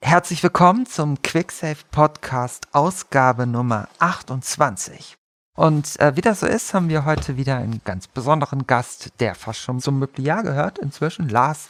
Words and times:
Herzlich 0.00 0.42
willkommen 0.44 0.86
zum 0.86 1.20
QuickSave 1.22 1.78
Podcast 1.90 2.68
Ausgabe 2.72 3.46
Nummer 3.46 3.88
28. 3.98 5.16
Und 5.54 5.98
äh, 5.98 6.14
wie 6.14 6.20
das 6.20 6.40
so 6.40 6.46
ist, 6.46 6.72
haben 6.72 6.88
wir 6.88 7.04
heute 7.04 7.36
wieder 7.36 7.56
einen 7.56 7.80
ganz 7.84 8.06
besonderen 8.06 8.66
Gast, 8.66 9.10
der 9.18 9.34
fast 9.34 9.58
schon 9.58 9.80
zum 9.80 9.98
Möbliar 9.98 10.44
gehört, 10.44 10.78
inzwischen 10.78 11.28
Lars 11.28 11.68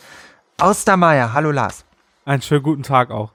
Austermeier. 0.58 1.32
Hallo 1.32 1.50
Lars. 1.50 1.84
Einen 2.26 2.42
schönen 2.42 2.62
guten 2.62 2.82
Tag 2.82 3.10
auch. 3.10 3.32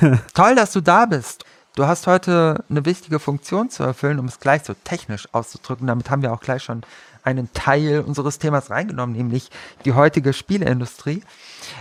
Toll, 0.34 0.56
dass 0.56 0.72
du 0.72 0.80
da 0.80 1.06
bist. 1.06 1.44
Du 1.76 1.86
hast 1.86 2.08
heute 2.08 2.64
eine 2.68 2.84
wichtige 2.84 3.20
Funktion 3.20 3.70
zu 3.70 3.84
erfüllen, 3.84 4.18
um 4.18 4.26
es 4.26 4.40
gleich 4.40 4.64
so 4.64 4.74
technisch 4.82 5.28
auszudrücken. 5.32 5.86
Damit 5.86 6.10
haben 6.10 6.22
wir 6.22 6.32
auch 6.32 6.40
gleich 6.40 6.64
schon 6.64 6.82
einen 7.22 7.52
Teil 7.52 8.00
unseres 8.00 8.40
Themas 8.40 8.68
reingenommen, 8.68 9.16
nämlich 9.16 9.50
die 9.84 9.92
heutige 9.92 10.32
Spieleindustrie. 10.32 11.22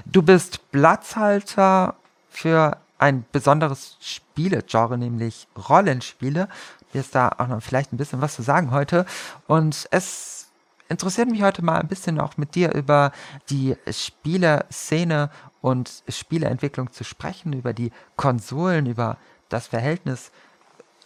Du 0.05 0.21
bist 0.21 0.71
Platzhalter 0.71 1.95
für 2.33 2.77
ein 2.97 3.25
besonderes 3.31 3.97
Spielegenre, 3.99 4.97
nämlich 4.97 5.47
Rollenspiele. 5.69 6.47
Du 6.79 6.99
wirst 6.99 7.15
da 7.15 7.29
auch 7.37 7.47
noch 7.47 7.61
vielleicht 7.61 7.93
ein 7.93 7.97
bisschen 7.97 8.21
was 8.21 8.35
zu 8.35 8.41
sagen 8.41 8.71
heute. 8.71 9.05
Und 9.47 9.87
es 9.91 10.51
interessiert 10.89 11.29
mich 11.29 11.41
heute 11.43 11.63
mal 11.63 11.79
ein 11.79 11.87
bisschen 11.87 12.19
auch 12.19 12.37
mit 12.37 12.55
dir 12.55 12.73
über 12.73 13.11
die 13.49 13.75
Spieleszene 13.89 15.29
und 15.61 16.03
Spieleentwicklung 16.07 16.91
zu 16.91 17.03
sprechen, 17.03 17.53
über 17.53 17.73
die 17.73 17.91
Konsolen, 18.15 18.85
über 18.85 19.17
das 19.49 19.67
Verhältnis 19.67 20.31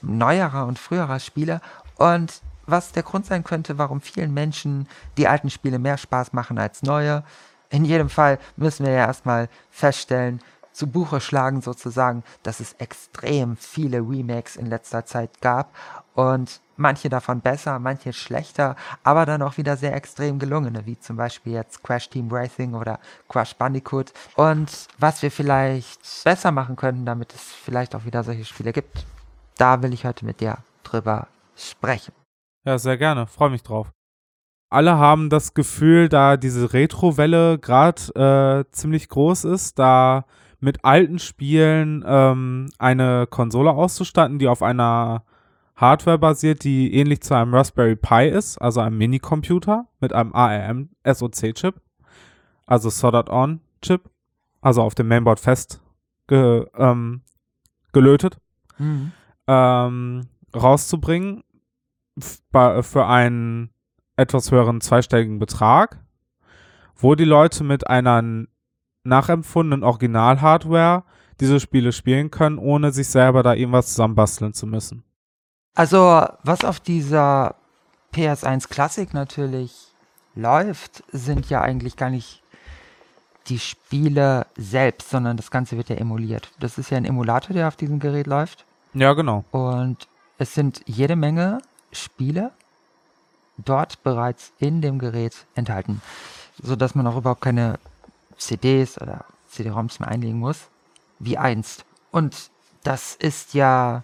neuerer 0.01 0.65
und 0.65 0.79
früherer 0.79 1.19
Spiele 1.19 1.61
und 1.97 2.41
was 2.65 2.91
der 2.91 3.03
Grund 3.03 3.25
sein 3.25 3.43
könnte, 3.43 3.77
warum 3.77 4.01
vielen 4.01 4.33
Menschen 4.33 4.87
die 5.17 5.27
alten 5.27 5.49
Spiele 5.49 5.79
mehr 5.79 5.97
Spaß 5.97 6.33
machen 6.33 6.59
als 6.59 6.83
neue. 6.83 7.23
In 7.69 7.85
jedem 7.85 8.09
Fall 8.09 8.39
müssen 8.55 8.85
wir 8.85 8.93
ja 8.93 9.05
erstmal 9.05 9.49
feststellen, 9.69 10.41
zu 10.77 10.85
Buche 10.85 11.19
schlagen 11.21 11.61
sozusagen, 11.61 12.23
dass 12.43 12.59
es 12.59 12.73
extrem 12.73 13.57
viele 13.57 13.97
Remakes 13.97 14.55
in 14.55 14.67
letzter 14.67 15.05
Zeit 15.05 15.41
gab 15.41 15.73
und 16.13 16.61
manche 16.75 17.09
davon 17.09 17.41
besser, 17.41 17.79
manche 17.79 18.13
schlechter, 18.13 18.75
aber 19.03 19.25
dann 19.25 19.41
auch 19.41 19.57
wieder 19.57 19.75
sehr 19.75 19.95
extrem 19.95 20.37
gelungene, 20.37 20.85
wie 20.85 20.99
zum 20.99 21.17
Beispiel 21.17 21.53
jetzt 21.53 21.83
Crash 21.83 22.09
Team 22.09 22.27
Racing 22.31 22.75
oder 22.75 22.99
Crash 23.27 23.55
Bandicoot. 23.55 24.13
Und 24.35 24.69
was 24.99 25.23
wir 25.23 25.31
vielleicht 25.31 26.23
besser 26.23 26.51
machen 26.51 26.75
könnten, 26.75 27.07
damit 27.07 27.33
es 27.33 27.41
vielleicht 27.41 27.95
auch 27.95 28.05
wieder 28.05 28.23
solche 28.23 28.45
Spiele 28.45 28.71
gibt, 28.71 29.03
da 29.57 29.81
will 29.81 29.93
ich 29.93 30.05
heute 30.05 30.25
mit 30.25 30.41
dir 30.41 30.59
drüber 30.83 31.27
sprechen. 31.55 32.13
Ja, 32.65 32.77
sehr 32.77 32.99
gerne, 32.99 33.25
freue 33.25 33.49
mich 33.49 33.63
drauf. 33.63 33.91
Alle 34.69 34.99
haben 34.99 35.31
das 35.31 35.55
Gefühl, 35.55 36.07
da 36.07 36.37
diese 36.37 36.71
Retro-Welle 36.71 37.57
gerade 37.57 38.65
äh, 38.67 38.71
ziemlich 38.71 39.09
groß 39.09 39.45
ist, 39.45 39.79
da 39.79 40.25
mit 40.59 40.83
alten 40.83 41.19
Spielen 41.19 42.03
ähm, 42.05 42.69
eine 42.79 43.27
Konsole 43.27 43.71
auszustatten, 43.71 44.39
die 44.39 44.47
auf 44.47 44.63
einer 44.63 45.23
Hardware 45.75 46.17
basiert, 46.17 46.63
die 46.63 46.93
ähnlich 46.93 47.21
zu 47.21 47.35
einem 47.35 47.53
Raspberry 47.53 47.95
Pi 47.95 48.27
ist, 48.27 48.57
also 48.57 48.79
einem 48.79 48.97
Minicomputer 48.97 49.87
mit 49.99 50.13
einem 50.13 50.33
ARM 50.33 50.89
SoC-Chip, 51.05 51.75
also 52.65 52.89
Soldered 52.89 53.29
On 53.29 53.61
Chip, 53.81 54.09
also 54.61 54.81
auf 54.81 54.95
dem 54.95 55.07
Mainboard 55.07 55.39
fest 55.39 55.79
ge, 56.27 56.65
ähm, 56.75 57.21
gelötet, 57.93 58.39
mhm. 58.79 59.11
ähm, 59.45 60.27
rauszubringen 60.55 61.43
für 62.19 63.05
einen 63.05 63.69
etwas 64.15 64.51
höheren 64.51 64.81
zweistelligen 64.81 65.37
Betrag, 65.37 66.03
wo 66.95 67.13
die 67.13 67.25
Leute 67.25 67.63
mit 67.63 67.87
einer 67.87 68.47
nachempfundenen 69.07 69.83
Original-Hardware 69.83 71.03
diese 71.39 71.59
Spiele 71.59 71.91
spielen 71.91 72.31
können, 72.31 72.57
ohne 72.57 72.91
sich 72.91 73.07
selber 73.07 73.43
da 73.43 73.53
irgendwas 73.53 73.87
zusammenbasteln 73.87 74.53
zu 74.53 74.65
müssen. 74.65 75.03
Also, 75.75 76.25
was 76.43 76.65
auf 76.65 76.79
dieser 76.79 77.55
PS1 78.13 78.69
Classic 78.69 79.13
natürlich 79.13 79.93
läuft, 80.33 81.03
sind 81.11 81.49
ja 81.49 81.61
eigentlich 81.61 81.95
gar 81.95 82.09
nicht 82.09 82.41
die 83.47 83.59
Spiele 83.59 84.45
selbst, 84.57 85.09
sondern 85.09 85.37
das 85.37 85.51
Ganze 85.51 85.77
wird 85.77 85.89
ja 85.89 85.95
emuliert. 85.95 86.49
Das 86.59 86.77
ist 86.77 86.89
ja 86.89 86.97
ein 86.97 87.05
Emulator, 87.05 87.53
der 87.53 87.67
auf 87.67 87.75
diesem 87.75 87.99
Gerät 87.99 88.27
läuft. 88.27 88.65
Ja, 88.93 89.13
genau. 89.13 89.45
Und 89.51 90.07
es 90.37 90.53
sind 90.53 90.81
jede 90.85 91.15
Menge 91.15 91.59
Spiele 91.91 92.51
dort 93.57 94.03
bereits 94.03 94.51
in 94.59 94.81
dem 94.81 94.99
Gerät 94.99 95.45
enthalten, 95.55 96.01
sodass 96.61 96.95
man 96.95 97.07
auch 97.07 97.17
überhaupt 97.17 97.41
keine 97.41 97.79
CDs 98.37 98.99
oder 99.01 99.25
CD-ROMs 99.49 99.99
mehr 99.99 100.09
einlegen 100.09 100.39
muss, 100.39 100.67
wie 101.19 101.37
einst. 101.37 101.85
Und 102.11 102.49
das 102.83 103.15
ist 103.15 103.53
ja 103.53 104.03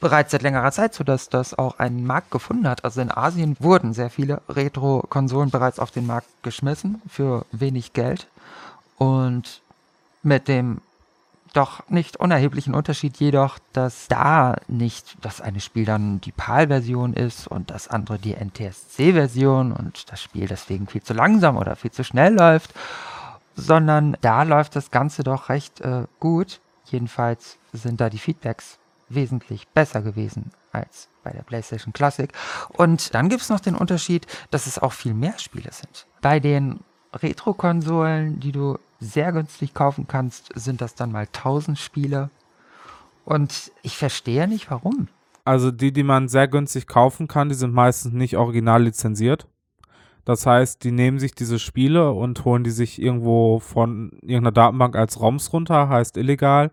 bereits 0.00 0.30
seit 0.30 0.42
längerer 0.42 0.70
Zeit 0.72 0.94
so, 0.94 1.04
dass 1.04 1.28
das 1.28 1.58
auch 1.58 1.78
einen 1.78 2.06
Markt 2.06 2.30
gefunden 2.30 2.68
hat. 2.68 2.84
Also 2.84 3.00
in 3.00 3.10
Asien 3.10 3.56
wurden 3.58 3.92
sehr 3.92 4.10
viele 4.10 4.42
Retro-Konsolen 4.48 5.50
bereits 5.50 5.78
auf 5.78 5.90
den 5.90 6.06
Markt 6.06 6.28
geschmissen 6.42 7.02
für 7.08 7.44
wenig 7.52 7.92
Geld. 7.92 8.28
Und 8.96 9.60
mit 10.22 10.48
dem 10.48 10.80
doch 11.54 11.88
nicht 11.88 12.18
unerheblichen 12.18 12.74
Unterschied 12.74 13.16
jedoch, 13.16 13.58
dass 13.72 14.06
da 14.08 14.56
nicht 14.68 15.16
das 15.22 15.40
eine 15.40 15.60
Spiel 15.60 15.86
dann 15.86 16.20
die 16.20 16.32
PAL-Version 16.32 17.14
ist 17.14 17.48
und 17.48 17.70
das 17.70 17.88
andere 17.88 18.18
die 18.18 18.34
NTSC-Version 18.34 19.72
und 19.72 20.12
das 20.12 20.20
Spiel 20.20 20.46
deswegen 20.46 20.86
viel 20.86 21.02
zu 21.02 21.14
langsam 21.14 21.56
oder 21.56 21.74
viel 21.74 21.90
zu 21.90 22.04
schnell 22.04 22.34
läuft 22.34 22.74
sondern 23.58 24.16
da 24.20 24.44
läuft 24.44 24.76
das 24.76 24.90
Ganze 24.90 25.24
doch 25.24 25.48
recht 25.48 25.80
äh, 25.80 26.04
gut. 26.20 26.60
Jedenfalls 26.84 27.58
sind 27.72 28.00
da 28.00 28.08
die 28.08 28.18
Feedbacks 28.18 28.78
wesentlich 29.08 29.66
besser 29.68 30.00
gewesen 30.02 30.52
als 30.72 31.08
bei 31.24 31.30
der 31.30 31.42
PlayStation 31.42 31.92
Classic. 31.92 32.30
Und 32.68 33.14
dann 33.14 33.28
gibt 33.28 33.42
es 33.42 33.48
noch 33.48 33.60
den 33.60 33.74
Unterschied, 33.74 34.26
dass 34.50 34.66
es 34.66 34.78
auch 34.78 34.92
viel 34.92 35.14
mehr 35.14 35.38
Spiele 35.38 35.72
sind. 35.72 36.06
Bei 36.20 36.40
den 36.40 36.80
Retro-Konsolen, 37.12 38.38
die 38.38 38.52
du 38.52 38.78
sehr 39.00 39.32
günstig 39.32 39.74
kaufen 39.74 40.06
kannst, 40.06 40.50
sind 40.54 40.80
das 40.80 40.94
dann 40.94 41.10
mal 41.10 41.26
1000 41.26 41.78
Spiele. 41.78 42.30
Und 43.24 43.72
ich 43.82 43.96
verstehe 43.96 44.46
nicht, 44.46 44.70
warum. 44.70 45.08
Also 45.44 45.70
die, 45.70 45.92
die 45.92 46.02
man 46.02 46.28
sehr 46.28 46.48
günstig 46.48 46.86
kaufen 46.86 47.26
kann, 47.26 47.48
die 47.48 47.54
sind 47.54 47.72
meistens 47.72 48.12
nicht 48.12 48.36
original 48.36 48.82
lizenziert. 48.82 49.46
Das 50.28 50.44
heißt, 50.44 50.84
die 50.84 50.92
nehmen 50.92 51.18
sich 51.18 51.34
diese 51.34 51.58
Spiele 51.58 52.12
und 52.12 52.44
holen 52.44 52.62
die 52.62 52.70
sich 52.70 53.00
irgendwo 53.00 53.60
von 53.60 54.10
irgendeiner 54.20 54.52
Datenbank 54.52 54.94
als 54.94 55.18
ROMs 55.18 55.54
runter, 55.54 55.88
heißt 55.88 56.18
illegal, 56.18 56.70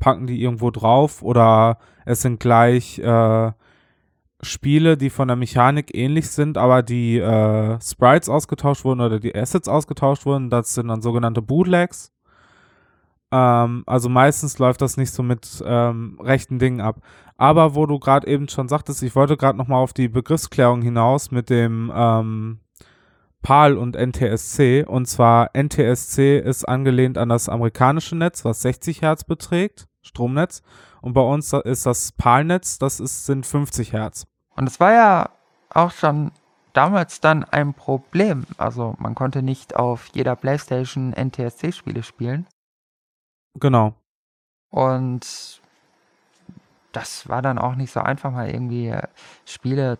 packen 0.00 0.26
die 0.26 0.42
irgendwo 0.42 0.72
drauf 0.72 1.22
oder 1.22 1.78
es 2.04 2.22
sind 2.22 2.40
gleich 2.40 2.98
äh, 2.98 3.52
Spiele, 4.42 4.96
die 4.96 5.10
von 5.10 5.28
der 5.28 5.36
Mechanik 5.36 5.96
ähnlich 5.96 6.30
sind, 6.30 6.58
aber 6.58 6.82
die 6.82 7.18
äh, 7.18 7.80
Sprites 7.80 8.28
ausgetauscht 8.28 8.84
wurden 8.84 9.00
oder 9.00 9.20
die 9.20 9.36
Assets 9.36 9.68
ausgetauscht 9.68 10.26
wurden. 10.26 10.50
Das 10.50 10.74
sind 10.74 10.88
dann 10.88 11.00
sogenannte 11.00 11.42
Bootlegs. 11.42 12.12
Ähm, 13.30 13.84
also 13.86 14.08
meistens 14.08 14.58
läuft 14.58 14.82
das 14.82 14.96
nicht 14.96 15.12
so 15.12 15.22
mit 15.22 15.62
ähm, 15.64 16.18
rechten 16.20 16.58
Dingen 16.58 16.80
ab. 16.80 16.96
Aber 17.36 17.76
wo 17.76 17.86
du 17.86 18.00
gerade 18.00 18.26
eben 18.26 18.48
schon 18.48 18.66
sagtest, 18.66 19.04
ich 19.04 19.14
wollte 19.14 19.36
gerade 19.36 19.56
nochmal 19.56 19.80
auf 19.80 19.92
die 19.92 20.08
Begriffsklärung 20.08 20.82
hinaus 20.82 21.30
mit 21.30 21.50
dem 21.50 21.92
ähm, 21.94 22.58
PAL 23.46 23.78
und 23.78 23.94
NTSC. 23.94 24.84
Und 24.88 25.06
zwar 25.06 25.50
NTSC 25.56 26.40
ist 26.40 26.64
angelehnt 26.64 27.16
an 27.16 27.28
das 27.28 27.48
amerikanische 27.48 28.16
Netz, 28.16 28.44
was 28.44 28.60
60 28.62 29.02
Hertz 29.02 29.22
beträgt, 29.22 29.86
Stromnetz. 30.02 30.64
Und 31.00 31.12
bei 31.12 31.20
uns 31.20 31.52
ist 31.52 31.86
das 31.86 32.10
PAL-Netz, 32.10 32.78
das 32.78 32.98
ist, 32.98 33.24
sind 33.24 33.46
50 33.46 33.92
Hertz. 33.92 34.26
Und 34.56 34.66
es 34.66 34.80
war 34.80 34.92
ja 34.92 35.30
auch 35.70 35.92
schon 35.92 36.32
damals 36.72 37.20
dann 37.20 37.44
ein 37.44 37.72
Problem. 37.72 38.46
Also 38.58 38.96
man 38.98 39.14
konnte 39.14 39.44
nicht 39.44 39.76
auf 39.76 40.08
jeder 40.12 40.34
PlayStation 40.34 41.12
NTSC-Spiele 41.12 42.02
spielen. 42.02 42.48
Genau. 43.54 43.94
Und 44.70 45.60
das 46.90 47.28
war 47.28 47.42
dann 47.42 47.60
auch 47.60 47.76
nicht 47.76 47.92
so 47.92 48.00
einfach, 48.00 48.32
mal 48.32 48.50
irgendwie 48.50 48.92
Spiele 49.44 49.98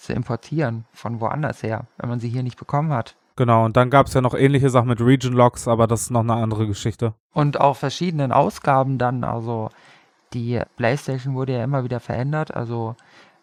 zu 0.00 0.12
importieren 0.12 0.84
von 0.92 1.20
woanders 1.20 1.62
her, 1.62 1.84
wenn 1.98 2.08
man 2.08 2.20
sie 2.20 2.28
hier 2.28 2.42
nicht 2.42 2.58
bekommen 2.58 2.92
hat. 2.92 3.16
Genau, 3.36 3.64
und 3.64 3.76
dann 3.76 3.90
gab 3.90 4.06
es 4.06 4.14
ja 4.14 4.20
noch 4.20 4.34
ähnliche 4.34 4.70
Sachen 4.70 4.88
mit 4.88 5.00
Region 5.00 5.32
Locks, 5.32 5.68
aber 5.68 5.86
das 5.86 6.02
ist 6.02 6.10
noch 6.10 6.20
eine 6.20 6.34
andere 6.34 6.66
Geschichte. 6.66 7.14
Und 7.32 7.60
auch 7.60 7.76
verschiedenen 7.76 8.32
Ausgaben 8.32 8.98
dann, 8.98 9.24
also 9.24 9.70
die 10.32 10.60
PlayStation 10.76 11.34
wurde 11.34 11.54
ja 11.54 11.64
immer 11.64 11.84
wieder 11.84 12.00
verändert, 12.00 12.54
also 12.54 12.96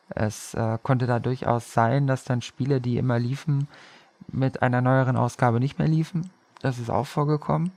es 0.10 0.54
äh, 0.54 0.78
konnte 0.84 1.06
da 1.06 1.20
durchaus 1.20 1.74
sein, 1.74 2.08
dass 2.08 2.24
dann 2.24 2.42
Spiele, 2.42 2.80
die 2.80 2.98
immer 2.98 3.20
liefen, 3.20 3.68
mit 4.28 4.62
einer 4.62 4.82
neueren 4.82 5.18
Ausgabe 5.18 5.60
nicht 5.60 5.80
mehr 5.80 5.88
liefen. 5.88 6.30
Das 6.62 6.80
ist 6.80 6.90
auch 6.90 7.08
vorgekommen. 7.08 7.72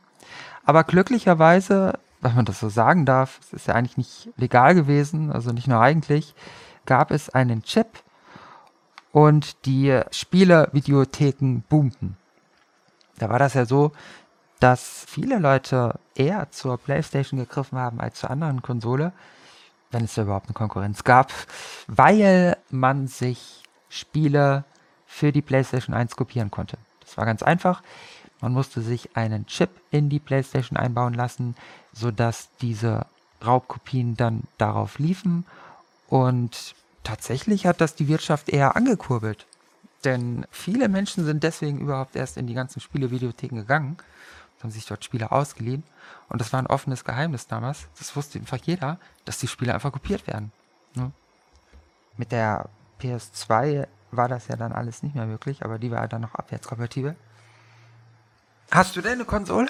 Aber 0.65 0.85
glücklicherweise, 0.85 1.99
wenn 2.21 2.35
man 2.35 2.45
das 2.45 2.61
so 2.61 2.69
sagen 2.69 3.05
darf, 3.05 3.41
es 3.41 3.53
ist 3.53 3.67
ja 3.67 3.75
eigentlich 3.75 3.97
nicht 3.97 4.29
legal 4.37 4.75
gewesen, 4.75 5.33
also 5.33 5.53
nicht 5.53 5.69
nur 5.69 5.81
eigentlich, 5.81 6.35
gab 6.87 7.11
es 7.11 7.31
einen 7.31 7.63
Chip, 7.63 7.87
und 9.13 9.65
die 9.67 10.01
Spielevideotheken 10.11 11.63
boomten. 11.69 12.17
Da 13.19 13.29
war 13.29 13.39
das 13.39 13.55
ja 13.55 13.67
so, 13.67 13.93
dass 14.61 15.05
viele 15.09 15.39
Leute 15.39 15.99
eher 16.15 16.51
zur 16.51 16.79
PlayStation 16.79 17.41
gegriffen 17.41 17.79
haben 17.79 18.01
als 18.01 18.21
zur 18.21 18.31
anderen 18.31 18.63
Konsole, 18.63 19.13
wenn 19.91 20.05
es 20.05 20.15
da 20.15 20.23
überhaupt 20.23 20.47
eine 20.47 20.55
Konkurrenz 20.55 21.03
gab, 21.05 21.33
weil 21.87 22.57
man 22.71 23.09
sich 23.09 23.63
Spiele 23.89 24.65
für 25.07 25.33
die 25.33 25.43
PlayStation 25.43 25.95
1 25.95 26.15
kopieren 26.15 26.51
konnte. 26.51 26.79
Das 27.01 27.17
war 27.17 27.27
ganz 27.27 27.43
einfach. 27.43 27.83
Man 28.41 28.53
musste 28.53 28.81
sich 28.81 29.17
einen 29.17 29.47
Chip 29.47 29.71
in 29.91 30.09
die 30.09 30.21
PlayStation 30.21 30.79
einbauen 30.79 31.15
lassen, 31.15 31.57
sodass 31.93 32.49
diese 32.61 33.07
Raubkopien 33.45 34.17
dann 34.17 34.45
darauf 34.57 34.99
liefen. 34.99 35.45
Und 36.09 36.75
tatsächlich 37.03 37.67
hat 37.67 37.81
das 37.81 37.95
die 37.95 38.09
Wirtschaft 38.09 38.49
eher 38.49 38.77
angekurbelt. 38.77 39.47
Denn 40.05 40.47
viele 40.51 40.89
Menschen 40.89 41.25
sind 41.25 41.43
deswegen 41.43 41.79
überhaupt 41.79 42.17
erst 42.17 42.37
in 42.37 42.47
die 42.47 42.55
ganzen 42.55 42.81
Spielevideotheken 42.81 43.57
gegangen 43.57 43.97
und 43.99 44.63
haben 44.63 44.71
sich 44.71 44.87
dort 44.87 45.05
Spiele 45.05 45.31
ausgeliehen. 45.31 45.83
Und 46.29 46.41
das 46.41 46.53
war 46.53 46.61
ein 46.61 46.67
offenes 46.67 47.05
Geheimnis 47.05 47.47
damals. 47.47 47.89
Das 47.99 48.15
wusste 48.17 48.39
einfach 48.39 48.59
jeder, 48.63 48.99
dass 49.25 49.39
die 49.39 49.49
Spiele 49.49 49.75
einfach 49.75 49.93
kopiert 49.93 50.27
werden. 50.27 50.53
Ne? 50.95 51.11
Mit 52.17 52.33
der 52.33 52.69
PS2 53.01 53.87
war 54.11 54.29
das 54.29 54.49
ja 54.49 54.57
dann 54.57 54.73
alles 54.73 55.03
nicht 55.03 55.15
mehr 55.15 55.27
möglich, 55.27 55.65
aber 55.65 55.79
die 55.79 55.91
war 55.91 56.07
dann 56.09 56.23
noch 56.23 56.35
abwärtskompatibel. 56.35 57.17
Hast 58.71 58.97
du 58.97 59.01
denn 59.01 59.15
eine 59.15 59.25
Konsole? 59.25 59.69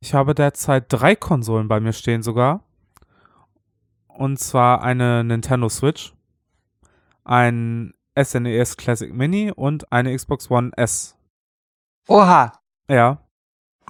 Ich 0.00 0.14
habe 0.14 0.34
derzeit 0.34 0.86
drei 0.88 1.16
Konsolen 1.16 1.68
bei 1.68 1.80
mir 1.80 1.92
stehen 1.92 2.22
sogar. 2.22 2.62
Und 4.08 4.38
zwar 4.38 4.82
eine 4.82 5.24
Nintendo 5.24 5.68
Switch, 5.68 6.15
ein 7.26 7.94
SNES 8.18 8.76
Classic 8.76 9.12
Mini 9.12 9.52
und 9.54 9.92
eine 9.92 10.14
Xbox 10.14 10.50
One 10.50 10.70
S. 10.76 11.16
Oha. 12.08 12.52
Ja. 12.88 13.18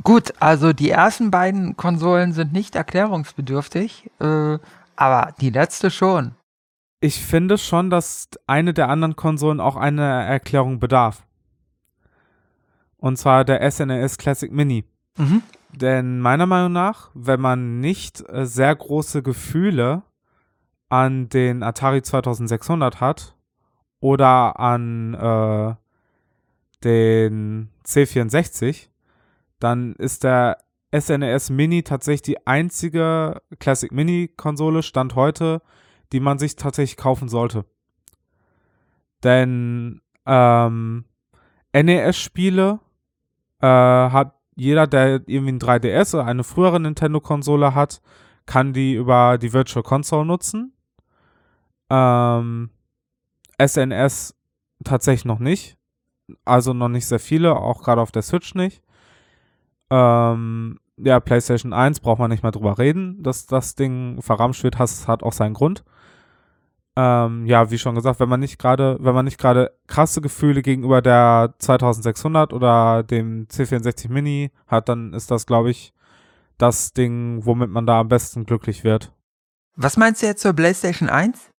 Gut, 0.02 0.34
also 0.40 0.72
die 0.72 0.90
ersten 0.90 1.30
beiden 1.30 1.76
Konsolen 1.76 2.32
sind 2.32 2.52
nicht 2.52 2.74
erklärungsbedürftig, 2.74 4.10
äh, 4.20 4.58
aber 4.96 5.34
die 5.40 5.50
letzte 5.50 5.90
schon. 5.90 6.34
Ich 7.00 7.22
finde 7.22 7.58
schon, 7.58 7.90
dass 7.90 8.28
eine 8.46 8.74
der 8.74 8.88
anderen 8.88 9.16
Konsolen 9.16 9.60
auch 9.60 9.76
eine 9.76 10.24
Erklärung 10.24 10.80
bedarf. 10.80 11.24
Und 12.96 13.16
zwar 13.16 13.44
der 13.44 13.70
SNES 13.70 14.18
Classic 14.18 14.50
Mini. 14.50 14.84
Mhm. 15.18 15.42
Denn 15.72 16.20
meiner 16.20 16.46
Meinung 16.46 16.72
nach, 16.72 17.10
wenn 17.14 17.40
man 17.40 17.80
nicht 17.80 18.24
äh, 18.28 18.46
sehr 18.46 18.74
große 18.74 19.22
Gefühle 19.22 20.02
an 20.88 21.28
den 21.28 21.62
Atari 21.62 22.02
2600 22.02 23.00
hat 23.00 23.34
oder 24.00 24.58
an 24.60 25.14
äh, 25.14 25.74
den 26.84 27.70
C64, 27.84 28.88
dann 29.58 29.94
ist 29.94 30.24
der 30.24 30.58
SNES 30.96 31.50
Mini 31.50 31.82
tatsächlich 31.82 32.22
die 32.22 32.46
einzige 32.46 33.42
Classic 33.58 33.90
Mini 33.90 34.28
Konsole 34.36 34.82
Stand 34.82 35.14
heute, 35.14 35.62
die 36.12 36.20
man 36.20 36.38
sich 36.38 36.56
tatsächlich 36.56 36.96
kaufen 36.96 37.28
sollte. 37.28 37.64
Denn 39.24 40.00
ähm, 40.24 41.04
NES-Spiele 41.72 42.80
äh, 43.60 43.66
hat 43.66 44.34
jeder, 44.54 44.86
der 44.86 45.22
irgendwie 45.26 45.52
ein 45.52 45.60
3DS 45.60 46.14
oder 46.14 46.26
eine 46.26 46.44
frühere 46.44 46.80
Nintendo-Konsole 46.80 47.74
hat, 47.74 48.00
kann 48.46 48.72
die 48.72 48.94
über 48.94 49.38
die 49.38 49.52
Virtual 49.52 49.82
Console 49.82 50.24
nutzen. 50.24 50.72
Ähm, 51.90 52.70
SNS 53.60 54.34
tatsächlich 54.84 55.24
noch 55.24 55.38
nicht. 55.38 55.76
Also 56.44 56.72
noch 56.72 56.88
nicht 56.88 57.06
sehr 57.06 57.20
viele, 57.20 57.56
auch 57.56 57.82
gerade 57.82 58.00
auf 58.00 58.10
der 58.10 58.22
Switch 58.22 58.54
nicht. 58.54 58.82
Ähm, 59.90 60.78
ja, 60.96 61.20
PlayStation 61.20 61.72
1 61.72 62.00
braucht 62.00 62.18
man 62.18 62.30
nicht 62.30 62.42
mal 62.42 62.50
drüber 62.50 62.78
reden, 62.78 63.22
dass 63.22 63.46
das 63.46 63.74
Ding 63.74 64.20
verramscht 64.20 64.64
wird, 64.64 64.78
hat, 64.78 64.90
hat 65.06 65.22
auch 65.22 65.32
seinen 65.32 65.54
Grund. 65.54 65.84
Ähm, 66.98 67.44
ja, 67.44 67.70
wie 67.70 67.78
schon 67.78 67.94
gesagt, 67.94 68.20
wenn 68.20 68.28
man 68.28 68.40
nicht 68.40 68.58
gerade, 68.58 68.96
wenn 69.00 69.14
man 69.14 69.26
nicht 69.26 69.38
gerade 69.38 69.72
krasse 69.86 70.22
Gefühle 70.22 70.62
gegenüber 70.62 71.02
der 71.02 71.54
2600 71.58 72.54
oder 72.54 73.02
dem 73.02 73.46
C64 73.48 74.10
Mini 74.10 74.50
hat, 74.66 74.88
dann 74.88 75.12
ist 75.12 75.30
das, 75.30 75.46
glaube 75.46 75.70
ich, 75.70 75.92
das 76.56 76.94
Ding, 76.94 77.44
womit 77.44 77.68
man 77.70 77.84
da 77.84 78.00
am 78.00 78.08
besten 78.08 78.46
glücklich 78.46 78.82
wird. 78.82 79.12
Was 79.76 79.98
meinst 79.98 80.22
du 80.22 80.26
jetzt 80.26 80.40
zur 80.40 80.54
PlayStation 80.54 81.10
1? 81.10 81.50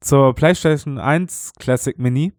Zur 0.00 0.34
PlayStation 0.34 0.98
1 0.98 1.54
Classic 1.58 1.98
Mini 1.98 2.32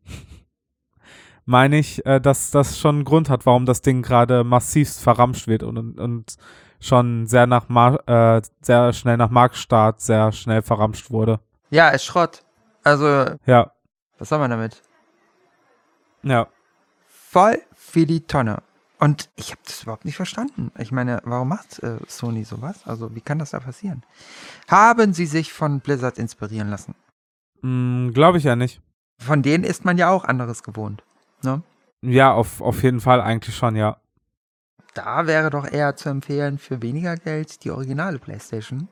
meine 1.46 1.78
ich, 1.80 2.06
äh, 2.06 2.20
dass 2.22 2.52
das 2.52 2.80
schon 2.80 2.98
einen 2.98 3.06
Grund 3.06 3.30
hat, 3.30 3.46
warum 3.46 3.66
das 3.66 3.82
Ding 3.82 4.02
gerade 4.02 4.44
massivst 4.44 5.02
verramscht 5.02 5.48
wird 5.48 5.64
und, 5.64 6.00
und 6.00 6.36
schon 6.80 7.28
sehr 7.28 7.48
nach 7.48 7.68
Mar 7.68 8.08
äh, 8.08 8.42
sehr 8.62 8.94
schnell 8.94 9.18
nach 9.18 9.30
Marktstart 9.30 10.00
sehr 10.00 10.32
schnell 10.32 10.62
verramscht 10.62 11.12
wurde. 11.12 11.40
Ja, 11.70 11.90
ist 11.90 12.06
Schrott. 12.06 12.44
Also, 12.84 13.26
Ja, 13.46 13.72
was 14.18 14.30
soll 14.30 14.40
man 14.40 14.52
damit? 14.52 14.82
ja. 16.24 16.48
Voll 17.32 17.62
für 17.76 18.08
die 18.08 18.22
Tonne. 18.22 18.64
Und 18.98 19.30
ich 19.36 19.52
habe 19.52 19.62
das 19.64 19.84
überhaupt 19.84 20.04
nicht 20.04 20.16
verstanden. 20.16 20.72
Ich 20.80 20.92
meine, 20.92 21.22
warum 21.24 21.50
macht 21.50 21.78
äh, 21.84 21.98
Sony 22.08 22.44
sowas? 22.44 22.80
Also, 22.86 23.14
wie 23.16 23.22
kann 23.22 23.38
das 23.38 23.52
da 23.52 23.60
passieren? 23.60 24.04
Haben 24.68 25.14
sie 25.14 25.28
sich 25.28 25.54
von 25.54 25.80
Blizzard 25.80 26.18
inspirieren 26.18 26.70
lassen? 26.70 26.96
Mm, 27.62 28.10
Glaube 28.12 28.38
ich 28.38 28.44
ja 28.44 28.56
nicht. 28.56 28.82
Von 29.20 29.42
denen 29.42 29.64
ist 29.64 29.86
man 29.86 29.98
ja 29.98 30.10
auch 30.10 30.24
anderes 30.24 30.64
gewohnt. 30.64 31.04
Ne? 31.44 31.62
Ja, 32.02 32.32
auf, 32.32 32.62
auf 32.62 32.84
jeden 32.84 33.02
Fall 33.02 33.22
eigentlich 33.22 33.56
schon, 33.56 33.76
ja. 33.76 33.98
Da 34.94 35.28
wäre 35.28 35.50
doch 35.50 35.66
eher 35.70 35.96
zu 35.96 36.10
empfehlen, 36.10 36.58
für 36.58 36.82
weniger 36.82 37.16
Geld 37.16 37.64
die 37.64 37.72
originale 37.72 38.20
PlayStation 38.20 38.88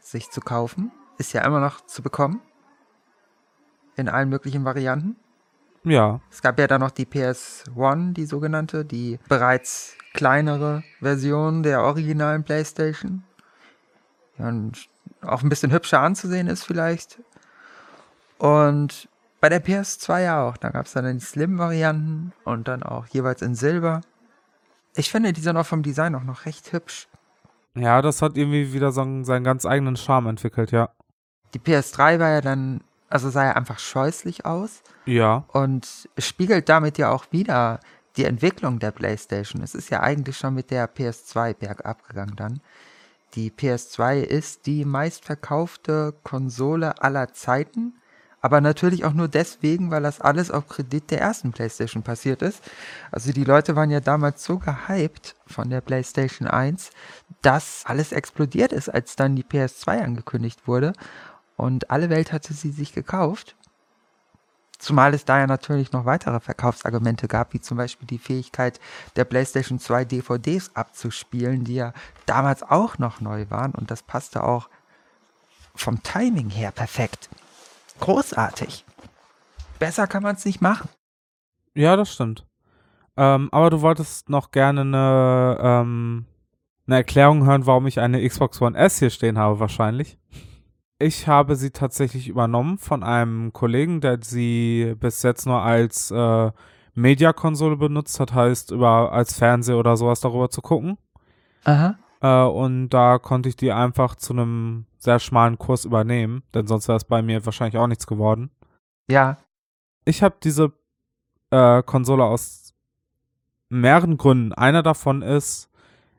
sich 0.00 0.30
zu 0.30 0.40
kaufen. 0.40 0.92
Ist 1.18 1.32
ja 1.32 1.44
immer 1.44 1.60
noch 1.60 1.80
zu 1.86 2.02
bekommen. 2.02 2.40
In 3.96 4.08
allen 4.08 4.28
möglichen 4.28 4.64
Varianten. 4.64 5.16
Ja, 5.84 6.20
Es 6.32 6.42
gab 6.42 6.58
ja 6.58 6.66
dann 6.66 6.80
noch 6.80 6.90
die 6.90 7.06
PS1, 7.06 8.12
die 8.12 8.26
sogenannte, 8.26 8.84
die 8.84 9.20
bereits 9.28 9.96
kleinere 10.14 10.82
Version 10.98 11.62
der 11.62 11.82
originalen 11.82 12.42
PlayStation. 12.42 13.22
Und 14.38 14.88
auch 15.22 15.42
ein 15.42 15.48
bisschen 15.48 15.70
hübscher 15.72 16.00
anzusehen 16.00 16.48
ist 16.48 16.64
vielleicht. 16.64 17.20
Und 18.38 19.08
bei 19.40 19.48
der 19.48 19.64
PS2 19.64 20.24
ja 20.24 20.48
auch. 20.48 20.56
Da 20.56 20.70
gab 20.70 20.86
es 20.86 20.92
dann 20.92 21.18
die 21.18 21.24
Slim-Varianten 21.24 22.32
und 22.44 22.68
dann 22.68 22.82
auch 22.82 23.06
jeweils 23.06 23.42
in 23.42 23.54
Silber. 23.54 24.00
Ich 24.94 25.10
finde, 25.10 25.32
die 25.32 25.40
sind 25.40 25.56
auch 25.56 25.66
vom 25.66 25.82
Design 25.82 26.14
auch 26.14 26.24
noch 26.24 26.46
recht 26.46 26.72
hübsch. 26.72 27.08
ja, 27.74 28.00
das 28.00 28.22
hat 28.22 28.36
irgendwie 28.36 28.72
wieder 28.72 28.92
so 28.92 29.02
einen, 29.02 29.24
seinen 29.24 29.44
ganz 29.44 29.66
eigenen 29.66 29.96
Charme 29.96 30.28
entwickelt, 30.28 30.72
ja. 30.72 30.90
Die 31.54 31.58
PS3 31.58 32.18
war 32.18 32.30
ja 32.30 32.40
dann, 32.40 32.80
also 33.08 33.30
sah 33.30 33.44
ja 33.44 33.52
einfach 33.52 33.78
scheußlich 33.78 34.46
aus. 34.46 34.82
Ja, 35.04 35.44
und 35.48 36.08
spiegelt 36.18 36.68
damit 36.68 36.98
ja 36.98 37.10
auch 37.10 37.26
wieder 37.30 37.80
die 38.16 38.24
Entwicklung 38.24 38.78
der 38.78 38.90
PlayStation. 38.90 39.62
Es 39.62 39.74
ist 39.74 39.90
ja 39.90 40.00
eigentlich 40.00 40.38
schon 40.38 40.54
mit 40.54 40.70
der 40.70 40.92
PS2 40.92 41.54
bergab 41.54 42.08
gegangen 42.08 42.36
dann. 42.36 42.60
Die 43.34 43.50
PS2 43.50 44.20
ist 44.20 44.66
die 44.66 44.84
meistverkaufte 44.84 46.14
Konsole 46.22 47.02
aller 47.02 47.34
Zeiten, 47.34 47.94
aber 48.46 48.60
natürlich 48.60 49.04
auch 49.04 49.12
nur 49.12 49.26
deswegen, 49.26 49.90
weil 49.90 50.04
das 50.04 50.20
alles 50.20 50.52
auf 50.52 50.68
Kredit 50.68 51.10
der 51.10 51.20
ersten 51.20 51.50
PlayStation 51.50 52.04
passiert 52.04 52.42
ist. 52.42 52.62
Also 53.10 53.32
die 53.32 53.42
Leute 53.42 53.74
waren 53.74 53.90
ja 53.90 53.98
damals 53.98 54.44
so 54.44 54.60
gehypt 54.60 55.34
von 55.48 55.68
der 55.68 55.80
PlayStation 55.80 56.46
1, 56.46 56.90
dass 57.42 57.82
alles 57.86 58.12
explodiert 58.12 58.70
ist, 58.70 58.88
als 58.88 59.16
dann 59.16 59.34
die 59.34 59.42
PS2 59.42 60.00
angekündigt 60.00 60.68
wurde 60.68 60.92
und 61.56 61.90
alle 61.90 62.08
Welt 62.08 62.32
hatte 62.32 62.54
sie 62.54 62.70
sich 62.70 62.92
gekauft. 62.92 63.56
Zumal 64.78 65.12
es 65.12 65.24
da 65.24 65.40
ja 65.40 65.48
natürlich 65.48 65.90
noch 65.90 66.04
weitere 66.04 66.38
Verkaufsargumente 66.38 67.26
gab, 67.26 67.52
wie 67.52 67.60
zum 67.60 67.76
Beispiel 67.76 68.06
die 68.06 68.20
Fähigkeit 68.20 68.78
der 69.16 69.24
PlayStation 69.24 69.80
2 69.80 70.04
DVDs 70.04 70.70
abzuspielen, 70.74 71.64
die 71.64 71.74
ja 71.74 71.92
damals 72.26 72.62
auch 72.62 72.98
noch 72.98 73.20
neu 73.20 73.46
waren 73.48 73.72
und 73.72 73.90
das 73.90 74.04
passte 74.04 74.44
auch 74.44 74.68
vom 75.74 76.00
Timing 76.04 76.50
her 76.50 76.70
perfekt. 76.70 77.28
Großartig. 78.00 78.84
Besser 79.78 80.06
kann 80.06 80.22
man 80.22 80.36
es 80.36 80.44
nicht 80.44 80.60
machen. 80.60 80.88
ja, 81.74 81.96
das 81.96 82.12
stimmt. 82.12 82.46
Ähm, 83.18 83.48
aber 83.52 83.70
du 83.70 83.80
wolltest 83.80 84.28
noch 84.28 84.50
gerne 84.50 84.82
eine, 84.82 85.58
ähm, 85.60 86.26
eine 86.86 86.96
Erklärung 86.96 87.46
hören, 87.46 87.66
warum 87.66 87.86
ich 87.86 87.98
eine 88.00 88.26
Xbox 88.26 88.60
One 88.60 88.76
S 88.76 88.98
hier 88.98 89.10
stehen 89.10 89.38
habe, 89.38 89.58
wahrscheinlich. 89.58 90.18
Ich 90.98 91.26
habe 91.26 91.56
sie 91.56 91.70
tatsächlich 91.70 92.28
übernommen 92.28 92.78
von 92.78 93.02
einem 93.02 93.52
Kollegen, 93.52 94.00
der 94.00 94.18
sie 94.22 94.94
bis 94.98 95.22
jetzt 95.22 95.46
nur 95.46 95.60
als 95.62 96.10
äh, 96.10 96.50
Media-Konsole 96.94 97.76
benutzt 97.76 98.18
hat, 98.20 98.32
heißt 98.34 98.70
über 98.70 99.12
als 99.12 99.38
Fernseher 99.38 99.76
oder 99.78 99.96
sowas 99.96 100.20
darüber 100.20 100.48
zu 100.50 100.62
gucken. 100.62 100.96
Aha. 101.64 101.96
Äh, 102.20 102.42
und 102.42 102.90
da 102.90 103.18
konnte 103.18 103.48
ich 103.48 103.56
die 103.56 103.72
einfach 103.72 104.14
zu 104.14 104.32
einem 104.32 104.86
sehr 104.98 105.18
schmalen 105.18 105.58
Kurs 105.58 105.84
übernehmen, 105.84 106.42
denn 106.54 106.66
sonst 106.66 106.88
wäre 106.88 106.96
es 106.96 107.04
bei 107.04 107.22
mir 107.22 107.44
wahrscheinlich 107.44 107.78
auch 107.78 107.86
nichts 107.86 108.06
geworden. 108.06 108.50
Ja. 109.08 109.38
Ich 110.04 110.22
habe 110.22 110.36
diese 110.42 110.72
äh, 111.50 111.82
Konsole 111.82 112.24
aus 112.24 112.74
mehreren 113.68 114.16
Gründen. 114.16 114.52
Einer 114.52 114.82
davon 114.82 115.22
ist, 115.22 115.70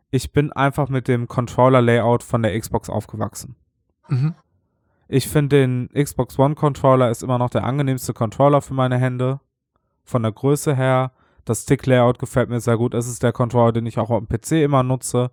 ich 0.10 0.32
bin 0.32 0.51
einfach 0.51 0.89
mit 0.89 1.08
dem 1.08 1.27
Controller-Layout 1.27 2.24
von 2.24 2.44
der 2.44 2.58
Xbox 2.60 2.89
aufgewachsen. 2.89 3.56
Mhm. 4.08 4.36
Ich 5.10 5.27
finde 5.27 5.58
den 5.58 5.89
Xbox 5.94 6.38
One 6.38 6.56
Controller 6.56 7.10
ist 7.10 7.24
immer 7.24 7.38
noch 7.38 7.50
der 7.50 7.63
angenehmste 7.63 8.13
Controller 8.13 8.62
für 8.62 8.74
meine 8.74 8.98
Hände. 8.98 9.39
Von 10.04 10.24
der 10.24 10.32
Größe 10.32 10.75
her. 10.75 11.12
Das 11.46 11.63
Stick-Layout 11.63 12.20
gefällt 12.20 12.50
mir 12.50 12.60
sehr 12.60 12.77
gut. 12.77 12.94
Es 12.94 13.08
ist 13.08 13.24
der 13.24 13.32
Controller, 13.32 13.72
den 13.72 13.86
ich 13.86 14.00
auch 14.00 14.10
auf 14.10 14.22
dem 14.25 14.27
PC 14.27 14.63
immer 14.63 14.84
nutze. 14.84 15.32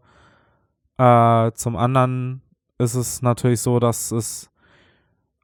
Äh, 0.98 1.52
zum 1.52 1.76
anderen 1.76 2.42
ist 2.78 2.94
es 2.94 3.22
natürlich 3.22 3.60
so, 3.60 3.78
dass 3.80 4.10
es 4.10 4.50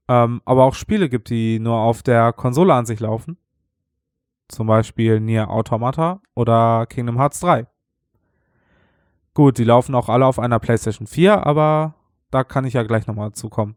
ähm, 0.08 0.42
aber 0.44 0.64
auch 0.64 0.74
Spiele 0.74 1.08
gibt, 1.08 1.30
die 1.30 1.60
nur 1.60 1.76
auf 1.76 2.02
der 2.02 2.32
Konsole 2.32 2.74
an 2.74 2.84
sich 2.84 2.98
laufen. 2.98 3.36
Zum 4.48 4.66
Beispiel 4.66 5.20
Nier 5.20 5.48
Automata 5.48 6.20
oder 6.34 6.86
Kingdom 6.86 7.16
Hearts 7.16 7.38
3. 7.40 7.66
Gut, 9.34 9.58
die 9.58 9.64
laufen 9.64 9.94
auch 9.94 10.08
alle 10.08 10.26
auf 10.26 10.40
einer 10.40 10.58
PlayStation 10.58 11.06
4, 11.06 11.46
aber 11.46 11.94
da 12.32 12.42
kann 12.42 12.64
ich 12.64 12.74
ja 12.74 12.82
gleich 12.82 13.06
nochmal 13.06 13.32
zukommen. 13.32 13.76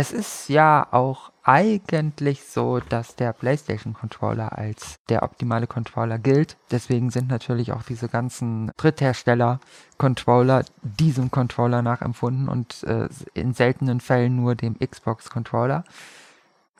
Es 0.00 0.12
ist 0.12 0.48
ja 0.48 0.86
auch 0.92 1.30
eigentlich 1.42 2.44
so, 2.44 2.80
dass 2.80 3.16
der 3.16 3.34
PlayStation 3.34 3.92
Controller 3.92 4.56
als 4.56 4.98
der 5.10 5.22
optimale 5.22 5.66
Controller 5.66 6.18
gilt. 6.18 6.56
Deswegen 6.70 7.10
sind 7.10 7.28
natürlich 7.28 7.72
auch 7.72 7.82
diese 7.82 8.08
ganzen 8.08 8.72
Dritthersteller 8.78 9.60
Controller 9.98 10.64
diesem 10.80 11.30
Controller 11.30 11.82
nachempfunden 11.82 12.48
und 12.48 12.82
äh, 12.84 13.10
in 13.34 13.52
seltenen 13.52 14.00
Fällen 14.00 14.36
nur 14.36 14.54
dem 14.54 14.78
Xbox 14.78 15.28
Controller. 15.28 15.84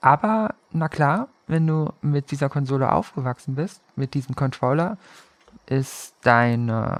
Aber 0.00 0.54
na 0.70 0.88
klar, 0.88 1.28
wenn 1.46 1.66
du 1.66 1.92
mit 2.00 2.30
dieser 2.30 2.48
Konsole 2.48 2.90
aufgewachsen 2.90 3.54
bist, 3.54 3.82
mit 3.96 4.14
diesem 4.14 4.34
Controller, 4.34 4.96
ist 5.66 6.14
deine 6.22 6.98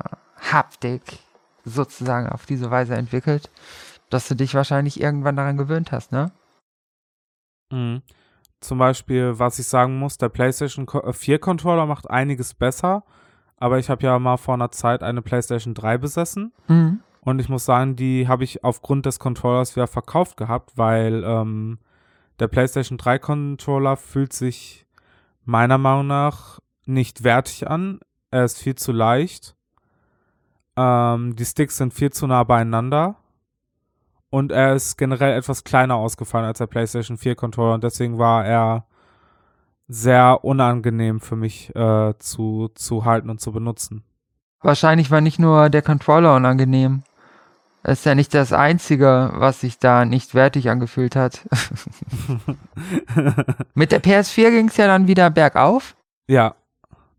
Haptik 0.53 1.21
sozusagen 1.65 2.29
auf 2.29 2.45
diese 2.45 2.71
Weise 2.71 2.95
entwickelt, 2.95 3.49
dass 4.11 4.29
du 4.29 4.35
dich 4.35 4.55
wahrscheinlich 4.55 5.01
irgendwann 5.01 5.37
daran 5.37 5.57
gewöhnt 5.57 5.93
hast, 5.93 6.13
ne? 6.13 6.33
Mhm. 7.73 8.03
Zum 8.61 8.79
Beispiel, 8.79 9.39
was 9.39 9.59
ich 9.59 9.67
sagen 9.67 9.99
muss, 9.99 10.19
der 10.19 10.29
PlayStation 10.29 10.87
4 10.87 11.35
äh, 11.35 11.39
Controller 11.39 11.87
macht 11.87 12.11
einiges 12.11 12.53
besser, 12.53 13.05
aber 13.57 13.79
ich 13.79 13.89
habe 13.89 14.03
ja 14.03 14.19
mal 14.19 14.37
vor 14.37 14.55
einer 14.55 14.71
Zeit 14.71 15.03
eine 15.03 15.23
PlayStation 15.23 15.73
3 15.75 15.97
besessen 15.99 16.53
Mhm. 16.69 17.01
und 17.23 17.39
ich 17.39 17.49
muss 17.49 17.65
sagen, 17.65 17.97
die 17.97 18.29
habe 18.29 18.45
ich 18.45 18.63
aufgrund 18.65 19.07
des 19.07 19.19
Controllers 19.19 19.77
wieder 19.77 19.87
verkauft 19.87 20.37
gehabt, 20.37 20.77
weil 20.77 21.23
ähm, 21.25 21.79
der 22.39 22.49
PlayStation 22.49 22.99
3 22.99 23.19
Controller 23.19 23.97
fühlt 23.97 24.33
sich 24.33 24.87
meiner 25.45 25.79
Meinung 25.79 26.07
nach 26.09 26.59
nicht 26.87 27.23
wertig 27.25 27.69
an. 27.71 28.01
Er 28.31 28.45
ist 28.45 28.59
viel 28.59 28.75
zu 28.75 28.93
leicht. 28.93 29.57
Ähm, 30.77 31.35
die 31.37 31.45
Sticks 31.45 31.77
sind 31.77 31.93
viel 31.95 32.11
zu 32.11 32.27
nah 32.27 32.45
beieinander. 32.45 33.17
Und 34.31 34.53
er 34.53 34.75
ist 34.75 34.97
generell 34.97 35.37
etwas 35.37 35.65
kleiner 35.65 35.97
ausgefallen 35.97 36.47
als 36.47 36.59
der 36.59 36.69
PlayStation 36.69 37.19
4 37.19 37.35
Controller 37.35 37.75
und 37.75 37.85
deswegen 37.85 38.19
war 38.19 38.47
er 38.47 38.87
sehr 39.89 40.45
unangenehm 40.45 41.21
für 41.21 41.35
mich 41.35 41.75
äh, 41.75 42.15
zu, 42.21 42.71
zu 42.75 43.05
halten 43.05 43.29
und 43.29 43.41
zu 43.41 43.51
benutzen. 43.51 44.05
Wahrscheinlich 44.63 45.11
war 45.11 45.21
nicht 45.21 45.41
nur 45.41 45.69
der 45.69 45.83
Controller 45.83 46.37
unangenehm. 46.37 47.03
Das 47.83 48.01
ist 48.01 48.05
ja 48.05 48.15
nicht 48.15 48.35
das 48.35 48.53
Einzige, 48.53 49.31
was 49.35 49.61
sich 49.61 49.79
da 49.79 50.05
nicht 50.05 50.35
wertig 50.35 50.69
angefühlt 50.71 51.17
hat. 51.17 51.41
Mit 53.75 53.91
der 53.91 54.03
PS4 54.03 54.51
ging 54.51 54.69
es 54.69 54.77
ja 54.77 54.87
dann 54.87 55.09
wieder 55.09 55.31
bergauf. 55.31 55.97
ja, 56.29 56.55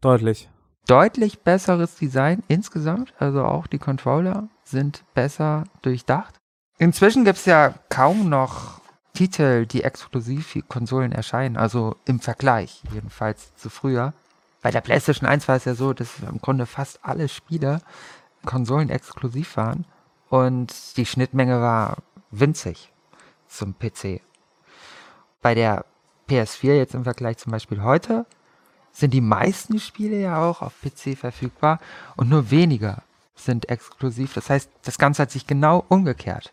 deutlich. 0.01 0.49
Deutlich 0.87 1.41
besseres 1.41 1.95
Design 1.95 2.43
insgesamt. 2.47 3.13
Also 3.19 3.43
auch 3.43 3.67
die 3.67 3.79
Controller 3.79 4.47
sind 4.63 5.03
besser 5.13 5.63
durchdacht. 5.81 6.40
Inzwischen 6.81 7.25
gibt 7.25 7.37
es 7.37 7.45
ja 7.45 7.75
kaum 7.89 8.27
noch 8.27 8.81
Titel, 9.13 9.67
die 9.67 9.83
exklusiv 9.83 10.47
für 10.47 10.63
Konsolen 10.63 11.11
erscheinen. 11.11 11.55
Also 11.55 11.95
im 12.05 12.19
Vergleich 12.19 12.81
jedenfalls 12.91 13.55
zu 13.55 13.69
früher. 13.69 14.13
Bei 14.63 14.71
der 14.71 14.81
PlayStation 14.81 15.29
1 15.29 15.47
war 15.47 15.55
es 15.57 15.65
ja 15.65 15.75
so, 15.75 15.93
dass 15.93 16.09
im 16.27 16.41
Grunde 16.41 16.65
fast 16.65 16.99
alle 17.03 17.29
Spiele 17.29 17.81
Konsolen 18.47 18.89
exklusiv 18.89 19.57
waren. 19.57 19.85
Und 20.29 20.97
die 20.97 21.05
Schnittmenge 21.05 21.61
war 21.61 21.97
winzig 22.31 22.91
zum 23.47 23.75
PC. 23.77 24.19
Bei 25.43 25.53
der 25.53 25.85
PS4 26.31 26.77
jetzt 26.77 26.95
im 26.95 27.03
Vergleich 27.03 27.37
zum 27.37 27.51
Beispiel 27.51 27.83
heute 27.83 28.25
sind 28.91 29.13
die 29.13 29.21
meisten 29.21 29.77
Spiele 29.77 30.19
ja 30.19 30.43
auch 30.43 30.63
auf 30.63 30.73
PC 30.81 31.15
verfügbar 31.15 31.79
und 32.15 32.27
nur 32.27 32.49
weniger 32.49 33.03
sind 33.35 33.69
exklusiv. 33.69 34.33
Das 34.33 34.49
heißt, 34.49 34.67
das 34.81 34.97
Ganze 34.97 35.21
hat 35.21 35.29
sich 35.29 35.45
genau 35.45 35.85
umgekehrt. 35.87 36.51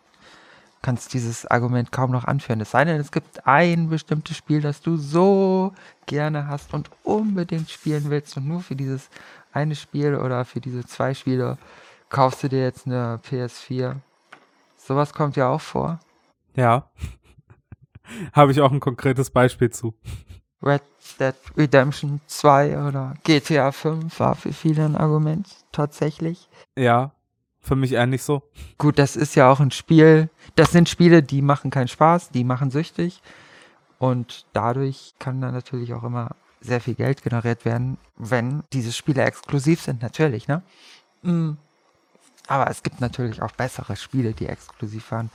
Kannst 0.82 1.12
dieses 1.12 1.46
Argument 1.46 1.90
kaum 1.90 2.12
noch 2.12 2.24
anführen. 2.24 2.60
Es 2.60 2.70
sei 2.70 2.84
denn, 2.84 3.00
es 3.00 3.10
gibt 3.10 3.46
ein 3.46 3.88
bestimmtes 3.88 4.36
Spiel, 4.36 4.60
das 4.60 4.80
du 4.80 4.96
so 4.96 5.72
gerne 6.06 6.46
hast 6.46 6.72
und 6.72 6.90
unbedingt 7.02 7.70
spielen 7.70 8.10
willst 8.10 8.36
und 8.36 8.46
nur 8.46 8.60
für 8.60 8.76
dieses 8.76 9.10
eine 9.52 9.74
Spiel 9.74 10.14
oder 10.14 10.44
für 10.44 10.60
diese 10.60 10.86
zwei 10.86 11.14
Spiele 11.14 11.58
kaufst 12.08 12.42
du 12.42 12.48
dir 12.48 12.62
jetzt 12.62 12.86
eine 12.86 13.20
PS4. 13.28 13.96
Sowas 14.76 15.12
kommt 15.12 15.36
ja 15.36 15.48
auch 15.48 15.60
vor. 15.60 16.00
Ja. 16.54 16.90
Habe 18.32 18.52
ich 18.52 18.60
auch 18.60 18.72
ein 18.72 18.80
konkretes 18.80 19.30
Beispiel 19.30 19.70
zu. 19.70 19.94
Red 20.62 20.82
Dead 21.20 21.34
Redemption 21.56 22.20
2 22.26 22.86
oder 22.86 23.14
GTA 23.22 23.70
5 23.70 24.18
war 24.18 24.34
für 24.34 24.52
viele 24.52 24.84
ein 24.84 24.96
Argument, 24.96 25.46
tatsächlich. 25.72 26.48
Ja, 26.76 27.12
für 27.60 27.76
mich 27.76 27.92
ähnlich 27.92 28.22
so. 28.22 28.42
Gut, 28.78 28.98
das 28.98 29.16
ist 29.16 29.34
ja 29.34 29.50
auch 29.50 29.60
ein 29.60 29.70
Spiel. 29.70 30.30
Das 30.56 30.72
sind 30.72 30.88
Spiele, 30.88 31.22
die 31.22 31.42
machen 31.42 31.70
keinen 31.70 31.88
Spaß, 31.88 32.30
die 32.30 32.44
machen 32.44 32.70
süchtig. 32.70 33.22
Und 33.98 34.46
dadurch 34.52 35.14
kann 35.18 35.40
dann 35.40 35.54
natürlich 35.54 35.92
auch 35.94 36.04
immer 36.04 36.36
sehr 36.60 36.80
viel 36.80 36.94
Geld 36.94 37.22
generiert 37.22 37.64
werden, 37.64 37.98
wenn 38.16 38.62
diese 38.72 38.92
Spiele 38.92 39.22
exklusiv 39.22 39.80
sind, 39.80 40.02
natürlich, 40.02 40.48
ne? 40.48 40.62
Mm. 41.22 41.52
Aber 42.46 42.70
es 42.70 42.82
gibt 42.82 43.00
natürlich 43.00 43.42
auch 43.42 43.52
bessere 43.52 43.94
Spiele, 43.96 44.32
die 44.32 44.46
exklusiv 44.46 45.10
waren. 45.12 45.30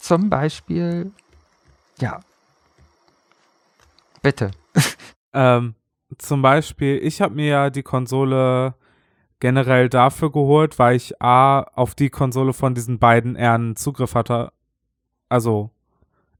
Zum 0.00 0.30
Beispiel, 0.30 1.12
ja. 1.98 2.20
Bitte. 4.22 4.50
Ähm, 5.34 5.74
zum 6.18 6.42
Beispiel, 6.42 6.98
ich 7.02 7.22
habe 7.22 7.34
mir 7.34 7.46
ja 7.46 7.70
die 7.70 7.82
Konsole 7.82 8.74
generell 9.42 9.88
dafür 9.88 10.30
geholt, 10.30 10.78
weil 10.78 10.94
ich 10.94 11.20
A, 11.20 11.62
auf 11.74 11.96
die 11.96 12.10
Konsole 12.10 12.52
von 12.52 12.76
diesen 12.76 13.00
beiden 13.00 13.34
eher 13.34 13.54
einen 13.54 13.74
Zugriff 13.74 14.14
hatte. 14.14 14.52
Also 15.28 15.70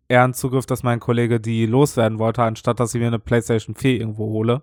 eher 0.06 0.22
einen 0.22 0.34
Zugriff, 0.34 0.66
dass 0.66 0.84
mein 0.84 1.00
Kollege 1.00 1.40
die 1.40 1.66
loswerden 1.66 2.20
wollte, 2.20 2.44
anstatt 2.44 2.78
dass 2.78 2.94
ich 2.94 3.00
mir 3.00 3.08
eine 3.08 3.18
PlayStation 3.18 3.74
4 3.74 3.98
irgendwo 3.98 4.26
hole. 4.26 4.62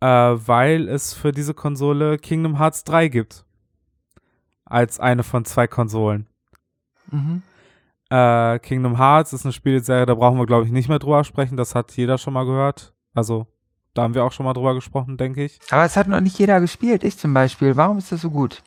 Äh, 0.00 0.06
weil 0.06 0.88
es 0.88 1.14
für 1.14 1.30
diese 1.30 1.54
Konsole 1.54 2.18
Kingdom 2.18 2.58
Hearts 2.58 2.82
3 2.82 3.06
gibt. 3.06 3.44
Als 4.64 4.98
eine 4.98 5.22
von 5.22 5.44
zwei 5.44 5.68
Konsolen. 5.68 6.26
Mhm. 7.12 7.42
Äh, 8.10 8.58
Kingdom 8.58 8.96
Hearts 8.96 9.32
ist 9.32 9.46
eine 9.46 9.52
Spielserie, 9.52 10.06
da 10.06 10.16
brauchen 10.16 10.38
wir, 10.38 10.46
glaube 10.46 10.66
ich, 10.66 10.72
nicht 10.72 10.88
mehr 10.88 10.98
drüber 10.98 11.22
sprechen. 11.22 11.56
Das 11.56 11.76
hat 11.76 11.96
jeder 11.96 12.18
schon 12.18 12.34
mal 12.34 12.46
gehört. 12.46 12.94
Also, 13.14 13.46
da 13.94 14.02
haben 14.02 14.14
wir 14.14 14.24
auch 14.24 14.32
schon 14.32 14.44
mal 14.46 14.52
drüber 14.54 14.74
gesprochen, 14.74 15.16
denke 15.16 15.44
ich. 15.44 15.58
Aber 15.70 15.84
es 15.84 15.96
hat 15.96 16.08
noch 16.08 16.20
nicht 16.20 16.38
jeder 16.38 16.60
gespielt. 16.60 17.04
Ich 17.04 17.18
zum 17.18 17.34
Beispiel. 17.34 17.76
Warum 17.76 17.98
ist 17.98 18.12
das 18.12 18.22
so 18.22 18.30
gut? 18.30 18.62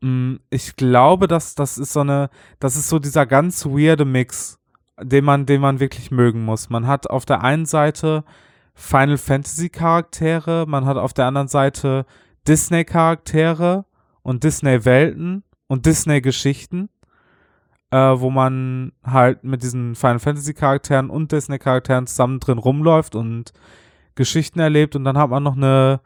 Mm, 0.00 0.36
Ich 0.50 0.76
glaube, 0.76 1.28
dass 1.28 1.54
das 1.54 1.78
ist 1.78 1.92
so 1.92 2.00
eine, 2.00 2.30
das 2.60 2.76
ist 2.76 2.88
so 2.88 2.98
dieser 2.98 3.26
ganz 3.26 3.66
weirde 3.66 4.04
Mix, 4.04 4.58
den 5.00 5.24
man, 5.24 5.46
den 5.46 5.60
man 5.60 5.80
wirklich 5.80 6.10
mögen 6.10 6.44
muss. 6.44 6.70
Man 6.70 6.86
hat 6.86 7.08
auf 7.10 7.24
der 7.24 7.42
einen 7.42 7.66
Seite 7.66 8.24
Final 8.74 9.18
Fantasy 9.18 9.68
Charaktere, 9.68 10.64
man 10.66 10.86
hat 10.86 10.96
auf 10.96 11.12
der 11.12 11.26
anderen 11.26 11.48
Seite 11.48 12.06
Disney 12.46 12.84
Charaktere 12.84 13.84
und 14.22 14.44
Disney 14.44 14.84
Welten 14.84 15.44
und 15.66 15.86
Disney 15.86 16.20
Geschichten, 16.20 16.88
äh, 17.90 17.96
wo 17.96 18.30
man 18.30 18.92
halt 19.04 19.44
mit 19.44 19.62
diesen 19.62 19.94
Final 19.94 20.18
Fantasy 20.20 20.54
Charakteren 20.54 21.10
und 21.10 21.32
Disney 21.32 21.58
Charakteren 21.58 22.06
zusammen 22.06 22.40
drin 22.40 22.58
rumläuft 22.58 23.14
und 23.14 23.52
Geschichten 24.14 24.60
erlebt 24.60 24.96
und 24.96 25.04
dann 25.04 25.18
hat 25.18 25.30
man 25.30 25.42
noch 25.42 25.56
eine 25.56 26.00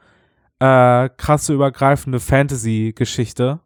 äh, 0.59 1.09
krasse 1.17 1.55
übergreifende 1.55 2.21
Fantasy 2.21 2.93
Geschichte, 2.97 3.61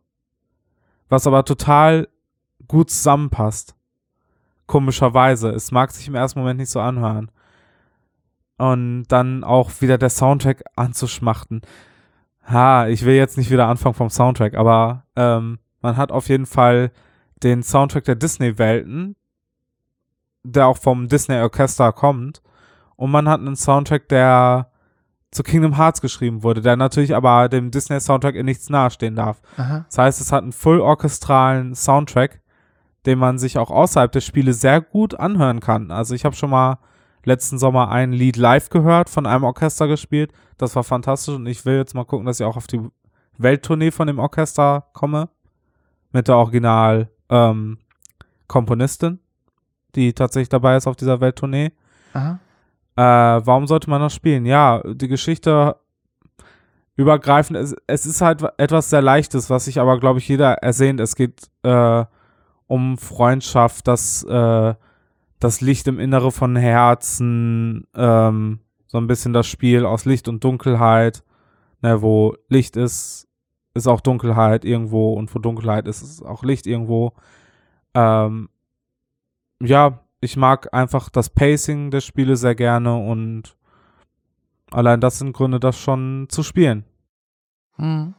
was 1.08 1.26
aber 1.26 1.44
total 1.44 2.08
gut 2.68 2.90
zusammenpasst. 2.90 3.74
Komischerweise. 4.66 5.50
Es 5.50 5.72
mag 5.72 5.90
sich 5.90 6.06
im 6.06 6.14
ersten 6.14 6.38
Moment 6.38 6.60
nicht 6.60 6.70
so 6.70 6.80
anhören. 6.80 7.30
Und 8.58 9.04
dann 9.08 9.42
auch 9.42 9.70
wieder 9.80 9.98
der 9.98 10.10
Soundtrack 10.10 10.62
anzuschmachten. 10.76 11.62
Ha, 12.48 12.86
ich 12.88 13.04
will 13.04 13.14
jetzt 13.14 13.36
nicht 13.36 13.50
wieder 13.50 13.66
anfangen 13.66 13.94
vom 13.94 14.10
Soundtrack, 14.10 14.54
aber 14.54 15.04
ähm, 15.16 15.58
man 15.80 15.96
hat 15.96 16.12
auf 16.12 16.28
jeden 16.28 16.46
Fall 16.46 16.92
den 17.42 17.62
Soundtrack 17.62 18.04
der 18.04 18.16
Disney-Welten, 18.16 19.16
der 20.42 20.66
auch 20.66 20.76
vom 20.76 21.08
Disney 21.08 21.40
Orchester 21.40 21.92
kommt. 21.92 22.42
Und 23.00 23.10
man 23.10 23.30
hat 23.30 23.40
einen 23.40 23.56
Soundtrack, 23.56 24.10
der 24.10 24.70
zu 25.30 25.42
Kingdom 25.42 25.78
Hearts 25.78 26.02
geschrieben 26.02 26.42
wurde, 26.42 26.60
der 26.60 26.76
natürlich 26.76 27.16
aber 27.16 27.48
dem 27.48 27.70
Disney-Soundtrack 27.70 28.34
in 28.34 28.44
nichts 28.44 28.68
nahestehen 28.68 29.16
darf. 29.16 29.40
Aha. 29.56 29.86
Das 29.88 29.96
heißt, 29.96 30.20
es 30.20 30.32
hat 30.32 30.42
einen 30.42 30.52
voll 30.52 30.80
orchestralen 30.80 31.74
Soundtrack, 31.74 32.42
den 33.06 33.18
man 33.18 33.38
sich 33.38 33.56
auch 33.56 33.70
außerhalb 33.70 34.12
der 34.12 34.20
Spiele 34.20 34.52
sehr 34.52 34.82
gut 34.82 35.14
anhören 35.14 35.60
kann. 35.60 35.90
Also 35.90 36.14
ich 36.14 36.26
habe 36.26 36.36
schon 36.36 36.50
mal 36.50 36.78
letzten 37.24 37.58
Sommer 37.58 37.90
ein 37.90 38.12
Lied 38.12 38.36
live 38.36 38.68
gehört, 38.68 39.08
von 39.08 39.24
einem 39.24 39.44
Orchester 39.44 39.88
gespielt. 39.88 40.30
Das 40.58 40.76
war 40.76 40.84
fantastisch 40.84 41.36
und 41.36 41.46
ich 41.46 41.64
will 41.64 41.76
jetzt 41.76 41.94
mal 41.94 42.04
gucken, 42.04 42.26
dass 42.26 42.38
ich 42.38 42.44
auch 42.44 42.58
auf 42.58 42.66
die 42.66 42.86
Welttournee 43.38 43.92
von 43.92 44.08
dem 44.08 44.18
Orchester 44.18 44.88
komme. 44.92 45.30
Mit 46.12 46.28
der 46.28 46.36
Original 46.36 47.08
ähm, 47.30 47.78
Komponistin, 48.46 49.20
die 49.94 50.12
tatsächlich 50.12 50.50
dabei 50.50 50.76
ist 50.76 50.86
auf 50.86 50.96
dieser 50.96 51.22
Welttournee. 51.22 51.72
Aha. 52.12 52.38
Äh, 52.96 53.02
warum 53.02 53.66
sollte 53.66 53.88
man 53.88 54.00
das 54.00 54.14
spielen? 54.14 54.44
Ja, 54.46 54.82
die 54.84 55.08
Geschichte 55.08 55.76
übergreifend, 56.96 57.58
es, 57.58 57.74
es 57.86 58.06
ist 58.06 58.20
halt 58.20 58.42
etwas 58.58 58.90
sehr 58.90 59.02
Leichtes, 59.02 59.48
was 59.48 59.64
sich 59.64 59.80
aber, 59.80 59.98
glaube 59.98 60.18
ich, 60.18 60.28
jeder 60.28 60.54
ersehnt. 60.54 61.00
Es 61.00 61.16
geht 61.16 61.48
äh, 61.62 62.04
um 62.66 62.98
Freundschaft, 62.98 63.88
das, 63.88 64.22
äh, 64.24 64.74
das 65.38 65.60
Licht 65.60 65.88
im 65.88 65.98
Innere 65.98 66.30
von 66.30 66.56
Herzen, 66.56 67.86
ähm, 67.94 68.60
so 68.86 68.98
ein 68.98 69.06
bisschen 69.06 69.32
das 69.32 69.46
Spiel 69.46 69.86
aus 69.86 70.04
Licht 70.04 70.28
und 70.28 70.44
Dunkelheit, 70.44 71.24
ne, 71.80 72.02
wo 72.02 72.36
Licht 72.48 72.76
ist, 72.76 73.28
ist 73.72 73.86
auch 73.86 74.00
Dunkelheit 74.00 74.64
irgendwo 74.64 75.14
und 75.14 75.34
wo 75.34 75.38
Dunkelheit 75.38 75.86
ist, 75.88 76.02
ist 76.02 76.22
auch 76.22 76.42
Licht 76.42 76.66
irgendwo. 76.66 77.12
Ähm, 77.94 78.50
ja, 79.62 80.00
ich 80.20 80.36
mag 80.36 80.72
einfach 80.74 81.08
das 81.08 81.30
Pacing 81.30 81.90
der 81.90 82.00
Spiele 82.00 82.36
sehr 82.36 82.54
gerne 82.54 82.96
und 82.96 83.56
allein 84.70 85.00
das 85.00 85.18
sind 85.18 85.32
Gründe, 85.32 85.60
das 85.60 85.78
schon 85.78 86.26
zu 86.28 86.42
spielen. 86.42 86.84
Hm. 87.76 88.14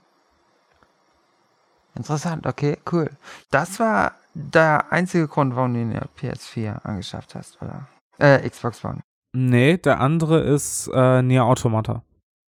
Interessant, 1.96 2.48
okay, 2.48 2.77
cool. 2.91 3.10
Das 3.51 3.79
war 3.79 4.13
der 4.34 4.91
einzige 4.91 5.27
Grund, 5.27 5.55
warum 5.55 5.74
du 5.74 5.81
eine 5.81 6.08
PS4 6.17 6.84
angeschafft 6.84 7.36
hast, 7.36 7.62
oder? 7.62 7.88
Äh, 8.17 8.50
Xbox 8.50 8.84
One. 8.84 9.01
Nee, 9.34 9.77
der 9.77 10.00
andere 10.00 10.39
ist 10.39 10.89
äh, 10.93 11.22
Nier 11.22 11.46
Automata. 11.46 12.03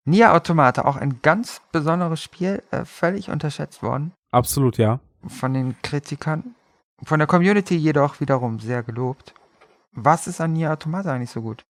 Nier 0.04 0.32
Automata, 0.32 0.85
auch 0.85 0.97
ein 0.97 1.21
ganz 1.23 1.61
besonderes 1.71 2.23
Spiel, 2.23 2.62
äh, 2.71 2.85
völlig 2.85 3.30
unterschätzt 3.30 3.82
worden 3.82 4.12
Absolut, 4.32 4.78
ja. 4.78 4.99
von 5.28 5.54
den 5.54 5.76
Kritikern. 5.82 6.54
Von 7.04 7.18
der 7.18 7.28
Community 7.28 7.76
jedoch 7.76 8.21
wiederum 8.21 8.59
sehr 8.59 8.82
gelobt. 8.82 9.35
Was 9.92 10.26
ist 10.26 10.40
an 10.40 10.54
Nier 10.54 10.72
Automata 10.72 11.12
eigentlich 11.12 11.30
so 11.30 11.42
gut? 11.42 11.64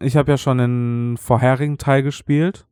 Ich 0.00 0.16
habe 0.16 0.32
ja 0.32 0.36
schon 0.38 0.58
den 0.58 1.16
vorherigen 1.18 1.78
Teil 1.78 2.02
gespielt. 2.02 2.66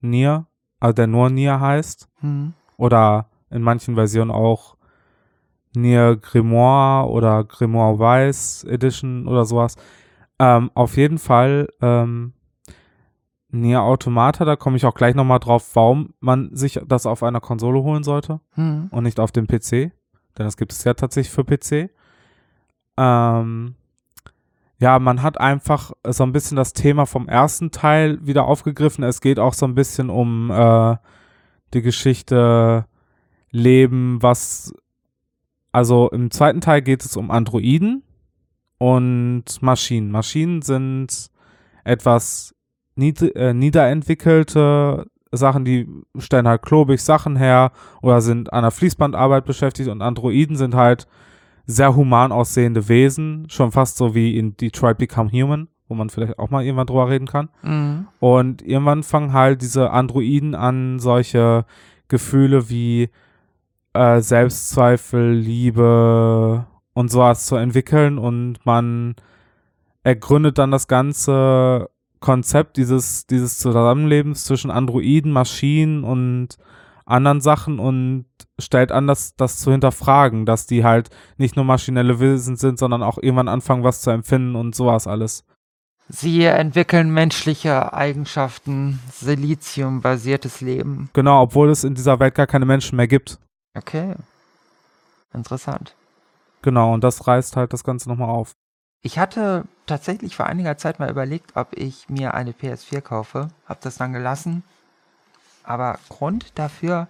Nier, 0.00 0.46
also 0.80 0.94
der 0.94 1.06
nur 1.06 1.30
Nier 1.30 1.60
heißt. 1.60 2.08
Hm. 2.20 2.54
Oder 2.76 3.28
in 3.50 3.62
manchen 3.62 3.94
Versionen 3.94 4.30
auch 4.30 4.76
Nier 5.74 6.16
Grimoire 6.16 7.08
oder 7.08 7.44
Grimoire 7.44 7.98
Weiß 7.98 8.64
Edition 8.64 9.28
oder 9.28 9.44
sowas. 9.44 9.76
Ähm, 10.38 10.70
auf 10.74 10.96
jeden 10.96 11.18
Fall 11.18 11.68
ähm, 11.80 12.32
Nier 13.50 13.82
Automata, 13.82 14.44
da 14.46 14.56
komme 14.56 14.76
ich 14.78 14.86
auch 14.86 14.94
gleich 14.94 15.14
nochmal 15.14 15.38
drauf, 15.38 15.70
warum 15.74 16.14
man 16.20 16.54
sich 16.56 16.80
das 16.86 17.04
auf 17.06 17.22
einer 17.22 17.40
Konsole 17.40 17.82
holen 17.82 18.02
sollte 18.02 18.40
Hm. 18.52 18.88
und 18.90 19.04
nicht 19.04 19.20
auf 19.20 19.30
dem 19.30 19.46
PC. 19.46 19.70
Denn 19.70 20.46
das 20.46 20.56
gibt 20.56 20.72
es 20.72 20.82
ja 20.84 20.94
tatsächlich 20.94 21.32
für 21.32 21.44
PC. 21.44 21.90
Ähm, 22.96 23.74
ja, 24.82 24.98
man 24.98 25.22
hat 25.22 25.38
einfach 25.38 25.92
so 26.04 26.24
ein 26.24 26.32
bisschen 26.32 26.56
das 26.56 26.72
Thema 26.72 27.06
vom 27.06 27.28
ersten 27.28 27.70
Teil 27.70 28.18
wieder 28.26 28.46
aufgegriffen. 28.46 29.04
Es 29.04 29.20
geht 29.20 29.38
auch 29.38 29.54
so 29.54 29.64
ein 29.64 29.76
bisschen 29.76 30.10
um 30.10 30.50
äh, 30.50 30.96
die 31.72 31.82
Geschichte 31.82 32.84
Leben, 33.52 34.20
was 34.22 34.74
also 35.70 36.10
im 36.10 36.32
zweiten 36.32 36.60
Teil 36.60 36.82
geht 36.82 37.04
es 37.04 37.16
um 37.16 37.30
Androiden 37.30 38.02
und 38.78 39.44
Maschinen. 39.60 40.10
Maschinen 40.10 40.62
sind 40.62 41.30
etwas 41.84 42.52
nied 42.96 43.22
äh, 43.36 43.54
niederentwickelte 43.54 45.06
Sachen, 45.30 45.64
die 45.64 45.86
stellen 46.18 46.48
halt 46.48 46.62
klobig 46.62 47.00
Sachen 47.00 47.36
her 47.36 47.70
oder 48.02 48.20
sind 48.20 48.52
an 48.52 48.62
der 48.62 48.72
Fließbandarbeit 48.72 49.44
beschäftigt 49.44 49.88
und 49.88 50.02
Androiden 50.02 50.56
sind 50.56 50.74
halt 50.74 51.06
sehr 51.66 51.94
human 51.94 52.32
aussehende 52.32 52.88
Wesen, 52.88 53.46
schon 53.48 53.72
fast 53.72 53.96
so 53.96 54.14
wie 54.14 54.36
in 54.36 54.56
Detroit 54.56 54.98
Become 54.98 55.30
Human, 55.30 55.68
wo 55.88 55.94
man 55.94 56.10
vielleicht 56.10 56.38
auch 56.38 56.50
mal 56.50 56.64
irgendwann 56.64 56.86
drüber 56.86 57.08
reden 57.08 57.26
kann. 57.26 57.48
Mhm. 57.62 58.06
Und 58.20 58.62
irgendwann 58.62 59.02
fangen 59.02 59.32
halt 59.32 59.62
diese 59.62 59.90
Androiden 59.90 60.54
an, 60.54 60.98
solche 60.98 61.64
Gefühle 62.08 62.68
wie 62.68 63.10
äh, 63.94 64.20
Selbstzweifel, 64.20 65.32
Liebe 65.32 66.66
und 66.94 67.10
sowas 67.10 67.46
zu 67.46 67.56
entwickeln 67.56 68.18
und 68.18 68.64
man 68.64 69.14
ergründet 70.02 70.58
dann 70.58 70.70
das 70.70 70.88
ganze 70.88 71.88
Konzept 72.20 72.76
dieses, 72.76 73.26
dieses 73.26 73.58
Zusammenlebens 73.58 74.44
zwischen 74.44 74.70
Androiden, 74.70 75.32
Maschinen 75.32 76.04
und 76.04 76.58
anderen 77.12 77.40
Sachen 77.40 77.78
und 77.78 78.26
stellt 78.58 78.92
an, 78.92 79.06
das, 79.06 79.36
das 79.36 79.58
zu 79.58 79.70
hinterfragen, 79.70 80.46
dass 80.46 80.66
die 80.66 80.84
halt 80.84 81.10
nicht 81.36 81.56
nur 81.56 81.64
maschinelle 81.64 82.20
Wesen 82.20 82.56
sind, 82.56 82.78
sondern 82.78 83.02
auch 83.02 83.18
irgendwann 83.18 83.48
anfangen, 83.48 83.84
was 83.84 84.00
zu 84.00 84.10
empfinden 84.10 84.56
und 84.56 84.74
sowas 84.74 85.06
alles. 85.06 85.44
Sie 86.08 86.44
entwickeln 86.44 87.12
menschliche 87.12 87.92
Eigenschaften, 87.92 89.00
Silizium-basiertes 89.12 90.60
Leben. 90.60 91.08
Genau, 91.12 91.42
obwohl 91.42 91.70
es 91.70 91.84
in 91.84 91.94
dieser 91.94 92.18
Welt 92.18 92.34
gar 92.34 92.46
keine 92.46 92.66
Menschen 92.66 92.96
mehr 92.96 93.08
gibt. 93.08 93.38
Okay. 93.74 94.14
Interessant. 95.32 95.94
Genau, 96.60 96.92
und 96.92 97.02
das 97.02 97.26
reißt 97.26 97.56
halt 97.56 97.72
das 97.72 97.84
Ganze 97.84 98.08
nochmal 98.08 98.28
auf. 98.28 98.52
Ich 99.02 99.18
hatte 99.18 99.64
tatsächlich 99.86 100.36
vor 100.36 100.46
einiger 100.46 100.76
Zeit 100.76 100.98
mal 100.98 101.10
überlegt, 101.10 101.56
ob 101.56 101.68
ich 101.76 102.08
mir 102.08 102.34
eine 102.34 102.52
PS4 102.52 103.00
kaufe. 103.00 103.48
Hab 103.66 103.80
das 103.80 103.96
dann 103.96 104.12
gelassen. 104.12 104.62
Aber 105.64 105.98
Grund 106.08 106.52
dafür 106.56 107.08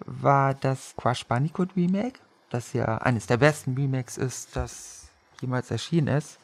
war 0.00 0.54
das 0.54 0.94
Crash 0.96 1.26
Bandicoot 1.26 1.76
Remake, 1.76 2.20
das 2.50 2.72
ja 2.72 2.98
eines 2.98 3.26
der 3.26 3.36
besten 3.36 3.74
Remakes 3.74 4.18
ist, 4.18 4.56
das 4.56 5.08
jemals 5.40 5.70
erschienen 5.70 6.08
ist. 6.08 6.38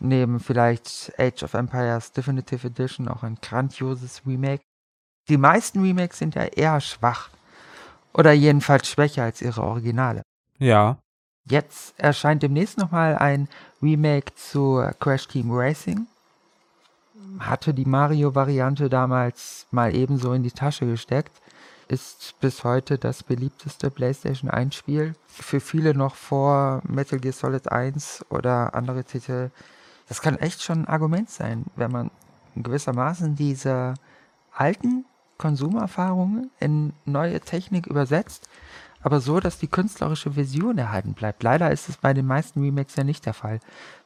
Neben 0.00 0.40
vielleicht 0.40 1.12
Age 1.18 1.42
of 1.42 1.54
Empires 1.54 2.12
Definitive 2.12 2.66
Edition 2.66 3.08
auch 3.08 3.22
ein 3.22 3.38
grandioses 3.42 4.22
Remake. 4.26 4.62
Die 5.28 5.36
meisten 5.36 5.82
Remakes 5.82 6.18
sind 6.18 6.34
ja 6.34 6.44
eher 6.44 6.80
schwach. 6.80 7.30
Oder 8.14 8.32
jedenfalls 8.32 8.88
schwächer 8.88 9.24
als 9.24 9.42
ihre 9.42 9.62
Originale. 9.62 10.22
Ja, 10.58 10.98
Jetzt 11.50 11.98
erscheint 11.98 12.42
demnächst 12.42 12.76
nochmal 12.76 13.16
ein 13.16 13.48
Remake 13.80 14.34
zu 14.34 14.86
Crash 15.00 15.28
Team 15.28 15.50
Racing. 15.50 16.06
Hatte 17.38 17.74
die 17.74 17.84
Mario-Variante 17.84 18.88
damals 18.88 19.66
mal 19.70 19.94
ebenso 19.94 20.32
in 20.32 20.42
die 20.42 20.50
Tasche 20.50 20.86
gesteckt. 20.86 21.40
Ist 21.88 22.38
bis 22.40 22.64
heute 22.64 22.98
das 22.98 23.22
beliebteste 23.22 23.90
PlayStation 23.90 24.50
1-Spiel. 24.50 25.14
Für 25.26 25.60
viele 25.60 25.94
noch 25.94 26.14
vor 26.14 26.82
Metal 26.86 27.18
Gear 27.18 27.32
Solid 27.32 27.70
1 27.70 28.26
oder 28.28 28.74
andere 28.74 29.04
Titel. 29.04 29.50
Das 30.08 30.20
kann 30.20 30.36
echt 30.36 30.62
schon 30.62 30.82
ein 30.82 30.88
Argument 30.88 31.30
sein, 31.30 31.64
wenn 31.76 31.90
man 31.90 32.10
gewissermaßen 32.56 33.36
diese 33.36 33.94
alten 34.52 35.04
Konsumerfahrungen 35.38 36.50
in 36.58 36.92
neue 37.04 37.40
Technik 37.40 37.86
übersetzt 37.86 38.48
aber 39.02 39.20
so, 39.20 39.40
dass 39.40 39.58
die 39.58 39.68
künstlerische 39.68 40.36
Vision 40.36 40.78
erhalten 40.78 41.14
bleibt. 41.14 41.42
Leider 41.42 41.70
ist 41.70 41.88
es 41.88 41.96
bei 41.96 42.12
den 42.12 42.26
meisten 42.26 42.60
Remakes 42.60 42.96
ja 42.96 43.04
nicht 43.04 43.26
der 43.26 43.34
Fall. 43.34 43.60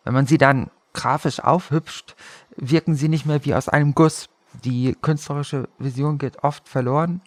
Wenn 0.04 0.14
man 0.14 0.26
sie 0.26 0.38
dann 0.38 0.70
grafisch 0.92 1.40
aufhübscht, 1.40 2.14
wirken 2.56 2.94
sie 2.94 3.08
nicht 3.08 3.26
mehr 3.26 3.44
wie 3.44 3.54
aus 3.54 3.68
einem 3.68 3.94
Guss. 3.94 4.28
Die 4.64 4.96
künstlerische 5.00 5.68
Vision 5.78 6.18
geht 6.18 6.44
oft 6.44 6.68
verloren. 6.68 7.22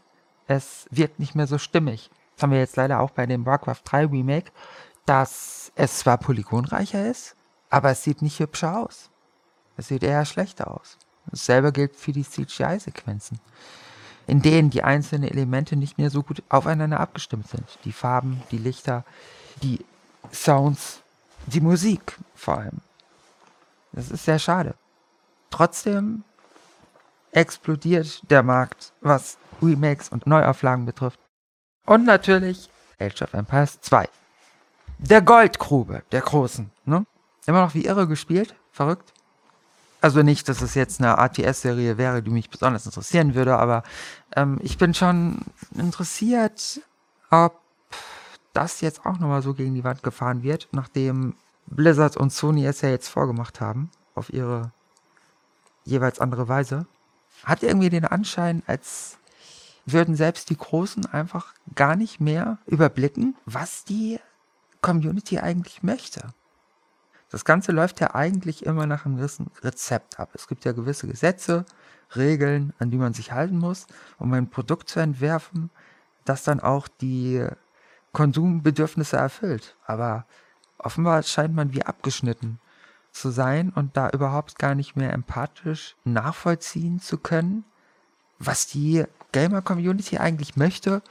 Es 0.48 0.86
wirkt 0.92 1.20
nicht 1.20 1.36
mehr 1.36 1.48
so 1.48 1.58
stimmig. 1.58 2.10
Das 2.36 2.44
haben 2.44 2.52
wir 2.52 2.60
jetzt 2.60 2.76
leider 2.76 3.00
auch 3.00 3.12
bei 3.12 3.26
dem 3.26 3.46
Warcraft 3.46 3.82
3 3.84 4.06
Remake, 4.08 4.52
dass 5.06 5.72
es 5.76 6.00
zwar 6.00 6.18
polygonreicher 6.18 7.10
ist, 7.10 7.36
aber 7.70 7.92
es 7.92 8.04
sieht 8.04 8.22
nicht 8.22 8.40
hübscher 8.40 8.78
aus. 8.78 9.10
Es 9.78 9.88
sieht 9.88 10.04
eher 10.04 10.26
schlechter 10.26 10.72
aus. 10.72 10.98
Dasselbe 11.28 11.72
gilt 11.72 11.96
für 11.96 12.12
die 12.12 12.24
CGI-Sequenzen 12.24 13.40
in 14.28 14.42
denen 14.42 14.70
die 14.70 14.84
einzelnen 14.84 15.30
Elemente 15.30 15.76
nicht 15.76 15.98
mehr 15.98 16.10
so 16.10 16.24
gut 16.24 16.42
aufeinander 16.50 17.00
abgestimmt 17.00 17.48
sind. 17.48 17.66
Die 17.86 17.92
Farben, 17.92 18.42
die 18.52 18.58
Lichter, 18.58 19.04
die 19.62 19.86
Sounds, 20.34 21.02
die 21.46 21.62
Musik 21.62 22.18
vor 22.36 22.58
allem. 22.58 22.82
Das 23.96 24.12
ist 24.12 24.26
sehr 24.26 24.40
schade. 24.40 24.76
Trotzdem 25.50 26.24
explodiert 27.32 28.30
der 28.30 28.44
Markt, 28.44 28.94
was 29.02 29.38
Remakes 29.62 30.10
und 30.10 30.28
Neuauflagen 30.28 30.86
betrifft. 30.86 31.20
Und 31.86 32.06
natürlich 32.06 32.70
Age 33.00 33.22
of 33.22 33.34
Empires 33.34 33.80
2. 33.82 34.08
Der 34.98 35.22
Goldgrube 35.22 36.04
der 36.12 36.22
Großen. 36.22 36.72
Ne? 36.84 37.06
Immer 37.46 37.62
noch 37.62 37.74
wie 37.74 37.86
irre 37.86 38.08
gespielt. 38.08 38.56
Verrückt. 38.72 39.14
Also 40.02 40.22
nicht, 40.24 40.50
dass 40.50 40.62
es 40.62 40.76
jetzt 40.76 41.02
eine 41.02 41.16
RTS-Serie 41.18 41.98
wäre, 41.98 42.22
die 42.22 42.32
mich 42.32 42.50
besonders 42.50 42.86
interessieren 42.86 43.34
würde, 43.34 43.58
aber 43.58 43.84
ähm, 44.36 44.60
ich 44.62 44.78
bin 44.78 44.94
schon 44.94 45.40
interessiert, 45.74 46.82
ob 47.32 47.60
das 48.54 48.82
jetzt 48.82 49.06
auch 49.06 49.18
nochmal 49.20 49.42
so 49.42 49.54
gegen 49.54 49.74
die 49.74 49.84
Wand 49.84 50.04
gefahren 50.04 50.44
wird, 50.44 50.68
nachdem 50.74 51.36
Blizzard 51.68 52.18
und 52.18 52.32
Sony 52.32 52.66
es 52.66 52.82
ja 52.82 52.90
jetzt 52.90 53.10
vorgemacht 53.10 53.62
haben, 53.62 53.90
auf 54.14 54.32
ihre 54.32 54.72
jeweils 55.84 56.20
andere 56.20 56.48
Weise. 56.48 56.86
Hat 57.44 57.64
irgendwie 57.64 57.90
den 57.90 58.06
Anschein, 58.06 58.64
als 58.68 59.18
würden 59.86 60.16
selbst 60.16 60.50
die 60.50 60.58
Großen 60.58 61.06
einfach 61.06 61.54
gar 61.76 61.96
nicht 61.96 62.20
mehr 62.20 62.58
überblicken, 62.66 63.36
was 63.46 63.84
die 63.84 64.20
Community 64.82 65.40
eigentlich 65.40 65.84
möchte. 65.84 66.34
Das 67.30 67.46
Ganze 67.46 67.72
läuft 67.72 68.00
ja 68.00 68.16
eigentlich 68.16 68.66
immer 68.66 68.86
nach 68.88 69.06
einem 69.06 69.18
gewissen 69.18 69.52
Rezept 69.62 70.20
ab. 70.20 70.30
Es 70.34 70.48
gibt 70.48 70.64
ja 70.66 70.72
gewisse 70.72 71.08
Gesetze, 71.08 71.66
Regeln, 72.16 72.74
an 72.80 72.92
die 72.92 72.98
man 72.98 73.14
sich 73.14 73.32
halten 73.32 73.58
muss, 73.58 73.88
um 74.20 74.32
ein 74.34 74.50
Produkt 74.50 74.90
zu 74.90 75.00
entwerfen, 75.00 75.72
das 76.24 76.44
dann 76.44 76.60
auch 76.60 76.88
die 76.88 77.46
Konsumbedürfnisse 78.14 79.18
erfüllt. 79.18 79.76
Aber 79.86 80.26
offenbar 80.78 81.24
scheint 81.24 81.56
man 81.56 81.74
wie 81.74 81.84
abgeschnitten 81.84 82.60
zu 83.12 83.30
sein 83.30 83.72
und 83.74 83.96
da 83.96 84.10
überhaupt 84.10 84.60
gar 84.60 84.76
nicht 84.76 84.96
mehr 84.96 85.14
empathisch 85.14 85.96
nachvollziehen 86.04 87.00
zu 87.00 87.18
können, 87.18 87.64
was 88.40 88.68
die 88.68 89.06
Gamer-Community 89.32 90.18
eigentlich 90.18 90.58
möchte, 90.58 91.02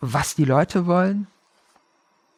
was 0.00 0.34
die 0.34 0.44
Leute 0.44 0.86
wollen. 0.86 1.26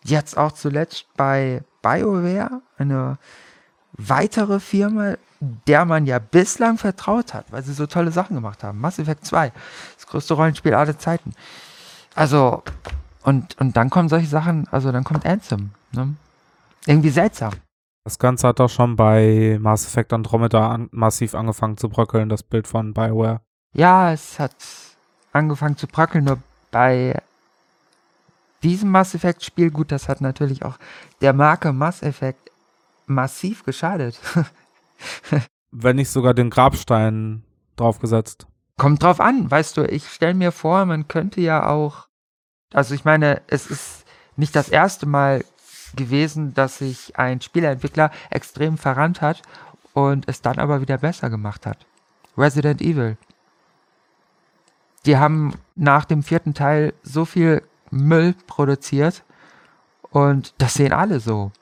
Jetzt 0.05 0.39
auch 0.39 0.53
zuletzt 0.53 1.07
bei 1.17 1.63
BioWare, 1.83 2.63
eine 2.79 3.19
weitere 3.93 4.61
Firma, 4.61 5.15
der 5.41 5.85
man 5.85 6.07
ja 6.07 6.19
bislang 6.19 6.79
vertraut 6.79 7.35
hat, 7.35 7.51
weil 7.51 7.63
sie 7.63 7.73
so 7.73 7.87
tolle 7.87 8.13
Sachen 8.13 8.37
gemacht 8.37 8.63
haben. 8.63 8.81
Mass 8.81 8.99
Effect 8.99 9.25
2, 9.25 9.53
das 9.97 10.07
größte 10.07 10.35
Rollenspiel 10.35 10.75
aller 10.75 10.99
Zeiten. 10.99 11.33
Also, 12.15 12.63
und, 13.23 13.59
und 13.61 13.77
dann 13.77 13.91
kommen 13.91 14.09
solche 14.09 14.29
Sachen, 14.29 14.67
also 14.69 14.93
dann 14.93 15.05
kommt 15.05 15.27
Anthem. 15.27 15.71
Ne? 15.93 16.15
Irgendwie 16.87 17.11
seltsam. 17.11 17.53
Das 18.05 18.19
Ganze 18.19 18.49
hat 18.49 18.59
doch 18.59 18.71
schon 18.71 18.97
bei 18.97 19.59
Mass 19.61 19.87
Effect 19.87 20.13
Andromeda 20.13 20.71
an, 20.71 20.89
massiv 20.93 21.35
angefangen 21.35 21.77
zu 21.77 21.89
bröckeln, 21.89 22.29
das 22.29 22.43
Bild 22.43 22.67
von 22.67 22.95
BioWare. 22.95 23.43
Ja, 23.75 24.13
es 24.13 24.39
hat 24.39 24.55
angefangen 25.33 25.77
zu 25.77 25.87
bröckeln, 25.87 26.25
nur 26.25 26.39
bei 26.71 27.21
diesem 28.63 28.91
Mass 28.91 29.15
Effect 29.15 29.45
Spiel, 29.45 29.71
gut, 29.71 29.93
das 29.93 30.09
hat 30.09 30.21
natürlich 30.21 30.65
auch 30.65 30.79
der 31.21 31.33
Marke 31.33 31.73
Mass 31.73 32.03
Effect 32.03 32.51
massiv 33.07 33.65
geschadet. 33.65 34.19
Wenn 35.71 35.97
nicht 35.97 36.11
sogar 36.11 36.35
den 36.35 36.51
Grabstein 36.51 37.45
draufgesetzt. 37.77 38.47
Kommt 38.79 39.03
drauf 39.03 39.21
an, 39.21 39.51
weißt 39.51 39.77
du, 39.77 39.83
ich 39.83 40.09
stelle 40.09 40.35
mir 40.35 40.53
vor, 40.53 40.85
man 40.87 41.09
könnte 41.09 41.41
ja 41.41 41.69
auch, 41.69 42.09
also 42.73 42.95
ich 42.95 43.05
meine, 43.05 43.43
es 43.49 43.67
ist 43.67 44.05
nicht 44.37 44.57
das 44.57 44.69
erste 44.69 45.07
Mal 45.07 45.45
gewesen, 45.95 46.55
dass 46.55 46.79
sich 46.79 47.19
ein 47.19 47.41
Spieleentwickler 47.41 48.11
extrem 48.31 48.79
verrannt 48.79 49.21
hat 49.21 49.43
und 49.95 50.29
es 50.29 50.43
dann 50.43 50.59
aber 50.59 50.81
wieder 50.81 50.99
besser 50.99 51.31
gemacht 51.31 51.67
hat. 51.67 51.87
Resident 52.37 52.81
Evil. 52.81 53.17
Die 55.07 55.17
haben 55.17 55.55
nach 55.75 56.05
dem 56.05 56.23
vierten 56.23 56.55
Teil 56.55 56.93
so 57.03 57.25
viel 57.25 57.63
Müll 57.91 58.35
produziert 58.47 59.23
und 60.11 60.55
das 60.59 60.75
sehen 60.75 60.93
alle 60.93 61.21
so, 61.21 61.53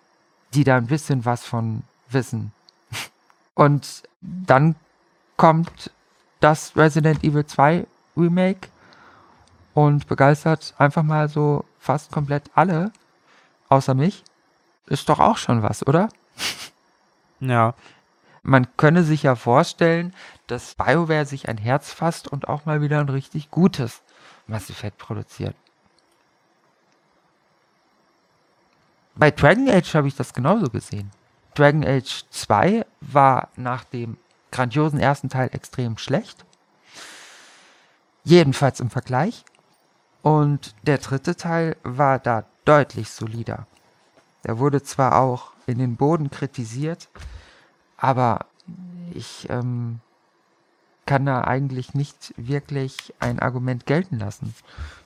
die 0.55 0.65
da 0.65 0.77
ein 0.77 0.87
bisschen 0.87 1.25
was 1.25 1.45
von 1.45 1.83
wissen. 2.09 2.53
Und 3.55 4.03
dann 4.21 4.77
kommt 5.37 5.91
das 6.41 6.77
Resident 6.77 7.25
Evil 7.25 7.47
2 7.47 7.87
Remake 8.17 8.69
und 9.75 10.07
begeistert 10.07 10.75
einfach 10.79 11.03
mal 11.03 11.29
so 11.29 11.65
fast 11.79 12.11
komplett 12.11 12.51
alle 12.55 12.93
außer 13.69 13.95
mich, 13.95 14.25
ist 14.87 15.09
doch 15.09 15.19
auch 15.19 15.37
schon 15.37 15.63
was, 15.63 15.87
oder? 15.87 16.09
Ja. 17.41 17.75
Man 18.43 18.69
könne 18.77 19.03
sich 19.03 19.25
ja 19.25 19.35
vorstellen, 19.35 20.15
dass 20.47 20.77
BioWare 20.77 21.27
sich 21.27 21.49
ein 21.49 21.59
Herz 21.59 21.93
fasst 21.93 22.29
und 22.29 22.49
auch 22.49 22.65
mal 22.65 22.81
wieder 22.81 23.01
ein 23.01 23.09
richtig 23.09 23.51
gutes 23.51 24.03
Mass 24.47 24.71
Effect 24.71 24.99
produziert. 24.99 25.57
Bei 29.17 29.31
Dragon 29.31 29.69
Age 29.69 29.95
habe 29.95 30.09
ich 30.09 30.15
das 30.15 30.33
genauso 30.33 30.69
gesehen. 30.69 31.11
Dragon 31.55 31.85
Age 31.85 32.25
2 32.31 32.85
war 33.01 33.49
nach 33.57 33.83
dem 33.85 34.19
grandiosen 34.53 35.01
ersten 35.01 35.29
Teil 35.29 35.49
extrem 35.53 35.99
schlecht. 35.99 36.45
Jedenfalls 38.25 38.79
im 38.81 38.91
Vergleich. 38.91 39.45
Und 40.27 40.75
der 40.83 40.99
dritte 40.99 41.37
Teil 41.37 41.77
war 41.85 42.19
da 42.19 42.47
deutlich 42.65 43.11
solider. 43.11 43.69
Er 44.43 44.59
wurde 44.59 44.83
zwar 44.83 45.21
auch 45.21 45.53
in 45.69 45.79
den 45.79 45.95
Boden 45.95 46.33
kritisiert, 46.33 47.09
aber 47.97 48.47
ich 49.15 49.49
ähm, 49.51 50.01
kann 51.07 51.27
da 51.27 51.43
eigentlich 51.43 51.95
nicht 51.95 52.35
wirklich 52.37 53.15
ein 53.21 53.39
Argument 53.39 53.87
gelten 53.87 54.19
lassen. 54.19 54.53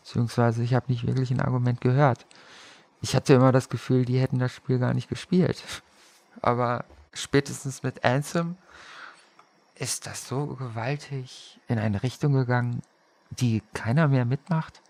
Beziehungsweise 0.03 0.63
ich 0.63 0.73
habe 0.73 0.87
nicht 0.91 1.07
wirklich 1.07 1.31
ein 1.31 1.43
Argument 1.43 1.83
gehört. 1.83 2.25
Ich 3.03 3.15
hatte 3.15 3.35
immer 3.35 3.53
das 3.53 3.69
Gefühl, 3.69 4.07
die 4.07 4.19
hätten 4.19 4.39
das 4.39 4.55
Spiel 4.55 4.79
gar 4.79 4.95
nicht 4.95 5.11
gespielt. 5.11 5.63
Aber 6.41 6.87
spätestens 7.13 7.83
mit 7.83 8.07
Anthem 8.07 8.57
ist 9.75 10.07
das 10.07 10.27
so 10.27 10.47
gewaltig 10.47 11.61
in 11.69 11.79
eine 11.79 12.03
Richtung 12.03 12.33
gegangen, 12.33 12.81
die 13.29 13.63
keiner 13.75 14.09
mehr 14.09 14.25
mitmacht. 14.25 14.81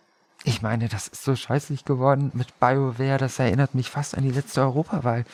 Ich 0.45 0.63
meine, 0.63 0.89
das 0.89 1.09
ist 1.09 1.25
so 1.25 1.37
scheußlich 1.37 1.85
geworden 1.85 2.31
mit 2.35 2.59
BioWare, 2.61 3.19
das 3.19 3.39
erinnert 3.39 3.75
mich 3.75 3.91
fast 3.91 4.17
an 4.17 4.23
die 4.23 4.31
letzte 4.31 4.63
Europawahl. 4.63 5.25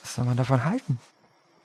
Was 0.00 0.14
soll 0.14 0.24
man 0.24 0.36
davon 0.36 0.64
halten? 0.64 1.00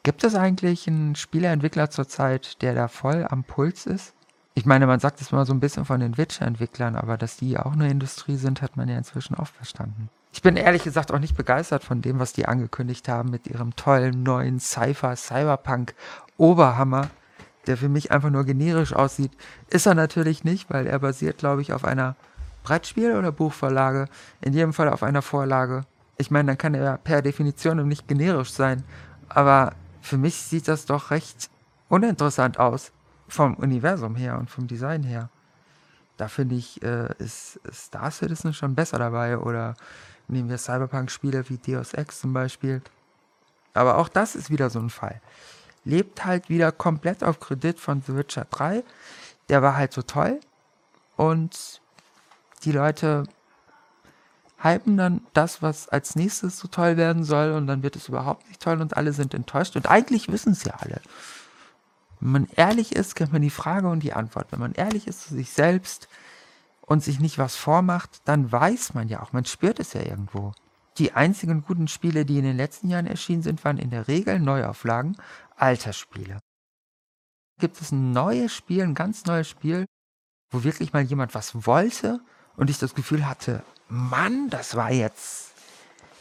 Gibt 0.04 0.24
es 0.24 0.36
eigentlich 0.36 0.88
einen 0.88 1.16
Spieleentwickler 1.16 1.90
zurzeit, 1.90 2.62
der 2.62 2.74
da 2.74 2.88
voll 2.88 3.28
am 3.30 3.44
Puls 3.44 3.86
ist? 3.86 4.14
Ich 4.56 4.66
meine, 4.66 4.88
man 4.88 5.00
sagt 5.00 5.22
es 5.22 5.32
mal 5.32 5.46
so 5.46 5.54
ein 5.54 5.60
bisschen 5.60 5.86
von 5.86 6.00
den 6.00 6.18
Witcher-Entwicklern, 6.18 6.96
aber 6.96 7.18
dass 7.18 7.38
die 7.38 7.60
auch 7.60 7.74
eine 7.74 7.90
Industrie 7.90 8.38
sind, 8.38 8.64
hat 8.64 8.76
man 8.76 8.90
ja 8.90 8.98
inzwischen 8.98 9.36
auch 9.36 9.48
verstanden. 9.48 10.10
Ich 10.34 10.42
bin 10.42 10.56
ehrlich 10.56 10.84
gesagt 10.84 11.12
auch 11.12 11.20
nicht 11.20 11.38
begeistert 11.38 11.84
von 11.84 12.02
dem, 12.02 12.20
was 12.20 12.34
die 12.34 12.48
angekündigt 12.48 13.08
haben 13.08 13.30
mit 13.30 13.48
ihrem 13.48 13.76
tollen 13.76 14.24
neuen 14.24 14.60
Cypher 14.60 15.16
Cyberpunk 15.16 15.94
Oberhammer 16.38 17.10
der 17.68 17.78
für 17.78 17.90
mich 17.90 18.12
einfach 18.12 18.30
nur 18.30 18.46
generisch 18.46 18.94
aussieht, 18.94 19.32
ist 19.70 19.86
er 19.86 19.96
natürlich 19.96 20.44
nicht, 20.44 20.70
weil 20.70 20.88
er 20.88 21.00
basiert, 21.00 21.38
glaube 21.38 21.62
ich, 21.62 21.74
auf 21.74 21.84
einer 21.84 22.16
Brettspiel- 22.64 23.18
oder 23.18 23.32
Buchvorlage. 23.32 24.08
In 24.42 24.54
jedem 24.54 24.74
Fall 24.74 24.90
auf 24.90 25.04
einer 25.04 25.22
Vorlage. 25.22 25.86
Ich 26.18 26.32
meine, 26.32 26.48
dann 26.48 26.58
kann 26.58 26.74
er 26.74 26.98
per 26.98 27.22
Definition 27.22 27.88
nicht 27.88 28.08
generisch 28.08 28.52
sein. 28.52 28.84
Aber 29.30 29.74
für 30.02 30.18
mich 30.18 30.36
sieht 30.36 30.68
das 30.68 30.86
doch 30.86 31.12
recht 31.12 31.50
uninteressant 31.90 32.60
aus. 32.60 32.92
Vom 33.30 33.56
Universum 33.56 34.16
her 34.16 34.38
und 34.38 34.50
vom 34.50 34.68
Design 34.68 35.04
her. 35.04 35.30
Da 36.16 36.30
finde 36.30 36.56
ich, 36.56 36.82
äh, 36.82 37.14
ist 37.20 37.60
Star 37.72 38.10
Citizen 38.10 38.54
schon 38.54 38.74
besser 38.74 38.98
dabei. 38.98 39.38
Oder 39.38 39.76
nehmen 40.28 40.50
wir 40.50 40.58
Cyberpunk-Spiele 40.58 41.50
wie 41.50 41.58
Deus 41.58 41.94
Ex 41.94 42.22
zum 42.22 42.34
Beispiel. 42.34 42.82
Aber 43.74 43.98
auch 43.98 44.10
das 44.10 44.36
ist 44.36 44.50
wieder 44.50 44.70
so 44.70 44.80
ein 44.80 44.90
Fall 44.90 45.22
lebt 45.88 46.26
halt 46.26 46.50
wieder 46.50 46.72
komplett 46.72 47.24
auf 47.24 47.40
Kredit 47.40 47.80
von 47.80 48.02
The 48.06 48.16
Witcher 48.16 48.46
3. 48.50 48.84
Der 49.50 49.62
war 49.62 49.76
halt 49.78 49.94
so 49.94 50.02
toll. 50.02 50.40
Und 51.16 51.82
die 52.64 52.72
Leute 52.72 53.24
hypen 54.62 54.98
dann 54.98 55.22
das, 55.34 55.62
was 55.62 55.88
als 55.88 56.16
nächstes 56.16 56.60
so 56.60 56.68
toll 56.68 56.98
werden 56.98 57.24
soll. 57.24 57.54
Und 57.54 57.68
dann 57.68 57.84
wird 57.84 57.96
es 57.96 58.10
überhaupt 58.10 58.48
nicht 58.48 58.62
toll 58.62 58.82
und 58.82 58.98
alle 58.98 59.14
sind 59.14 59.34
enttäuscht. 59.34 59.76
Und 59.76 59.90
eigentlich 59.90 60.32
wissen 60.32 60.52
es 60.52 60.64
ja 60.64 60.74
alle. 60.80 61.02
Wenn 62.20 62.32
man 62.32 62.48
ehrlich 62.56 62.96
ist, 62.96 63.16
kennt 63.16 63.32
man 63.32 63.42
die 63.42 63.50
Frage 63.50 63.88
und 63.88 64.02
die 64.02 64.14
Antwort. 64.14 64.52
Wenn 64.52 64.60
man 64.60 64.74
ehrlich 64.74 65.08
ist 65.08 65.22
zu 65.22 65.36
sich 65.36 65.52
selbst 65.52 66.08
und 66.82 67.04
sich 67.04 67.20
nicht 67.20 67.38
was 67.38 67.56
vormacht, 67.56 68.22
dann 68.26 68.52
weiß 68.52 68.94
man 68.94 69.08
ja 69.08 69.22
auch, 69.22 69.34
man 69.34 69.46
spürt 69.46 69.80
es 69.80 69.94
ja 69.94 70.02
irgendwo. 70.02 70.54
Die 70.98 71.14
einzigen 71.14 71.64
guten 71.64 71.88
Spiele, 71.88 72.26
die 72.26 72.40
in 72.40 72.44
den 72.44 72.58
letzten 72.58 72.90
Jahren 72.90 73.06
erschienen 73.06 73.44
sind, 73.44 73.64
waren 73.64 73.78
in 73.78 73.92
der 73.92 74.08
Regel 74.08 74.40
Neuauflagen, 74.40 75.16
Altersspiele. 75.58 76.40
Gibt 77.60 77.82
es 77.82 77.92
ein 77.92 78.12
neues 78.12 78.54
Spiel, 78.54 78.84
ein 78.84 78.94
ganz 78.94 79.26
neues 79.26 79.50
Spiel, 79.50 79.86
wo 80.52 80.64
wirklich 80.64 80.94
mal 80.94 81.02
jemand 81.02 81.36
was 81.36 81.66
wollte 81.66 82.20
und 82.56 82.70
ich 82.70 82.78
das 82.78 82.96
Gefühl 82.96 83.28
hatte, 83.28 83.64
Mann, 83.90 84.50
das 84.50 84.76
war 84.76 84.92
jetzt 84.92 85.54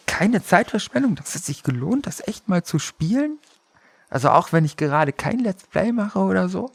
keine 0.07 0.43
Zeitverschwendung, 0.43 1.15
das 1.15 1.35
hat 1.35 1.43
sich 1.43 1.63
gelohnt, 1.63 2.07
das 2.07 2.27
echt 2.27 2.49
mal 2.49 2.65
zu 2.65 2.79
spielen. 2.79 3.39
Also 4.09 4.31
auch 4.31 4.53
wenn 4.53 4.65
ich 4.65 4.77
gerade 4.77 5.13
kein 5.13 5.41
Let's 5.41 5.67
Play 5.67 5.93
mache 5.93 6.21
oder 6.21 6.49
so. 6.49 6.71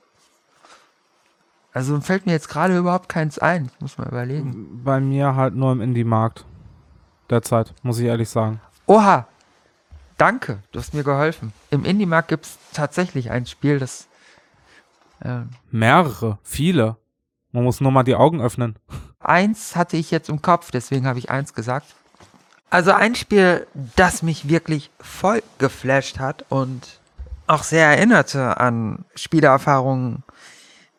Also 1.74 2.00
fällt 2.02 2.26
mir 2.26 2.34
jetzt 2.34 2.50
gerade 2.50 2.78
überhaupt 2.78 3.08
keins 3.08 3.40
ein. 3.40 3.72
Ich 3.74 3.82
muss 3.82 3.98
mal 3.98 4.08
überlegen. 4.08 4.84
Bei 4.84 5.00
mir 5.00 5.36
halt 5.36 5.56
nur 5.56 5.72
im 5.72 5.82
Indie-Markt. 5.82 6.46
Derzeit, 7.30 7.74
muss 7.82 7.98
ich 8.00 8.06
ehrlich 8.08 8.30
sagen. 8.30 8.60
Oha, 8.88 9.28
Danke, 10.22 10.60
du 10.72 10.78
hast 10.78 10.94
mir 10.94 11.04
geholfen. 11.04 11.52
Im 11.72 11.84
Indie-Markt 11.84 12.28
gibt 12.28 12.46
es 12.46 12.60
tatsächlich 12.74 13.32
ein 13.32 13.48
Spiel, 13.48 13.80
das. 13.80 14.06
Äh, 15.20 15.40
Mehrere, 15.72 16.38
viele. 16.44 16.98
Man 17.52 17.64
muss 17.64 17.82
nur 17.82 17.92
mal 17.92 18.04
die 18.04 18.14
Augen 18.14 18.40
öffnen. 18.40 18.76
Eins 19.20 19.76
hatte 19.76 19.98
ich 19.98 20.12
jetzt 20.12 20.30
im 20.30 20.44
Kopf, 20.44 20.70
deswegen 20.70 21.08
habe 21.08 21.18
ich 21.18 21.32
eins 21.32 21.56
gesagt. 21.56 21.96
Also 22.70 22.92
ein 22.92 23.16
Spiel, 23.16 23.66
das 23.96 24.22
mich 24.22 24.48
wirklich 24.48 24.92
voll 25.00 25.42
geflasht 25.58 26.20
hat 26.20 26.46
und 26.50 27.00
auch 27.48 27.64
sehr 27.64 27.88
erinnerte 27.88 28.60
an 28.60 29.06
Spielerfahrungen 29.16 30.22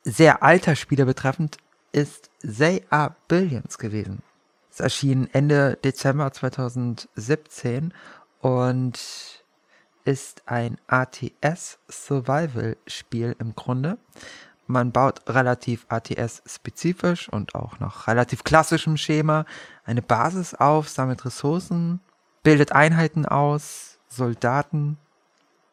sehr 0.02 0.42
alter 0.42 0.74
Spiele 0.74 1.06
betreffend, 1.06 1.58
ist 1.92 2.28
They 2.40 2.82
Are 2.90 3.14
Billions 3.28 3.78
gewesen. 3.78 4.24
Es 4.72 4.80
erschien 4.80 5.28
Ende 5.32 5.78
Dezember 5.84 6.32
2017 6.32 7.94
und 8.42 9.00
ist 10.04 10.42
ein 10.46 10.76
ATS-Survival-Spiel 10.88 13.36
im 13.38 13.54
Grunde. 13.54 13.96
Man 14.66 14.90
baut 14.92 15.22
relativ 15.28 15.86
ATS-spezifisch 15.88 17.28
und 17.28 17.54
auch 17.54 17.78
nach 17.78 18.08
relativ 18.08 18.44
klassischem 18.44 18.98
Schema 18.98 19.46
eine 19.84 20.02
Basis 20.02 20.54
auf, 20.54 20.88
sammelt 20.88 21.24
Ressourcen, 21.24 22.00
bildet 22.42 22.72
Einheiten 22.72 23.26
aus, 23.26 24.00
Soldaten, 24.08 24.98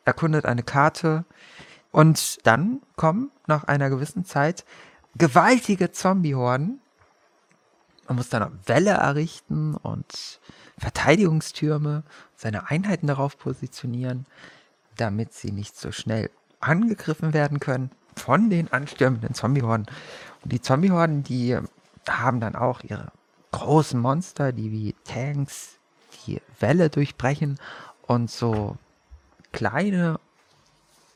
erkundet 0.05 0.45
eine 0.45 0.61
Karte 0.63 1.25
und 1.91 2.45
dann 2.45 2.81
kommen 2.95 3.31
nach 3.47 3.63
einer 3.63 3.89
gewissen 3.89 4.25
Zeit 4.25 4.63
gewaltige 5.17 5.91
Zombie-Horden. 5.91 6.79
Man 8.07 8.15
muss 8.15 8.29
dann 8.29 8.59
Welle 8.65 8.91
errichten 8.91 9.73
und 9.75 10.39
Verteidigungstürme, 10.77 12.03
seine 12.39 12.69
Einheiten 12.69 13.07
darauf 13.07 13.37
positionieren, 13.37 14.25
damit 14.95 15.33
sie 15.33 15.51
nicht 15.51 15.77
so 15.77 15.91
schnell 15.91 16.29
angegriffen 16.61 17.33
werden 17.33 17.59
können 17.59 17.91
von 18.15 18.49
den 18.49 18.71
anstürmenden 18.71 19.33
Zombie-Horden. 19.33 19.87
Und 20.43 20.53
die 20.53 20.61
Zombie-Horden, 20.61 21.23
die 21.23 21.57
haben 22.07 22.39
dann 22.39 22.55
auch 22.55 22.81
ihre 22.81 23.11
großen 23.51 23.99
Monster, 23.99 24.53
die 24.53 24.71
wie 24.71 24.95
Tanks 25.03 25.79
die 26.25 26.41
Welle 26.59 26.89
durchbrechen 26.89 27.59
und 28.03 28.31
so 28.31 28.77
kleine, 29.51 30.17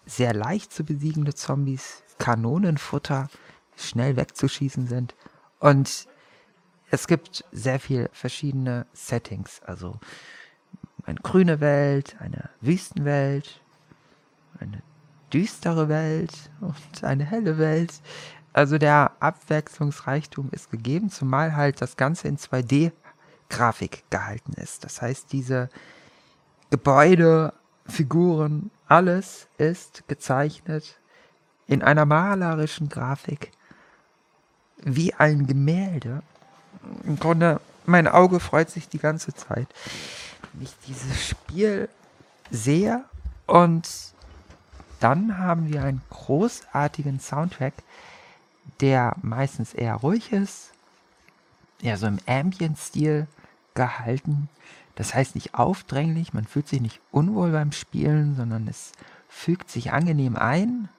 sehr 0.05 0.33
leicht 0.33 0.73
zu 0.73 0.83
besiegende 0.83 1.33
Zombies, 1.33 2.03
Kanonenfutter, 2.17 3.29
schnell 3.77 4.17
wegzuschießen 4.17 4.87
sind. 4.87 5.15
Und 5.59 6.05
es 6.91 7.07
gibt 7.07 7.45
sehr 7.53 7.79
viele 7.79 8.09
verschiedene 8.11 8.85
Settings, 8.91 9.61
also 9.63 9.99
eine 11.05 11.19
grüne 11.19 11.59
Welt, 11.59 12.15
eine 12.19 12.49
Wüstenwelt, 12.61 13.61
eine 14.59 14.81
düstere 15.33 15.89
Welt 15.89 16.33
und 16.61 17.03
eine 17.03 17.25
helle 17.25 17.57
Welt. 17.57 17.93
Also 18.53 18.77
der 18.77 19.11
Abwechslungsreichtum 19.19 20.49
ist 20.51 20.69
gegeben, 20.69 21.09
zumal 21.09 21.55
halt 21.55 21.81
das 21.81 21.97
Ganze 21.97 22.27
in 22.27 22.37
2D-Grafik 22.37 24.03
gehalten 24.09 24.53
ist. 24.53 24.83
Das 24.83 25.01
heißt, 25.01 25.31
diese 25.31 25.69
Gebäude, 26.69 27.53
Figuren, 27.87 28.71
alles 28.87 29.47
ist 29.57 30.07
gezeichnet 30.07 30.99
in 31.67 31.81
einer 31.81 32.05
malerischen 32.05 32.89
Grafik 32.89 33.51
wie 34.77 35.13
ein 35.13 35.47
Gemälde. 35.47 36.21
Im 37.03 37.17
Grunde, 37.19 37.59
mein 37.85 38.07
Auge 38.07 38.39
freut 38.39 38.69
sich 38.69 38.87
die 38.89 38.99
ganze 38.99 39.33
Zeit, 39.33 39.67
wenn 40.51 40.63
ich 40.63 40.75
dieses 40.87 41.25
Spiel 41.25 41.89
sehe 42.51 43.03
und 43.47 43.89
dann 44.99 45.37
haben 45.37 45.67
wir 45.67 45.83
einen 45.83 46.01
großartigen 46.09 47.19
Soundtrack, 47.19 47.73
der 48.79 49.15
meistens 49.21 49.73
eher 49.73 49.95
ruhig 49.95 50.31
ist, 50.31 50.71
eher 51.81 51.97
so 51.97 52.07
im 52.07 52.19
Ambient-Stil 52.25 53.27
gehalten. 53.73 54.49
Das 54.95 55.13
heißt 55.13 55.35
nicht 55.35 55.55
aufdränglich, 55.55 56.33
man 56.33 56.45
fühlt 56.45 56.67
sich 56.67 56.79
nicht 56.79 57.01
unwohl 57.11 57.51
beim 57.51 57.71
Spielen, 57.71 58.35
sondern 58.35 58.67
es 58.67 58.91
fügt 59.27 59.69
sich 59.69 59.91
angenehm 59.91 60.35
ein. 60.35 60.89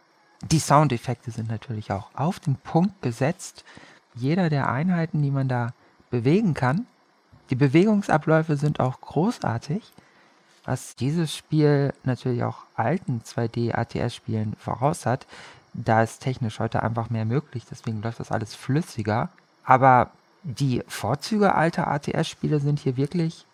Die 0.43 0.59
Soundeffekte 0.59 1.31
sind 1.31 1.49
natürlich 1.49 1.91
auch 1.91 2.11
auf 2.15 2.41
den 2.41 2.57
Punkt 2.57 3.01
gesetzt. 3.01 3.65
Jeder 4.15 4.51
der 4.51 4.69
Einheiten, 4.71 5.23
die 5.23 5.31
man 5.31 5.49
da 5.49 5.73
bewegen 6.11 6.55
kann. 6.55 6.87
Die 7.51 7.57
Bewegungsabläufe 7.57 8.57
sind 8.57 8.81
auch 8.81 9.01
großartig, 9.01 9.93
was 10.65 10.97
dieses 10.97 11.35
Spiel 11.37 11.93
natürlich 12.05 12.43
auch 12.43 12.65
alten 12.75 13.21
2D-ATS-Spielen 13.25 14.57
voraus 14.59 15.05
hat. 15.05 15.27
Da 15.75 16.03
ist 16.03 16.21
technisch 16.21 16.59
heute 16.59 16.83
einfach 16.83 17.11
mehr 17.11 17.25
möglich, 17.25 17.65
deswegen 17.71 18.01
läuft 18.01 18.21
das 18.21 18.33
alles 18.33 18.55
flüssiger. 18.55 19.29
Aber 19.65 20.11
die 20.43 20.83
Vorzüge 20.89 21.55
alter 21.55 21.89
ATS-Spiele 21.89 22.61
sind 22.61 22.79
hier 22.79 22.97
wirklich 22.97 23.47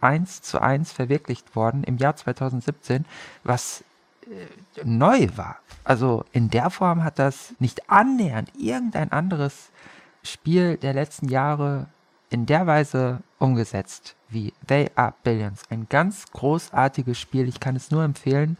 eins 0.00 0.42
zu 0.42 0.60
eins 0.60 0.92
verwirklicht 0.92 1.56
worden 1.56 1.82
im 1.84 1.96
Jahr 1.96 2.16
2017, 2.16 3.04
was 3.42 3.82
äh, 4.22 4.84
neu 4.84 5.28
war. 5.36 5.56
Also 5.82 6.24
in 6.32 6.50
der 6.50 6.70
Form 6.70 7.04
hat 7.04 7.18
das 7.18 7.54
nicht 7.58 7.90
annähernd 7.90 8.50
irgendein 8.56 9.12
anderes 9.12 9.70
Spiel 10.22 10.76
der 10.76 10.94
letzten 10.94 11.28
Jahre 11.28 11.86
in 12.34 12.46
der 12.46 12.66
Weise 12.66 13.20
umgesetzt 13.38 14.16
wie 14.28 14.52
They 14.66 14.90
Are 14.96 15.14
Billions. 15.22 15.62
Ein 15.70 15.86
ganz 15.88 16.32
großartiges 16.32 17.16
Spiel, 17.16 17.48
ich 17.48 17.60
kann 17.60 17.76
es 17.76 17.92
nur 17.92 18.02
empfehlen. 18.02 18.56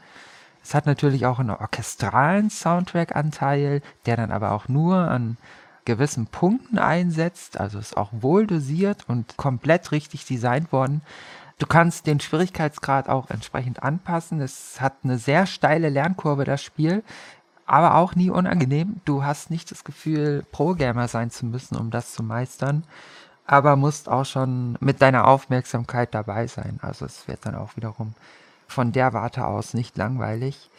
Es 0.63 0.75
hat 0.75 0.87
natürlich 0.87 1.27
auch 1.27 1.41
einen 1.41 1.51
orchestralen 1.51 2.51
Soundtrack-Anteil, 2.51 3.83
der 4.07 4.17
dann 4.17 4.31
aber 4.31 4.53
auch 4.53 4.69
nur 4.69 4.97
an 4.97 5.39
gewissen 5.85 6.29
Punkten 6.29 6.79
einsetzt, 6.79 7.59
also 7.59 7.81
ist 7.81 7.97
auch 7.97 8.11
wohl 8.13 8.47
dosiert 8.47 9.09
und 9.09 9.37
komplett 9.37 9.91
richtig 9.91 10.25
designt 10.25 10.71
worden. 10.71 11.03
Du 11.59 11.67
kannst 11.67 12.07
den 12.07 12.21
Schwierigkeitsgrad 12.21 13.09
auch 13.09 13.29
entsprechend 13.29 13.83
anpassen. 13.83 14.41
Es 14.41 14.81
hat 14.81 14.95
eine 15.03 15.19
sehr 15.19 15.47
steile 15.47 15.89
Lernkurve, 15.89 16.45
das 16.45 16.63
Spiel, 16.63 17.03
aber 17.67 17.97
auch 17.97 18.15
nie 18.15 18.31
unangenehm. 18.31 19.01
Du 19.05 19.25
hast 19.25 19.51
nicht 19.51 19.73
das 19.73 19.83
Gefühl, 19.83 20.45
Pro-Gamer 20.53 21.09
sein 21.09 21.33
zu 21.33 21.45
müssen, 21.45 21.77
um 21.77 21.91
das 21.91 22.13
zu 22.13 22.23
meistern, 22.23 22.85
aber 23.47 23.77
musst 23.77 24.09
auch 24.09 24.25
schon 24.25 24.77
mit 24.81 25.03
deiner 25.03 25.27
Aufmerksamkeit 25.27 26.15
dabei 26.15 26.47
sein. 26.47 26.79
Also 26.83 27.05
es 27.05 27.29
wird 27.29 27.45
dann 27.47 27.55
auch 27.55 27.77
wiederum 27.77 28.15
von 28.67 28.93
der 28.93 29.13
Warte 29.13 29.47
aus 29.47 29.75
nicht 29.75 29.97
langweilig. 29.97 30.71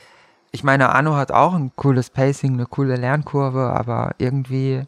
Ich 0.52 0.64
meine, 0.64 0.90
Anno 0.90 1.16
hat 1.16 1.32
auch 1.32 1.54
ein 1.54 1.72
cooles 1.76 2.10
Pacing, 2.10 2.54
eine 2.54 2.66
coole 2.66 2.96
Lernkurve, 2.96 3.72
aber 3.72 4.16
irgendwie 4.18 4.84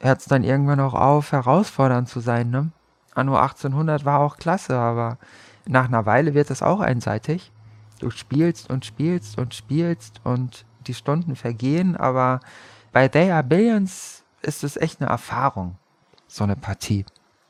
hört 0.00 0.20
es 0.20 0.26
dann 0.26 0.44
irgendwann 0.44 0.80
auch 0.80 0.94
auf, 0.94 1.32
herausfordernd 1.32 2.08
zu 2.08 2.20
sein. 2.20 2.50
Ne? 2.50 2.70
Anno 3.14 3.36
1800 3.36 4.04
war 4.04 4.20
auch 4.20 4.36
klasse, 4.36 4.76
aber 4.78 5.18
nach 5.66 5.86
einer 5.86 6.06
Weile 6.06 6.34
wird 6.34 6.50
es 6.50 6.62
auch 6.62 6.80
einseitig. 6.80 7.50
Du 7.98 8.10
spielst 8.10 8.70
und 8.70 8.84
spielst 8.84 9.38
und 9.38 9.54
spielst 9.54 10.20
und 10.24 10.66
die 10.86 10.94
Stunden 10.94 11.36
vergehen, 11.36 11.96
aber 11.96 12.40
bei 12.92 13.08
They 13.08 13.30
Are 13.30 13.42
Billions 13.42 14.22
ist 14.42 14.62
es 14.62 14.76
echt 14.76 15.00
eine 15.00 15.08
Erfahrung, 15.08 15.76
so 16.34 16.44
eine 16.44 16.56
Partie. 16.56 17.06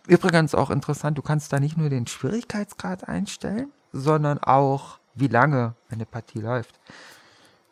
Übrigens 0.07 0.55
auch 0.55 0.71
interessant, 0.71 1.17
du 1.17 1.23
kannst 1.23 1.53
da 1.53 1.59
nicht 1.59 1.79
nur 1.79 1.89
den 1.89 2.07
Schwierigkeitsgrad 2.07 3.09
einstellen, 3.09 3.73
sondern 3.93 4.39
auch, 4.39 4.99
wie 5.15 5.29
lange 5.29 5.75
eine 5.89 6.05
Partie 6.05 6.41
läuft. 6.41 6.79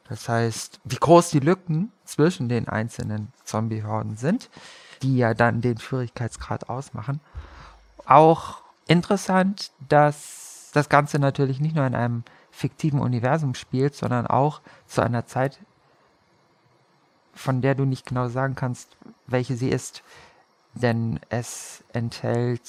Das 0.09 0.29
heißt, 0.29 0.81
wie 0.85 0.97
groß 0.97 1.31
die 1.31 1.41
Lücken 1.41 1.93
zwischen 2.05 2.49
den 2.49 2.69
einzelnen 2.69 3.33
Zombie-Horden 3.45 4.17
sind, 4.17 4.49
die 5.03 5.17
ja 5.17 5.35
dann 5.35 5.61
den 5.61 5.79
Schwierigkeitsgrad 5.79 6.69
ausmachen. 6.69 7.21
Auch 8.07 8.63
interessant, 8.87 9.73
dass 9.89 10.71
das 10.73 10.89
Ganze 10.89 11.19
natürlich 11.19 11.61
nicht 11.61 11.77
nur 11.77 11.87
in 11.87 11.95
einem 11.95 12.25
fiktiven 12.51 13.01
Universum 13.01 13.55
spielt, 13.55 13.95
sondern 13.95 14.27
auch 14.27 14.61
zu 14.87 15.03
einer 15.03 15.27
Zeit, 15.27 15.59
von 17.35 17.61
der 17.61 17.75
du 17.75 17.85
nicht 17.85 18.07
genau 18.07 18.29
sagen 18.29 18.55
kannst, 18.55 18.97
welche 19.27 19.57
sie 19.57 19.69
ist. 19.69 20.03
Denn 20.75 21.21
es 21.29 21.85
enthält 21.93 22.63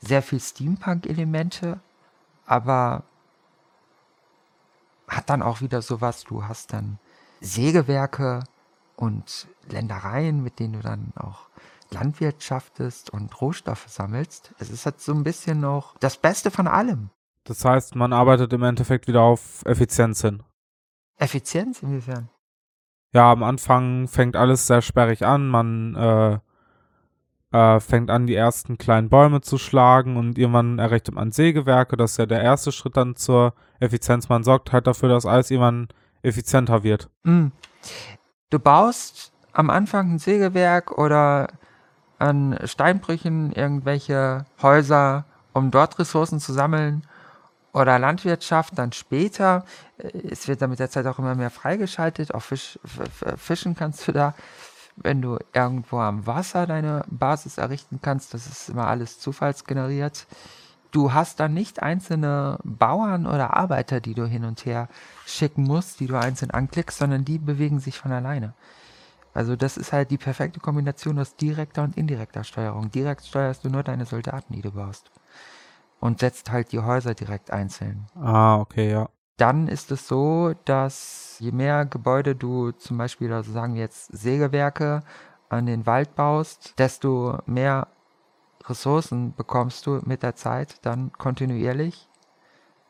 sehr 0.00 0.22
viel 0.22 0.40
Steampunk-Elemente, 0.40 1.80
aber 2.46 3.04
hat 5.08 5.30
dann 5.30 5.42
auch 5.42 5.60
wieder 5.60 5.82
sowas, 5.82 6.24
du 6.24 6.44
hast 6.44 6.72
dann 6.72 6.98
Sägewerke 7.40 8.44
und 8.96 9.48
Ländereien, 9.68 10.42
mit 10.42 10.58
denen 10.58 10.74
du 10.74 10.80
dann 10.80 11.12
auch 11.16 11.48
landwirtschaftest 11.90 13.10
und 13.10 13.40
Rohstoffe 13.40 13.88
sammelst. 13.88 14.54
Es 14.58 14.70
ist 14.70 14.84
halt 14.84 15.00
so 15.00 15.12
ein 15.12 15.24
bisschen 15.24 15.60
noch 15.60 15.96
das 15.98 16.18
Beste 16.18 16.50
von 16.50 16.66
allem. 16.66 17.10
Das 17.44 17.64
heißt, 17.64 17.94
man 17.94 18.12
arbeitet 18.12 18.52
im 18.52 18.62
Endeffekt 18.62 19.08
wieder 19.08 19.22
auf 19.22 19.62
Effizienz 19.64 20.20
hin. 20.20 20.42
Effizienz 21.16 21.82
inwiefern? 21.82 22.28
Ja, 23.12 23.32
am 23.32 23.42
Anfang 23.42 24.06
fängt 24.06 24.36
alles 24.36 24.66
sehr 24.66 24.82
sperrig 24.82 25.24
an. 25.24 25.48
Man 25.48 25.94
äh, 25.94 26.38
äh, 27.52 27.80
fängt 27.80 28.10
an, 28.10 28.26
die 28.26 28.34
ersten 28.34 28.78
kleinen 28.78 29.08
Bäume 29.08 29.40
zu 29.40 29.58
schlagen 29.58 30.16
und 30.16 30.38
irgendwann 30.38 30.78
errichtet 30.78 31.14
man 31.14 31.32
Sägewerke. 31.32 31.96
Das 31.96 32.12
ist 32.12 32.16
ja 32.18 32.26
der 32.26 32.42
erste 32.42 32.72
Schritt 32.72 32.96
dann 32.96 33.16
zur 33.16 33.54
Effizienz. 33.80 34.28
Man 34.28 34.44
sorgt 34.44 34.72
halt 34.72 34.86
dafür, 34.86 35.08
dass 35.08 35.26
alles 35.26 35.50
irgendwann 35.50 35.88
effizienter 36.22 36.82
wird. 36.82 37.08
Mm. 37.22 37.48
Du 38.50 38.58
baust 38.58 39.32
am 39.52 39.70
Anfang 39.70 40.14
ein 40.14 40.18
Sägewerk 40.18 40.98
oder 40.98 41.48
an 42.18 42.58
Steinbrüchen 42.64 43.52
irgendwelche 43.52 44.44
Häuser, 44.60 45.24
um 45.52 45.70
dort 45.70 45.98
Ressourcen 45.98 46.40
zu 46.40 46.52
sammeln 46.52 47.02
oder 47.72 47.98
Landwirtschaft 47.98 48.78
dann 48.78 48.92
später. 48.92 49.64
Es 49.98 50.48
wird 50.48 50.62
dann 50.62 50.70
mit 50.70 50.78
der 50.78 50.90
Zeit 50.90 51.06
auch 51.06 51.18
immer 51.18 51.34
mehr 51.34 51.50
freigeschaltet. 51.50 52.34
Auch 52.34 52.42
Fisch, 52.42 52.78
Fischen 53.36 53.74
kannst 53.74 54.06
du 54.08 54.12
da, 54.12 54.34
wenn 55.02 55.22
du 55.22 55.38
irgendwo 55.52 55.98
am 55.98 56.26
Wasser 56.26 56.66
deine 56.66 57.04
Basis 57.08 57.58
errichten 57.58 58.00
kannst. 58.02 58.34
Das 58.34 58.46
ist 58.46 58.68
immer 58.68 58.86
alles 58.86 59.18
zufallsgeneriert. 59.18 60.26
Du 60.90 61.12
hast 61.12 61.38
dann 61.38 61.52
nicht 61.52 61.82
einzelne 61.82 62.58
Bauern 62.64 63.26
oder 63.26 63.56
Arbeiter, 63.56 64.00
die 64.00 64.14
du 64.14 64.26
hin 64.26 64.44
und 64.44 64.64
her 64.64 64.88
schicken 65.26 65.64
musst, 65.64 66.00
die 66.00 66.06
du 66.06 66.18
einzeln 66.18 66.50
anklickst, 66.50 66.98
sondern 66.98 67.24
die 67.24 67.38
bewegen 67.38 67.78
sich 67.78 67.98
von 67.98 68.12
alleine. 68.12 68.54
Also 69.34 69.54
das 69.54 69.76
ist 69.76 69.92
halt 69.92 70.10
die 70.10 70.18
perfekte 70.18 70.60
Kombination 70.60 71.18
aus 71.18 71.36
direkter 71.36 71.82
und 71.82 71.96
indirekter 71.96 72.42
Steuerung. 72.42 72.90
Direkt 72.90 73.26
steuerst 73.26 73.64
du 73.64 73.68
nur 73.68 73.82
deine 73.82 74.06
Soldaten, 74.06 74.54
die 74.54 74.62
du 74.62 74.72
baust 74.72 75.10
und 76.00 76.20
setzt 76.20 76.50
halt 76.50 76.72
die 76.72 76.80
Häuser 76.80 77.14
direkt 77.14 77.50
einzeln. 77.50 78.06
Ah, 78.14 78.58
okay, 78.58 78.90
ja. 78.90 79.08
Dann 79.38 79.68
ist 79.68 79.92
es 79.92 80.08
so, 80.08 80.52
dass 80.64 81.36
je 81.38 81.52
mehr 81.52 81.86
Gebäude 81.86 82.34
du 82.34 82.72
zum 82.72 82.98
Beispiel, 82.98 83.32
also 83.32 83.52
sagen 83.52 83.74
wir 83.74 83.82
jetzt 83.82 84.12
Sägewerke 84.12 85.02
an 85.48 85.64
den 85.64 85.86
Wald 85.86 86.16
baust, 86.16 86.74
desto 86.78 87.38
mehr 87.46 87.86
Ressourcen 88.64 89.34
bekommst 89.36 89.86
du 89.86 90.00
mit 90.04 90.24
der 90.24 90.34
Zeit 90.34 90.84
dann 90.84 91.12
kontinuierlich. 91.12 92.08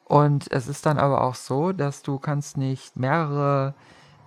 Und 0.07 0.51
es 0.51 0.69
ist 0.69 0.87
dann 0.87 0.99
aber 0.99 1.23
auch 1.23 1.35
so, 1.35 1.73
dass 1.73 2.03
du 2.03 2.19
kannst 2.19 2.57
nicht 2.57 2.97
mehrere, 2.97 3.75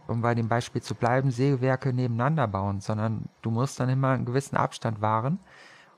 um 0.08 0.22
bei 0.22 0.36
dem 0.36 0.48
Beispiel 0.48 0.84
zu 0.84 0.94
bleiben, 0.94 1.32
Sägewerke 1.32 1.92
nebeneinander 1.92 2.48
bauen, 2.48 2.82
sondern 2.82 3.30
du 3.42 3.50
musst 3.50 3.80
dann 3.80 3.90
immer 3.90 4.10
einen 4.10 4.26
gewissen 4.26 4.58
Abstand 4.58 5.02
wahren. 5.02 5.40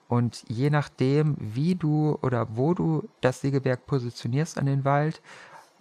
Und 0.07 0.45
je 0.47 0.69
nachdem, 0.69 1.35
wie 1.37 1.75
du 1.75 2.17
oder 2.21 2.55
wo 2.55 2.73
du 2.73 3.09
das 3.19 3.41
Sägewerk 3.41 3.85
positionierst 3.87 4.57
an 4.57 4.67
den 4.67 4.85
Wald, 4.85 5.21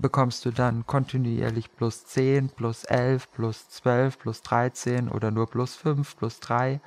bekommst 0.02 0.44
du 0.44 0.50
dann 0.50 0.86
kontinuierlich 0.86 1.74
plus 1.74 2.04
10, 2.04 2.50
plus 2.50 2.84
11, 2.84 3.30
plus 3.32 3.68
12, 3.70 4.18
plus 4.18 4.42
13 4.42 5.08
oder 5.08 5.30
nur 5.30 5.46
plus 5.46 5.76
5, 5.76 6.16
plus 6.16 6.40
3. 6.40 6.80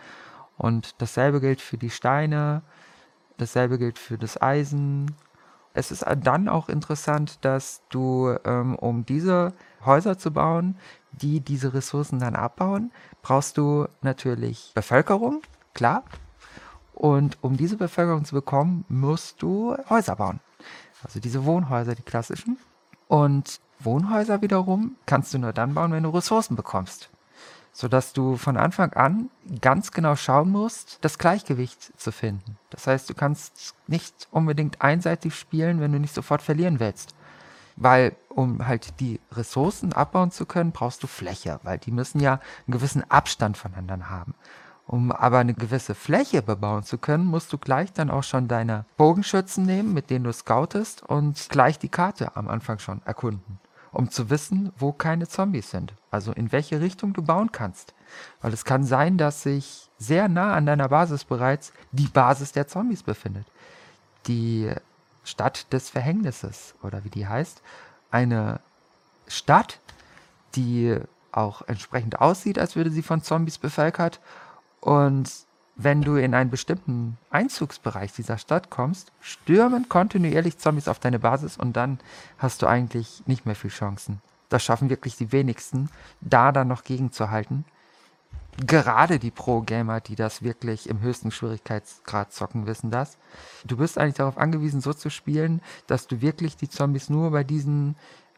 Und 0.58 1.02
dasselbe 1.02 1.42
gilt 1.42 1.62
für 1.62 1.78
die 1.78 1.90
Steine, 1.90 2.62
dasselbe 3.38 3.80
gilt 3.80 3.98
für 3.98 4.18
das 4.18 4.40
Eisen. 4.42 5.16
Es 5.74 5.92
ist 5.92 6.06
dann 6.24 6.48
auch 6.48 6.70
interessant, 6.70 7.44
dass 7.44 7.82
du, 7.90 8.36
ähm, 8.46 8.76
um 8.76 9.06
diese 9.06 9.54
Häuser 9.84 10.18
zu 10.18 10.32
bauen, 10.32 10.78
die 11.12 11.40
diese 11.40 11.74
Ressourcen 11.74 12.20
dann 12.20 12.36
abbauen, 12.36 12.92
brauchst 13.22 13.58
du 13.58 13.88
natürlich 14.02 14.72
Bevölkerung, 14.76 15.42
klar, 15.74 16.04
und 16.94 17.38
um 17.42 17.58
diese 17.58 17.76
Bevölkerung 17.76 18.24
zu 18.24 18.36
bekommen, 18.36 18.86
musst 18.88 19.42
du 19.42 19.76
Häuser 19.90 20.16
bauen. 20.16 20.40
Also 21.04 21.20
diese 21.20 21.44
Wohnhäuser, 21.44 21.94
die 21.94 22.04
klassischen. 22.04 22.58
Und 23.08 23.60
Wohnhäuser 23.80 24.42
wiederum 24.42 24.96
kannst 25.06 25.34
du 25.34 25.40
nur 25.40 25.54
dann 25.54 25.74
bauen, 25.74 25.92
wenn 25.92 26.04
du 26.04 26.10
Ressourcen 26.10 26.56
bekommst. 26.56 27.10
Sodass 27.72 28.14
du 28.14 28.38
von 28.38 28.56
Anfang 28.56 28.94
an 28.94 29.30
ganz 29.62 29.92
genau 29.92 30.16
schauen 30.16 30.50
musst, 30.50 30.98
das 31.02 31.18
Gleichgewicht 31.18 32.00
zu 32.00 32.12
finden. 32.12 32.58
Das 32.70 32.88
heißt, 32.88 33.10
du 33.10 33.14
kannst 33.14 33.76
nicht 33.88 34.28
unbedingt 34.32 34.82
einseitig 34.82 35.36
spielen, 35.36 35.82
wenn 35.82 35.92
du 35.92 36.00
nicht 36.00 36.16
sofort 36.16 36.42
verlieren 36.42 36.80
willst. 36.80 37.14
Weil, 37.76 38.16
um 38.30 38.66
halt 38.66 39.02
die 39.02 39.20
Ressourcen 39.34 39.92
abbauen 39.92 40.32
zu 40.32 40.46
können, 40.46 40.72
brauchst 40.72 41.04
du 41.04 41.08
Fläche, 41.08 41.60
weil 41.64 41.78
die 41.78 41.92
müssen 41.92 42.22
ja 42.22 42.36
einen 42.66 42.72
gewissen 42.72 43.10
Abstand 43.12 43.58
voneinander 43.58 44.10
haben. 44.10 44.34
Um 44.88 45.12
aber 45.12 45.40
eine 45.40 45.56
gewisse 45.56 45.96
Fläche 45.96 46.44
bebauen 46.44 46.84
zu 46.84 47.00
können, 47.00 47.26
musst 47.26 47.52
du 47.52 47.58
gleich 47.58 47.92
dann 47.92 48.12
auch 48.12 48.24
schon 48.24 48.48
deine 48.48 48.86
Bogenschützen 48.98 49.66
nehmen, 49.66 49.94
mit 49.94 50.10
denen 50.10 50.26
du 50.26 50.32
scoutest 50.32 51.02
und 51.04 51.50
gleich 51.50 51.80
die 51.80 51.90
Karte 51.90 52.36
am 52.36 52.48
Anfang 52.48 52.78
schon 52.78 53.02
erkunden, 53.04 53.60
um 53.92 54.12
zu 54.12 54.30
wissen, 54.30 54.72
wo 54.78 54.92
keine 54.92 55.28
Zombies 55.28 55.72
sind. 55.72 55.94
Also 56.12 56.32
in 56.34 56.52
welche 56.52 56.82
Richtung 56.82 57.14
du 57.14 57.24
bauen 57.24 57.52
kannst. 57.52 57.96
Weil 58.42 58.54
es 58.54 58.64
kann 58.64 58.84
sein, 58.84 59.18
dass 59.18 59.42
sich 59.42 59.90
sehr 59.98 60.28
nah 60.30 60.54
an 60.54 60.68
deiner 60.68 60.90
Basis 60.90 61.24
bereits 61.24 61.74
die 61.92 62.08
Basis 62.08 62.52
der 62.52 62.68
Zombies 62.68 63.02
befindet. 63.02 63.48
Die 64.28 64.72
Stadt 65.24 65.74
des 65.74 65.90
Verhängnisses 65.90 66.76
oder 66.84 67.04
wie 67.04 67.10
die 67.10 67.28
heißt. 67.28 67.64
Eine 68.12 68.60
Stadt, 69.28 69.80
die 70.56 71.00
auch 71.32 71.64
entsprechend 71.64 72.22
aussieht, 72.22 72.60
als 72.60 72.76
würde 72.76 72.92
sie 72.92 73.02
von 73.02 73.24
Zombies 73.24 73.58
bevölkert 73.58 74.20
und 74.86 75.32
wenn 75.76 76.04
du 76.04 76.16
in 76.16 76.36
einen 76.36 76.52
bestimmten 76.52 77.18
Einzugsbereich 77.32 78.14
dieser 78.14 78.38
Stadt 78.38 78.70
kommst, 78.70 79.12
stürmen 79.20 79.90
kontinuierlich 79.90 80.60
Zombies 80.60 80.88
auf 80.88 81.00
deine 81.00 81.18
Basis 81.18 81.58
und 81.58 81.76
dann 81.76 82.00
hast 82.38 82.62
du 82.62 82.68
eigentlich 82.68 83.24
nicht 83.26 83.48
mehr 83.48 83.56
viel 83.56 83.72
Chancen. 83.72 84.22
Das 84.50 84.64
schaffen 84.64 84.92
wirklich 84.92 85.18
die 85.18 85.32
wenigsten, 85.32 85.90
da 86.22 86.52
dann 86.52 86.68
noch 86.68 86.84
gegenzuhalten. 86.84 87.66
Gerade 88.58 89.18
die 89.18 89.32
Pro-Gamer, 89.32 90.02
die 90.02 90.16
das 90.16 90.44
wirklich 90.44 90.88
im 90.88 91.02
höchsten 91.02 91.32
Schwierigkeitsgrad 91.32 92.32
zocken, 92.32 92.68
wissen 92.68 92.92
das. 92.92 93.18
Du 93.66 93.78
bist 93.78 93.98
eigentlich 93.98 94.14
darauf 94.14 94.38
angewiesen, 94.38 94.82
so 94.82 94.94
zu 94.94 95.10
spielen, 95.10 95.62
dass 95.88 96.06
du 96.06 96.22
wirklich 96.22 96.58
die 96.58 96.70
Zombies 96.70 97.10
nur 97.10 97.32
bei 97.32 97.44
diesen 97.44 97.96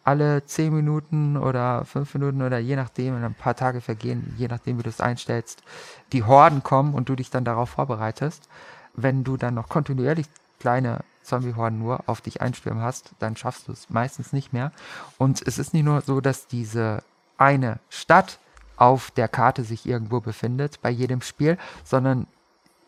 alle 0.08 0.46
10 0.46 0.74
Minuten 0.74 1.36
oder 1.36 1.84
5 1.84 2.13
Minuten 2.13 2.41
oder 2.41 2.60
je 2.60 2.78
nachdem, 2.78 3.15
wenn 3.15 3.26
ein 3.26 3.34
paar 3.34 3.56
Tage 3.56 3.82
vergehen, 3.82 4.34
je 4.38 4.48
nachdem, 4.48 4.80
wie 4.80 4.84
du 4.84 4.89
es 4.89 5.02
einstellst, 5.02 5.62
die 6.13 6.24
Horden 6.24 6.63
kommen 6.63 6.93
und 6.93 7.10
du 7.10 7.15
dich 7.15 7.30
dann 7.30 7.43
darauf 7.43 7.72
vorbereitest. 7.72 8.48
Wenn 8.93 9.26
du 9.26 9.36
dann 9.36 9.54
noch 9.54 9.67
kontinuierlich 9.67 10.28
kleine 10.62 11.02
Zombie-Horden 11.24 11.80
nur 11.80 12.08
auf 12.08 12.22
dich 12.22 12.41
einstürmen 12.41 12.82
hast, 12.82 13.12
dann 13.20 13.36
schaffst 13.36 13.67
du 13.67 13.74
es 13.74 13.89
meistens 13.89 14.32
nicht 14.32 14.54
mehr. 14.54 14.72
Und 15.17 15.46
es 15.46 15.58
ist 15.58 15.74
nicht 15.74 15.84
nur 15.84 16.00
so, 16.00 16.22
dass 16.22 16.48
diese 16.48 17.04
eine 17.38 17.80
Stadt 17.89 18.39
auf 18.78 19.12
der 19.12 19.28
Karte 19.28 19.65
sich 19.65 19.86
irgendwo 19.86 20.22
befindet 20.22 20.82
bei 20.82 20.89
jedem 20.89 21.22
Spiel, 21.22 21.58
sondern 21.84 22.28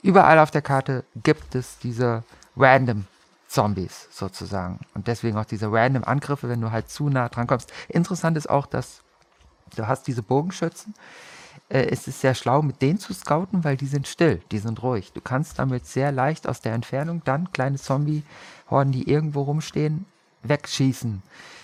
überall 0.02 0.40
auf 0.40 0.52
der 0.52 0.62
Karte 0.62 1.04
gibt 1.22 1.54
es 1.54 1.80
diese 1.80 2.24
random 2.56 3.08
Zombies 3.50 4.08
sozusagen. 4.12 4.80
Und 4.94 5.08
deswegen 5.08 5.38
auch 5.38 5.46
diese 5.46 5.72
random 5.72 6.04
Angriffe, 6.04 6.48
wenn 6.48 6.62
du 6.62 6.72
halt 6.72 6.90
zu 6.90 7.10
nah 7.10 7.30
dran 7.30 7.48
kommst. 7.48 7.74
Interessant 7.88 8.38
ist 8.38 8.50
auch, 8.50 8.68
dass 8.68 9.02
du 9.76 9.88
hast 9.88 10.06
diese 10.08 10.22
Bogenschützen. 10.22 10.94
Äh, 11.68 11.88
es 11.90 12.08
ist 12.08 12.22
sehr 12.22 12.36
schlau, 12.36 12.62
mit 12.62 12.82
denen 12.84 13.00
zu 13.00 13.12
scouten, 13.12 13.64
weil 13.64 13.76
die 13.76 13.88
sind 13.88 14.08
still, 14.08 14.42
die 14.52 14.60
sind 14.60 14.84
ruhig. 14.84 15.14
Du 15.14 15.22
kannst 15.22 15.58
damit 15.58 15.88
sehr 15.88 16.12
leicht 16.12 16.48
aus 16.48 16.62
der 16.62 16.74
Entfernung 16.74 17.24
dann 17.26 17.52
kleine 17.52 17.78
Zombie-Horden, 17.78 18.92
die 18.92 19.10
irgendwo 19.10 19.42
rumstehen, 19.42 20.06
wegschießen. 20.44 21.24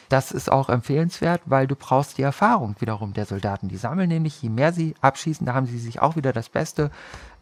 Das 0.10 0.32
ist 0.32 0.52
auch 0.52 0.70
empfehlenswert, 0.70 1.42
weil 1.46 1.68
du 1.68 1.76
brauchst 1.76 2.18
die 2.18 2.24
Erfahrung 2.24 2.76
wiederum 2.80 3.14
der 3.14 3.26
Soldaten. 3.26 3.70
Die 3.70 3.78
sammeln 3.78 4.10
nämlich, 4.10 4.42
je 4.42 4.50
mehr 4.50 4.74
sie 4.74 4.96
abschießen, 5.02 5.46
da 5.46 5.54
haben 5.54 5.68
sie 5.68 5.80
sich 5.80 6.02
auch 6.02 6.16
wieder 6.16 6.34
das 6.34 6.50
Beste 6.50 6.90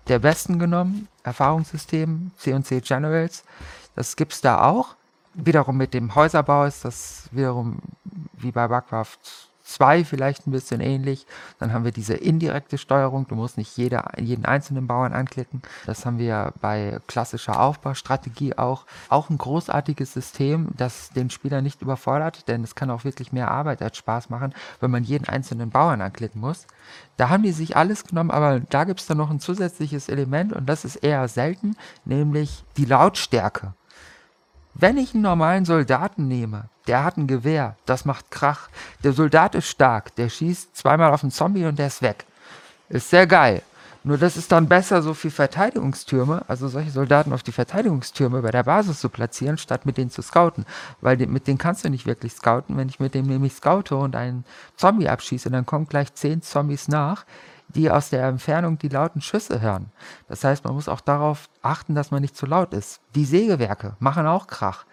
der 0.07 0.19
Besten 0.19 0.59
genommen. 0.59 1.07
Erfahrungssystem, 1.23 2.31
C&C 2.37 2.81
Generals. 2.81 3.43
Das 3.95 4.15
gibt 4.15 4.33
es 4.33 4.41
da 4.41 4.63
auch. 4.63 4.95
Wiederum 5.33 5.77
mit 5.77 5.93
dem 5.93 6.13
Häuserbau 6.15 6.65
ist 6.65 6.85
das 6.85 7.29
wiederum 7.31 7.79
wie 8.37 8.51
bei 8.51 8.69
Warcraft 8.69 9.17
2 9.63 10.03
vielleicht 10.05 10.45
ein 10.45 10.51
bisschen 10.51 10.81
ähnlich. 10.81 11.25
Dann 11.59 11.73
haben 11.73 11.85
wir 11.85 11.91
diese 11.91 12.13
indirekte 12.13 12.77
Steuerung. 12.77 13.27
Du 13.27 13.35
musst 13.35 13.57
nicht 13.57 13.75
jede, 13.77 14.03
jeden 14.17 14.45
einzelnen 14.45 14.87
Bauern 14.87 15.13
anklicken. 15.13 15.61
Das 15.85 16.05
haben 16.05 16.19
wir 16.19 16.53
bei 16.61 16.99
klassischer 17.07 17.59
Aufbaustrategie 17.59 18.57
auch. 18.57 18.85
Auch 19.09 19.29
ein 19.29 19.37
großartiges 19.37 20.13
System, 20.13 20.69
das 20.77 21.09
den 21.09 21.29
Spieler 21.29 21.61
nicht 21.61 21.81
überfordert, 21.81 22.47
denn 22.47 22.63
es 22.63 22.75
kann 22.75 22.91
auch 22.91 23.03
wirklich 23.03 23.31
mehr 23.31 23.51
Arbeit 23.51 23.81
als 23.81 23.97
Spaß 23.97 24.29
machen, 24.29 24.53
wenn 24.79 24.91
man 24.91 25.03
jeden 25.03 25.27
einzelnen 25.27 25.69
Bauern 25.69 26.01
anklicken 26.01 26.41
muss. 26.41 26.67
Da 27.17 27.29
haben 27.29 27.43
die 27.43 27.51
sich 27.51 27.77
alles 27.77 28.05
genommen, 28.05 28.31
aber 28.31 28.59
da 28.59 28.83
gibt 28.83 28.99
es 28.99 29.07
dann 29.07 29.17
noch 29.17 29.29
ein 29.29 29.39
zusätzliches 29.39 30.09
Element 30.09 30.53
und 30.53 30.67
das 30.67 30.83
ist 30.83 30.97
eher 30.97 31.27
selten, 31.27 31.75
nämlich 32.05 32.63
die 32.77 32.85
Lautstärke. 32.85 33.73
Wenn 34.73 34.97
ich 34.97 35.13
einen 35.13 35.23
normalen 35.23 35.65
Soldaten 35.65 36.27
nehme, 36.27 36.65
der 36.87 37.03
hat 37.03 37.17
ein 37.17 37.27
Gewehr, 37.27 37.75
das 37.85 38.05
macht 38.05 38.31
Krach. 38.31 38.69
Der 39.03 39.13
Soldat 39.13 39.55
ist 39.55 39.67
stark, 39.67 40.15
der 40.15 40.29
schießt 40.29 40.75
zweimal 40.75 41.13
auf 41.13 41.23
einen 41.23 41.31
Zombie 41.31 41.65
und 41.65 41.77
der 41.77 41.87
ist 41.87 42.01
weg. 42.01 42.25
Ist 42.89 43.09
sehr 43.09 43.27
geil. 43.27 43.61
Nur 44.05 44.17
das 44.17 44.35
ist 44.35 44.51
dann 44.51 44.67
besser, 44.67 45.01
so 45.01 45.13
viel 45.13 45.31
Verteidigungstürme, 45.31 46.43
also 46.49 46.67
solche 46.67 46.91
Soldaten 46.91 47.31
auf 47.31 47.41
die 47.41 47.53
Verteidigungstürme 47.53 48.41
bei 48.41 48.51
der 48.51 48.63
Basis 48.63 48.99
zu 48.99 49.07
platzieren, 49.07 49.57
statt 49.57 49.85
mit 49.85 49.97
denen 49.97 50.09
zu 50.09 50.21
scouten. 50.21 50.65
Weil 50.99 51.15
mit 51.27 51.47
denen 51.47 51.57
kannst 51.57 51.85
du 51.85 51.89
nicht 51.89 52.05
wirklich 52.05 52.33
scouten. 52.33 52.75
Wenn 52.75 52.89
ich 52.89 52.99
mit 52.99 53.13
dem 53.13 53.27
nämlich 53.27 53.53
scoute 53.53 53.95
und 53.95 54.17
einen 54.17 54.43
Zombie 54.75 55.07
abschieße, 55.07 55.49
dann 55.49 55.65
kommen 55.65 55.87
gleich 55.87 56.13
zehn 56.15 56.41
Zombies 56.41 56.89
nach 56.89 57.25
die 57.75 57.89
aus 57.89 58.09
der 58.09 58.25
Entfernung 58.25 58.77
die 58.77 58.89
lauten 58.89 59.21
Schüsse 59.21 59.61
hören. 59.61 59.91
Das 60.27 60.43
heißt, 60.43 60.63
man 60.63 60.73
muss 60.73 60.87
auch 60.87 61.01
darauf 61.01 61.49
achten, 61.61 61.95
dass 61.95 62.11
man 62.11 62.21
nicht 62.21 62.37
zu 62.37 62.45
laut 62.45 62.73
ist. 62.73 63.01
Die 63.15 63.25
Sägewerke 63.25 63.95
machen 63.99 64.27
auch 64.27 64.47
Krach. 64.47 64.85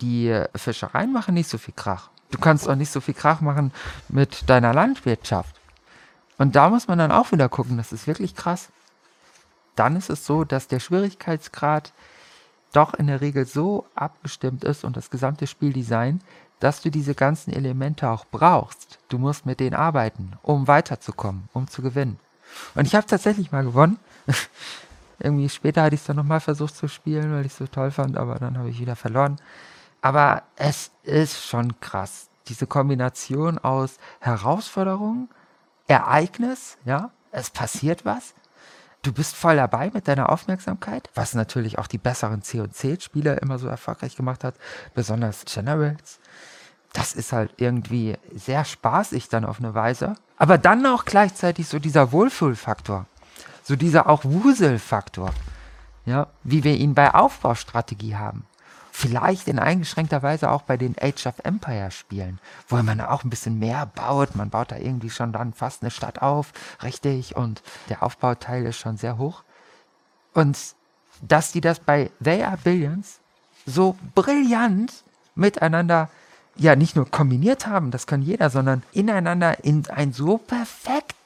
Die 0.00 0.42
Fischereien 0.54 1.12
machen 1.12 1.34
nicht 1.34 1.48
so 1.48 1.58
viel 1.58 1.74
Krach. 1.74 2.10
Du 2.30 2.38
kannst 2.38 2.68
auch 2.68 2.74
nicht 2.74 2.90
so 2.90 3.00
viel 3.00 3.14
Krach 3.14 3.40
machen 3.40 3.72
mit 4.08 4.48
deiner 4.50 4.74
Landwirtschaft. 4.74 5.60
Und 6.38 6.56
da 6.56 6.68
muss 6.68 6.88
man 6.88 6.98
dann 6.98 7.12
auch 7.12 7.32
wieder 7.32 7.48
gucken, 7.48 7.76
das 7.76 7.92
ist 7.92 8.06
wirklich 8.06 8.34
krass. 8.34 8.68
Dann 9.74 9.96
ist 9.96 10.10
es 10.10 10.26
so, 10.26 10.44
dass 10.44 10.68
der 10.68 10.80
Schwierigkeitsgrad 10.80 11.92
doch 12.72 12.94
in 12.94 13.06
der 13.06 13.20
Regel 13.20 13.46
so 13.46 13.86
abgestimmt 13.94 14.64
ist 14.64 14.84
und 14.84 14.96
das 14.96 15.10
gesamte 15.10 15.46
Spieldesign, 15.46 16.20
dass 16.60 16.80
du 16.80 16.90
diese 16.90 17.14
ganzen 17.14 17.52
Elemente 17.52 18.08
auch 18.08 18.24
brauchst. 18.30 18.98
Du 19.08 19.18
musst 19.18 19.46
mit 19.46 19.60
denen 19.60 19.74
arbeiten, 19.74 20.32
um 20.42 20.66
weiterzukommen, 20.68 21.48
um 21.52 21.68
zu 21.68 21.82
gewinnen. 21.82 22.18
Und 22.74 22.86
ich 22.86 22.94
habe 22.94 23.06
tatsächlich 23.06 23.52
mal 23.52 23.64
gewonnen. 23.64 23.98
Irgendwie 25.18 25.48
später 25.48 25.82
hatte 25.82 25.94
ich 25.94 26.02
es 26.02 26.06
dann 26.06 26.16
nochmal 26.16 26.40
versucht 26.40 26.76
zu 26.76 26.88
spielen, 26.88 27.32
weil 27.32 27.46
ich 27.46 27.52
es 27.52 27.58
so 27.58 27.66
toll 27.66 27.90
fand, 27.90 28.16
aber 28.16 28.36
dann 28.36 28.58
habe 28.58 28.68
ich 28.68 28.80
wieder 28.80 28.96
verloren. 28.96 29.36
Aber 30.02 30.42
es 30.56 30.90
ist 31.02 31.42
schon 31.44 31.80
krass. 31.80 32.28
Diese 32.48 32.66
Kombination 32.66 33.58
aus 33.58 33.98
Herausforderung, 34.20 35.28
Ereignis, 35.88 36.76
ja, 36.84 37.10
es 37.32 37.50
passiert 37.50 38.04
was. 38.04 38.34
Du 39.06 39.12
bist 39.12 39.36
voll 39.36 39.54
dabei 39.54 39.92
mit 39.94 40.08
deiner 40.08 40.30
Aufmerksamkeit, 40.30 41.10
was 41.14 41.34
natürlich 41.34 41.78
auch 41.78 41.86
die 41.86 41.96
besseren 41.96 42.42
C&C-Spieler 42.42 43.40
immer 43.40 43.56
so 43.56 43.68
erfolgreich 43.68 44.16
gemacht 44.16 44.42
hat, 44.42 44.56
besonders 44.96 45.44
Generals. 45.44 46.18
Das 46.92 47.12
ist 47.12 47.32
halt 47.32 47.52
irgendwie 47.56 48.16
sehr 48.34 48.64
spaßig 48.64 49.28
dann 49.28 49.44
auf 49.44 49.60
eine 49.60 49.74
Weise. 49.74 50.14
Aber 50.38 50.58
dann 50.58 50.84
auch 50.86 51.04
gleichzeitig 51.04 51.68
so 51.68 51.78
dieser 51.78 52.10
Wohlfühlfaktor. 52.10 53.06
So 53.62 53.76
dieser 53.76 54.08
auch 54.08 54.24
Wuselfaktor. 54.24 55.30
Ja, 56.04 56.26
wie 56.42 56.64
wir 56.64 56.74
ihn 56.74 56.96
bei 56.96 57.14
Aufbaustrategie 57.14 58.16
haben 58.16 58.44
vielleicht 58.96 59.46
in 59.46 59.58
eingeschränkter 59.58 60.22
Weise 60.22 60.50
auch 60.50 60.62
bei 60.62 60.78
den 60.78 60.96
Age 60.98 61.26
of 61.26 61.34
Empire 61.44 61.90
Spielen, 61.90 62.38
wo 62.66 62.76
man 62.76 63.02
auch 63.02 63.24
ein 63.24 63.30
bisschen 63.30 63.58
mehr 63.58 63.84
baut. 63.84 64.34
Man 64.34 64.48
baut 64.48 64.72
da 64.72 64.76
irgendwie 64.78 65.10
schon 65.10 65.34
dann 65.34 65.52
fast 65.52 65.82
eine 65.82 65.90
Stadt 65.90 66.22
auf, 66.22 66.54
richtig, 66.82 67.36
und 67.36 67.62
der 67.90 68.02
Aufbauteil 68.02 68.64
ist 68.64 68.78
schon 68.78 68.96
sehr 68.96 69.18
hoch. 69.18 69.42
Und 70.32 70.56
dass 71.20 71.52
die 71.52 71.60
das 71.60 71.78
bei 71.78 72.10
They 72.24 72.42
Are 72.42 72.56
Billions 72.56 73.20
so 73.66 73.98
brillant 74.14 75.04
miteinander 75.34 76.08
ja 76.56 76.74
nicht 76.74 76.96
nur 76.96 77.10
kombiniert 77.10 77.66
haben, 77.66 77.90
das 77.90 78.06
kann 78.06 78.22
jeder, 78.22 78.48
sondern 78.48 78.82
ineinander 78.92 79.62
in 79.62 79.86
ein 79.90 80.14
so 80.14 80.38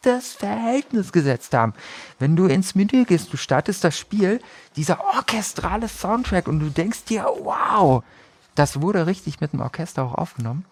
perfektes 0.00 0.32
Verhältnis 0.32 1.12
gesetzt 1.12 1.54
haben. 1.54 1.74
Wenn 2.18 2.36
du 2.36 2.46
ins 2.46 2.74
Menü 2.74 3.04
gehst, 3.04 3.32
du 3.32 3.36
startest 3.36 3.84
das 3.84 3.98
Spiel, 3.98 4.40
dieser 4.76 5.00
orchestrale 5.00 5.88
Soundtrack 5.88 6.48
und 6.48 6.60
du 6.60 6.70
denkst 6.70 7.04
dir, 7.04 7.26
wow, 7.42 8.02
das 8.54 8.80
wurde 8.80 9.06
richtig 9.06 9.40
mit 9.40 9.52
dem 9.52 9.60
Orchester 9.60 10.04
auch 10.04 10.14
aufgenommen. 10.14 10.64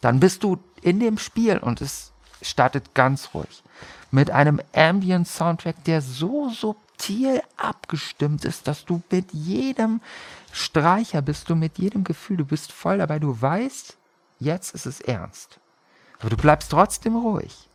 Dann 0.00 0.20
bist 0.20 0.42
du 0.42 0.58
in 0.82 1.00
dem 1.00 1.18
Spiel 1.18 1.58
und 1.58 1.80
es 1.80 2.12
startet 2.42 2.94
ganz 2.94 3.30
ruhig. 3.34 3.62
Mit 4.10 4.30
einem 4.30 4.60
Ambient 4.72 5.28
Soundtrack, 5.28 5.84
der 5.84 6.00
so 6.00 6.48
subtil 6.50 7.42
abgestimmt 7.56 8.44
ist, 8.44 8.68
dass 8.68 8.84
du 8.84 9.02
mit 9.10 9.32
jedem 9.32 10.00
Streicher 10.52 11.20
bist 11.20 11.50
du 11.50 11.56
mit 11.56 11.78
jedem 11.78 12.04
Gefühl, 12.04 12.38
du 12.38 12.44
bist 12.44 12.72
voll 12.72 12.98
dabei, 12.98 13.18
du 13.18 13.40
weißt, 13.40 13.96
jetzt 14.38 14.74
ist 14.74 14.86
es 14.86 15.00
ernst. 15.00 15.58
Aber 16.20 16.30
du 16.30 16.36
bleibst 16.36 16.70
trotzdem 16.70 17.16
ruhig, 17.16 17.67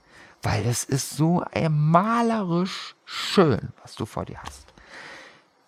weil 0.43 0.65
es 0.67 0.83
ist 0.83 1.11
so 1.11 1.43
malerisch 1.69 2.95
schön, 3.05 3.73
was 3.81 3.95
du 3.95 4.05
vor 4.05 4.25
dir 4.25 4.39
hast. 4.43 4.65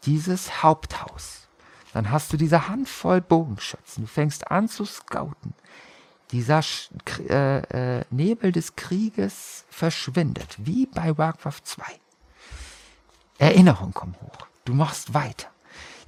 Dieses 0.04 0.62
Haupthaus. 0.62 1.48
Dann 1.94 2.12
hast 2.12 2.34
du 2.34 2.38
diese 2.38 2.68
Handvoll 2.68 3.22
Bogenschützen. 3.22 4.04
Du 4.04 4.08
fängst 4.08 4.52
an 4.52 4.68
zu 4.68 4.84
scouten. 4.84 5.54
Dieser 6.32 6.62
äh, 7.30 8.00
äh, 8.00 8.06
Nebel 8.10 8.52
des 8.52 8.76
Krieges 8.76 9.64
verschwindet, 9.70 10.58
wie 10.58 10.88
bei 10.88 11.18
Warcraft 11.18 11.62
2. 11.64 11.84
Erinnerungen 13.38 13.94
kommen 13.94 14.16
hoch. 14.22 14.48
Du 14.66 14.74
machst 14.74 15.14
weiter. 15.14 15.48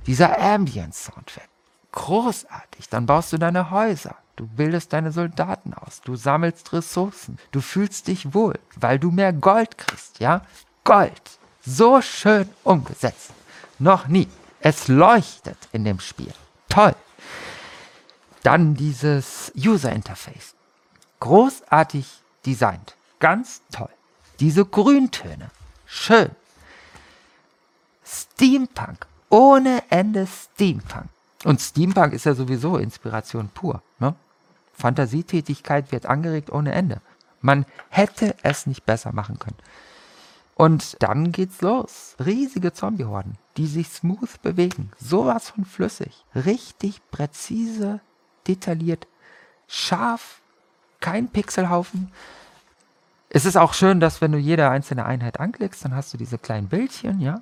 Dieser 0.06 0.40
Ambience-Soundtrack. 0.40 1.50
Großartig. 1.98 2.90
Dann 2.90 3.08
baust 3.08 3.34
du 3.34 3.40
deine 3.40 3.72
Häuser. 3.72 4.16
Du 4.36 4.46
bildest 4.46 4.94
deine 4.94 5.12
Soldaten 5.12 5.74
aus. 5.74 6.00
Du 6.02 6.16
sammelst 6.16 6.72
Ressourcen. 6.72 7.40
Du 7.52 7.60
fühlst 7.60 8.08
dich 8.08 8.36
wohl, 8.36 8.54
weil 8.76 9.00
du 9.00 9.10
mehr 9.10 9.34
Gold 9.34 9.80
kriegst, 9.80 10.20
ja? 10.20 10.42
Gold. 10.84 11.40
So 11.66 12.00
schön 12.04 12.48
umgesetzt. 12.64 13.32
Noch 13.80 14.08
nie. 14.08 14.28
Es 14.60 14.88
leuchtet 14.88 15.58
in 15.72 15.86
dem 15.86 16.00
Spiel. 16.00 16.32
Toll. 16.70 16.94
Dann 18.44 18.76
dieses 18.76 19.52
User 19.56 19.92
Interface. 19.92 20.54
Großartig 21.20 22.22
designt. 22.46 22.96
Ganz 23.20 23.62
toll. 23.72 23.90
Diese 24.40 24.66
Grüntöne. 24.66 25.50
Schön. 25.88 26.30
Steampunk 28.06 29.08
ohne 29.30 29.82
Ende 29.90 30.28
Steampunk. 30.28 31.10
Und 31.48 31.62
Steampunk 31.62 32.12
ist 32.12 32.26
ja 32.26 32.34
sowieso 32.34 32.76
Inspiration 32.76 33.48
pur. 33.48 33.82
Ne? 34.00 34.16
Fantasietätigkeit 34.74 35.94
wird 35.94 36.06
angeregt 36.06 36.52
ohne 36.52 36.74
Ende. 36.74 37.00
Man 37.40 37.66
hätte 37.88 38.36
es 38.44 38.68
nicht 38.68 38.86
besser 38.86 39.14
machen 39.14 39.40
können. 39.40 39.56
Und 40.56 41.02
dann 41.02 41.32
geht's 41.32 41.62
los. 41.62 42.18
Riesige 42.20 42.74
Zombiehorden, 42.74 43.38
die 43.56 43.68
sich 43.68 43.88
smooth 43.88 44.42
bewegen. 44.42 44.92
Sowas 44.98 45.52
von 45.52 45.64
flüssig. 45.64 46.26
Richtig 46.36 47.00
präzise, 47.12 48.02
detailliert, 48.46 49.08
scharf, 49.70 50.42
kein 51.00 51.30
Pixelhaufen. 51.30 52.12
Es 53.30 53.46
ist 53.46 53.56
auch 53.56 53.74
schön, 53.74 54.02
dass 54.02 54.20
wenn 54.20 54.34
du 54.34 54.38
jede 54.38 54.70
einzelne 54.70 55.06
Einheit 55.06 55.40
anklickst, 55.40 55.86
dann 55.86 55.96
hast 55.96 56.14
du 56.14 56.18
diese 56.18 56.40
kleinen 56.40 56.68
Bildchen, 56.68 57.22
ja, 57.22 57.42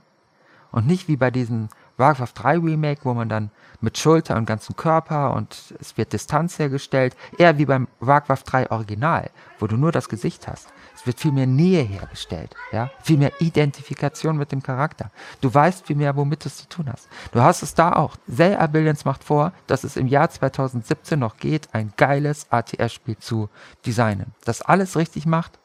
und 0.72 0.86
nicht 0.86 1.08
wie 1.08 1.18
bei 1.18 1.32
diesem 1.32 1.70
Warcraft 1.98 2.34
3 2.36 2.58
Remake, 2.60 3.02
wo 3.04 3.14
man 3.14 3.30
dann 3.30 3.52
mit 3.82 3.98
Schulter 3.98 4.36
und 4.36 4.46
ganzem 4.46 4.76
Körper 4.76 5.34
und 5.34 5.76
es 5.80 5.98
wird 5.98 6.14
Distanz 6.14 6.60
hergestellt. 6.60 7.16
Eher 7.38 7.58
wie 7.58 7.66
beim 7.66 7.88
Warcraft 8.00 8.44
3 8.46 8.72
Original, 8.72 9.30
wo 9.60 9.68
du 9.68 9.78
nur 9.78 9.92
das 9.92 10.10
Gesicht 10.10 10.48
hast. 10.48 10.68
Es 10.96 11.06
wird 11.06 11.20
viel 11.20 11.32
mehr 11.32 11.46
Nähe 11.46 11.84
hergestellt, 11.84 12.56
ja, 12.72 12.90
viel 13.02 13.18
mehr 13.18 13.32
Identifikation 13.40 14.38
mit 14.38 14.52
dem 14.52 14.64
Charakter. 14.64 15.12
Du 15.42 15.54
weißt 15.54 15.86
viel 15.86 15.96
mehr, 15.96 16.16
womit 16.16 16.46
du 16.46 16.48
es 16.48 16.58
zu 16.58 16.70
tun 16.70 16.90
hast. 16.92 17.08
Du 17.32 17.42
hast 17.42 17.62
es 17.62 17.76
da 17.76 17.94
auch. 17.94 18.16
Zell 18.34 18.58
Billions 18.70 19.06
macht 19.06 19.24
vor, 19.24 19.52
dass 19.68 19.84
es 19.84 19.98
im 19.98 20.08
Jahr 20.08 20.30
2017 20.30 21.20
noch 21.20 21.38
geht, 21.38 21.70
ein 21.74 21.94
geiles 21.98 22.48
ATS-Spiel 22.50 23.18
zu 23.18 23.50
designen. 23.86 24.34
Das 24.46 24.62
alles 24.62 24.96
richtig 24.98 25.26
macht 25.26 25.60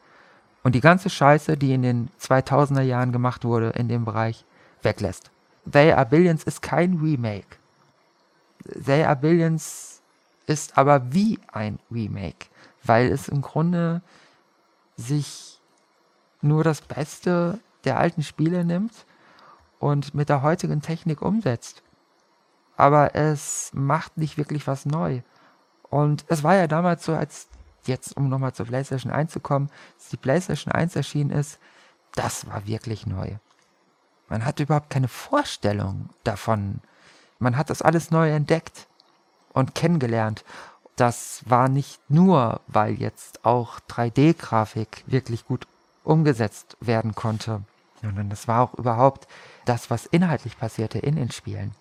und 0.63 0.75
die 0.75 0.81
ganze 0.81 1.11
Scheiße, 1.11 1.57
die 1.57 1.73
in 1.73 1.83
den 1.83 2.11
2000er 2.21 2.83
Jahren 2.83 3.13
gemacht 3.13 3.45
wurde 3.45 3.71
in 3.71 3.89
dem 3.89 4.05
Bereich, 4.05 4.45
weglässt. 4.83 5.31
They 5.71 5.93
Are 5.93 6.07
Billions 6.07 6.45
ist 6.45 6.63
kein 6.63 6.95
Remake. 6.95 7.57
They 8.65 9.05
Are 9.05 9.17
Billions 9.17 10.03
ist 10.47 10.77
aber 10.77 11.13
wie 11.13 11.39
ein 11.53 11.79
Remake, 11.91 12.47
weil 12.83 13.11
es 13.11 13.29
im 13.29 13.43
Grunde 13.43 14.03
sich 14.97 15.61
nur 16.43 16.65
das 16.65 16.81
Beste 16.81 17.61
der 17.85 17.99
alten 17.99 18.23
Spiele 18.23 18.65
nimmt 18.65 19.07
und 19.79 20.15
mit 20.15 20.29
der 20.29 20.43
heutigen 20.43 20.83
Technik 20.83 21.23
umsetzt. 21.23 21.83
Aber 22.77 23.15
es 23.15 23.71
macht 23.75 24.17
nicht 24.17 24.39
wirklich 24.39 24.67
was 24.67 24.87
neu. 24.87 25.23
Und 25.89 26.25
es 26.29 26.43
war 26.43 26.55
ja 26.55 26.67
damals 26.67 27.05
so, 27.05 27.15
als 27.15 27.49
jetzt, 27.87 28.17
um 28.17 28.29
nochmal 28.29 28.53
zur 28.53 28.67
PlayStation 28.67 29.13
1 29.13 29.33
zu 29.33 29.41
kommen, 29.41 29.71
als 29.97 30.09
die 30.09 30.17
PlayStation 30.17 30.73
1 30.73 30.97
erschienen 30.97 31.31
ist, 31.31 31.59
das 32.15 32.47
war 32.47 32.67
wirklich 32.67 33.07
neu. 33.07 33.37
Man 34.31 34.45
hat 34.45 34.61
überhaupt 34.61 34.89
keine 34.89 35.09
Vorstellung 35.09 36.09
davon. 36.25 36.81
Man 37.41 37.57
hat 37.57 37.69
das 37.69 37.83
alles 37.83 38.11
neu 38.11 38.31
entdeckt 38.31 38.87
und 39.53 39.75
kennengelernt. 39.75 40.45
Das 40.97 41.43
war 41.47 41.69
nicht 41.69 42.01
nur, 42.09 42.61
weil 42.69 42.95
jetzt 42.95 43.45
auch 43.45 43.81
3D-Grafik 43.81 45.05
wirklich 45.07 45.45
gut 45.47 45.67
umgesetzt 46.05 46.77
werden 46.81 47.15
konnte, 47.15 47.63
sondern 48.01 48.31
das 48.31 48.47
war 48.47 48.63
auch 48.63 48.75
überhaupt 48.75 49.27
das, 49.65 49.91
was 49.91 50.07
inhaltlich 50.07 50.59
passierte 50.59 50.99
in 50.99 51.17
den 51.17 51.31
Spielen. 51.31 51.75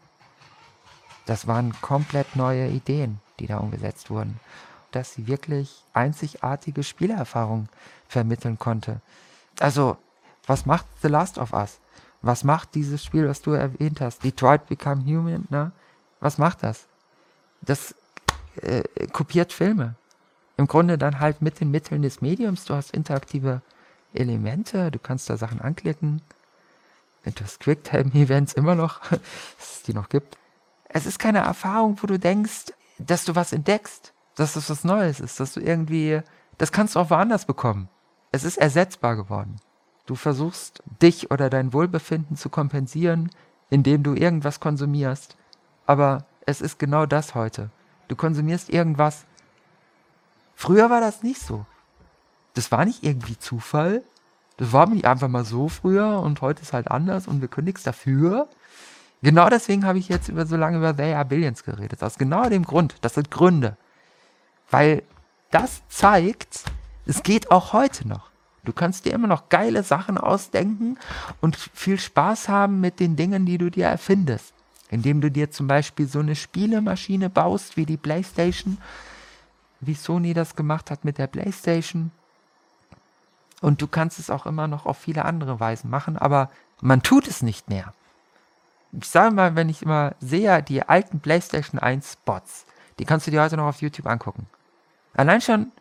Das 1.25 1.45
waren 1.45 1.79
komplett 1.81 2.35
neue 2.35 2.67
Ideen, 2.69 3.21
die 3.39 3.45
da 3.45 3.57
umgesetzt 3.57 4.09
wurden. 4.09 4.39
Dass 4.91 5.13
sie 5.13 5.27
wirklich 5.27 5.83
einzigartige 5.93 6.81
Spielerfahrungen 6.81 7.69
vermitteln 8.07 8.57
konnte. 8.57 9.01
Also, 9.59 9.97
was 10.47 10.65
macht 10.65 10.87
The 11.03 11.09
Last 11.09 11.37
of 11.37 11.53
Us? 11.53 11.79
Was 12.21 12.43
macht 12.43 12.75
dieses 12.75 13.03
Spiel, 13.03 13.27
was 13.27 13.41
du 13.41 13.51
erwähnt 13.51 14.01
hast? 14.01 14.23
Detroit 14.23 14.67
Become 14.67 15.03
Human, 15.05 15.45
ne? 15.49 15.71
Was 16.19 16.37
macht 16.37 16.63
das? 16.63 16.87
Das 17.61 17.95
äh, 18.61 18.83
kopiert 19.13 19.53
Filme. 19.53 19.95
Im 20.57 20.67
Grunde 20.67 20.97
dann 20.97 21.19
halt 21.19 21.41
mit 21.41 21.61
den 21.61 21.71
Mitteln 21.71 22.01
des 22.01 22.21
Mediums. 22.21 22.65
Du 22.65 22.75
hast 22.75 22.91
interaktive 22.91 23.61
Elemente, 24.13 24.91
du 24.91 24.99
kannst 24.99 25.29
da 25.29 25.37
Sachen 25.37 25.61
anklicken. 25.61 26.21
Windows 27.23 27.59
Quicktime-Events 27.59 28.53
immer 28.53 28.75
noch, 28.75 28.99
dass 29.09 29.19
es 29.59 29.83
die 29.83 29.93
noch 29.93 30.09
gibt. 30.09 30.37
Es 30.89 31.05
ist 31.05 31.19
keine 31.19 31.39
Erfahrung, 31.39 31.97
wo 32.01 32.07
du 32.07 32.17
denkst, 32.17 32.73
dass 32.97 33.25
du 33.25 33.35
was 33.35 33.53
entdeckst, 33.53 34.13
dass 34.35 34.53
das 34.53 34.69
was 34.69 34.83
Neues 34.83 35.19
ist, 35.19 35.39
dass 35.39 35.53
du 35.53 35.61
irgendwie, 35.61 36.21
das 36.57 36.71
kannst 36.71 36.95
du 36.95 36.99
auch 36.99 37.09
woanders 37.09 37.45
bekommen. 37.45 37.89
Es 38.31 38.43
ist 38.43 38.57
ersetzbar 38.57 39.15
geworden. 39.15 39.57
Du 40.09 40.15
versuchst, 40.15 40.81
dich 41.03 41.29
oder 41.29 41.51
dein 41.51 41.71
Wohlbefinden 41.71 42.35
zu 42.35 42.49
kompensieren, 42.49 43.29
indem 43.69 44.01
du 44.01 44.15
irgendwas 44.15 44.59
konsumierst. 44.59 45.37
Aber 45.85 46.25
es 46.47 46.61
ist 46.61 46.79
genau 46.79 47.05
das 47.05 47.35
heute. 47.35 47.69
Du 48.07 48.15
konsumierst 48.15 48.71
irgendwas. 48.71 49.25
Früher 50.55 50.89
war 50.89 50.99
das 50.99 51.21
nicht 51.21 51.39
so. 51.39 51.63
Das 52.55 52.71
war 52.71 52.85
nicht 52.85 53.03
irgendwie 53.03 53.37
Zufall. 53.37 54.01
Das 54.57 54.73
war 54.73 54.89
nicht 54.89 55.05
einfach 55.05 55.27
mal 55.27 55.45
so 55.45 55.69
früher 55.69 56.19
und 56.21 56.41
heute 56.41 56.63
ist 56.63 56.73
halt 56.73 56.89
anders 56.89 57.27
und 57.27 57.41
wir 57.41 57.47
können 57.47 57.65
nichts 57.65 57.83
dafür. 57.83 58.47
Genau 59.21 59.47
deswegen 59.47 59.85
habe 59.85 59.99
ich 59.99 60.09
jetzt 60.09 60.27
über 60.27 60.47
so 60.47 60.57
lange 60.57 60.77
über 60.77 60.97
They 60.97 61.13
Are 61.13 61.23
Billions 61.23 61.63
geredet. 61.63 62.01
Aus 62.01 62.17
genau 62.17 62.49
dem 62.49 62.63
Grund. 62.63 62.95
Das 63.01 63.13
sind 63.13 63.29
Gründe. 63.29 63.77
Weil 64.71 65.03
das 65.51 65.87
zeigt, 65.87 66.63
es 67.05 67.21
geht 67.21 67.51
auch 67.51 67.73
heute 67.73 68.07
noch. 68.07 68.28
Du 68.69 68.73
kannst 68.73 69.05
dir 69.05 69.13
immer 69.13 69.27
noch 69.27 69.49
geile 69.49 69.81
Sachen 69.81 70.19
ausdenken 70.19 70.97
und 71.41 71.55
viel 71.55 71.99
Spaß 71.99 72.49
haben 72.49 72.79
mit 72.79 72.99
den 72.99 73.15
Dingen, 73.15 73.47
die 73.47 73.57
du 73.57 73.71
dir 73.71 73.87
erfindest. 73.87 74.53
Indem 74.89 75.21
du 75.21 75.31
dir 75.31 75.49
zum 75.49 75.67
Beispiel 75.67 76.07
so 76.07 76.19
eine 76.19 76.35
Spielemaschine 76.35 77.29
baust 77.29 77.77
wie 77.77 77.85
die 77.85 77.97
PlayStation, 77.97 78.77
wie 79.79 79.95
Sony 79.95 80.33
das 80.33 80.55
gemacht 80.55 80.91
hat 80.91 81.03
mit 81.03 81.17
der 81.17 81.27
PlayStation. 81.27 82.11
Und 83.61 83.81
du 83.81 83.87
kannst 83.87 84.19
es 84.19 84.29
auch 84.29 84.45
immer 84.45 84.67
noch 84.67 84.85
auf 84.85 84.97
viele 84.97 85.25
andere 85.25 85.59
Weisen 85.59 85.89
machen, 85.89 86.15
aber 86.15 86.51
man 86.79 87.01
tut 87.01 87.27
es 87.27 87.41
nicht 87.41 87.69
mehr 87.69 87.93
ich 88.91 89.07
sage 89.07 89.33
mal, 89.33 89.55
wenn 89.55 89.69
ich 89.69 89.81
immer 89.81 90.15
sehe, 90.19 90.63
die 90.63 90.81
alten 90.83 91.19
PlayStation 91.19 91.79
1 91.79 92.13
Spots, 92.13 92.65
die 92.97 93.05
kannst 93.05 93.27
du 93.27 93.31
dir 93.31 93.41
heute 93.41 93.57
noch 93.57 93.67
auf 93.67 93.81
YouTube 93.81 94.07
angucken. 94.07 94.47
Allein 95.13 95.41
schon 95.41 95.71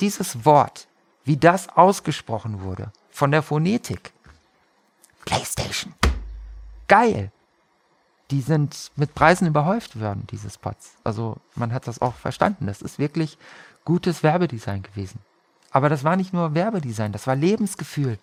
dieses 0.00 0.44
Wort, 0.44 0.87
wie 1.28 1.36
das 1.36 1.68
ausgesprochen 1.68 2.62
wurde, 2.62 2.90
von 3.10 3.30
der 3.30 3.42
Phonetik. 3.42 4.12
PlayStation. 5.26 5.92
Geil. 6.88 7.30
Die 8.30 8.40
sind 8.40 8.90
mit 8.96 9.14
Preisen 9.14 9.46
überhäuft 9.46 10.00
worden, 10.00 10.26
diese 10.30 10.48
Spots. 10.48 10.94
Also 11.04 11.36
man 11.54 11.74
hat 11.74 11.86
das 11.86 12.00
auch 12.00 12.14
verstanden. 12.14 12.66
Das 12.66 12.80
ist 12.80 12.98
wirklich 12.98 13.36
gutes 13.84 14.22
Werbedesign 14.22 14.82
gewesen. 14.82 15.20
Aber 15.70 15.90
das 15.90 16.02
war 16.02 16.16
nicht 16.16 16.32
nur 16.32 16.54
Werbedesign, 16.54 17.12
das 17.12 17.26
war 17.26 17.36
Lebensgefühl. 17.36 18.18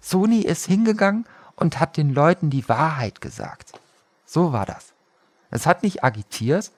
Sony 0.00 0.40
ist 0.40 0.66
hingegangen 0.66 1.26
und 1.56 1.80
hat 1.80 1.96
den 1.96 2.12
Leuten 2.12 2.50
die 2.50 2.68
Wahrheit 2.68 3.22
gesagt. 3.22 3.72
So 4.26 4.52
war 4.52 4.66
das. 4.66 4.92
Es 5.50 5.64
hat 5.64 5.82
nicht 5.82 6.04
agitiert, 6.04 6.70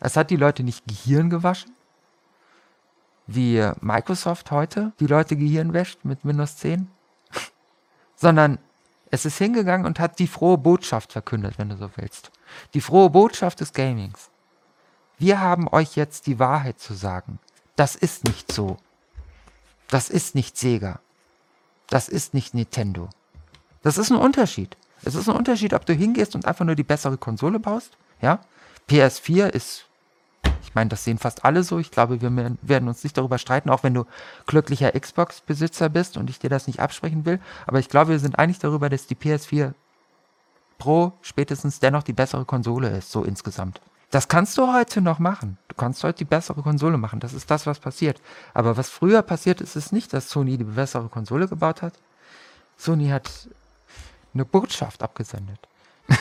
es 0.00 0.16
hat 0.18 0.28
die 0.28 0.36
Leute 0.36 0.62
nicht 0.64 0.86
Gehirn 0.86 1.30
gewaschen, 1.30 1.72
wie 3.34 3.70
Microsoft 3.80 4.50
heute 4.50 4.92
die 5.00 5.06
Leute 5.06 5.36
Gehirn 5.36 5.72
wäscht 5.72 6.04
mit 6.04 6.24
Windows 6.24 6.56
10, 6.56 6.88
sondern 8.16 8.58
es 9.10 9.24
ist 9.24 9.38
hingegangen 9.38 9.86
und 9.86 9.98
hat 9.98 10.18
die 10.18 10.26
frohe 10.26 10.58
Botschaft 10.58 11.12
verkündet, 11.12 11.58
wenn 11.58 11.68
du 11.68 11.76
so 11.76 11.90
willst. 11.96 12.30
Die 12.74 12.80
frohe 12.80 13.10
Botschaft 13.10 13.60
des 13.60 13.72
Gamings. 13.72 14.30
Wir 15.18 15.40
haben 15.40 15.68
euch 15.68 15.96
jetzt 15.96 16.26
die 16.26 16.38
Wahrheit 16.38 16.78
zu 16.78 16.94
sagen. 16.94 17.38
Das 17.76 17.96
ist 17.96 18.24
nicht 18.24 18.52
so. 18.52 18.76
Das 19.88 20.08
ist 20.08 20.34
nicht 20.34 20.56
Sega. 20.56 21.00
Das 21.88 22.08
ist 22.08 22.34
nicht 22.34 22.54
Nintendo. 22.54 23.10
Das 23.82 23.98
ist 23.98 24.10
ein 24.10 24.16
Unterschied. 24.16 24.76
Es 25.02 25.14
ist 25.14 25.28
ein 25.28 25.36
Unterschied, 25.36 25.74
ob 25.74 25.86
du 25.86 25.92
hingehst 25.92 26.34
und 26.34 26.46
einfach 26.46 26.64
nur 26.64 26.76
die 26.76 26.84
bessere 26.84 27.16
Konsole 27.16 27.58
baust. 27.58 27.96
Ja, 28.20 28.40
PS4 28.88 29.48
ist, 29.48 29.86
ich 30.70 30.74
meine, 30.76 30.88
das 30.88 31.02
sehen 31.02 31.18
fast 31.18 31.44
alle 31.44 31.64
so. 31.64 31.80
Ich 31.80 31.90
glaube, 31.90 32.20
wir 32.20 32.56
werden 32.62 32.88
uns 32.88 33.02
nicht 33.02 33.18
darüber 33.18 33.38
streiten, 33.38 33.70
auch 33.70 33.82
wenn 33.82 33.92
du 33.92 34.04
glücklicher 34.46 34.92
Xbox-Besitzer 34.92 35.88
bist 35.88 36.16
und 36.16 36.30
ich 36.30 36.38
dir 36.38 36.48
das 36.48 36.68
nicht 36.68 36.78
absprechen 36.78 37.26
will. 37.26 37.40
Aber 37.66 37.80
ich 37.80 37.88
glaube, 37.88 38.12
wir 38.12 38.20
sind 38.20 38.38
einig 38.38 38.60
darüber, 38.60 38.88
dass 38.88 39.08
die 39.08 39.16
PS4 39.16 39.74
Pro 40.78 41.12
spätestens 41.22 41.80
dennoch 41.80 42.04
die 42.04 42.12
bessere 42.12 42.44
Konsole 42.44 42.88
ist, 42.90 43.10
so 43.10 43.24
insgesamt. 43.24 43.80
Das 44.12 44.28
kannst 44.28 44.56
du 44.58 44.72
heute 44.72 45.00
noch 45.00 45.18
machen. 45.18 45.58
Du 45.66 45.74
kannst 45.74 46.04
heute 46.04 46.18
die 46.18 46.24
bessere 46.24 46.62
Konsole 46.62 46.98
machen. 46.98 47.18
Das 47.18 47.32
ist 47.32 47.50
das, 47.50 47.66
was 47.66 47.80
passiert. 47.80 48.20
Aber 48.54 48.76
was 48.76 48.90
früher 48.90 49.22
passiert 49.22 49.60
ist, 49.60 49.74
ist 49.74 49.92
nicht, 49.92 50.12
dass 50.12 50.30
Sony 50.30 50.56
die 50.56 50.62
bessere 50.62 51.08
Konsole 51.08 51.48
gebaut 51.48 51.82
hat. 51.82 51.94
Sony 52.76 53.08
hat 53.08 53.48
eine 54.34 54.44
Botschaft 54.44 55.02
abgesendet. 55.02 55.58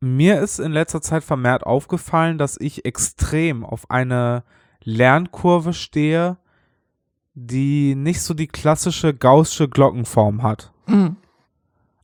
Mir 0.00 0.40
ist 0.40 0.60
in 0.60 0.72
letzter 0.72 1.00
Zeit 1.00 1.24
vermehrt 1.24 1.64
aufgefallen, 1.64 2.38
dass 2.38 2.56
ich 2.60 2.84
extrem 2.84 3.64
auf 3.64 3.90
eine 3.90 4.44
Lernkurve 4.84 5.72
stehe, 5.72 6.36
die 7.34 7.94
nicht 7.94 8.22
so 8.22 8.34
die 8.34 8.46
klassische 8.46 9.14
gaußsche 9.14 9.68
Glockenform 9.68 10.42
hat. 10.42 10.72
Mhm. 10.86 11.16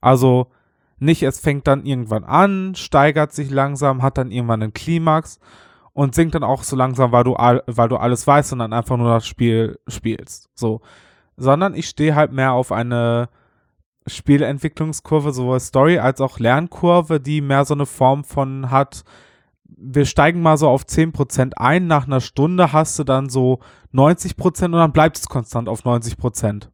Also 0.01 0.49
nicht, 0.99 1.22
es 1.22 1.40
fängt 1.40 1.66
dann 1.66 1.84
irgendwann 1.84 2.24
an, 2.24 2.74
steigert 2.74 3.32
sich 3.32 3.51
langsam, 3.51 4.03
hat 4.03 4.18
dann 4.18 4.30
irgendwann 4.30 4.62
einen 4.62 4.74
Klimax 4.74 5.38
und 5.92 6.14
sinkt 6.14 6.34
dann 6.34 6.45
auch 6.45 6.62
so 6.62 6.76
langsam, 6.76 7.12
weil 7.12 7.24
du, 7.24 7.34
all, 7.34 7.62
weil 7.66 7.88
du 7.88 7.97
alles 7.97 8.26
weißt 8.26 8.53
und 8.53 8.61
dann 8.61 8.72
einfach 8.72 8.97
nur 8.97 9.11
das 9.11 9.26
Spiel 9.26 9.78
spielst. 9.86 10.51
So. 10.55 10.80
Sondern 11.36 11.74
ich 11.74 11.88
stehe 11.88 12.14
halt 12.14 12.32
mehr 12.32 12.53
auf 12.53 12.72
eine 12.72 13.28
Spielentwicklungskurve, 14.07 15.32
sowohl 15.32 15.61
Story 15.61 15.98
als 15.98 16.20
auch 16.20 16.38
Lernkurve, 16.38 17.20
die 17.20 17.40
mehr 17.40 17.64
so 17.64 17.74
eine 17.74 17.86
Form 17.86 18.24
von 18.24 18.70
hat, 18.70 19.05
wir 19.76 20.05
steigen 20.05 20.40
mal 20.40 20.57
so 20.57 20.68
auf 20.68 20.84
10% 20.84 21.55
ein, 21.57 21.86
nach 21.86 22.07
einer 22.07 22.20
Stunde 22.20 22.72
hast 22.72 22.98
du 22.98 23.05
dann 23.05 23.28
so 23.28 23.61
90% 23.92 24.66
und 24.66 24.72
dann 24.72 24.92
bleibt 24.92 25.18
es 25.18 25.28
konstant 25.28 25.68
auf 25.68 25.84
90%. 25.84 26.68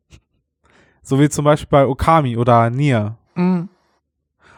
So 1.03 1.18
wie 1.18 1.28
zum 1.28 1.45
Beispiel 1.45 1.68
bei 1.70 1.87
Okami 1.87 2.37
oder 2.37 2.70
Nier. 2.70 3.16
Mhm. 3.35 3.68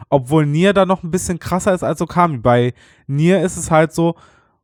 Obwohl 0.09 0.45
Nier 0.45 0.73
da 0.73 0.85
noch 0.85 1.03
ein 1.03 1.11
bisschen 1.11 1.39
krasser 1.39 1.73
ist 1.73 1.83
als 1.83 2.01
Okami. 2.01 2.37
Bei 2.37 2.73
Nier 3.07 3.41
ist 3.41 3.57
es 3.57 3.71
halt 3.71 3.93
so, 3.93 4.15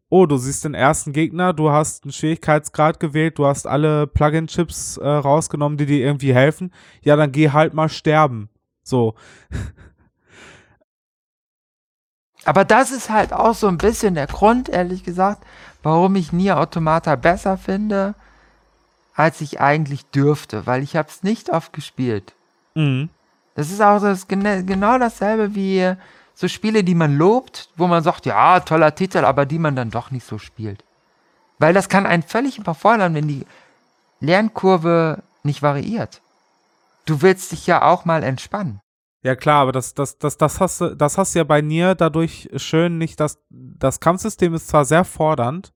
oh, 0.10 0.26
du 0.26 0.38
siehst 0.38 0.66
den 0.66 0.74
ersten 0.74 1.14
Gegner, 1.14 1.53
du 1.53 1.72
hast 1.72 2.03
einen 2.03 2.12
Schwierigkeitsgrad 2.12 2.99
gewählt, 2.99 3.38
du 3.38 3.45
hast 3.45 3.68
alle 3.68 4.07
Plugin-Chips 4.07 4.97
äh, 4.97 5.07
rausgenommen, 5.07 5.78
die 5.78 5.86
dir 5.86 5.99
irgendwie 5.99 6.34
helfen, 6.34 6.74
ja, 7.01 7.16
dann 7.16 7.32
geh 7.32 7.51
halt 7.51 7.74
mal 7.74 7.89
sterben. 7.89 8.49
So. 8.84 9.14
Aber 12.45 12.66
das 12.66 12.91
ist 12.91 13.10
halt 13.10 13.34
auch 13.34 13.53
so 13.53 13.68
ein 13.68 13.78
bisschen 13.78 14.16
der 14.16 14.28
Grund, 14.28 14.70
ehrlich 14.70 15.03
gesagt, 15.03 15.45
warum 15.84 16.16
ich 16.16 16.34
Nier 16.34 16.57
Automata 16.60 17.16
besser 17.16 17.57
finde, 17.57 18.16
als 19.14 19.41
ich 19.41 19.60
eigentlich 19.60 20.05
dürfte, 20.05 20.66
weil 20.66 20.82
ich 20.82 20.95
habe 20.95 21.10
es 21.10 21.22
nicht 21.24 21.51
oft 21.51 21.74
gespielt. 21.74 22.34
Mhm. 22.74 23.10
Das 23.55 23.70
ist 23.70 23.82
auch 23.82 23.99
das, 23.99 24.28
genau 24.28 24.97
dasselbe 24.97 25.53
wie 25.53 25.93
so 26.40 26.48
Spiele, 26.48 26.86
die 26.86 26.96
man 26.96 27.18
lobt, 27.18 27.68
wo 27.76 27.86
man 27.88 28.02
sagt, 28.02 28.26
ja, 28.26 28.62
toller 28.62 28.96
Titel, 28.96 29.26
aber 29.26 29.46
die 29.46 29.60
man 29.60 29.76
dann 29.76 29.92
doch 29.92 30.10
nicht 30.10 30.26
so 30.26 30.38
spielt. 30.38 30.86
Weil 31.58 31.74
das 31.74 31.90
kann 31.90 32.06
einen 32.06 32.24
völlig 32.24 32.58
überfordern, 32.58 33.14
wenn 33.14 33.28
die 33.28 33.46
Lernkurve 34.22 35.22
nicht 35.44 35.62
variiert. 35.62 36.22
Du 37.06 37.22
willst 37.22 37.52
dich 37.52 37.68
ja 37.68 37.82
auch 37.82 38.06
mal 38.06 38.24
entspannen. 38.24 38.80
Ja 39.22 39.36
klar, 39.36 39.64
aber 39.64 39.74
das, 39.74 39.96
das, 39.96 40.18
das, 40.18 40.38
das, 40.38 40.62
hast, 40.62 40.80
du, 40.80 40.96
das 40.96 41.18
hast 41.18 41.36
du 41.36 41.40
ja 41.40 41.44
bei 41.44 41.60
Nier 41.60 41.94
dadurch 41.94 42.50
schön 42.56 42.98
nicht, 42.98 43.20
dass 43.20 43.44
das 43.50 44.00
Kampfsystem 44.00 44.54
ist 44.54 44.70
zwar 44.70 44.86
sehr 44.86 45.04
fordernd, 45.04 45.74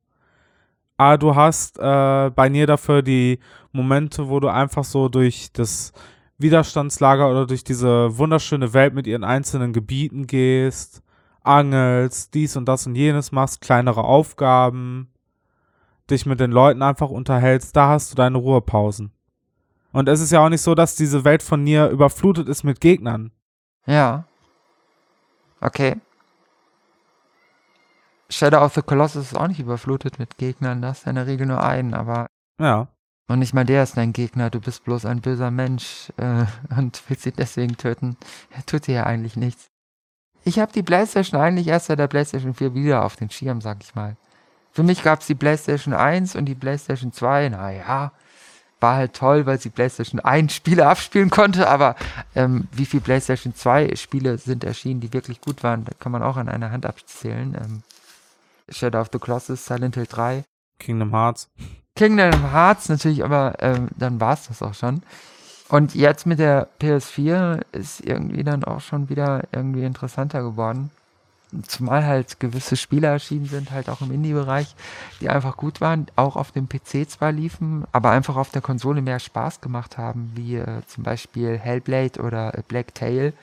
aber 0.96 1.18
du 1.18 1.36
hast 1.36 1.78
äh, 1.78 2.32
bei 2.34 2.48
Nier 2.48 2.68
dafür 2.68 3.02
die 3.02 3.40
Momente, 3.74 4.30
wo 4.30 4.40
du 4.40 4.48
einfach 4.48 4.86
so 4.86 5.10
durch 5.10 5.52
das 5.52 5.92
Widerstandslager 6.44 7.28
oder 7.28 7.48
durch 7.48 7.64
diese 7.64 8.16
wunderschöne 8.20 8.74
Welt 8.74 8.94
mit 8.94 9.08
ihren 9.08 9.24
einzelnen 9.24 9.74
Gebieten 9.74 10.28
gehst, 10.28 11.02
angelst, 11.42 12.36
dies 12.36 12.56
und 12.56 12.66
das 12.66 12.86
und 12.86 12.94
jenes 12.96 13.32
machst, 13.32 13.62
kleinere 13.62 14.04
Aufgaben, 14.04 15.12
dich 16.12 16.28
mit 16.28 16.40
den 16.40 16.52
Leuten 16.52 16.84
einfach 16.84 17.10
unterhältst, 17.10 17.76
da 17.76 17.88
hast 17.88 18.12
du 18.12 18.16
deine 18.16 18.38
Ruhepausen. 18.38 19.12
Und 19.92 20.08
es 20.10 20.22
ist 20.22 20.32
ja 20.32 20.46
auch 20.46 20.50
nicht 20.50 20.62
so, 20.62 20.76
dass 20.76 20.96
diese 20.96 21.24
Welt 21.24 21.42
von 21.42 21.64
Nier 21.64 21.90
überflutet 21.90 22.48
ist 22.48 22.64
mit 22.64 22.80
Gegnern. 22.80 23.32
Ja. 23.86 24.26
Okay. 25.62 25.96
Shadow 28.30 28.64
of 28.64 28.74
the 28.74 28.82
Colossus 28.82 29.32
ist 29.32 29.38
auch 29.38 29.48
nicht 29.48 29.60
überflutet 29.60 30.20
mit 30.20 30.38
Gegnern, 30.38 30.82
das 30.82 31.00
ist 31.00 31.08
in 31.08 31.16
der 31.16 31.28
Regel 31.28 31.46
nur 31.48 31.64
einen, 31.64 31.94
aber. 31.94 32.28
Ja. 32.60 32.88
Und 33.28 33.40
nicht 33.40 33.54
mal 33.54 33.64
der 33.64 33.84
ist 33.84 33.96
dein 33.96 34.14
Gegner, 34.14 34.50
du 34.50 34.60
bist 34.60 34.84
bloß 34.84 35.06
ein 35.06 35.22
böser 35.22 35.50
Mensch 35.50 36.12
äh, 36.18 36.46
und 36.78 37.02
willst 37.08 37.26
ihn 37.26 37.34
deswegen 37.38 37.78
töten. 37.78 38.18
Er 38.52 38.66
tut 38.66 38.88
dir 38.88 38.96
ja 38.96 39.04
eigentlich 39.06 39.38
nichts. 39.38 39.68
Ich 40.44 40.60
habe 40.60 40.74
die 40.74 40.84
Playstation 40.84 41.40
eigentlich 41.40 41.68
erst 41.68 41.86
seit 41.86 42.00
der 42.00 42.08
Playstation 42.08 42.54
4 42.54 42.74
wieder 42.74 43.06
auf 43.06 43.16
den 43.16 43.30
Schirm, 43.30 43.62
sag 43.62 43.78
ich 43.82 43.96
mal. 43.96 44.18
Für 44.72 44.84
mich 44.84 45.04
gab 45.04 45.22
es 45.22 45.28
die 45.28 45.36
Playstation 45.36 45.94
1 45.94 46.36
und 46.36 46.46
die 46.46 46.56
Playstation 46.56 47.14
2, 47.14 47.50
naja, 47.50 48.12
war 48.84 48.96
halt 48.96 49.14
toll, 49.14 49.46
weil 49.46 49.60
sie 49.60 49.70
PlayStation 49.70 50.20
1 50.20 50.54
Spiele 50.54 50.86
abspielen 50.88 51.30
konnte, 51.30 51.70
aber 51.70 51.96
ähm, 52.36 52.68
wie 52.72 52.86
viele 52.86 53.02
PlayStation 53.02 53.56
2 53.56 53.96
Spiele 53.96 54.38
sind 54.38 54.64
erschienen, 54.64 55.00
die 55.00 55.14
wirklich 55.14 55.40
gut 55.40 55.64
waren, 55.64 55.86
da 55.86 55.94
kann 55.98 56.12
man 56.12 56.22
auch 56.22 56.38
an 56.38 56.50
einer 56.50 56.72
Hand 56.72 56.86
abzählen. 56.86 57.58
Ähm, 57.60 57.84
Shadow 58.70 59.00
of 59.00 59.10
the 59.12 59.20
Colossus, 59.20 59.66
Silent 59.66 59.96
Hill 59.96 60.08
3. 60.08 60.44
Kingdom 60.80 61.12
Hearts. 61.12 61.50
Kingdom 61.96 62.52
Hearts 62.52 62.90
natürlich, 62.90 63.24
aber 63.24 63.56
ähm, 63.60 63.90
dann 63.98 64.20
war 64.20 64.34
es 64.34 64.48
das 64.48 64.62
auch 64.62 64.74
schon. 64.74 65.04
Und 65.70 65.96
jetzt 65.96 66.26
mit 66.26 66.40
der 66.40 66.68
PS4 66.82 67.62
ist 67.72 68.02
irgendwie 68.02 68.44
dann 68.44 68.64
auch 68.64 68.82
schon 68.82 69.10
wieder 69.10 69.44
irgendwie 69.52 69.84
interessanter 69.84 70.44
geworden 70.44 70.92
zumal 71.68 72.06
halt 72.06 72.40
gewisse 72.40 72.76
Spiele 72.76 73.08
erschienen 73.08 73.46
sind, 73.46 73.72
halt 73.72 73.90
auch 73.90 74.02
im 74.02 74.12
Indie-Bereich, 74.12 74.76
die 75.22 75.30
einfach 75.30 75.58
gut 75.58 75.82
waren, 75.82 76.08
auch 76.16 76.36
auf 76.36 76.52
dem 76.52 76.68
PC 76.68 77.10
zwar 77.10 77.32
liefen, 77.32 77.86
aber 77.92 78.12
einfach 78.12 78.36
auf 78.36 78.50
der 78.50 78.62
Konsole 78.62 79.02
mehr 79.02 79.20
Spaß 79.20 79.62
gemacht 79.62 79.98
haben, 79.98 80.32
wie 80.36 80.56
äh, 80.56 80.82
zum 80.88 81.04
Beispiel 81.04 81.58
Hellblade 81.58 82.22
oder 82.22 82.58
äh, 82.58 82.64
Black 82.68 82.96
Tail. 82.96 83.34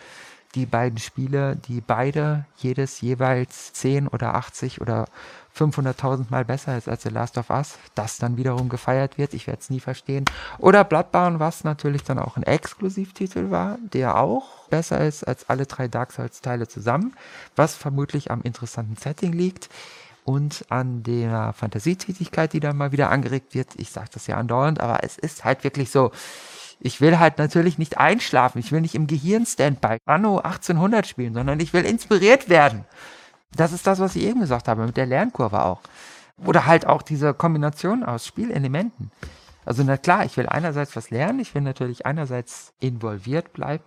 Die 0.57 0.67
beiden 0.67 0.99
Spiele, 0.99 1.57
die 1.57 1.81
beide 1.81 2.45
jedes 2.57 3.01
jeweils 3.01 3.73
10 3.73 4.09
oder 4.09 4.35
80 4.35 4.81
oder 4.81 5.07
500.000 5.57 6.27
Mal 6.31 6.45
besser 6.45 6.77
ist 6.77 6.89
als 6.89 7.03
The 7.03 7.09
Last 7.09 7.39
of 7.39 7.51
Us, 7.51 7.79
das 7.95 8.19
dann 8.19 8.37
wiederum 8.37 8.69
gefeiert 8.69 9.19
wird. 9.19 9.35
Ich 9.35 9.47
werde 9.47 9.61
es 9.61 9.71
nie 9.71 9.81
verstehen. 9.81 10.25
Oder 10.59 10.85
Bloodborne, 10.85 11.39
was 11.39 11.65
natürlich 11.65 12.03
dann 12.03 12.19
auch 12.19 12.37
ein 12.37 12.43
Exklusivtitel 12.43 13.51
war, 13.51 13.79
der 13.93 14.17
auch 14.17 14.67
besser 14.69 15.07
ist 15.07 15.23
als 15.25 15.49
alle 15.49 15.67
drei 15.67 15.87
Dark 15.87 16.13
Souls-Teile 16.13 16.67
zusammen, 16.67 17.15
was 17.55 17.75
vermutlich 17.75 18.31
am 18.31 18.43
interessanten 18.43 18.97
Setting 18.97 19.33
liegt 19.33 19.69
und 20.25 20.65
an 20.69 21.03
der 21.03 21.53
Fantasietätigkeit, 21.53 22.53
die 22.53 22.61
da 22.61 22.73
mal 22.73 22.93
wieder 22.93 23.11
angeregt 23.11 23.55
wird. 23.55 23.69
Ich 23.77 23.91
sage 23.91 24.09
das 24.13 24.27
ja 24.27 24.37
andauernd, 24.37 24.81
aber 24.81 25.05
es 25.05 25.19
ist 25.19 25.45
halt 25.45 25.65
wirklich 25.65 25.91
so. 25.91 26.11
Ich 26.81 27.01
will 27.01 27.19
halt 27.19 27.39
natürlich 27.39 27.79
nicht 27.79 27.99
einschlafen. 27.99 28.59
Ich 28.59 28.73
will 28.73 28.81
nicht 28.81 28.95
im 28.95 29.07
Gehirn 29.07 29.45
Standby 29.45 29.99
Anno 30.07 30.39
1800 30.39 31.07
spielen, 31.07 31.35
sondern 31.35 31.61
ich 31.61 31.73
will 31.73 31.85
inspiriert 31.85 32.49
werden. 32.49 32.85
Das 33.55 33.73
ist 33.73 33.87
das, 33.87 34.01
was 34.01 34.17
ich 34.17 34.23
eben 34.23 34.41
gesagt 34.41 34.67
habe, 34.67 34.87
mit 34.87 34.97
der 34.97 35.07
Lernkurve 35.07 35.65
auch. 35.65 35.81
Oder 36.45 36.67
halt 36.67 36.87
auch 36.87 37.03
diese 37.03 37.35
Kombination 37.35 38.03
aus 38.03 38.27
Spielelementen. 38.27 39.11
Also 39.67 39.83
na 39.85 39.99
klar, 39.99 40.25
ich 40.25 40.37
will 40.37 40.49
einerseits 40.49 40.97
was 40.97 41.11
lernen, 41.11 41.41
ich 41.41 41.55
will 41.55 41.63
natürlich 41.63 42.07
einerseits 42.07 42.73
involviert 42.81 43.53
bleiben, 43.53 43.85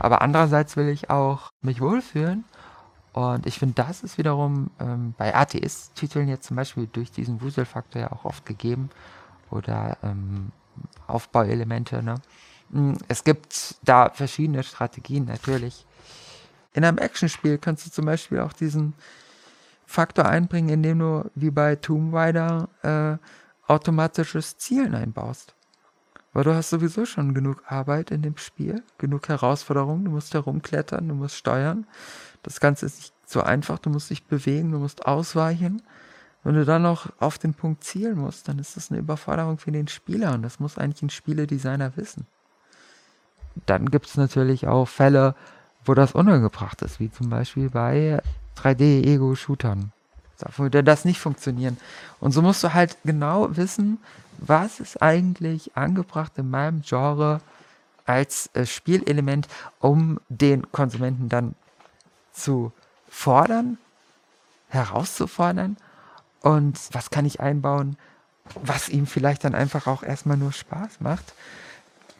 aber 0.00 0.22
andererseits 0.22 0.76
will 0.76 0.88
ich 0.88 1.08
auch 1.10 1.50
mich 1.62 1.80
wohlfühlen. 1.80 2.44
Und 3.12 3.46
ich 3.46 3.60
finde, 3.60 3.74
das 3.76 4.02
ist 4.02 4.18
wiederum 4.18 4.70
ähm, 4.80 5.14
bei 5.16 5.36
ATS-Titeln 5.36 6.28
jetzt 6.28 6.48
zum 6.48 6.56
Beispiel 6.56 6.88
durch 6.88 7.12
diesen 7.12 7.40
Wuselfaktor 7.40 8.02
ja 8.02 8.10
auch 8.10 8.24
oft 8.24 8.44
gegeben. 8.44 8.90
Oder 9.50 9.98
ähm, 10.02 10.50
Aufbauelemente. 11.06 12.02
Ne? 12.02 12.16
Hm, 12.72 12.98
es 13.08 13.24
gibt 13.24 13.76
da 13.82 14.10
verschiedene 14.10 14.62
Strategien 14.62 15.24
natürlich. 15.24 15.86
In 16.72 16.84
einem 16.84 16.98
Actionspiel 16.98 17.58
kannst 17.58 17.86
du 17.86 17.90
zum 17.90 18.06
Beispiel 18.06 18.40
auch 18.40 18.52
diesen 18.52 18.94
Faktor 19.86 20.26
einbringen, 20.26 20.70
indem 20.70 20.98
du 20.98 21.30
wie 21.34 21.50
bei 21.50 21.76
Tomb 21.76 22.14
Raider 22.14 22.68
äh, 22.82 23.70
automatisches 23.70 24.58
Zielen 24.58 24.94
einbaust. 24.94 25.54
Weil 26.32 26.44
du 26.44 26.54
hast 26.54 26.70
sowieso 26.70 27.06
schon 27.06 27.32
genug 27.32 27.62
Arbeit 27.68 28.10
in 28.10 28.22
dem 28.22 28.36
Spiel, 28.36 28.82
genug 28.98 29.28
Herausforderungen, 29.28 30.04
du 30.04 30.10
musst 30.10 30.34
herumklettern, 30.34 31.08
du 31.08 31.14
musst 31.14 31.36
steuern. 31.36 31.86
Das 32.42 32.58
Ganze 32.58 32.86
ist 32.86 32.96
nicht 32.96 33.14
so 33.24 33.40
einfach, 33.40 33.78
du 33.78 33.88
musst 33.88 34.10
dich 34.10 34.24
bewegen, 34.26 34.72
du 34.72 34.78
musst 34.78 35.06
ausweichen. 35.06 35.80
Wenn 36.44 36.54
du 36.54 36.66
dann 36.66 36.82
noch 36.82 37.08
auf 37.20 37.38
den 37.38 37.54
Punkt 37.54 37.82
zielen 37.84 38.18
musst, 38.18 38.48
dann 38.48 38.58
ist 38.58 38.76
das 38.76 38.90
eine 38.90 39.00
Überforderung 39.00 39.56
für 39.56 39.72
den 39.72 39.88
Spieler 39.88 40.34
und 40.34 40.42
das 40.42 40.60
muss 40.60 40.76
eigentlich 40.76 41.02
ein 41.02 41.10
Spieledesigner 41.10 41.96
wissen. 41.96 42.26
Dann 43.66 43.90
gibt 43.90 44.06
es 44.06 44.16
natürlich 44.16 44.66
auch 44.66 44.86
Fälle, 44.86 45.34
wo 45.86 45.94
das 45.94 46.12
untergebracht 46.12 46.82
ist, 46.82 47.00
wie 47.00 47.10
zum 47.10 47.30
Beispiel 47.30 47.70
bei 47.70 48.22
3D-Ego-Shootern. 48.58 49.92
Da 50.38 50.50
würde 50.58 50.84
das 50.84 51.04
nicht 51.04 51.20
funktionieren. 51.20 51.78
Und 52.20 52.32
so 52.32 52.42
musst 52.42 52.62
du 52.62 52.74
halt 52.74 52.98
genau 53.04 53.56
wissen, 53.56 53.98
was 54.38 54.80
ist 54.80 55.00
eigentlich 55.00 55.76
angebracht 55.76 56.32
in 56.36 56.50
meinem 56.50 56.82
Genre 56.82 57.40
als 58.04 58.50
äh, 58.52 58.66
Spielelement, 58.66 59.48
um 59.80 60.20
den 60.28 60.70
Konsumenten 60.72 61.28
dann 61.28 61.54
zu 62.32 62.72
fordern, 63.08 63.78
herauszufordern 64.68 65.76
und 66.44 66.78
was 66.92 67.10
kann 67.10 67.26
ich 67.26 67.40
einbauen, 67.40 67.96
was 68.62 68.88
ihm 68.88 69.06
vielleicht 69.06 69.44
dann 69.44 69.54
einfach 69.54 69.86
auch 69.86 70.02
erstmal 70.02 70.36
nur 70.36 70.52
Spaß 70.52 71.00
macht 71.00 71.34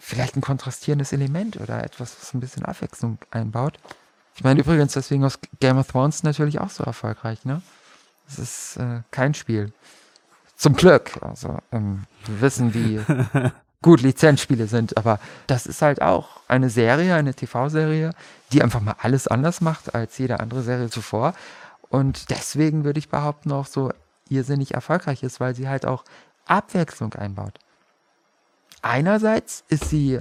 vielleicht 0.05 0.37
ein 0.37 0.43
kontrastierendes 0.43 1.12
Element 1.12 1.57
oder 1.57 1.83
etwas, 1.83 2.14
was 2.20 2.35
ein 2.35 2.41
bisschen 2.41 2.64
Abwechslung 2.64 3.18
einbaut. 3.31 3.79
Ich 4.37 4.45
meine 4.45 4.61
übrigens, 4.61 4.93
deswegen 4.93 5.25
aus 5.25 5.39
Game 5.61 5.79
of 5.79 5.89
Thrones 5.89 6.22
natürlich 6.22 6.61
auch 6.61 6.70
so 6.70 6.85
erfolgreich, 6.85 7.45
ne? 7.45 7.62
Es 8.29 8.39
ist 8.39 8.77
äh, 8.77 9.01
kein 9.11 9.35
Spiel. 9.35 9.72
Zum 10.57 10.77
Glück. 10.77 11.12
Also, 11.22 11.59
ähm, 11.72 12.05
wir 12.27 12.41
wissen, 12.43 12.75
wie 12.75 13.01
gut 13.83 14.03
Lizenzspiele 14.03 14.66
sind, 14.66 14.97
aber 14.97 15.20
das 15.47 15.66
ist 15.66 15.81
halt 15.81 16.03
auch 16.03 16.41
eine 16.49 16.68
Serie, 16.68 17.14
eine 17.14 17.35
TV-Serie, 17.35 18.11
die 18.53 18.62
einfach 18.62 18.81
mal 18.81 18.97
alles 18.99 19.27
anders 19.27 19.61
macht 19.61 19.95
als 19.95 20.18
jede 20.18 20.41
andere 20.41 20.62
Serie 20.62 20.91
zuvor. 20.91 21.35
Und 21.89 22.31
deswegen 22.31 22.85
würde 22.85 22.99
ich 22.99 23.09
behaupten, 23.09 23.53
auch 23.53 23.66
so 23.66 23.91
irrsinnig 24.29 24.75
erfolgreich 24.75 25.22
ist, 25.22 25.41
weil 25.41 25.55
sie 25.55 25.68
halt 25.68 25.87
auch 25.87 26.05
Abwechslung 26.47 27.14
einbaut. 27.14 27.59
Einerseits 28.83 29.64
ist 29.68 29.89
sie 29.89 30.20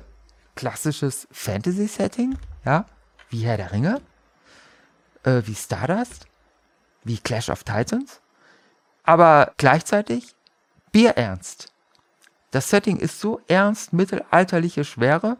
klassisches 0.55 1.27
Fantasy-Setting, 1.31 2.37
ja, 2.65 2.85
wie 3.29 3.41
Herr 3.41 3.57
der 3.57 3.71
Ringe, 3.71 4.01
äh, 5.23 5.41
wie 5.45 5.55
Stardust, 5.55 6.27
wie 7.03 7.17
Clash 7.17 7.49
of 7.49 7.63
Titans, 7.63 8.21
aber 9.03 9.51
gleichzeitig 9.57 10.35
bierernst. 10.91 11.73
Das 12.51 12.69
Setting 12.69 12.97
ist 12.97 13.19
so 13.19 13.41
ernst, 13.47 13.93
mittelalterliche 13.93 14.83
Schwere, 14.85 15.37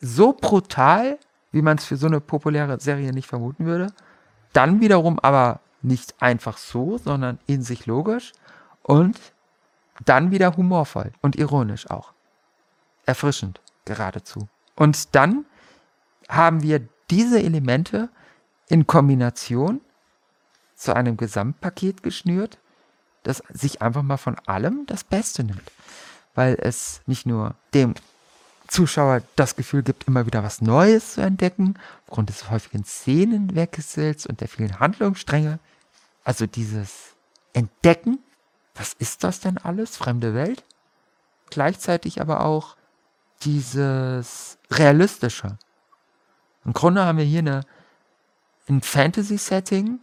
so 0.00 0.32
brutal, 0.32 1.18
wie 1.52 1.62
man 1.62 1.76
es 1.76 1.84
für 1.84 1.96
so 1.96 2.06
eine 2.06 2.20
populäre 2.20 2.80
Serie 2.80 3.12
nicht 3.12 3.28
vermuten 3.28 3.66
würde. 3.66 3.92
Dann 4.52 4.80
wiederum 4.80 5.18
aber 5.20 5.60
nicht 5.82 6.20
einfach 6.20 6.58
so, 6.58 6.98
sondern 6.98 7.38
in 7.46 7.62
sich 7.62 7.86
logisch 7.86 8.32
und 8.82 9.18
dann 10.04 10.30
wieder 10.30 10.56
humorvoll 10.56 11.12
und 11.20 11.36
ironisch 11.36 11.90
auch 11.90 12.12
erfrischend 13.06 13.60
geradezu. 13.84 14.48
Und 14.76 15.14
dann 15.14 15.44
haben 16.28 16.62
wir 16.62 16.86
diese 17.10 17.42
Elemente 17.42 18.08
in 18.68 18.86
Kombination 18.86 19.80
zu 20.76 20.94
einem 20.94 21.16
Gesamtpaket 21.16 22.02
geschnürt, 22.02 22.58
das 23.24 23.42
sich 23.50 23.82
einfach 23.82 24.02
mal 24.02 24.16
von 24.16 24.38
allem 24.46 24.86
das 24.86 25.04
Beste 25.04 25.44
nimmt. 25.44 25.70
Weil 26.34 26.56
es 26.60 27.02
nicht 27.06 27.26
nur 27.26 27.56
dem 27.74 27.94
Zuschauer 28.70 29.22
das 29.34 29.56
Gefühl 29.56 29.82
gibt, 29.82 30.06
immer 30.06 30.26
wieder 30.26 30.44
was 30.44 30.62
Neues 30.62 31.14
zu 31.14 31.20
entdecken, 31.20 31.74
aufgrund 32.06 32.28
des 32.28 32.50
häufigen 32.50 32.84
Szenenwechsels 32.84 34.26
und 34.26 34.40
der 34.40 34.48
vielen 34.48 34.78
Handlungsstränge. 34.78 35.58
Also 36.22 36.46
dieses 36.46 37.16
Entdecken, 37.52 38.20
was 38.76 38.92
ist 38.94 39.24
das 39.24 39.40
denn 39.40 39.58
alles, 39.58 39.96
fremde 39.96 40.34
Welt? 40.34 40.62
Gleichzeitig 41.50 42.20
aber 42.20 42.44
auch 42.44 42.76
dieses 43.42 44.56
Realistische. 44.70 45.58
Im 46.64 46.72
Grunde 46.72 47.04
haben 47.04 47.18
wir 47.18 47.24
hier 47.24 47.40
eine, 47.40 47.62
ein 48.68 48.82
Fantasy-Setting, 48.82 50.00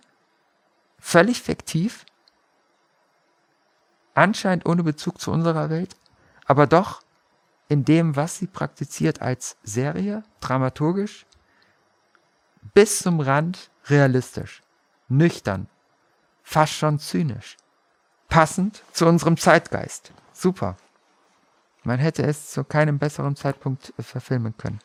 völlig 0.99 1.41
fiktiv, 1.41 2.05
anscheinend 4.13 4.65
ohne 4.65 4.84
Bezug 4.84 5.22
zu 5.22 5.32
unserer 5.32 5.70
Welt, 5.70 5.95
aber 6.45 6.68
doch 6.68 7.01
in 7.70 7.86
dem, 7.86 8.15
was 8.15 8.38
sie 8.38 8.47
praktiziert 8.47 9.22
als 9.22 9.57
Serie, 9.63 10.24
dramaturgisch, 10.39 11.26
bis 12.74 12.99
zum 12.99 13.20
Rand 13.20 13.70
realistisch, 13.86 14.63
nüchtern, 15.09 15.68
fast 16.43 16.74
schon 16.74 16.99
zynisch, 16.99 17.57
passend 18.30 18.84
zu 18.91 19.05
unserem 19.05 19.38
Zeitgeist. 19.38 20.11
Super. 20.34 20.78
Man 21.84 21.99
hätte 21.99 22.24
es 22.24 22.51
zu 22.51 22.63
keinem 22.63 22.99
besseren 22.99 23.36
Zeitpunkt 23.36 23.93
äh, 23.97 24.03
verfilmen 24.03 24.55
können. 24.57 24.80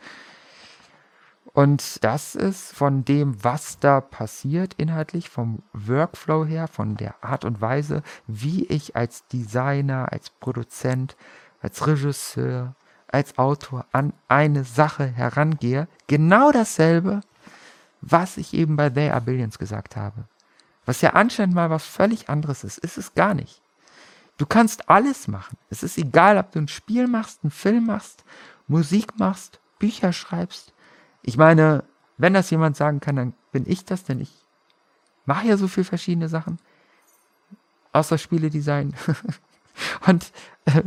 Und 1.53 2.03
das 2.03 2.35
ist 2.35 2.73
von 2.73 3.05
dem, 3.05 3.43
was 3.45 3.79
da 3.79 4.01
passiert 4.01 4.75
inhaltlich, 4.75 5.29
vom 5.29 5.63
Workflow 5.73 6.47
her, 6.47 6.69
von 6.69 6.97
der 6.97 7.23
Art 7.23 7.45
und 7.45 7.61
Weise, 7.61 8.03
wie 8.27 8.65
ich 8.67 8.97
als 8.97 9.27
Designer, 9.27 10.13
als 10.13 10.31
Produzent, 10.31 11.17
als 11.63 11.87
Regisseur, 11.87 12.75
als 13.09 13.39
Autor 13.39 13.87
an 13.93 14.13
eine 14.29 14.65
Sache 14.65 15.07
herangehe, 15.07 15.89
genau 16.09 16.51
dasselbe, 16.51 17.21
was 18.01 18.37
ich 18.37 18.53
eben 18.53 18.77
bei 18.77 18.91
They 18.91 19.11
Are 19.11 19.21
Billions 19.21 19.59
gesagt 19.59 19.97
habe. 19.97 20.25
Was 20.85 21.01
ja 21.01 21.11
anscheinend 21.11 21.55
mal 21.55 21.71
was 21.71 21.85
völlig 21.85 22.29
anderes 22.29 22.65
ist, 22.65 22.79
ist 22.79 22.99
es 22.99 23.15
gar 23.15 23.35
nicht. 23.35 23.63
Du 24.39 24.47
kannst 24.47 24.91
alles 24.91 25.29
machen. 25.29 25.57
Es 25.71 25.85
ist 25.85 25.99
egal, 25.99 26.37
ob 26.37 26.51
du 26.51 26.59
ein 26.59 26.69
Spiel 26.69 27.07
machst, 27.07 27.41
einen 27.45 27.53
Film 27.53 27.87
machst, 27.87 28.25
Musik 28.67 29.19
machst, 29.19 29.61
Bücher 29.79 30.13
schreibst. 30.13 30.73
Ich 31.23 31.37
meine, 31.37 31.85
wenn 32.17 32.35
das 32.35 32.51
jemand 32.51 32.77
sagen 32.77 32.99
kann, 32.99 33.17
dann 33.17 33.35
bin 33.53 33.65
ich 33.71 33.85
das, 33.85 34.03
denn 34.05 34.21
ich 34.21 34.33
mache 35.27 35.47
ja 35.47 35.57
so 35.57 35.69
viele 35.69 35.85
verschiedene 35.85 36.29
Sachen. 36.29 36.59
Außer 37.93 38.19
Spieledesign. 38.19 38.95
Und 40.07 40.33
äh, 40.67 40.83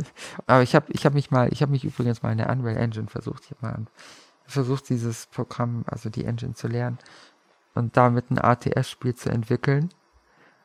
aber 0.46 0.62
ich 0.62 0.74
habe 0.74 0.86
ich 0.90 1.04
hab 1.04 1.14
mich 1.14 1.30
mal, 1.30 1.52
ich 1.52 1.62
habe 1.62 1.72
mich 1.72 1.84
übrigens 1.84 2.22
mal 2.22 2.32
in 2.32 2.38
der 2.38 2.50
Unreal 2.50 2.76
Engine 2.76 3.08
versucht. 3.08 3.44
Ich 3.44 3.50
habe 3.50 3.66
mal 3.66 3.86
versucht, 4.46 4.88
dieses 4.88 5.26
Programm, 5.26 5.84
also 5.86 6.08
die 6.08 6.24
Engine 6.24 6.54
zu 6.54 6.68
lernen 6.68 6.98
und 7.74 7.96
damit 7.96 8.30
ein 8.30 8.38
ATS-Spiel 8.38 9.14
zu 9.14 9.30
entwickeln. 9.30 9.90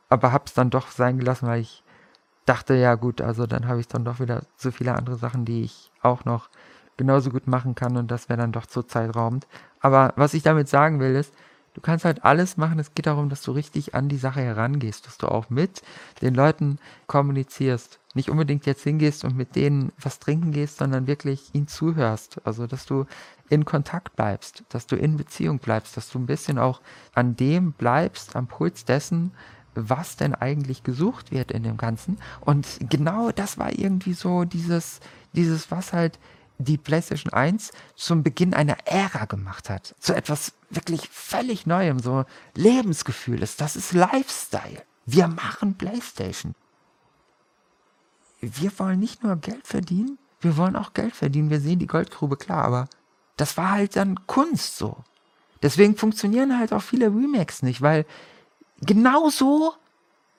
Aber 0.10 0.32
habe 0.32 0.46
es 0.46 0.54
dann 0.54 0.70
doch 0.70 0.92
sein 0.92 1.18
gelassen, 1.18 1.48
weil 1.48 1.62
ich 1.62 1.84
dachte, 2.46 2.76
ja 2.76 2.96
gut, 2.96 3.22
also 3.22 3.46
dann 3.46 3.68
habe 3.68 3.80
ich 3.80 3.88
dann 3.88 4.06
doch 4.06 4.20
wieder 4.20 4.44
so 4.58 4.72
viele 4.72 4.96
andere 4.96 5.16
Sachen, 5.16 5.46
die 5.46 5.64
ich 5.64 5.92
auch 6.02 6.26
noch 6.26 6.50
genauso 6.98 7.30
gut 7.30 7.48
machen 7.48 7.76
kann 7.76 7.98
und 7.98 8.12
das 8.12 8.30
wäre 8.30 8.40
dann 8.40 8.52
doch 8.52 8.66
zu 8.66 8.84
zeitraubend. 8.84 9.48
Aber 9.80 10.14
was 10.16 10.34
ich 10.34 10.44
damit 10.44 10.68
sagen 10.68 11.00
will, 11.00 11.16
ist, 11.16 11.34
du 11.74 11.82
kannst 11.82 12.06
halt 12.06 12.24
alles 12.24 12.58
machen. 12.58 12.80
Es 12.80 12.94
geht 12.94 13.06
darum, 13.06 13.30
dass 13.30 13.42
du 13.42 13.52
richtig 13.52 13.96
an 13.96 14.10
die 14.10 14.18
Sache 14.18 14.42
herangehst, 14.42 15.08
dass 15.08 15.18
du 15.18 15.28
auch 15.28 15.50
mit 15.50 15.82
den 16.22 16.36
Leuten 16.36 16.80
kommunizierst. 17.08 18.00
Nicht 18.14 18.30
unbedingt 18.30 18.66
jetzt 18.66 18.84
hingehst 18.84 19.24
und 19.24 19.38
mit 19.38 19.56
denen 19.56 19.92
was 19.98 20.20
trinken 20.20 20.52
gehst, 20.52 20.78
sondern 20.78 21.08
wirklich 21.08 21.50
ihnen 21.54 21.68
zuhörst. 21.68 22.42
Also, 22.44 22.68
dass 22.68 22.86
du 22.86 23.06
in 23.50 23.66
Kontakt 23.66 24.16
bleibst, 24.16 24.64
dass 24.70 24.88
du 24.88 24.96
in 24.96 25.18
Beziehung 25.18 25.60
bleibst, 25.60 25.96
dass 25.96 26.10
du 26.10 26.20
ein 26.20 26.26
bisschen 26.26 26.58
auch 26.58 26.82
an 27.14 27.36
dem 27.36 27.72
bleibst, 27.74 28.36
am 28.36 28.48
Puls 28.48 28.86
dessen, 28.86 29.32
was 29.76 30.18
denn 30.18 30.36
eigentlich 30.36 30.84
gesucht 30.84 31.32
wird 31.32 31.52
in 31.52 31.64
dem 31.64 31.78
Ganzen. 31.78 32.18
Und 32.42 32.68
genau 32.90 33.32
das 33.32 33.58
war 33.58 33.72
irgendwie 33.72 34.14
so 34.14 34.44
dieses, 34.44 35.00
dieses, 35.34 35.72
was 35.72 35.94
halt 35.94 36.20
die 36.58 36.78
PlayStation 36.78 37.34
1 37.34 37.72
zum 37.96 38.24
Beginn 38.24 38.54
einer 38.54 38.78
Ära 38.86 39.26
gemacht 39.26 39.70
hat. 39.70 39.96
Zu 40.00 40.14
etwas 40.14 40.54
wirklich 40.76 41.10
völlig 41.10 41.66
Neuem, 41.66 42.00
so 42.00 42.26
Lebensgefühl 42.56 43.42
ist. 43.42 43.62
Das 43.62 43.76
ist 43.76 43.94
Lifestyle. 43.94 44.84
Wir 45.06 45.28
machen 45.28 45.78
PlayStation. 45.78 46.54
Wir 48.40 48.78
wollen 48.80 49.00
nicht 49.00 49.24
nur 49.24 49.36
Geld 49.36 49.68
verdienen, 49.68 50.18
wir 50.40 50.58
wollen 50.58 50.76
auch 50.76 50.94
Geld 50.94 51.16
verdienen. 51.16 51.52
Wir 51.52 51.60
sehen 51.60 51.80
die 51.80 51.88
Goldgrube 51.88 52.38
klar, 52.38 52.66
aber 52.66 52.88
das 53.38 53.58
war 53.58 53.72
halt 53.72 53.96
dann 53.96 54.26
Kunst 54.26 54.78
so. 54.78 54.98
Deswegen 55.62 55.96
funktionieren 55.96 56.58
halt 56.58 56.74
auch 56.74 56.82
viele 56.82 57.08
Remakes 57.08 57.62
nicht, 57.62 57.82
weil 57.84 58.06
genau 58.80 59.30
so 59.30 59.74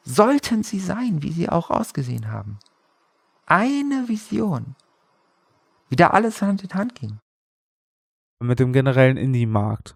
sollten 0.04 0.64
sie 0.64 0.80
sein, 0.80 1.22
wie 1.22 1.30
sie 1.30 1.48
auch 1.48 1.70
ausgesehen 1.70 2.32
haben. 2.32 2.58
Eine 3.46 4.08
Vision 4.08 4.74
wie 5.92 5.96
da 5.96 6.06
alles 6.06 6.40
Hand 6.40 6.64
in 6.64 6.72
Hand 6.72 6.94
ging. 6.94 7.18
Mit 8.40 8.58
dem 8.60 8.72
generellen 8.72 9.18
Indie-Markt. 9.18 9.94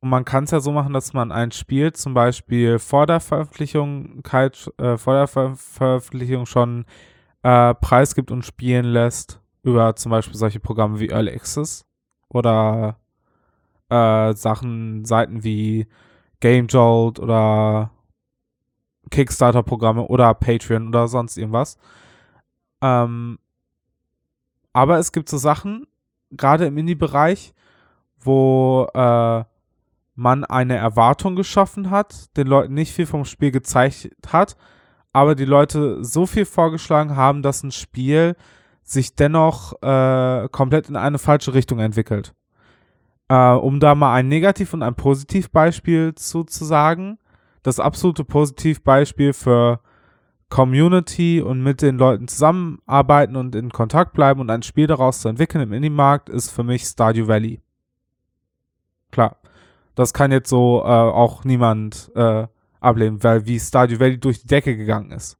Und 0.00 0.08
man 0.08 0.24
kann 0.24 0.44
es 0.44 0.50
ja 0.50 0.60
so 0.60 0.72
machen, 0.72 0.94
dass 0.94 1.12
man 1.12 1.30
ein 1.30 1.52
Spiel 1.52 1.92
zum 1.92 2.14
Beispiel 2.14 2.78
vor 2.78 3.06
der 3.06 3.20
Veröffentlichung, 3.20 4.22
äh, 4.24 4.96
vor 4.96 5.14
der 5.14 5.26
Ver 5.26 5.54
Veröffentlichung 5.56 6.46
schon 6.46 6.86
äh, 7.42 7.74
preisgibt 7.74 8.30
und 8.30 8.44
spielen 8.44 8.86
lässt 8.86 9.40
über 9.62 9.94
zum 9.96 10.10
Beispiel 10.10 10.36
solche 10.36 10.60
Programme 10.60 11.00
wie 11.00 11.10
Early 11.10 11.32
Access 11.32 11.84
oder 12.28 12.96
äh, 13.90 14.32
Sachen, 14.34 15.04
Seiten 15.04 15.44
wie 15.44 15.86
Game 16.40 16.66
Jolt 16.66 17.18
oder 17.18 17.90
Kickstarter-Programme 19.10 20.06
oder 20.06 20.32
Patreon 20.34 20.88
oder 20.88 21.08
sonst 21.08 21.36
irgendwas. 21.36 21.76
Ähm, 22.80 23.38
aber 24.72 24.98
es 24.98 25.12
gibt 25.12 25.28
so 25.28 25.36
Sachen, 25.36 25.86
gerade 26.30 26.66
im 26.66 26.78
Indie-Bereich, 26.78 27.52
wo 28.18 28.88
äh, 28.94 29.44
man 30.20 30.44
eine 30.44 30.76
Erwartung 30.76 31.34
geschaffen 31.34 31.90
hat, 31.90 32.36
den 32.36 32.46
Leuten 32.46 32.74
nicht 32.74 32.92
viel 32.92 33.06
vom 33.06 33.24
Spiel 33.24 33.50
gezeigt 33.50 34.10
hat, 34.28 34.56
aber 35.12 35.34
die 35.34 35.46
Leute 35.46 36.04
so 36.04 36.26
viel 36.26 36.44
vorgeschlagen 36.44 37.16
haben, 37.16 37.42
dass 37.42 37.62
ein 37.62 37.72
Spiel 37.72 38.36
sich 38.82 39.14
dennoch 39.14 39.82
äh, 39.82 40.48
komplett 40.50 40.88
in 40.88 40.96
eine 40.96 41.18
falsche 41.18 41.54
Richtung 41.54 41.78
entwickelt. 41.78 42.34
Äh, 43.28 43.52
um 43.52 43.80
da 43.80 43.94
mal 43.94 44.14
ein 44.14 44.28
Negativ- 44.28 44.74
und 44.74 44.82
ein 44.82 44.94
Positivbeispiel 44.94 46.14
zu, 46.14 46.44
zu 46.44 46.64
sagen, 46.64 47.18
das 47.62 47.80
absolute 47.80 48.24
Positivbeispiel 48.24 49.32
für 49.32 49.80
Community 50.50 51.40
und 51.40 51.62
mit 51.62 51.80
den 51.80 51.96
Leuten 51.96 52.28
zusammenarbeiten 52.28 53.36
und 53.36 53.54
in 53.54 53.70
Kontakt 53.70 54.12
bleiben 54.12 54.40
und 54.40 54.50
ein 54.50 54.62
Spiel 54.62 54.86
daraus 54.86 55.20
zu 55.20 55.28
entwickeln 55.28 55.62
im 55.62 55.72
Indie-Markt 55.72 56.28
ist 56.28 56.50
für 56.50 56.64
mich 56.64 56.82
Stardew 56.82 57.26
Valley. 57.26 57.60
Das 59.94 60.12
kann 60.12 60.32
jetzt 60.32 60.48
so 60.48 60.80
äh, 60.80 60.88
auch 60.88 61.44
niemand 61.44 62.10
äh, 62.14 62.46
ablehnen, 62.80 63.22
weil 63.22 63.46
wie 63.46 63.58
Stardew 63.58 64.00
Valley 64.00 64.18
durch 64.18 64.42
die 64.42 64.46
Decke 64.46 64.76
gegangen 64.76 65.10
ist. 65.12 65.38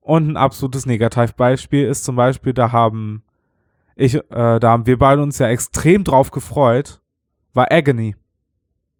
Und 0.00 0.28
ein 0.28 0.36
absolutes 0.36 0.86
Negativbeispiel 0.86 1.86
ist 1.86 2.04
zum 2.04 2.16
Beispiel, 2.16 2.52
da 2.52 2.70
haben 2.72 3.24
ich, 3.96 4.14
äh, 4.14 4.60
da 4.60 4.70
haben 4.70 4.86
wir 4.86 4.98
beide 4.98 5.22
uns 5.22 5.38
ja 5.38 5.48
extrem 5.48 6.04
drauf 6.04 6.30
gefreut, 6.30 7.00
war 7.54 7.72
Agony. 7.72 8.14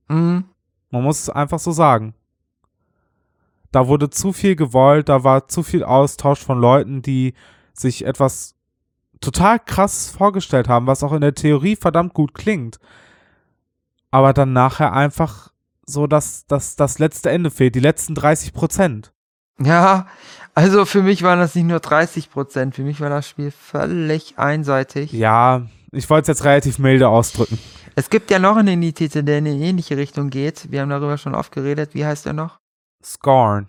Mhm. 0.09 0.45
Man 0.91 1.03
muss 1.03 1.21
es 1.21 1.31
einfach 1.31 1.59
so 1.59 1.73
sagen 1.73 2.15
da 3.77 3.89
wurde 3.89 4.09
zu 4.09 4.33
viel 4.33 4.57
gewollt, 4.57 5.11
da 5.11 5.23
war 5.23 5.49
zu 5.49 5.63
viel 5.63 5.85
Austausch 5.85 6.41
von 6.41 6.59
Leuten, 6.59 7.03
die 7.03 7.35
sich 7.75 8.07
etwas 8.07 8.55
total 9.21 9.59
krass 9.59 10.09
vorgestellt 10.09 10.67
haben, 10.67 10.87
was 10.87 11.03
auch 11.03 11.13
in 11.13 11.21
der 11.21 11.35
Theorie 11.35 11.77
verdammt 11.77 12.15
gut 12.15 12.35
klingt. 12.35 12.79
Aber 14.17 14.33
dann 14.33 14.55
nachher 14.55 14.95
einfach 14.95 15.51
so, 15.85 16.07
dass, 16.07 16.47
dass 16.47 16.75
das 16.75 16.99
letzte 16.99 17.29
Ende 17.29 17.51
fehlt, 17.51 17.75
die 17.75 17.81
letzten 17.81 18.15
30 18.15 18.55
Prozent. 18.55 19.13
Ja, 19.61 20.07
also 20.55 20.87
für 20.87 21.03
mich 21.03 21.23
waren 21.23 21.39
das 21.39 21.55
nicht 21.55 21.67
nur 21.67 21.81
30 21.81 22.31
Prozent, 22.31 22.75
für 22.75 22.83
mich 22.83 22.99
war 23.03 23.11
das 23.11 23.29
Spiel 23.29 23.51
völlig 23.51 24.39
einseitig. 24.39 25.13
Ja, 25.13 25.67
ich 25.93 26.09
wollte 26.09 26.23
es 26.33 26.39
jetzt 26.39 26.45
relativ 26.47 26.79
milde 26.79 27.11
ausdrücken. 27.11 27.59
Es 27.95 28.09
gibt 28.09 28.31
ja 28.31 28.39
noch 28.39 28.57
einen 28.57 28.69
Indie-Titel, 28.69 29.23
der 29.23 29.37
in 29.37 29.49
eine 29.49 29.57
ähnliche 29.57 29.99
Richtung 29.99 30.31
geht. 30.31 30.71
Wir 30.71 30.81
haben 30.81 30.89
darüber 30.89 31.19
schon 31.19 31.35
oft 31.35 31.53
geredet. 31.53 31.91
Wie 31.93 32.07
heißt 32.07 32.25
der 32.25 32.33
noch? 32.33 32.59
Scorn. 33.05 33.67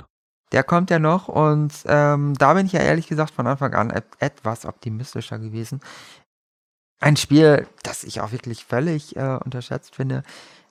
Der 0.53 0.63
kommt 0.63 0.89
ja 0.91 0.99
noch 0.99 1.27
und 1.27 1.73
ähm, 1.87 2.35
da 2.35 2.53
bin 2.53 2.67
ich 2.67 2.71
ja 2.71 2.79
ehrlich 2.79 3.07
gesagt 3.07 3.33
von 3.33 3.47
Anfang 3.47 3.73
an 3.73 3.89
et 3.89 4.05
etwas 4.19 4.65
optimistischer 4.65 5.39
gewesen. 5.39 5.81
Ein 6.99 7.15
Spiel, 7.15 7.67
das 7.83 8.03
ich 8.03 8.21
auch 8.21 8.31
wirklich 8.31 8.65
völlig 8.65 9.15
äh, 9.15 9.37
unterschätzt 9.43 9.95
finde. 9.95 10.23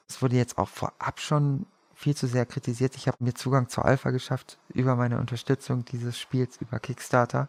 Es 0.09 0.22
wurde 0.22 0.37
jetzt 0.37 0.59
auch 0.59 0.68
vorab 0.68 1.20
schon 1.20 1.66
viel 1.95 2.16
zu 2.16 2.27
sehr 2.27 2.47
kritisiert. 2.47 2.97
Ich 2.97 3.09
habe 3.09 3.18
mir 3.20 3.35
Zugang 3.35 3.68
zur 3.68 3.85
Alpha 3.85 4.11
geschafft 4.11 4.59
über 4.74 4.97
meine 4.97 5.18
Unterstützung 5.18 5.85
dieses 5.85 6.18
Spiels 6.18 6.59
über 6.61 6.79
Kickstarter. 6.79 7.49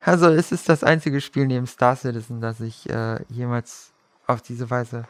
Also 0.00 0.28
es 0.28 0.50
ist 0.50 0.68
das 0.68 0.82
einzige 0.82 1.20
Spiel 1.20 1.46
neben 1.46 1.66
Star 1.66 1.94
Citizen, 1.94 2.40
das 2.40 2.60
ich 2.60 2.88
äh, 2.88 3.22
jemals 3.28 3.92
auf 4.26 4.40
diese 4.40 4.70
Weise 4.70 5.04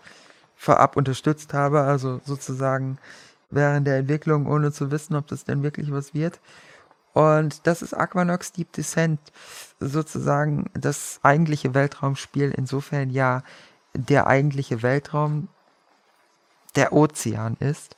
vorab 0.57 0.97
unterstützt 0.97 1.55
habe. 1.55 1.83
Also 1.83 2.21
sozusagen 2.25 2.99
während 3.51 3.87
der 3.87 3.99
Entwicklung, 3.99 4.47
ohne 4.47 4.73
zu 4.73 4.91
wissen, 4.91 5.15
ob 5.15 5.29
das 5.29 5.45
denn 5.45 5.63
wirklich 5.63 5.93
was 5.93 6.13
wird. 6.13 6.41
Und 7.13 7.67
das 7.67 7.83
ist 7.83 7.95
Aquanox 7.95 8.53
Deep 8.53 8.73
Descent, 8.73 9.21
sozusagen 9.81 10.71
das 10.75 11.19
eigentliche 11.23 11.75
Weltraumspiel, 11.75 12.53
insofern 12.57 13.11
ja 13.11 13.43
der 13.95 14.27
eigentliche 14.27 14.83
Weltraum 14.83 15.49
der 16.77 16.93
Ozean 16.93 17.57
ist. 17.59 17.97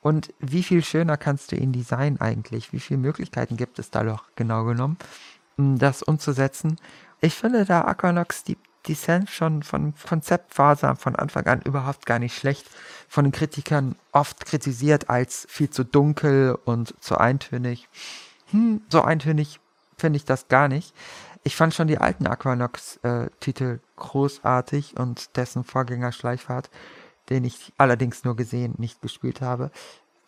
Und 0.00 0.32
wie 0.38 0.62
viel 0.62 0.84
schöner 0.84 1.16
kannst 1.16 1.52
du 1.52 1.56
ihn 1.56 1.72
designen 1.72 2.20
eigentlich? 2.20 2.72
Wie 2.72 2.80
viele 2.80 2.98
Möglichkeiten 2.98 3.56
gibt 3.56 3.78
es 3.78 3.90
da 3.90 4.02
doch 4.02 4.24
genau 4.36 4.64
genommen, 4.64 4.98
das 5.56 6.02
umzusetzen? 6.02 6.78
Ich 7.20 7.34
finde 7.34 7.64
da 7.64 7.82
Aquanox 7.82 8.44
Deep 8.44 8.58
Descent 8.88 9.30
schon 9.30 9.62
von 9.62 9.94
Konzeptphase 10.08 10.94
von 10.96 11.16
Anfang 11.16 11.46
an 11.46 11.62
überhaupt 11.62 12.06
gar 12.06 12.18
nicht 12.18 12.36
schlecht. 12.36 12.66
Von 13.08 13.24
den 13.24 13.32
Kritikern 13.32 13.96
oft 14.12 14.46
kritisiert 14.46 15.10
als 15.10 15.46
viel 15.48 15.70
zu 15.70 15.84
dunkel 15.84 16.58
und 16.64 16.94
zu 17.02 17.18
eintönig. 17.18 17.88
Hm, 18.50 18.82
so 18.88 19.02
eintönig 19.02 19.60
finde 19.96 20.16
ich 20.16 20.24
das 20.24 20.48
gar 20.48 20.68
nicht. 20.68 20.94
Ich 21.44 21.54
fand 21.54 21.74
schon 21.74 21.86
die 21.86 21.98
alten 21.98 22.26
Aquanox-Titel 22.26 23.64
äh, 23.64 23.78
großartig 23.96 24.96
und 24.96 25.36
dessen 25.36 25.62
Vorgänger 25.62 26.10
Schleichfahrt, 26.12 26.70
den 27.30 27.44
ich 27.44 27.72
allerdings 27.78 28.24
nur 28.24 28.34
gesehen, 28.34 28.74
nicht 28.78 29.00
gespielt 29.00 29.40
habe. 29.40 29.70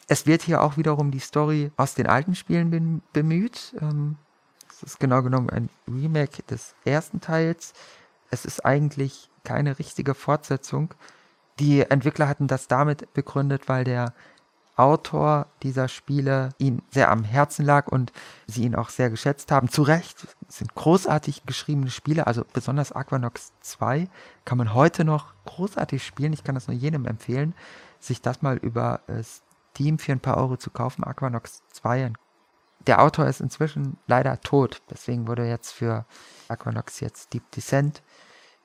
Es 0.06 0.26
wird 0.26 0.42
hier 0.42 0.62
auch 0.62 0.76
wiederum 0.76 1.11
die 1.11 1.18
Story 1.18 1.70
aus 1.76 1.94
den 1.94 2.06
alten 2.06 2.34
Spielen 2.34 3.02
bemüht. 3.12 3.74
Ähm, 3.80 4.16
es 4.70 4.82
ist 4.82 5.00
genau 5.00 5.22
genommen 5.22 5.50
ein 5.50 5.68
Remake 5.88 6.42
des 6.44 6.74
ersten 6.84 7.20
Teils 7.20 7.72
es 8.31 8.45
ist 8.45 8.64
eigentlich 8.64 9.31
keine 9.45 9.79
richtige 9.79 10.14
Fortsetzung. 10.14 10.95
Die 11.59 11.81
Entwickler 11.81 12.29
hatten 12.29 12.47
das 12.47 12.68
damit 12.68 13.12
begründet, 13.14 13.68
weil 13.68 13.85
der 13.85 14.14
Autor 14.79 15.49
dieser 15.64 15.89
Spiele 15.89 16.51
ihnen 16.59 16.83
sehr 16.93 17.11
am 17.11 17.24
Herzen 17.24 17.64
lag 17.64 17.89
und 17.89 18.12
sie 18.47 18.62
ihn 18.62 18.76
auch 18.76 18.91
sehr 18.91 19.11
geschätzt 19.11 19.51
haben. 19.51 19.68
Zu 19.68 19.83
Recht 19.83 20.29
sind 20.47 20.72
großartig 20.76 21.45
geschriebene 21.47 21.91
Spiele, 21.91 22.29
also 22.29 22.45
besonders 22.53 22.93
Aquanox 22.93 23.53
2 23.62 24.09
kann 24.45 24.57
man 24.57 24.74
heute 24.74 25.05
noch 25.05 25.35
großartig 25.47 26.07
spielen. 26.07 26.33
Ich 26.33 26.45
kann 26.45 26.55
das 26.55 26.68
nur 26.68 26.76
jedem 26.76 27.07
empfehlen, 27.07 27.55
sich 27.99 28.22
das 28.22 28.41
mal 28.41 28.57
über 28.57 29.01
äh, 29.09 29.24
Steam 29.24 29.99
für 29.99 30.12
ein 30.12 30.20
paar 30.20 30.37
Euro 30.37 30.57
zu 30.57 30.70
kaufen. 30.70 31.03
Aquanox 31.03 31.62
2. 31.72 32.12
Der 32.87 33.03
Autor 33.03 33.26
ist 33.26 33.41
inzwischen 33.41 33.97
leider 34.07 34.41
tot, 34.41 34.83
deswegen 34.91 35.26
wurde 35.26 35.49
jetzt 35.49 35.72
für 35.72 36.07
Aquanox 36.47 37.01
jetzt 37.01 37.35
Deep 37.35 37.51
Descent 37.51 38.03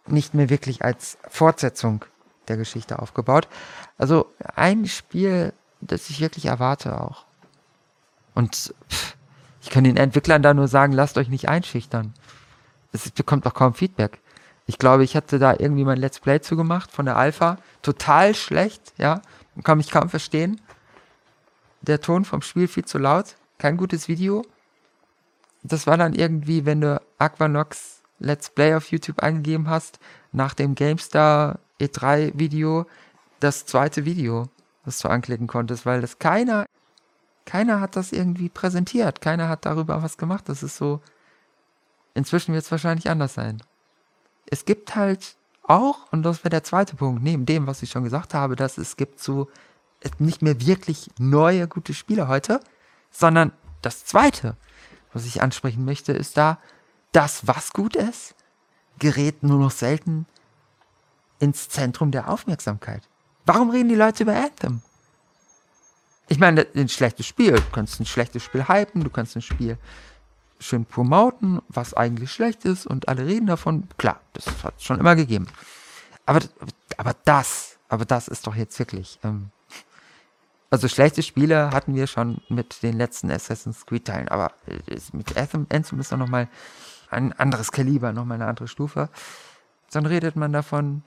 nicht 0.08 0.34
mehr 0.34 0.50
wirklich 0.50 0.84
als 0.84 1.18
Fortsetzung 1.30 2.06
der 2.48 2.58
Geschichte 2.58 3.00
aufgebaut. 3.00 3.48
Also 3.98 4.32
ein 4.56 4.86
Spiel, 4.86 5.54
das 5.82 6.10
ich 6.10 6.20
wirklich 6.20 6.46
erwarte 6.46 7.00
auch. 7.00 7.26
Und 8.36 8.74
pff, 8.90 9.16
ich 9.62 9.70
kann 9.70 9.84
den 9.84 9.98
Entwicklern 9.98 10.42
da 10.42 10.54
nur 10.54 10.68
sagen, 10.68 10.94
lasst 10.94 11.18
euch 11.18 11.30
nicht 11.30 11.48
einschüchtern. 11.48 12.14
Es 12.92 13.10
bekommt 13.12 13.46
doch 13.46 13.54
kaum 13.54 13.74
Feedback. 13.74 14.20
Ich 14.66 14.78
glaube, 14.78 15.04
ich 15.04 15.16
hatte 15.16 15.40
da 15.40 15.56
irgendwie 15.58 15.84
mein 15.84 15.98
Let's 15.98 16.20
Play 16.20 16.42
zugemacht 16.42 16.92
von 16.92 17.06
der 17.06 17.18
Alpha. 17.18 17.58
Total 17.82 18.36
schlecht, 18.36 18.94
ja. 18.98 19.22
Kann 19.64 19.78
mich 19.78 19.92
kaum 19.92 20.10
verstehen. 20.10 20.62
Der 21.82 22.02
Ton 22.02 22.26
vom 22.26 22.42
Spiel 22.42 22.68
viel 22.68 22.86
zu 22.86 22.98
laut. 22.98 23.36
Kein 23.58 23.78
gutes 23.78 24.08
Video. 24.08 24.46
Das 25.64 25.88
war 25.88 25.98
dann 25.98 26.14
irgendwie, 26.14 26.66
wenn 26.66 26.82
du 26.82 27.02
Aquanox 27.18 28.03
Let's 28.20 28.50
Play 28.50 28.76
auf 28.76 28.92
YouTube 28.92 29.20
eingegeben 29.20 29.70
hast, 29.70 30.00
nach 30.32 30.54
dem 30.54 30.76
GameStar 30.76 31.60
E3 31.80 32.38
Video, 32.38 32.86
das 33.40 33.66
zweite 33.66 34.06
Video, 34.06 34.50
das 34.86 35.00
du 35.00 35.10
anklicken 35.10 35.48
konntest, 35.48 35.86
weil 35.86 36.02
das 36.02 36.20
keiner, 36.20 36.66
keiner 37.46 37.82
hat 37.82 37.96
das 37.96 38.12
irgendwie 38.12 38.50
präsentiert, 38.50 39.22
keiner 39.22 39.50
hat 39.50 39.66
darüber 39.66 40.02
was 40.02 40.18
gemacht. 40.18 40.48
Das 40.48 40.64
ist 40.64 40.78
so, 40.78 41.02
inzwischen 42.14 42.54
wird 42.54 42.64
es 42.64 42.72
wahrscheinlich 42.72 43.10
anders 43.10 43.34
sein. 43.34 43.62
Es 44.50 44.66
gibt 44.66 44.96
halt 44.96 45.36
auch, 45.64 46.12
und 46.12 46.24
das 46.24 46.40
wäre 46.40 46.50
der 46.50 46.64
zweite 46.64 46.96
Punkt, 46.96 47.24
neben 47.24 47.46
dem, 47.46 47.68
was 47.68 47.82
ich 47.82 47.90
schon 47.90 48.04
gesagt 48.04 48.34
habe, 48.34 48.56
dass 48.56 48.78
es 48.78 48.98
gibt 48.98 49.20
so 49.20 49.50
nicht 50.20 50.42
mehr 50.42 50.60
wirklich 50.60 51.10
neue 51.18 51.68
gute 51.68 51.94
Spiele 51.94 52.28
heute, 52.28 52.60
sondern 53.10 53.54
das 53.82 54.06
zweite, 54.06 54.58
was 55.14 55.26
ich 55.26 55.42
ansprechen 55.42 55.86
möchte, 55.86 56.12
ist 56.12 56.38
da, 56.38 56.60
das, 57.14 57.48
was 57.48 57.72
gut 57.72 57.96
ist, 57.96 58.36
gerät 59.00 59.44
nur 59.44 59.60
noch 59.60 59.72
selten 59.72 60.26
ins 61.40 61.70
Zentrum 61.70 62.12
der 62.12 62.30
Aufmerksamkeit. 62.30 63.04
Warum 63.46 63.70
reden 63.70 63.90
die 63.90 63.96
Leute 63.96 64.24
über 64.24 64.36
Anthem? 64.36 64.82
Ich 66.30 66.40
meine, 66.40 66.66
ein 66.76 66.90
schlechtes 66.90 67.26
Spiel. 67.26 67.54
Du 67.54 67.70
kannst 67.72 68.00
ein 68.00 68.06
schlechtes 68.06 68.44
Spiel 68.44 68.68
hypen, 68.68 69.04
du 69.04 69.10
kannst 69.10 69.36
ein 69.36 69.42
Spiel 69.42 69.78
schön 70.60 70.86
promoten, 70.86 71.62
was 71.68 71.94
eigentlich 71.94 72.32
schlecht 72.32 72.66
ist 72.66 72.88
und 72.88 73.10
alle 73.10 73.26
reden 73.26 73.48
davon. 73.48 73.88
Klar, 73.98 74.22
das 74.34 74.46
hat 74.64 74.76
es 74.78 74.84
schon 74.84 75.00
immer 75.00 75.16
gegeben. 75.16 75.48
Aber, 76.26 76.40
aber 76.98 77.16
das, 77.26 77.78
aber 77.90 78.06
das 78.06 78.30
ist 78.30 78.48
doch 78.48 78.56
jetzt 78.56 78.80
wirklich. 78.80 79.20
Ähm, 79.24 79.50
also 80.70 80.88
schlechte 80.88 81.22
Spiele 81.22 81.70
hatten 81.72 81.94
wir 81.94 82.08
schon 82.08 82.42
mit 82.50 82.82
den 82.82 82.98
letzten 82.98 83.30
Assassin's 83.30 83.86
Creed 83.86 84.06
Teilen, 84.06 84.30
aber 84.30 84.54
mit 85.12 85.38
Anthem, 85.38 85.68
Anthem 85.72 86.00
ist 86.00 86.12
doch 86.12 86.18
nochmal 86.18 86.48
ein 87.14 87.34
anderes 87.34 87.72
Kaliber, 87.72 88.14
nochmal 88.14 88.36
eine 88.36 88.48
andere 88.48 88.68
Stufe. 88.68 89.10
Dann 89.92 90.06
redet 90.06 90.36
man 90.36 90.52
davon, 90.52 91.04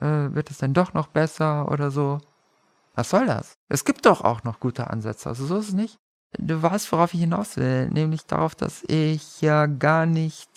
äh, 0.00 0.06
wird 0.34 0.50
es 0.50 0.58
denn 0.58 0.74
doch 0.74 0.94
noch 0.94 1.06
besser 1.06 1.70
oder 1.70 1.90
so. 1.90 2.20
Was 2.94 3.10
soll 3.10 3.26
das? 3.26 3.54
Es 3.68 3.84
gibt 3.84 4.06
doch 4.06 4.20
auch 4.20 4.44
noch 4.44 4.60
gute 4.60 4.90
Ansätze, 4.90 5.28
also 5.28 5.46
so 5.46 5.58
ist 5.58 5.68
es 5.68 5.74
nicht. 5.74 5.98
Du 6.38 6.62
weißt, 6.62 6.90
worauf 6.92 7.14
ich 7.14 7.20
hinaus 7.20 7.56
will, 7.56 7.88
nämlich 7.90 8.26
darauf, 8.26 8.54
dass 8.54 8.82
ich 8.88 9.40
ja 9.40 9.66
gar 9.66 10.06
nicht 10.06 10.50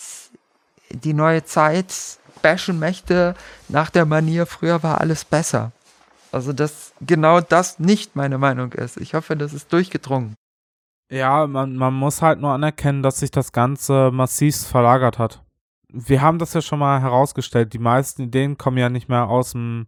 die 0.89 1.13
neue 1.13 1.43
Zeit 1.43 1.93
bashen 2.41 2.79
möchte 2.79 3.35
nach 3.67 3.89
der 3.89 4.05
Manier, 4.05 4.45
früher 4.45 4.81
war 4.83 5.01
alles 5.01 5.25
besser. 5.25 5.71
Also, 6.31 6.53
dass 6.53 6.93
genau 7.01 7.41
das 7.41 7.79
nicht 7.79 8.15
meine 8.15 8.37
Meinung 8.37 8.73
ist. 8.73 8.97
Ich 8.97 9.13
hoffe, 9.13 9.35
das 9.35 9.53
ist 9.53 9.71
durchgedrungen. 9.71 10.35
Ja, 11.09 11.47
man, 11.47 11.75
man 11.75 11.93
muss 11.93 12.21
halt 12.21 12.41
nur 12.41 12.51
anerkennen, 12.51 13.01
dass 13.01 13.19
sich 13.19 13.31
das 13.31 13.51
Ganze 13.53 14.11
massiv 14.11 14.57
verlagert 14.57 15.19
hat. 15.19 15.43
Wir 15.89 16.21
haben 16.21 16.37
das 16.37 16.53
ja 16.53 16.61
schon 16.61 16.79
mal 16.79 16.99
herausgestellt. 17.01 17.73
Die 17.73 17.79
meisten 17.79 18.23
Ideen 18.23 18.57
kommen 18.57 18.77
ja 18.77 18.89
nicht 18.89 19.07
mehr 19.07 19.29
aus 19.29 19.53
dem 19.53 19.87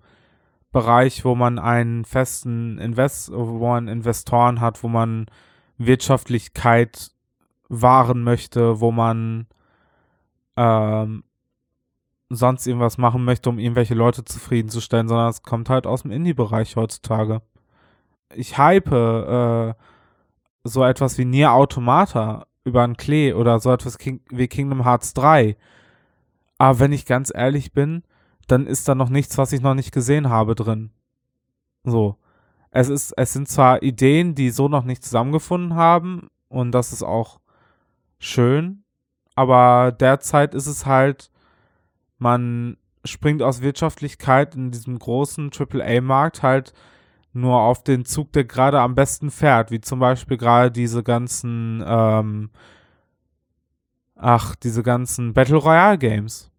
Bereich, 0.71 1.25
wo 1.25 1.35
man 1.35 1.59
einen 1.59 2.05
festen 2.05 2.77
Invest, 2.77 3.31
wo 3.33 3.67
man 3.67 3.87
Investoren 3.87 4.61
hat, 4.61 4.81
wo 4.83 4.87
man 4.87 5.25
Wirtschaftlichkeit 5.77 7.11
wahren 7.67 8.23
möchte, 8.23 8.79
wo 8.79 8.91
man 8.91 9.47
ähm, 10.55 11.23
sonst 12.29 12.65
irgendwas 12.67 12.97
machen 12.97 13.25
möchte, 13.25 13.49
um 13.49 13.59
irgendwelche 13.59 13.95
Leute 13.95 14.23
zufriedenzustellen, 14.23 15.07
sondern 15.07 15.29
es 15.29 15.43
kommt 15.43 15.69
halt 15.69 15.85
aus 15.85 16.03
dem 16.03 16.11
Indie-Bereich 16.11 16.75
heutzutage. 16.75 17.41
Ich 18.33 18.57
hype 18.57 18.91
äh, 18.91 19.73
so 20.69 20.83
etwas 20.83 21.17
wie 21.17 21.25
Nier 21.25 21.51
Automata 21.51 22.45
über 22.63 22.83
ein 22.83 22.97
Klee 22.97 23.33
oder 23.33 23.59
so 23.59 23.71
etwas 23.71 23.97
wie 24.29 24.47
Kingdom 24.47 24.83
Hearts 24.83 25.13
3. 25.13 25.57
Aber 26.57 26.79
wenn 26.79 26.91
ich 26.91 27.05
ganz 27.05 27.31
ehrlich 27.33 27.73
bin, 27.73 28.03
dann 28.47 28.67
ist 28.67 28.87
da 28.87 28.95
noch 28.95 29.09
nichts, 29.09 29.37
was 29.37 29.51
ich 29.51 29.61
noch 29.61 29.75
nicht 29.75 29.91
gesehen 29.91 30.29
habe 30.29 30.55
drin. 30.55 30.91
So. 31.83 32.17
Es 32.71 32.89
ist, 32.89 33.13
es 33.17 33.33
sind 33.33 33.47
zwar 33.47 33.81
Ideen, 33.81 34.35
die 34.35 34.51
so 34.51 34.67
noch 34.67 34.83
nicht 34.83 35.03
zusammengefunden 35.03 35.75
haben 35.75 36.29
und 36.49 36.71
das 36.71 36.93
ist 36.93 37.01
auch 37.01 37.39
schön, 38.19 38.83
aber 39.33 39.91
derzeit 39.91 40.53
ist 40.53 40.67
es 40.67 40.85
halt, 40.85 41.31
man 42.17 42.77
springt 43.05 43.41
aus 43.41 43.61
Wirtschaftlichkeit 43.61 44.53
in 44.55 44.71
diesem 44.71 44.99
großen 44.99 45.49
AAA-Markt 45.57 46.43
halt 46.43 46.73
nur 47.33 47.59
auf 47.59 47.83
den 47.83 48.05
Zug, 48.05 48.31
der 48.33 48.45
gerade 48.45 48.79
am 48.79 48.95
besten 48.95 49.31
fährt, 49.31 49.71
wie 49.71 49.81
zum 49.81 49.99
Beispiel 49.99 50.37
gerade 50.37 50.71
diese 50.71 51.03
ganzen, 51.03 51.83
ähm, 51.85 52.49
ach, 54.15 54.55
diese 54.55 54.83
ganzen 54.83 55.33
Battle 55.33 55.57
Royale 55.57 55.97
Games. 55.97 56.51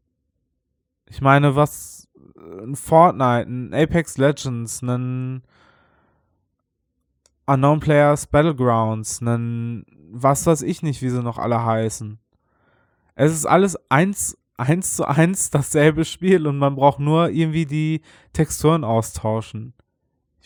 Ich 1.06 1.20
meine, 1.20 1.56
was 1.56 2.08
ein 2.62 2.76
Fortnite, 2.76 3.48
ein 3.48 3.74
Apex 3.74 4.16
Legends, 4.16 4.82
ein 4.82 5.42
Unknown 7.46 7.80
Players 7.80 8.26
Battlegrounds, 8.28 9.20
ein 9.20 9.84
was 10.12 10.46
weiß 10.46 10.62
ich 10.62 10.82
nicht, 10.82 11.02
wie 11.02 11.10
sie 11.10 11.22
noch 11.22 11.38
alle 11.38 11.64
heißen. 11.64 12.18
Es 13.14 13.32
ist 13.32 13.46
alles 13.46 13.78
eins, 13.90 14.36
eins 14.56 14.96
zu 14.96 15.06
eins 15.06 15.50
dasselbe 15.50 16.04
Spiel 16.04 16.46
und 16.46 16.58
man 16.58 16.76
braucht 16.76 17.00
nur 17.00 17.30
irgendwie 17.30 17.66
die 17.66 18.02
Texturen 18.32 18.84
austauschen 18.84 19.74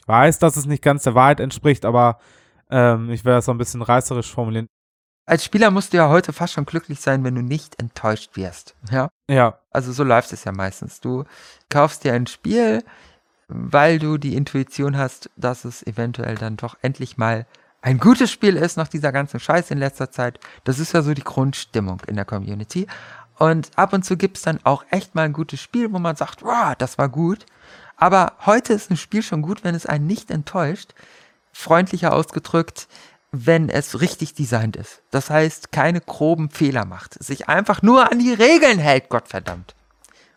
weiß, 0.07 0.39
dass 0.39 0.57
es 0.57 0.67
nicht 0.67 0.83
ganz 0.83 1.03
der 1.03 1.15
Wahrheit 1.15 1.41
entspricht, 1.41 1.85
aber 1.85 2.19
ähm, 2.71 3.11
ich 3.11 3.25
werde 3.25 3.39
das 3.39 3.47
so 3.47 3.53
ein 3.53 3.59
bisschen 3.59 3.83
reißerisch 3.83 4.33
formulieren. 4.33 4.67
Als 5.27 5.45
Spieler 5.45 5.71
musst 5.71 5.93
du 5.93 5.97
ja 5.97 6.09
heute 6.11 6.35
fast 6.35 6.53
schon 6.53 6.67
glücklich 6.67 7.01
sein, 7.01 7.25
wenn 7.25 7.35
du 7.35 7.43
nicht 7.43 7.81
enttäuscht 7.81 8.37
wirst. 8.37 8.75
Ja. 8.91 9.09
Ja. 9.29 9.59
Also 9.71 9.93
so 9.93 10.05
läuft 10.05 10.33
es 10.33 10.45
ja 10.45 10.53
meistens. 10.53 11.01
Du 11.01 11.25
kaufst 11.71 12.05
dir 12.05 12.13
ein 12.13 12.27
Spiel, 12.27 12.85
weil 13.49 13.99
du 13.99 14.19
die 14.19 14.37
Intuition 14.37 14.99
hast, 14.99 15.31
dass 15.37 15.65
es 15.65 15.83
eventuell 15.87 16.35
dann 16.35 16.57
doch 16.57 16.77
endlich 16.83 17.17
mal 17.17 17.47
ein 17.81 17.99
gutes 17.99 18.31
Spiel 18.31 18.57
ist 18.57 18.77
nach 18.77 18.89
dieser 18.89 19.13
ganzen 19.13 19.41
Scheiße 19.41 19.73
in 19.73 19.79
letzter 19.79 20.11
Zeit. 20.11 20.41
Das 20.65 20.79
ist 20.79 20.93
ja 20.93 21.03
so 21.03 21.15
die 21.15 21.25
Grundstimmung 21.25 22.01
in 22.07 22.17
der 22.17 22.25
Community. 22.25 22.87
Und 23.39 23.71
ab 23.77 23.93
und 23.93 24.05
zu 24.05 24.17
gibt 24.17 24.37
es 24.37 24.43
dann 24.43 24.61
auch 24.65 24.85
echt 24.91 25.15
mal 25.15 25.23
ein 25.23 25.33
gutes 25.33 25.61
Spiel, 25.61 25.93
wo 25.93 25.99
man 25.99 26.17
sagt, 26.17 26.43
wow, 26.43 26.75
das 26.77 26.99
war 26.99 27.09
gut. 27.09 27.47
Aber 27.97 28.33
heute 28.45 28.73
ist 28.73 28.91
ein 28.91 28.97
Spiel 28.97 29.23
schon 29.23 29.43
gut, 29.43 29.65
wenn 29.65 29.75
es 29.75 29.87
einen 29.87 30.07
nicht 30.07 30.31
enttäuscht. 30.31 30.95
Freundlicher 31.53 32.13
ausgedrückt, 32.13 32.89
wenn 33.31 33.69
es 33.69 34.01
richtig 34.01 34.35
designt 34.35 34.77
ist. 34.77 35.03
Das 35.11 35.31
heißt, 35.31 35.73
keine 35.73 36.01
groben 36.01 36.51
Fehler 36.51 36.85
macht. 36.85 37.23
Sich 37.23 37.49
einfach 37.49 37.83
nur 37.83 38.11
an 38.11 38.19
die 38.19 38.33
Regeln 38.33 38.79
hält, 38.79 39.09
Gottverdammt. 39.09 39.75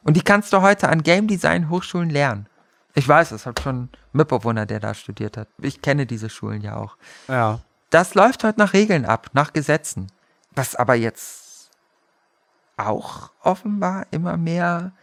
Und 0.03 0.15
die 0.15 0.21
kannst 0.21 0.53
du 0.53 0.61
heute 0.61 0.89
an 0.89 1.03
Game 1.03 1.27
Design 1.27 1.69
Hochschulen 1.69 2.09
lernen. 2.09 2.47
Ich 2.93 3.07
weiß, 3.07 3.31
es 3.31 3.45
hat 3.45 3.59
schon 3.59 3.83
ein 3.83 3.89
Mitbewohner, 4.13 4.65
der 4.65 4.79
da 4.79 4.93
studiert 4.93 5.37
hat. 5.37 5.49
Ich 5.61 5.81
kenne 5.81 6.05
diese 6.05 6.29
Schulen 6.29 6.61
ja 6.61 6.77
auch. 6.77 6.97
Ja. 7.27 7.59
Das 7.89 8.15
läuft 8.15 8.43
heute 8.43 8.59
nach 8.59 8.73
Regeln 8.73 9.05
ab, 9.05 9.29
nach 9.33 9.53
Gesetzen. 9.53 10.07
Was 10.55 10.75
aber 10.75 10.95
jetzt 10.95 11.69
auch 12.77 13.31
offenbar 13.41 14.07
immer 14.11 14.37
mehr 14.37 14.93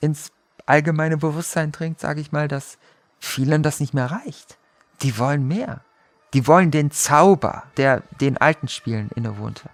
ins 0.00 0.32
allgemeine 0.66 1.16
Bewusstsein 1.16 1.72
dringt, 1.72 2.00
sage 2.00 2.20
ich 2.20 2.32
mal, 2.32 2.48
dass 2.48 2.78
vielen 3.18 3.62
das 3.62 3.80
nicht 3.80 3.94
mehr 3.94 4.10
reicht. 4.10 4.58
Die 5.02 5.18
wollen 5.18 5.46
mehr. 5.46 5.84
Die 6.32 6.46
wollen 6.46 6.70
den 6.70 6.90
Zauber, 6.90 7.64
der 7.76 8.02
den 8.20 8.38
alten 8.38 8.68
Spielen 8.68 9.10
innewohnte. 9.14 9.70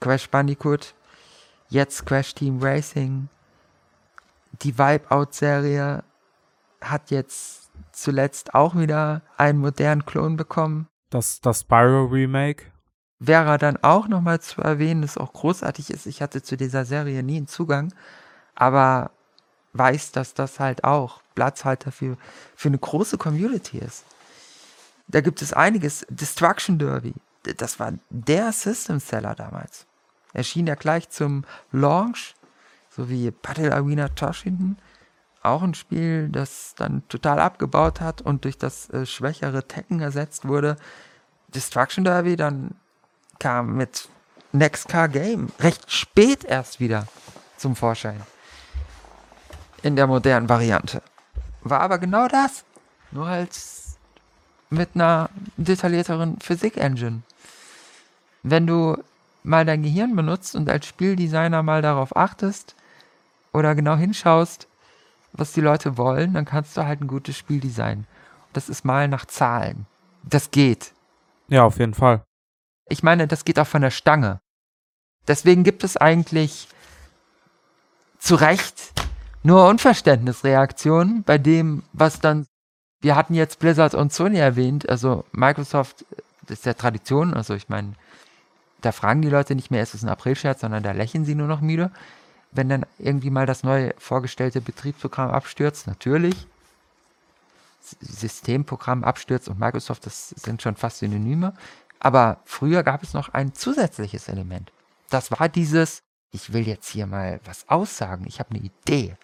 Crash 0.00 0.28
Bandicoot, 0.28 0.94
jetzt 1.68 2.06
Crash 2.06 2.34
Team 2.34 2.62
Racing, 2.62 3.28
die 4.62 4.78
Wipeout-Serie 4.78 6.04
hat 6.80 7.10
jetzt 7.10 7.70
zuletzt 7.92 8.54
auch 8.54 8.76
wieder 8.76 9.22
einen 9.36 9.58
modernen 9.58 10.04
Klon 10.06 10.36
bekommen. 10.36 10.86
Das, 11.10 11.40
das 11.40 11.60
Spyro 11.60 12.04
Remake. 12.04 12.64
Wäre 13.18 13.56
dann 13.58 13.78
auch 13.82 14.08
nochmal 14.08 14.40
zu 14.40 14.60
erwähnen, 14.60 15.02
das 15.02 15.16
auch 15.16 15.32
großartig 15.32 15.90
ist. 15.90 16.06
Ich 16.06 16.20
hatte 16.20 16.42
zu 16.42 16.56
dieser 16.56 16.84
Serie 16.84 17.22
nie 17.22 17.38
einen 17.38 17.48
Zugang, 17.48 17.92
aber 18.56 19.10
weiß, 19.74 20.12
dass 20.12 20.34
das 20.34 20.58
halt 20.58 20.84
auch 20.84 21.20
Platzhalter 21.34 21.92
für, 21.92 22.16
für 22.56 22.68
eine 22.68 22.78
große 22.78 23.18
Community 23.18 23.78
ist. 23.78 24.04
Da 25.08 25.20
gibt 25.20 25.42
es 25.42 25.52
einiges. 25.52 26.04
Destruction 26.08 26.78
Derby, 26.78 27.14
das 27.42 27.78
war 27.78 27.92
der 28.10 28.52
System 28.52 28.98
Seller 28.98 29.34
damals. 29.34 29.86
Erschien 30.32 30.66
ja 30.66 30.74
gleich 30.74 31.08
zum 31.10 31.44
Launch, 31.72 32.34
so 32.90 33.08
wie 33.08 33.30
Battle 33.30 33.72
Arena 33.72 34.08
Toshinden. 34.08 34.78
Auch 35.42 35.62
ein 35.62 35.74
Spiel, 35.74 36.28
das 36.28 36.74
dann 36.76 37.06
total 37.08 37.38
abgebaut 37.38 38.00
hat 38.00 38.20
und 38.20 38.44
durch 38.44 38.58
das 38.58 38.90
äh, 38.90 39.06
schwächere 39.06 39.68
Tekken 39.68 40.00
ersetzt 40.00 40.48
wurde. 40.48 40.76
Destruction 41.48 42.02
Derby 42.04 42.34
dann 42.36 42.74
kam 43.38 43.76
mit 43.76 44.08
Next 44.52 44.88
Car 44.88 45.08
Game 45.08 45.52
recht 45.60 45.90
spät 45.90 46.44
erst 46.44 46.80
wieder 46.80 47.06
zum 47.56 47.76
Vorschein. 47.76 48.20
In 49.82 49.96
der 49.96 50.06
modernen 50.06 50.48
Variante. 50.48 51.02
War 51.62 51.80
aber 51.80 51.98
genau 51.98 52.28
das. 52.28 52.64
Nur 53.10 53.28
halt 53.28 53.58
mit 54.70 54.90
einer 54.94 55.30
detaillierteren 55.56 56.38
Physik-Engine. 56.40 57.22
Wenn 58.42 58.66
du 58.66 59.02
mal 59.42 59.64
dein 59.64 59.82
Gehirn 59.82 60.16
benutzt 60.16 60.56
und 60.56 60.68
als 60.68 60.86
Spieldesigner 60.86 61.62
mal 61.62 61.82
darauf 61.82 62.16
achtest 62.16 62.74
oder 63.52 63.74
genau 63.74 63.96
hinschaust, 63.96 64.66
was 65.32 65.52
die 65.52 65.60
Leute 65.60 65.96
wollen, 65.96 66.34
dann 66.34 66.44
kannst 66.44 66.76
du 66.76 66.84
halt 66.84 67.00
ein 67.00 67.06
gutes 67.06 67.36
Spiel 67.36 67.60
designen. 67.60 68.06
Das 68.52 68.68
ist 68.68 68.84
mal 68.84 69.08
nach 69.08 69.26
Zahlen. 69.26 69.86
Das 70.24 70.50
geht. 70.50 70.92
Ja, 71.48 71.64
auf 71.64 71.78
jeden 71.78 71.94
Fall. 71.94 72.24
Ich 72.88 73.02
meine, 73.02 73.26
das 73.28 73.44
geht 73.44 73.58
auch 73.58 73.66
von 73.66 73.82
der 73.82 73.90
Stange. 73.90 74.40
Deswegen 75.28 75.64
gibt 75.64 75.84
es 75.84 75.96
eigentlich 75.96 76.68
zu 78.18 78.34
Recht 78.36 78.92
nur 79.46 79.68
Unverständnisreaktionen 79.68 81.22
bei 81.22 81.38
dem, 81.38 81.82
was 81.92 82.20
dann 82.20 82.46
wir 83.00 83.14
hatten 83.14 83.34
jetzt 83.34 83.58
Blizzard 83.58 83.94
und 83.94 84.12
Sony 84.12 84.38
erwähnt, 84.38 84.88
also 84.88 85.24
Microsoft 85.32 86.04
das 86.46 86.58
ist 86.58 86.66
ja 86.66 86.74
Tradition, 86.74 87.34
also 87.34 87.54
ich 87.54 87.68
meine, 87.68 87.94
da 88.80 88.92
fragen 88.92 89.22
die 89.22 89.28
Leute 89.28 89.54
nicht 89.54 89.70
mehr, 89.70 89.82
ist 89.82 89.94
es 89.94 90.02
ein 90.02 90.08
April-Scherz, 90.08 90.60
sondern 90.60 90.82
da 90.82 90.92
lächeln 90.92 91.24
sie 91.24 91.34
nur 91.34 91.48
noch 91.48 91.60
müde. 91.60 91.90
Wenn 92.52 92.68
dann 92.68 92.86
irgendwie 92.98 93.30
mal 93.30 93.46
das 93.46 93.64
neue 93.64 93.94
vorgestellte 93.98 94.60
Betriebsprogramm 94.60 95.30
abstürzt, 95.30 95.86
natürlich. 95.86 96.46
Systemprogramm 98.00 99.04
abstürzt 99.04 99.48
und 99.48 99.58
Microsoft, 99.58 100.06
das 100.06 100.30
sind 100.30 100.62
schon 100.62 100.76
fast 100.76 100.98
Synonyme. 100.98 101.54
Aber 101.98 102.40
früher 102.44 102.82
gab 102.82 103.02
es 103.02 103.14
noch 103.14 103.30
ein 103.34 103.54
zusätzliches 103.54 104.28
Element. 104.28 104.70
Das 105.10 105.30
war 105.30 105.48
dieses, 105.48 106.00
ich 106.30 106.52
will 106.52 106.66
jetzt 106.66 106.88
hier 106.88 107.06
mal 107.06 107.40
was 107.44 107.68
aussagen, 107.68 108.24
ich 108.26 108.38
habe 108.38 108.50
eine 108.50 108.60
Idee. 108.60 109.16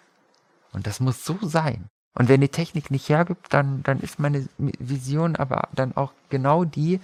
Und 0.73 0.87
das 0.87 0.99
muss 0.99 1.23
so 1.23 1.37
sein. 1.41 1.87
Und 2.15 2.29
wenn 2.29 2.41
die 2.41 2.49
Technik 2.49 2.91
nicht 2.91 3.09
hergibt, 3.09 3.53
dann, 3.53 3.81
dann 3.83 3.99
ist 3.99 4.19
meine 4.19 4.47
Vision 4.57 5.35
aber 5.35 5.69
dann 5.73 5.95
auch 5.95 6.11
genau 6.29 6.63
die, 6.63 6.99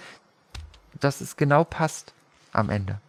dass 1.00 1.22
es 1.22 1.36
genau 1.36 1.64
passt 1.64 2.14
am 2.52 2.70
Ende. 2.70 3.00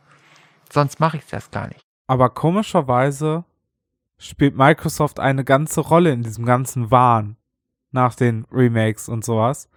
Sonst 0.73 1.01
mache 1.01 1.19
ich 1.19 1.25
es 1.25 1.33
erst 1.33 1.53
gar 1.53 1.69
nicht. 1.69 1.81
Aber 2.07 2.31
komischerweise 2.31 3.45
spielt 4.19 4.57
Microsoft 4.57 5.21
eine 5.21 5.45
ganze 5.45 5.81
Rolle 5.81 6.13
in 6.13 6.23
diesem 6.23 6.45
ganzen 6.45 6.91
Wahn 6.91 7.37
nach 7.91 8.15
den 8.15 8.47
Remakes 8.53 9.09
und 9.09 9.25
sowas. 9.25 9.69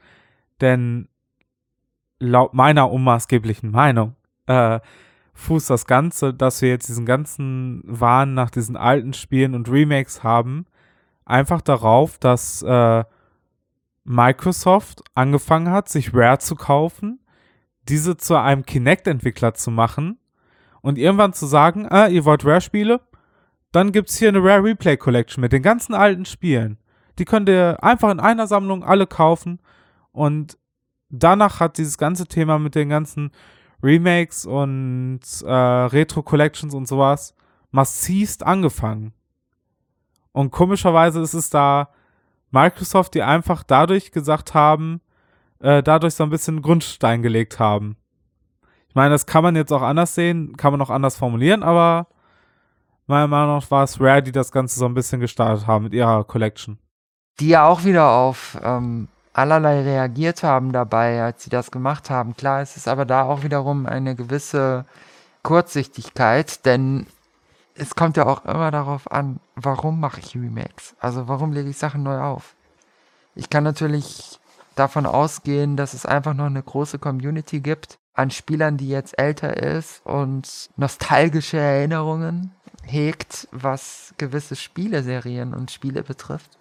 Denn 0.61 1.07
laut 2.19 2.53
meiner 2.53 2.89
unmaßgeblichen 2.91 3.71
Meinung 3.71 4.15
äh, 4.45 4.79
fußt 5.33 5.69
das 5.69 5.85
Ganze, 5.85 6.33
dass 6.33 6.61
wir 6.61 6.69
jetzt 6.69 6.87
diesen 6.87 7.05
ganzen 7.05 7.81
Wahn 7.85 8.33
nach 8.33 8.49
diesen 8.49 8.77
alten 8.77 9.13
Spielen 9.13 9.55
und 9.55 9.69
Remakes 9.69 10.23
haben, 10.23 10.65
einfach 11.25 11.61
darauf, 11.61 12.17
dass 12.17 12.61
äh, 12.61 13.03
Microsoft 14.03 15.01
angefangen 15.15 15.71
hat, 15.71 15.89
sich 15.89 16.13
Rare 16.13 16.39
zu 16.39 16.55
kaufen, 16.55 17.19
diese 17.87 18.17
zu 18.17 18.35
einem 18.35 18.65
Kinect-Entwickler 18.65 19.53
zu 19.53 19.71
machen 19.71 20.19
und 20.81 20.97
irgendwann 20.97 21.33
zu 21.33 21.45
sagen, 21.45 21.87
ah, 21.89 22.07
ihr 22.07 22.25
wollt 22.25 22.45
Rare-Spiele? 22.45 23.01
Dann 23.71 23.91
gibt 23.91 24.09
es 24.09 24.17
hier 24.17 24.29
eine 24.29 24.43
Rare 24.43 24.63
Replay 24.63 24.97
Collection 24.97 25.41
mit 25.41 25.53
den 25.53 25.63
ganzen 25.63 25.93
alten 25.93 26.25
Spielen. 26.25 26.77
Die 27.17 27.25
könnt 27.25 27.49
ihr 27.49 27.83
einfach 27.83 28.11
in 28.11 28.19
einer 28.19 28.47
Sammlung 28.47 28.83
alle 28.83 29.07
kaufen 29.07 29.59
und 30.11 30.57
danach 31.09 31.59
hat 31.59 31.77
dieses 31.77 31.97
ganze 31.97 32.27
Thema 32.27 32.59
mit 32.59 32.75
den 32.75 32.89
ganzen 32.89 33.31
Remakes 33.81 34.45
und 34.45 35.21
äh, 35.43 35.51
Retro 35.51 36.23
Collections 36.23 36.73
und 36.73 36.87
sowas 36.87 37.35
massivst 37.71 38.43
angefangen. 38.45 39.13
Und 40.33 40.51
komischerweise 40.51 41.21
ist 41.21 41.33
es 41.33 41.49
da 41.49 41.89
Microsoft, 42.51 43.13
die 43.13 43.23
einfach 43.23 43.63
dadurch 43.63 44.11
gesagt 44.11 44.53
haben, 44.53 45.01
äh, 45.59 45.81
dadurch 45.81 46.15
so 46.15 46.23
ein 46.23 46.29
bisschen 46.29 46.61
Grundstein 46.61 47.21
gelegt 47.21 47.59
haben. 47.59 47.95
Ich 48.89 48.95
meine, 48.95 49.11
das 49.11 49.25
kann 49.25 49.43
man 49.43 49.55
jetzt 49.55 49.71
auch 49.71 49.81
anders 49.81 50.13
sehen, 50.13 50.57
kann 50.57 50.71
man 50.71 50.81
auch 50.81 50.89
anders 50.89 51.15
formulieren, 51.15 51.63
aber 51.63 52.07
meiner 53.07 53.27
Meinung 53.27 53.55
nach 53.55 53.71
war 53.71 53.83
es 53.83 53.99
Rare, 53.99 54.21
die 54.21 54.31
das 54.31 54.51
Ganze 54.51 54.77
so 54.77 54.85
ein 54.85 54.93
bisschen 54.93 55.19
gestartet 55.19 55.65
haben 55.65 55.85
mit 55.85 55.93
ihrer 55.93 56.23
Collection. 56.25 56.77
Die 57.39 57.49
ja 57.49 57.65
auch 57.65 57.85
wieder 57.85 58.11
auf 58.11 58.57
ähm, 58.61 59.07
allerlei 59.33 59.81
reagiert 59.81 60.43
haben 60.43 60.71
dabei, 60.71 61.23
als 61.23 61.43
sie 61.43 61.49
das 61.49 61.71
gemacht 61.71 62.09
haben. 62.09 62.35
Klar, 62.37 62.61
es 62.61 62.77
ist 62.77 62.87
aber 62.87 63.05
da 63.05 63.23
auch 63.23 63.43
wiederum 63.43 63.87
eine 63.87 64.15
gewisse 64.15 64.85
Kurzsichtigkeit, 65.41 66.65
denn 66.65 67.07
es 67.75 67.95
kommt 67.95 68.17
ja 68.17 68.25
auch 68.25 68.45
immer 68.45 68.71
darauf 68.71 69.11
an, 69.11 69.39
warum 69.55 69.99
mache 69.99 70.19
ich 70.19 70.35
Remakes? 70.35 70.95
Also 70.99 71.27
warum 71.27 71.51
lege 71.51 71.69
ich 71.69 71.77
Sachen 71.77 72.03
neu 72.03 72.19
auf? 72.19 72.55
Ich 73.35 73.49
kann 73.49 73.63
natürlich 73.63 74.39
davon 74.75 75.05
ausgehen, 75.05 75.75
dass 75.77 75.93
es 75.93 76.05
einfach 76.05 76.33
noch 76.33 76.45
eine 76.45 76.61
große 76.61 76.99
Community 76.99 77.61
gibt 77.61 77.97
an 78.13 78.29
Spielern, 78.29 78.77
die 78.77 78.89
jetzt 78.89 79.17
älter 79.17 79.57
ist 79.57 80.05
und 80.05 80.69
nostalgische 80.77 81.57
Erinnerungen 81.57 82.51
hegt, 82.83 83.47
was 83.51 84.13
gewisse 84.17 84.55
Spieleserien 84.55 85.53
und 85.53 85.71
Spiele 85.71 86.03
betrifft. 86.03 86.57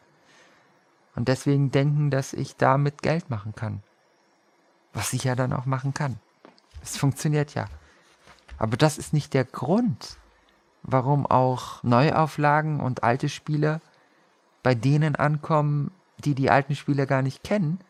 Und 1.15 1.29
deswegen 1.29 1.71
denken, 1.71 2.11
dass 2.11 2.33
ich 2.33 2.57
damit 2.57 3.03
Geld 3.03 3.29
machen 3.29 3.55
kann. 3.55 3.83
Was 4.95 5.13
ich 5.13 5.25
ja 5.25 5.35
dann 5.35 5.53
auch 5.53 5.67
machen 5.67 5.93
kann. 5.93 6.19
Es 6.83 6.97
funktioniert 6.97 7.55
ja. 7.55 7.67
Aber 8.59 8.77
das 8.77 8.97
ist 8.97 9.13
nicht 9.13 9.35
der 9.35 9.45
Grund, 9.45 10.17
warum 10.83 11.27
auch 11.27 11.83
Neuauflagen 11.83 12.81
und 12.81 13.03
alte 13.05 13.29
Spiele 13.29 13.81
bei 14.63 14.75
denen 14.75 15.17
ankommen, 15.17 15.91
die 16.19 16.35
die 16.35 16.51
alten 16.51 16.75
Spiele 16.75 17.07
gar 17.07 17.23
nicht 17.23 17.43
kennen, 17.43 17.81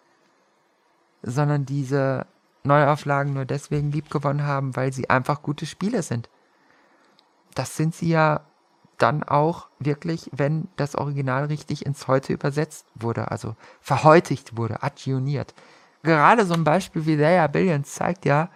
sondern 1.23 1.67
diese 1.67 2.27
Neuauflagen 2.65 3.35
nur 3.35 3.45
deswegen 3.45 3.93
liebgewonnen 3.93 4.47
haben, 4.47 4.77
weil 4.77 4.93
sie 4.93 5.11
einfach 5.11 5.43
gute 5.43 5.67
Spiele 5.67 6.03
sind. 6.03 6.29
Das 7.55 7.77
sind 7.77 7.95
sie 7.95 8.09
ja 8.09 8.41
dann 8.99 9.25
auch 9.25 9.69
wirklich, 9.79 10.31
wenn 10.33 10.69
das 10.77 10.95
Original 10.95 11.47
richtig 11.47 11.85
ins 11.85 12.07
Heute 12.07 12.33
übersetzt 12.33 12.87
wurde, 12.95 13.31
also 13.31 13.57
verheutigt 13.81 14.57
wurde, 14.57 14.83
adjuniert. 14.83 15.55
Gerade 16.03 16.47
so 16.47 16.55
ein 16.55 16.65
Beispiel 16.65 17.05
wie 17.07 17.17
Leia 17.17 17.47
Billions 17.49 17.95
zeigt 17.95 18.25
ja, 18.25 18.49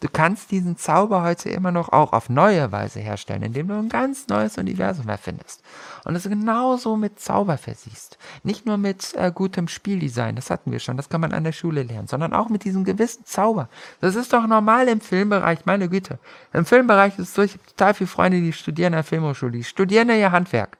Du 0.00 0.08
kannst 0.10 0.50
diesen 0.50 0.78
Zauber 0.78 1.22
heute 1.22 1.50
immer 1.50 1.72
noch 1.72 1.90
auch 1.90 2.14
auf 2.14 2.30
neue 2.30 2.72
Weise 2.72 3.00
herstellen, 3.00 3.42
indem 3.42 3.68
du 3.68 3.74
ein 3.74 3.90
ganz 3.90 4.28
neues 4.28 4.56
Universum 4.56 5.06
erfindest. 5.10 5.62
Und 6.04 6.16
es 6.16 6.24
genauso 6.26 6.96
mit 6.96 7.20
Zauber 7.20 7.58
versiehst. 7.58 8.16
Nicht 8.42 8.64
nur 8.64 8.78
mit 8.78 9.14
äh, 9.14 9.30
gutem 9.30 9.68
Spieldesign, 9.68 10.36
das 10.36 10.48
hatten 10.48 10.72
wir 10.72 10.78
schon, 10.78 10.96
das 10.96 11.10
kann 11.10 11.20
man 11.20 11.34
an 11.34 11.44
der 11.44 11.52
Schule 11.52 11.82
lernen, 11.82 12.08
sondern 12.08 12.32
auch 12.32 12.48
mit 12.48 12.64
diesem 12.64 12.84
gewissen 12.84 13.26
Zauber. 13.26 13.68
Das 14.00 14.14
ist 14.14 14.32
doch 14.32 14.46
normal 14.46 14.88
im 14.88 15.02
Filmbereich, 15.02 15.66
meine 15.66 15.90
Güte. 15.90 16.18
Im 16.54 16.64
Filmbereich 16.64 17.18
ist 17.18 17.28
es 17.28 17.34
so, 17.34 17.42
ich 17.42 17.52
habe 17.52 17.66
total 17.66 17.92
viele 17.92 18.08
Freunde, 18.08 18.40
die 18.40 18.54
studieren 18.54 18.94
an 18.94 18.98
der 18.98 19.04
Filmhochschule, 19.04 19.52
die 19.52 19.64
studieren 19.64 20.08
ja 20.08 20.14
ihr 20.14 20.32
Handwerk. 20.32 20.78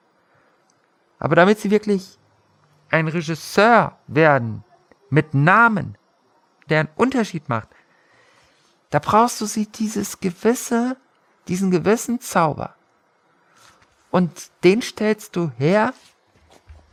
Aber 1.19 1.37
damit 1.37 1.61
sie 1.61 1.71
wirklich 1.71 2.19
ein 2.89 3.07
Regisseur 3.07 3.99
werden, 4.07 4.65
mit 5.11 5.35
Namen, 5.35 5.99
der 6.71 6.81
einen 6.81 6.89
Unterschied 6.97 7.49
macht, 7.51 7.69
da 8.91 8.99
brauchst 8.99 9.41
du 9.41 9.47
sie 9.47 9.67
dieses 9.67 10.21
gewisse, 10.21 10.97
diesen 11.49 11.71
gewissen 11.71 12.21
Zauber. 12.21 12.75
Und 14.11 14.51
den 14.65 14.83
stellst 14.83 15.37
du 15.37 15.51
her, 15.57 15.95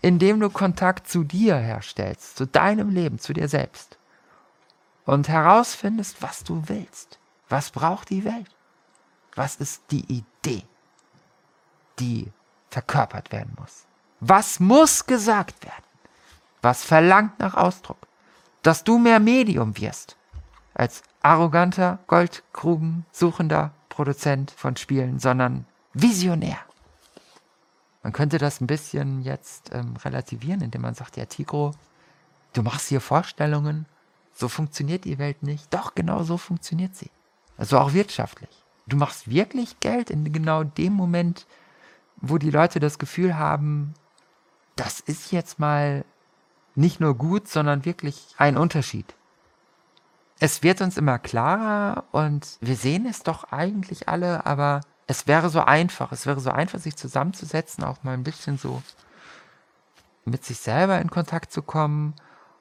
indem 0.01 0.39
du 0.39 0.49
Kontakt 0.49 1.09
zu 1.09 1.23
dir 1.23 1.57
herstellst, 1.57 2.37
zu 2.37 2.45
deinem 2.45 2.89
Leben, 2.89 3.19
zu 3.19 3.33
dir 3.33 3.47
selbst. 3.47 3.97
Und 5.05 5.27
herausfindest, 5.27 6.21
was 6.21 6.43
du 6.43 6.63
willst. 6.67 7.19
Was 7.49 7.71
braucht 7.71 8.09
die 8.09 8.23
Welt? 8.23 8.49
Was 9.35 9.55
ist 9.55 9.81
die 9.89 10.05
Idee, 10.05 10.63
die 11.99 12.31
verkörpert 12.69 13.31
werden 13.31 13.55
muss? 13.59 13.85
Was 14.19 14.59
muss 14.59 15.05
gesagt 15.05 15.63
werden? 15.63 15.87
was 16.61 16.83
verlangt 16.83 17.39
nach 17.39 17.53
Ausdruck, 17.53 18.07
dass 18.61 18.83
du 18.83 18.97
mehr 18.97 19.19
Medium 19.19 19.77
wirst 19.77 20.17
als 20.73 21.01
arroganter, 21.27 21.99
Goldgruben-suchender 22.07 23.71
Produzent 23.89 24.51
von 24.51 24.77
Spielen, 24.77 25.19
sondern 25.19 25.65
visionär. 25.93 26.57
Man 28.01 28.13
könnte 28.13 28.37
das 28.37 28.61
ein 28.61 28.67
bisschen 28.67 29.21
jetzt 29.21 29.71
ähm, 29.73 29.97
relativieren, 29.97 30.61
indem 30.61 30.83
man 30.83 30.93
sagt, 30.93 31.17
ja, 31.17 31.25
Tigro, 31.25 31.71
du 32.53 32.63
machst 32.63 32.87
hier 32.87 33.01
Vorstellungen, 33.01 33.85
so 34.33 34.47
funktioniert 34.47 35.03
die 35.03 35.17
Welt 35.17 35.43
nicht. 35.43 35.73
Doch, 35.73 35.95
genau 35.95 36.23
so 36.23 36.37
funktioniert 36.37 36.95
sie. 36.95 37.11
Also 37.57 37.77
auch 37.77 37.91
wirtschaftlich. 37.91 38.63
Du 38.85 38.95
machst 38.95 39.29
wirklich 39.29 39.81
Geld 39.81 40.09
in 40.09 40.31
genau 40.31 40.63
dem 40.63 40.93
Moment, 40.93 41.45
wo 42.21 42.37
die 42.37 42.51
Leute 42.51 42.79
das 42.79 42.99
Gefühl 42.99 43.37
haben, 43.37 43.93
das 44.77 45.01
ist 45.01 45.33
jetzt 45.33 45.59
mal 45.59 46.05
nicht 46.75 47.01
nur 47.01 47.15
gut, 47.15 47.49
sondern 47.49 47.83
wirklich 47.83 48.33
ein 48.37 48.55
Unterschied. 48.55 49.13
Es 50.39 50.61
wird 50.61 50.81
uns 50.81 50.97
immer 50.97 51.17
klarer 51.17 52.03
und 52.11 52.57
wir 52.61 52.75
sehen 52.75 53.07
es 53.07 53.23
doch 53.23 53.45
eigentlich 53.51 54.07
alle, 54.07 54.45
aber 54.45 54.81
es 55.07 55.25
wäre 55.25 55.49
so 55.49 55.61
einfach, 55.61 56.11
es 56.11 56.25
wäre 56.27 56.39
so 56.39 56.51
einfach, 56.51 56.79
sich 56.79 56.95
zusammenzusetzen, 56.95 57.83
auch 57.83 58.03
mal 58.03 58.13
ein 58.13 58.23
bisschen 58.23 58.57
so 58.57 58.83
mit 60.25 60.45
sich 60.45 60.59
selber 60.59 60.99
in 60.99 61.09
Kontakt 61.09 61.51
zu 61.51 61.61
kommen 61.61 62.13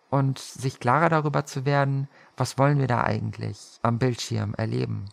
und 0.08 0.38
sich 0.38 0.80
klarer 0.80 1.10
darüber 1.10 1.44
zu 1.44 1.66
werden, 1.66 2.08
was 2.36 2.56
wollen 2.56 2.78
wir 2.78 2.86
da 2.86 3.02
eigentlich 3.02 3.78
am 3.82 3.98
Bildschirm 3.98 4.54
erleben 4.54 5.06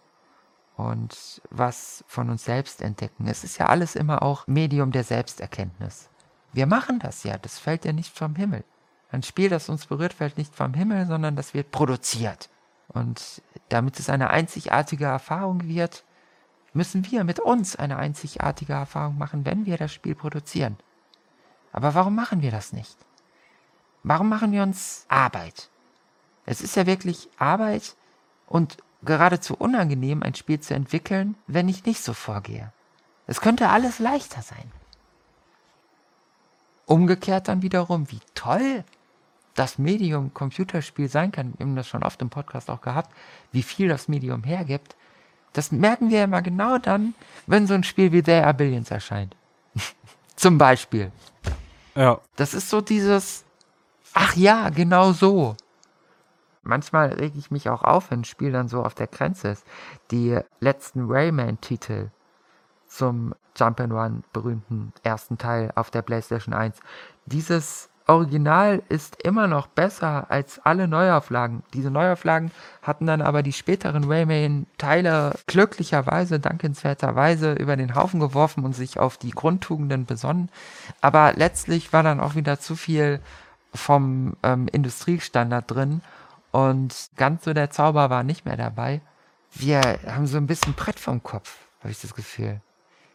und 0.77 1.41
was 1.49 2.05
von 2.07 2.29
uns 2.29 2.45
selbst 2.45 2.81
entdecken. 2.81 3.27
Es 3.27 3.43
ist 3.43 3.57
ja 3.57 3.65
alles 3.65 3.95
immer 3.95 4.21
auch 4.23 4.47
Medium 4.47 4.91
der 4.91 5.03
Selbsterkenntnis. 5.03 6.09
Wir 6.53 6.67
machen 6.67 6.99
das 6.99 7.23
ja, 7.23 7.37
das 7.37 7.59
fällt 7.59 7.83
ja 7.83 7.91
nicht 7.91 8.15
vom 8.15 8.35
Himmel. 8.35 8.63
Ein 9.11 9.23
Spiel, 9.23 9.49
das 9.49 9.69
uns 9.69 9.85
berührt, 9.85 10.13
fällt 10.13 10.37
nicht 10.37 10.55
vom 10.55 10.73
Himmel, 10.73 11.07
sondern 11.07 11.35
das 11.35 11.53
wird 11.53 11.71
produziert. 11.71 12.49
Und 12.87 13.41
damit 13.69 13.99
es 13.99 14.09
eine 14.09 14.29
einzigartige 14.29 15.05
Erfahrung 15.05 15.67
wird, 15.67 16.03
müssen 16.73 17.09
wir 17.09 17.23
mit 17.23 17.39
uns 17.39 17.75
eine 17.75 17.97
einzigartige 17.97 18.73
Erfahrung 18.73 19.17
machen, 19.17 19.45
wenn 19.45 19.65
wir 19.65 19.77
das 19.77 19.93
Spiel 19.93 20.15
produzieren. 20.15 20.77
Aber 21.71 21.95
warum 21.95 22.15
machen 22.15 22.41
wir 22.41 22.51
das 22.51 22.73
nicht? 22.73 22.97
Warum 24.03 24.29
machen 24.29 24.51
wir 24.51 24.63
uns 24.63 25.05
Arbeit? 25.07 25.69
Es 26.45 26.61
ist 26.61 26.75
ja 26.75 26.85
wirklich 26.85 27.29
Arbeit 27.37 27.95
und 28.47 28.77
geradezu 29.03 29.55
unangenehm, 29.55 30.23
ein 30.23 30.35
Spiel 30.35 30.59
zu 30.59 30.73
entwickeln, 30.73 31.35
wenn 31.47 31.69
ich 31.69 31.85
nicht 31.85 32.03
so 32.03 32.13
vorgehe. 32.13 32.71
Es 33.27 33.41
könnte 33.41 33.69
alles 33.69 33.99
leichter 33.99 34.41
sein. 34.41 34.71
Umgekehrt 36.85 37.47
dann 37.47 37.61
wiederum, 37.61 38.11
wie 38.11 38.19
toll 38.35 38.83
das 39.55 39.77
Medium 39.77 40.33
Computerspiel 40.33 41.07
sein 41.07 41.31
kann. 41.31 41.53
Wir 41.57 41.65
haben 41.65 41.75
das 41.75 41.87
schon 41.87 42.03
oft 42.03 42.21
im 42.21 42.29
Podcast 42.29 42.69
auch 42.69 42.81
gehabt, 42.81 43.11
wie 43.51 43.63
viel 43.63 43.87
das 43.87 44.07
Medium 44.07 44.43
hergibt. 44.43 44.95
Das 45.53 45.71
merken 45.71 46.09
wir 46.09 46.19
ja 46.19 46.23
immer 46.23 46.41
genau 46.41 46.79
dann, 46.79 47.13
wenn 47.45 47.67
so 47.67 47.75
ein 47.75 47.83
Spiel 47.83 48.11
wie 48.11 48.23
There 48.23 48.43
Are 48.43 48.53
Billions 48.53 48.89
erscheint. 48.89 49.35
Zum 50.35 50.57
Beispiel. 50.57 51.11
Ja. 51.95 52.19
Das 52.35 52.53
ist 52.55 52.69
so 52.69 52.81
dieses, 52.81 53.45
ach 54.13 54.35
ja, 54.35 54.69
genau 54.69 55.11
so. 55.11 55.55
Manchmal 56.63 57.09
reg 57.13 57.33
ich 57.35 57.51
mich 57.51 57.69
auch 57.69 57.83
auf, 57.83 58.09
wenn 58.09 58.21
ein 58.21 58.25
Spiel 58.25 58.51
dann 58.51 58.67
so 58.67 58.83
auf 58.83 58.95
der 58.95 59.07
Grenze 59.07 59.49
ist. 59.49 59.65
Die 60.11 60.39
letzten 60.59 61.11
Rayman-Titel 61.11 62.09
zum 62.87 63.35
Jump'n'Run 63.55 64.23
berühmten 64.31 64.93
ersten 65.03 65.37
Teil 65.37 65.71
auf 65.75 65.91
der 65.91 66.01
PlayStation 66.01 66.53
1. 66.53 66.79
Dieses 67.25 67.89
Original 68.05 68.83
ist 68.89 69.23
immer 69.23 69.47
noch 69.47 69.67
besser 69.67 70.29
als 70.29 70.59
alle 70.59 70.89
Neuauflagen. 70.89 71.63
Diese 71.73 71.89
Neuauflagen 71.89 72.51
hatten 72.81 73.05
dann 73.05 73.21
aber 73.21 73.43
die 73.43 73.53
späteren 73.53 74.03
Rayman-Teile 74.03 75.35
glücklicherweise, 75.47 76.39
dankenswerterweise 76.39 77.53
über 77.53 77.77
den 77.77 77.95
Haufen 77.95 78.19
geworfen 78.19 78.65
und 78.65 78.73
sich 78.73 78.99
auf 78.99 79.17
die 79.17 79.31
Grundtugenden 79.31 80.05
besonnen. 80.05 80.49
Aber 80.99 81.33
letztlich 81.35 81.93
war 81.93 82.03
dann 82.03 82.19
auch 82.19 82.35
wieder 82.35 82.59
zu 82.59 82.75
viel 82.75 83.21
vom 83.73 84.35
ähm, 84.43 84.67
Industriestandard 84.67 85.71
drin 85.71 86.01
und 86.51 87.09
ganz 87.15 87.45
so 87.45 87.53
der 87.53 87.71
Zauber 87.71 88.09
war 88.09 88.23
nicht 88.23 88.45
mehr 88.45 88.57
dabei. 88.57 89.01
Wir 89.53 89.81
haben 90.05 90.27
so 90.27 90.37
ein 90.37 90.47
bisschen 90.47 90.73
Brett 90.73 90.99
vom 90.99 91.23
Kopf, 91.23 91.57
habe 91.79 91.91
ich 91.91 92.01
das 92.01 92.13
Gefühl. 92.13 92.59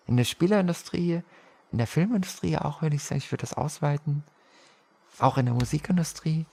In 0.07 0.17
der 0.17 0.25
Spieleindustrie, 0.25 1.23
in 1.73 1.79
der 1.79 1.87
Filmindustrie 1.87 2.57
auch, 2.57 2.81
würde 2.81 2.97
ich 2.97 3.05
sagen, 3.05 3.19
ich 3.19 3.31
würde 3.31 3.43
das 3.43 3.55
ausweiten 3.55 4.25
auch 5.19 5.39
in 5.39 5.47
der 5.47 5.55
Musikindustrie. 5.55 6.47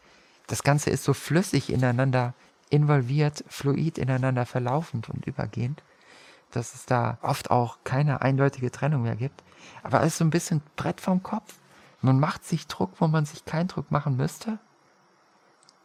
Das 0.48 0.64
Ganze 0.64 0.90
ist 0.90 1.04
so 1.04 1.14
flüssig 1.14 1.72
ineinander 1.72 2.34
involviert, 2.70 3.44
fluid 3.48 3.98
ineinander 3.98 4.46
verlaufend 4.46 5.10
und 5.10 5.26
übergehend, 5.26 5.84
dass 6.52 6.74
es 6.74 6.86
da 6.86 7.18
oft 7.22 7.52
auch 7.52 7.80
keine 7.84 8.22
eindeutige 8.22 8.72
Trennung 8.72 9.04
mehr 9.04 9.16
gibt. 9.16 9.44
Aber 9.84 10.02
es 10.02 10.08
ist 10.08 10.18
so 10.18 10.26
ein 10.26 10.30
bisschen 10.30 10.62
Brett 10.76 11.02
vom 11.02 11.24
Kopf. 11.24 11.56
Man 12.02 12.20
macht 12.20 12.44
sich 12.44 12.68
Druck, 12.68 12.92
wo 13.00 13.08
man 13.08 13.26
sich 13.26 13.46
keinen 13.46 13.68
Druck 13.68 13.92
machen 13.92 14.18
müsste. 14.18 14.60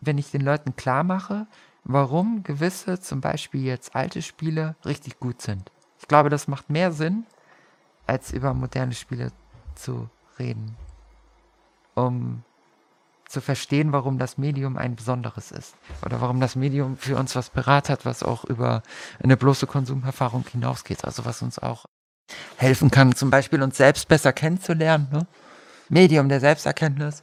Wenn 0.01 0.19
ich 0.19 0.31
den 0.31 0.43
Leuten 0.43 0.77
klar 0.77 1.05
mache, 1.05 1.47
warum 1.85 2.43
gewisse, 2.43 3.01
zum 3.01 3.21
Beispiel 3.21 3.65
jetzt 3.65 3.95
alte 3.95 4.23
Spiele, 4.23 4.77
richtig 4.85 5.19
gut 5.21 5.43
sind. 5.43 5.71
Ich 5.99 6.09
glaube, 6.09 6.31
das 6.31 6.49
macht 6.49 6.71
mehr 6.71 6.93
Sinn, 6.93 7.27
als 8.07 8.33
über 8.33 8.55
moderne 8.55 8.95
Spiele 8.95 9.33
zu 9.75 10.09
reden. 10.39 10.77
Um 11.95 12.43
zu 13.31 13.41
verstehen, 13.41 13.93
warum 13.93 14.19
das 14.19 14.39
Medium 14.39 14.77
ein 14.77 14.97
besonderes 14.97 15.51
ist. 15.53 15.75
Oder 16.05 16.21
warum 16.21 16.41
das 16.41 16.57
Medium 16.57 16.97
für 16.97 17.17
uns 17.17 17.37
was 17.37 17.51
parat 17.51 17.89
hat, 17.89 18.05
was 18.05 18.23
auch 18.23 18.45
über 18.45 18.83
eine 19.23 19.37
bloße 19.37 19.67
Konsumerfahrung 19.67 20.45
hinausgeht. 20.51 21.05
Also 21.05 21.25
was 21.25 21.41
uns 21.43 21.59
auch 21.59 21.87
helfen 22.57 22.91
kann, 22.91 23.15
zum 23.15 23.31
Beispiel 23.31 23.63
uns 23.63 23.77
selbst 23.77 24.09
besser 24.09 24.33
kennenzulernen. 24.33 25.09
Ne? 25.13 25.27
Medium 25.89 26.29
der 26.29 26.41
Selbsterkenntnis. 26.41 27.23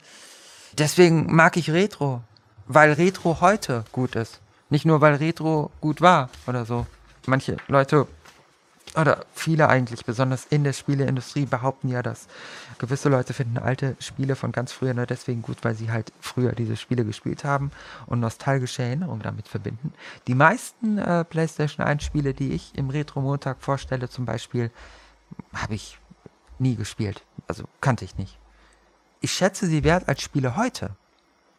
Deswegen 0.77 1.33
mag 1.33 1.57
ich 1.57 1.71
Retro, 1.71 2.21
weil 2.67 2.93
Retro 2.93 3.41
heute 3.41 3.83
gut 3.91 4.15
ist. 4.15 4.41
Nicht 4.69 4.85
nur, 4.85 5.01
weil 5.01 5.15
Retro 5.15 5.71
gut 5.81 6.01
war 6.01 6.29
oder 6.45 6.65
so. 6.65 6.85
Manche 7.25 7.57
Leute 7.67 8.07
oder 8.95 9.25
viele 9.33 9.69
eigentlich, 9.69 10.05
besonders 10.05 10.45
in 10.45 10.63
der 10.63 10.73
Spieleindustrie, 10.73 11.45
behaupten 11.45 11.89
ja, 11.89 12.01
dass 12.01 12.27
gewisse 12.79 13.09
Leute 13.09 13.33
finden 13.33 13.57
alte 13.57 13.95
Spiele 13.99 14.35
von 14.35 14.51
ganz 14.51 14.71
früher 14.71 14.93
nur 14.93 15.05
deswegen 15.05 15.41
gut, 15.41 15.57
weil 15.63 15.75
sie 15.75 15.91
halt 15.91 16.11
früher 16.21 16.53
diese 16.53 16.77
Spiele 16.77 17.03
gespielt 17.03 17.43
haben 17.43 17.71
und 18.05 18.19
nostalgische 18.19 18.83
Erinnerungen 18.83 19.21
damit 19.21 19.47
verbinden. 19.47 19.93
Die 20.27 20.35
meisten 20.35 20.97
äh, 20.97 21.23
PlayStation 21.25 21.85
1 21.85 22.03
Spiele, 22.03 22.33
die 22.33 22.53
ich 22.53 22.75
im 22.75 22.89
Retro-Montag 22.89 23.57
vorstelle, 23.59 24.09
zum 24.09 24.25
Beispiel, 24.25 24.71
habe 25.53 25.75
ich 25.75 25.99
nie 26.59 26.75
gespielt. 26.75 27.23
Also 27.47 27.65
kannte 27.81 28.05
ich 28.05 28.17
nicht. 28.17 28.37
Ich 29.19 29.31
schätze 29.31 29.67
sie 29.67 29.83
wert 29.83 30.07
als 30.07 30.21
Spiele 30.21 30.55
heute. 30.55 30.91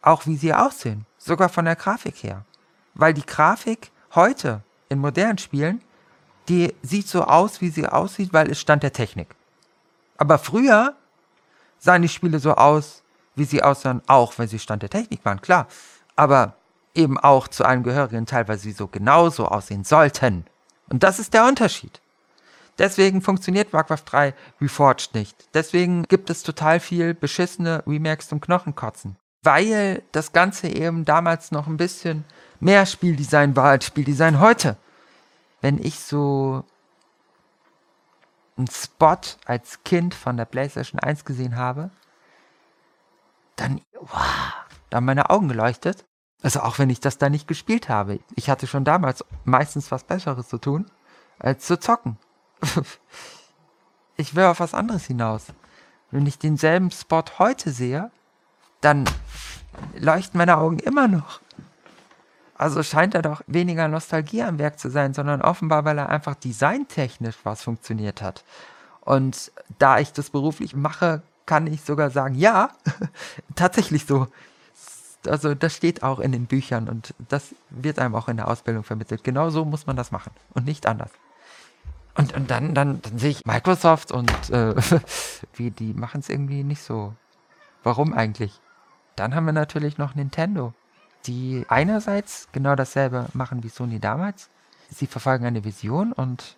Auch 0.01 0.25
wie 0.25 0.37
sie 0.37 0.53
aussehen. 0.53 1.05
Sogar 1.17 1.49
von 1.49 1.65
der 1.65 1.75
Grafik 1.75 2.23
her. 2.23 2.45
Weil 2.93 3.13
die 3.13 3.25
Grafik 3.25 3.91
heute 4.15 4.63
in 4.87 4.99
modernen 4.99 5.37
Spielen 5.37 5.81
die 6.49 6.73
sieht 6.81 7.07
so 7.07 7.23
aus, 7.23 7.61
wie 7.61 7.69
sie 7.69 7.87
aussieht, 7.87 8.33
weil 8.33 8.49
es 8.49 8.59
stand 8.59 8.83
der 8.83 8.91
Technik. 8.91 9.35
Aber 10.17 10.37
früher 10.37 10.95
sahen 11.77 12.01
die 12.01 12.09
Spiele 12.09 12.39
so 12.39 12.55
aus, 12.55 13.03
wie 13.35 13.45
sie 13.45 13.63
aussahen, 13.63 14.01
auch 14.07 14.37
wenn 14.37 14.47
sie 14.47 14.59
Stand 14.59 14.83
der 14.83 14.89
Technik 14.89 15.23
waren, 15.23 15.41
klar. 15.41 15.67
Aber 16.15 16.55
eben 16.93 17.17
auch 17.17 17.47
zu 17.47 17.63
einem 17.63 17.83
gehörigen 17.83 18.25
Teil, 18.25 18.47
weil 18.47 18.57
sie 18.57 18.73
so 18.73 18.87
genauso 18.87 19.47
aussehen 19.47 19.85
sollten. 19.85 20.45
Und 20.89 21.03
das 21.03 21.19
ist 21.19 21.33
der 21.33 21.45
Unterschied. 21.45 22.01
Deswegen 22.77 23.21
funktioniert 23.21 23.71
Warcraft 23.71 24.03
3 24.05 24.33
Reforged 24.59 25.13
nicht. 25.13 25.35
Deswegen 25.53 26.03
gibt 26.03 26.29
es 26.29 26.43
total 26.43 26.79
viel 26.79 27.13
beschissene 27.13 27.83
Remakes 27.87 28.27
zum 28.27 28.41
Knochenkotzen. 28.41 29.15
Weil 29.43 30.03
das 30.11 30.33
Ganze 30.33 30.67
eben 30.67 31.05
damals 31.05 31.51
noch 31.51 31.67
ein 31.67 31.77
bisschen 31.77 32.25
mehr 32.59 32.85
Spieldesign 32.85 33.55
war 33.55 33.69
als 33.69 33.85
Spieldesign 33.85 34.39
heute 34.39 34.75
wenn 35.61 35.77
ich 35.77 35.99
so 35.99 36.63
einen 38.57 38.67
Spot 38.67 39.17
als 39.45 39.83
Kind 39.83 40.13
von 40.13 40.37
der 40.37 40.45
PlayStation 40.45 40.99
1 40.99 41.25
gesehen 41.25 41.55
habe, 41.55 41.91
dann, 43.55 43.81
wow, 43.93 44.53
da 44.89 44.97
haben 44.97 45.05
meine 45.05 45.29
Augen 45.29 45.47
geleuchtet. 45.47 46.05
Also 46.41 46.61
auch 46.61 46.79
wenn 46.79 46.89
ich 46.89 47.01
das 47.01 47.17
da 47.17 47.29
nicht 47.29 47.47
gespielt 47.47 47.89
habe. 47.89 48.19
Ich 48.35 48.49
hatte 48.49 48.67
schon 48.67 48.85
damals 48.85 49.25
meistens 49.43 49.91
was 49.91 50.03
Besseres 50.03 50.47
zu 50.47 50.57
tun, 50.57 50.89
als 51.37 51.65
zu 51.65 51.77
zocken. 51.79 52.17
ich 54.15 54.35
will 54.35 54.45
auf 54.45 54.61
was 54.61 54.73
anderes 54.73 55.05
hinaus. 55.05 55.47
Wenn 56.11 56.25
ich 56.25 56.39
denselben 56.39 56.91
Spot 56.91 57.23
heute 57.37 57.71
sehe, 57.71 58.11
dann 58.81 59.05
leuchten 59.95 60.37
meine 60.37 60.57
Augen 60.57 60.79
immer 60.79 61.07
noch. 61.07 61.41
Also 62.59 62.83
scheint 62.83 63.15
da 63.15 63.21
doch 63.21 63.41
weniger 63.47 63.87
Nostalgie 63.87 64.43
am 64.43 64.59
Werk 64.59 64.79
zu 64.79 64.89
sein, 64.89 65.13
sondern 65.13 65.41
offenbar, 65.41 65.85
weil 65.85 65.97
er 65.97 66.09
einfach 66.09 66.35
designtechnisch 66.35 67.37
was 67.43 67.63
funktioniert 67.63 68.21
hat. 68.21 68.43
Und 68.99 69.53
da 69.77 69.99
ich 69.99 70.11
das 70.11 70.29
beruflich 70.29 70.75
mache, 70.75 71.21
kann 71.45 71.67
ich 71.67 71.81
sogar 71.81 72.09
sagen, 72.09 72.35
ja, 72.35 72.71
tatsächlich 73.55 74.05
so. 74.05 74.27
Also 75.25 75.55
das 75.55 75.73
steht 75.73 76.03
auch 76.03 76.19
in 76.19 76.33
den 76.33 76.47
Büchern 76.47 76.89
und 76.89 77.13
das 77.29 77.55
wird 77.69 77.97
einem 77.97 78.13
auch 78.13 78.27
in 78.27 78.35
der 78.35 78.49
Ausbildung 78.49 78.83
vermittelt. 78.83 79.23
Genau 79.23 79.49
so 79.51 79.63
muss 79.63 79.87
man 79.87 79.95
das 79.95 80.11
machen 80.11 80.33
und 80.53 80.65
nicht 80.65 80.85
anders. 80.85 81.11
Und, 82.15 82.35
und 82.35 82.51
dann, 82.51 82.73
dann, 82.75 83.01
dann 83.01 83.17
sehe 83.17 83.29
ich 83.29 83.45
Microsoft 83.45 84.11
und 84.11 84.49
äh, 84.49 84.75
wie 85.53 85.71
die 85.71 85.93
machen 85.93 86.19
es 86.19 86.27
irgendwie 86.27 86.65
nicht 86.65 86.81
so. 86.81 87.13
Warum 87.83 88.13
eigentlich? 88.13 88.59
Dann 89.15 89.33
haben 89.33 89.45
wir 89.45 89.53
natürlich 89.53 89.97
noch 89.97 90.13
Nintendo, 90.13 90.73
die 91.25 91.65
einerseits 91.69 92.47
genau 92.51 92.75
dasselbe 92.75 93.27
machen 93.33 93.63
wie 93.63 93.69
Sony 93.69 93.99
damals. 93.99 94.49
Sie 94.89 95.07
verfolgen 95.07 95.45
eine 95.45 95.63
Vision 95.63 96.13
und 96.13 96.57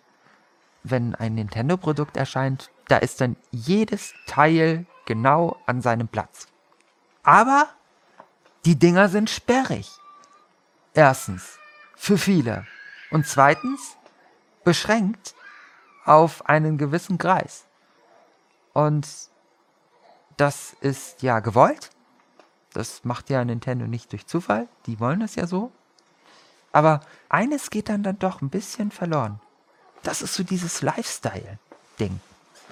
wenn 0.84 1.14
ein 1.14 1.34
Nintendo-Produkt 1.34 2.16
erscheint, 2.16 2.70
da 2.88 2.96
ist 2.98 3.20
dann 3.20 3.36
jedes 3.50 4.14
Teil 4.26 4.86
genau 5.06 5.56
an 5.66 5.82
seinem 5.82 6.08
Platz. 6.08 6.46
Aber 7.22 7.68
die 8.64 8.78
Dinger 8.78 9.08
sind 9.08 9.30
sperrig. 9.30 9.90
Erstens, 10.94 11.58
für 11.96 12.18
viele. 12.18 12.66
Und 13.10 13.26
zweitens, 13.26 13.96
beschränkt 14.64 15.34
auf 16.04 16.46
einen 16.46 16.78
gewissen 16.78 17.18
Kreis. 17.18 17.64
Und 18.72 19.08
das 20.36 20.74
ist 20.80 21.22
ja 21.22 21.40
gewollt. 21.40 21.90
Das 22.72 23.04
macht 23.04 23.30
ja 23.30 23.44
Nintendo 23.44 23.86
nicht 23.86 24.12
durch 24.12 24.26
Zufall. 24.26 24.68
Die 24.86 25.00
wollen 25.00 25.20
das 25.20 25.34
ja 25.34 25.46
so. 25.46 25.72
Aber 26.72 27.00
eines 27.28 27.70
geht 27.70 27.88
dann 27.88 28.02
dann 28.02 28.18
doch 28.18 28.40
ein 28.40 28.48
bisschen 28.48 28.90
verloren. 28.90 29.40
Das 30.02 30.22
ist 30.22 30.34
so 30.34 30.42
dieses 30.42 30.82
Lifestyle-Ding. 30.82 32.20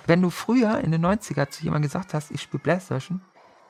Wenn 0.06 0.22
du 0.22 0.31
früher 0.31 0.78
in 0.78 0.93
den 0.93 1.05
90er 1.05 1.51
zu 1.51 1.62
jemandem 1.62 1.89
gesagt 1.89 2.14
hast, 2.14 2.31
ich 2.31 2.43
spiele 2.43 2.62
Playstation, 2.62 3.20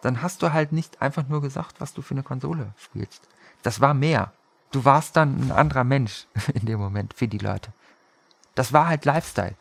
dann 0.01 0.23
hast 0.23 0.43
du 0.43 0.53
halt 0.53 0.73
nicht 0.73 1.03
einfach 1.03 1.29
nur 1.29 1.43
gesagt, 1.43 1.81
was 1.81 1.93
du 1.93 2.03
für 2.03 2.15
eine 2.15 2.23
Konsole 2.23 2.73
spielst. 2.79 3.29
Das 3.63 3.81
war 3.81 3.93
mehr. 3.93 4.33
Du 4.71 4.85
warst 4.85 5.17
dann 5.17 5.41
ein 5.41 5.53
anderer 5.53 5.85
Mensch 5.85 6.27
in 6.55 6.65
dem 6.67 6.79
Moment 6.79 7.15
für 7.15 7.29
die 7.29 7.39
Leute. 7.39 7.73
Das 8.55 8.73
war 8.73 8.89
halt 8.89 9.05
Lifestyle. 9.05 9.57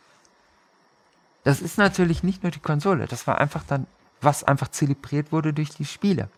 Das 1.44 1.62
ist 1.62 1.78
natürlich 1.78 2.22
nicht 2.22 2.44
nur 2.44 2.52
die 2.52 2.60
Konsole, 2.60 3.08
das 3.08 3.26
war 3.26 3.40
einfach 3.40 3.64
dann, 3.64 3.88
was 4.22 4.44
einfach 4.44 4.68
zelebriert 4.68 5.32
wurde 5.32 5.54
durch 5.54 5.70
die 5.70 5.86
Spiele, 5.86 6.30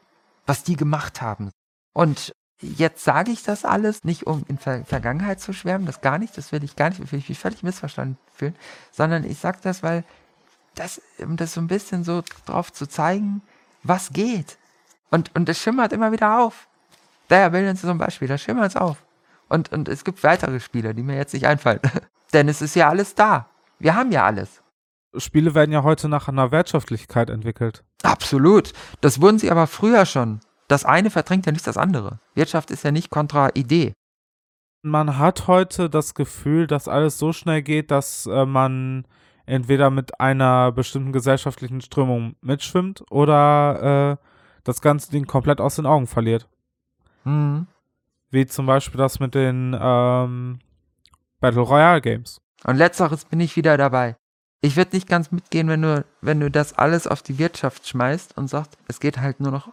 was 0.45 0.63
die 0.63 0.75
gemacht 0.75 1.21
haben. 1.21 1.51
Und 1.93 2.33
jetzt 2.61 3.03
sage 3.03 3.31
ich 3.31 3.43
das 3.43 3.65
alles, 3.65 4.03
nicht 4.03 4.27
um 4.27 4.45
in 4.47 4.57
Ver 4.57 4.85
Vergangenheit 4.85 5.39
zu 5.39 5.53
schwärmen, 5.53 5.85
das 5.85 6.01
gar 6.01 6.17
nicht, 6.17 6.37
das 6.37 6.51
will 6.51 6.63
ich 6.63 6.75
gar 6.75 6.89
nicht, 6.89 7.11
will 7.11 7.19
ich 7.19 7.29
mich 7.29 7.39
völlig 7.39 7.63
missverstanden 7.63 8.17
fühlen, 8.33 8.55
sondern 8.91 9.23
ich 9.23 9.39
sage 9.39 9.59
das, 9.61 9.83
weil 9.83 10.03
das, 10.75 11.01
um 11.19 11.37
das 11.37 11.53
so 11.53 11.61
ein 11.61 11.67
bisschen 11.67 12.03
so 12.03 12.23
drauf 12.45 12.71
zu 12.71 12.87
zeigen, 12.87 13.41
was 13.83 14.13
geht. 14.13 14.57
Und, 15.09 15.35
und 15.35 15.49
es 15.49 15.59
schimmert 15.59 15.91
immer 15.91 16.11
wieder 16.11 16.39
auf. 16.39 16.67
Daher 17.27 17.49
bilden 17.49 17.75
sie 17.75 17.87
zum 17.87 17.97
Beispiel, 17.97 18.27
da 18.27 18.37
schimmert 18.37 18.69
es 18.69 18.75
auf. 18.75 18.97
Und, 19.49 19.71
und 19.73 19.89
es 19.89 20.05
gibt 20.05 20.23
weitere 20.23 20.59
Spiele, 20.59 20.93
die 20.93 21.03
mir 21.03 21.17
jetzt 21.17 21.33
nicht 21.33 21.45
einfallen. 21.45 21.81
Denn 22.33 22.47
es 22.47 22.61
ist 22.61 22.75
ja 22.75 22.87
alles 22.87 23.15
da. 23.15 23.49
Wir 23.79 23.95
haben 23.95 24.11
ja 24.11 24.25
alles. 24.25 24.61
Spiele 25.17 25.53
werden 25.55 25.71
ja 25.71 25.83
heute 25.83 26.07
nach 26.07 26.27
einer 26.27 26.51
Wirtschaftlichkeit 26.51 27.29
entwickelt. 27.29 27.83
Absolut. 28.03 28.73
Das 29.01 29.21
wurden 29.21 29.39
sie 29.39 29.51
aber 29.51 29.67
früher 29.67 30.05
schon. 30.05 30.39
Das 30.67 30.85
eine 30.85 31.09
verdrängt 31.09 31.45
ja 31.45 31.51
nicht 31.51 31.67
das 31.67 31.77
andere. 31.77 32.19
Wirtschaft 32.33 32.71
ist 32.71 32.83
ja 32.83 32.91
nicht 32.91 33.09
kontra 33.09 33.49
Idee. 33.55 33.93
Man 34.83 35.17
hat 35.17 35.47
heute 35.47 35.89
das 35.89 36.15
Gefühl, 36.15 36.65
dass 36.65 36.87
alles 36.87 37.19
so 37.19 37.33
schnell 37.33 37.61
geht, 37.61 37.91
dass 37.91 38.25
äh, 38.25 38.45
man 38.45 39.05
entweder 39.45 39.89
mit 39.89 40.19
einer 40.19 40.71
bestimmten 40.71 41.11
gesellschaftlichen 41.11 41.81
Strömung 41.81 42.35
mitschwimmt 42.41 43.03
oder 43.11 44.17
äh, 44.21 44.25
das 44.63 44.81
ganze 44.81 45.11
Ding 45.11 45.25
komplett 45.25 45.59
aus 45.59 45.75
den 45.75 45.85
Augen 45.85 46.07
verliert. 46.07 46.47
Mhm. 47.25 47.67
Wie 48.29 48.45
zum 48.45 48.65
Beispiel 48.65 48.97
das 48.97 49.19
mit 49.19 49.35
den 49.35 49.77
ähm, 49.79 50.59
Battle 51.41 51.61
Royale 51.61 52.01
Games. 52.01 52.39
Und 52.63 52.77
letzteres 52.77 53.25
bin 53.25 53.39
ich 53.39 53.55
wieder 53.55 53.77
dabei. 53.77 54.15
Ich 54.61 54.75
würde 54.75 54.95
nicht 54.95 55.09
ganz 55.09 55.31
mitgehen, 55.31 55.67
wenn 55.67 55.81
du, 55.81 56.05
wenn 56.21 56.39
du 56.39 56.51
das 56.51 56.77
alles 56.77 57.07
auf 57.07 57.23
die 57.23 57.39
Wirtschaft 57.39 57.87
schmeißt 57.87 58.37
und 58.37 58.47
sagst, 58.47 58.77
es 58.87 58.99
geht 58.99 59.17
halt 59.17 59.39
nur 59.39 59.51
noch 59.51 59.69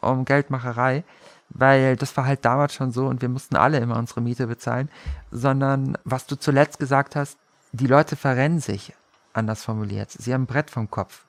um 0.00 0.24
Geldmacherei, 0.24 1.02
weil 1.50 1.96
das 1.96 2.16
war 2.16 2.24
halt 2.24 2.44
damals 2.44 2.74
schon 2.74 2.92
so 2.92 3.06
und 3.06 3.20
wir 3.20 3.28
mussten 3.28 3.56
alle 3.56 3.78
immer 3.78 3.96
unsere 3.96 4.20
Miete 4.20 4.46
bezahlen, 4.46 4.90
sondern 5.32 5.98
was 6.04 6.26
du 6.26 6.36
zuletzt 6.36 6.78
gesagt 6.78 7.16
hast, 7.16 7.36
die 7.72 7.86
Leute 7.86 8.14
verrennen 8.14 8.60
sich, 8.60 8.94
anders 9.32 9.64
formuliert. 9.64 10.10
Sie 10.12 10.32
haben 10.32 10.42
ein 10.42 10.46
Brett 10.46 10.70
vom 10.70 10.90
Kopf. 10.90 11.24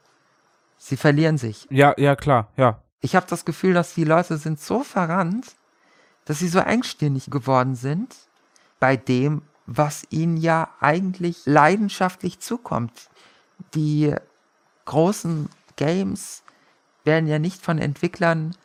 Sie 0.78 0.96
verlieren 0.98 1.38
sich. 1.38 1.68
Ja, 1.70 1.94
ja, 1.98 2.16
klar, 2.16 2.50
ja. 2.58 2.80
Ich 3.02 3.16
habe 3.16 3.26
das 3.30 3.44
Gefühl, 3.44 3.74
dass 3.74 3.96
die 3.96 4.04
Leute 4.04 4.38
sind 4.38 4.60
so 4.60 4.84
verrannt, 4.84 5.56
dass 6.26 6.40
sie 6.40 6.48
so 6.48 6.60
engstirnig 6.60 7.32
geworden 7.32 7.76
sind 7.76 8.16
bei 8.80 8.98
dem, 8.98 9.42
was 9.72 10.08
ihnen 10.10 10.38
ja 10.38 10.70
eigentlich 10.80 11.46
leidenschaftlich 11.46 12.40
zukommt. 12.40 13.10
Die 13.76 14.16
großen 14.86 15.48
Games 15.76 16.42
werden 17.04 17.28
ja 17.28 17.38
nicht 17.38 17.64
von 17.64 17.78
Entwicklern 17.78 18.56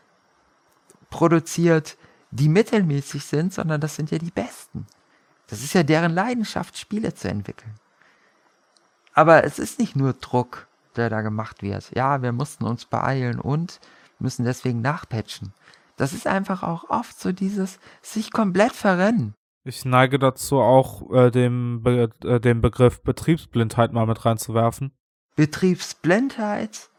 produziert, 1.11 1.99
die 2.31 2.49
mittelmäßig 2.49 3.25
sind, 3.27 3.53
sondern 3.53 3.83
das 3.83 3.97
sind 3.97 4.11
ja 4.11 4.19
die 4.19 4.31
besten. 4.31 4.87
Das 5.49 5.63
ist 5.63 5.75
ja 5.75 5.83
deren 5.83 6.15
Leidenschaft, 6.15 6.79
Spiele 6.79 7.15
zu 7.15 7.29
entwickeln. 7.29 7.75
Aber 9.13 9.45
es 9.45 9.59
ist 9.59 9.79
nicht 9.79 9.95
nur 9.97 10.15
Druck, 10.15 10.67
der 10.97 11.11
da 11.11 11.21
gemacht 11.21 11.63
wird. 11.63 11.95
Ja, 11.95 12.23
wir 12.23 12.33
mussten 12.33 12.65
uns 12.65 12.87
beeilen 12.87 13.39
und 13.39 13.79
müssen 14.19 14.47
deswegen 14.47 14.81
nachpatchen. 14.81 15.53
Das 15.97 16.15
ist 16.15 16.27
einfach 16.27 16.63
auch 16.63 16.89
oft 16.89 17.21
so 17.21 17.31
dieses 17.31 17.79
sich 18.01 18.33
komplett 18.33 18.73
verrennen. 18.73 19.35
Ich 19.65 19.87
neige 19.87 20.19
dazu 20.19 20.61
auch, 20.61 21.11
äh, 21.11 21.31
dem, 21.31 21.83
Be 21.83 22.11
äh, 22.23 22.39
den 22.39 22.61
Begriff 22.61 23.01
Betriebsblindheit 23.01 23.93
mal 23.93 24.07
mit 24.07 24.25
reinzuwerfen. 24.25 24.93
Betriebsblindheit 25.37 26.91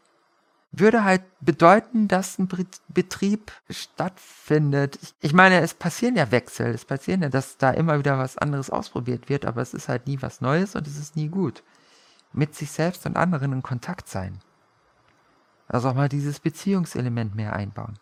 würde 0.72 1.04
halt 1.04 1.22
bedeuten, 1.40 2.08
dass 2.08 2.38
ein 2.38 2.48
Betrieb 2.88 3.52
stattfindet. 3.70 4.98
Ich, 5.00 5.14
ich 5.20 5.32
meine, 5.32 5.60
es 5.60 5.74
passieren 5.74 6.16
ja 6.16 6.30
Wechsel, 6.32 6.66
es 6.66 6.84
passieren 6.84 7.22
ja, 7.22 7.28
dass 7.28 7.56
da 7.56 7.70
immer 7.70 7.98
wieder 8.00 8.18
was 8.18 8.36
anderes 8.36 8.68
ausprobiert 8.68 9.28
wird, 9.28 9.46
aber 9.46 9.62
es 9.62 9.72
ist 9.72 9.88
halt 9.88 10.08
nie 10.08 10.20
was 10.20 10.40
Neues 10.40 10.74
und 10.74 10.86
es 10.86 10.98
ist 10.98 11.16
nie 11.16 11.28
gut. 11.28 11.62
Mit 12.32 12.54
sich 12.54 12.72
selbst 12.72 13.06
und 13.06 13.16
anderen 13.16 13.52
in 13.52 13.62
Kontakt 13.62 14.08
sein. 14.08 14.40
Also 15.68 15.88
auch 15.88 15.94
mal 15.94 16.08
dieses 16.08 16.40
Beziehungselement 16.40 17.34
mehr 17.34 17.54
einbauen. 17.54 17.98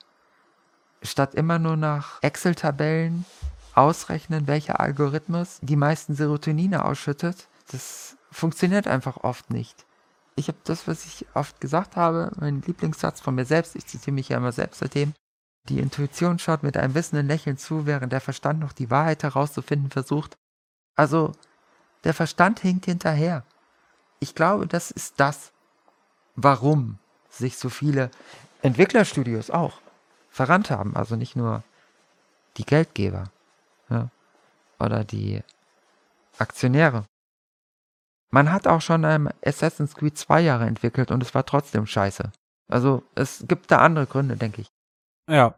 Statt 1.02 1.34
immer 1.34 1.58
nur 1.58 1.76
nach 1.76 2.18
Excel-Tabellen 2.22 3.26
ausrechnen, 3.74 4.46
welcher 4.46 4.80
Algorithmus 4.80 5.58
die 5.62 5.76
meisten 5.76 6.14
Serotonine 6.14 6.84
ausschüttet, 6.84 7.48
das 7.70 8.16
funktioniert 8.30 8.86
einfach 8.86 9.18
oft 9.18 9.50
nicht. 9.50 9.84
Ich 10.36 10.48
habe 10.48 10.58
das, 10.64 10.88
was 10.88 11.04
ich 11.04 11.26
oft 11.34 11.60
gesagt 11.60 11.96
habe, 11.96 12.32
mein 12.38 12.62
Lieblingssatz 12.62 13.20
von 13.20 13.34
mir 13.34 13.44
selbst, 13.44 13.76
ich 13.76 13.86
zitiere 13.86 14.14
mich 14.14 14.28
ja 14.28 14.36
immer 14.36 14.52
selbst 14.52 14.80
seitdem, 14.80 15.14
die 15.68 15.78
Intuition 15.78 16.38
schaut 16.38 16.62
mit 16.62 16.76
einem 16.76 16.94
wissenden 16.94 17.26
Lächeln 17.26 17.56
zu, 17.56 17.86
während 17.86 18.12
der 18.12 18.20
Verstand 18.20 18.60
noch 18.60 18.72
die 18.72 18.90
Wahrheit 18.90 19.22
herauszufinden 19.22 19.90
versucht. 19.90 20.34
Also, 20.94 21.32
der 22.04 22.12
Verstand 22.12 22.60
hinkt 22.60 22.84
hinterher. 22.84 23.44
Ich 24.20 24.34
glaube, 24.34 24.66
das 24.66 24.90
ist 24.90 25.14
das, 25.18 25.52
warum 26.36 26.98
sich 27.30 27.56
so 27.56 27.70
viele 27.70 28.10
Entwicklerstudios 28.62 29.50
auch 29.50 29.78
verrannt 30.30 30.70
haben. 30.70 30.96
Also 30.96 31.16
nicht 31.16 31.36
nur 31.36 31.62
die 32.56 32.64
Geldgeber 32.64 33.24
ja, 33.90 34.10
oder 34.78 35.04
die 35.04 35.42
Aktionäre. 36.38 37.04
Man 38.30 38.50
hat 38.52 38.66
auch 38.66 38.80
schon 38.80 39.04
ein 39.04 39.32
Assassin's 39.44 39.94
Creed 39.94 40.18
zwei 40.18 40.40
Jahre 40.40 40.66
entwickelt 40.66 41.10
und 41.10 41.22
es 41.22 41.34
war 41.34 41.46
trotzdem 41.46 41.86
scheiße. 41.86 42.32
Also 42.68 43.02
es 43.14 43.44
gibt 43.46 43.70
da 43.70 43.78
andere 43.78 44.06
Gründe, 44.06 44.36
denke 44.36 44.62
ich. 44.62 44.68
Ja. 45.30 45.54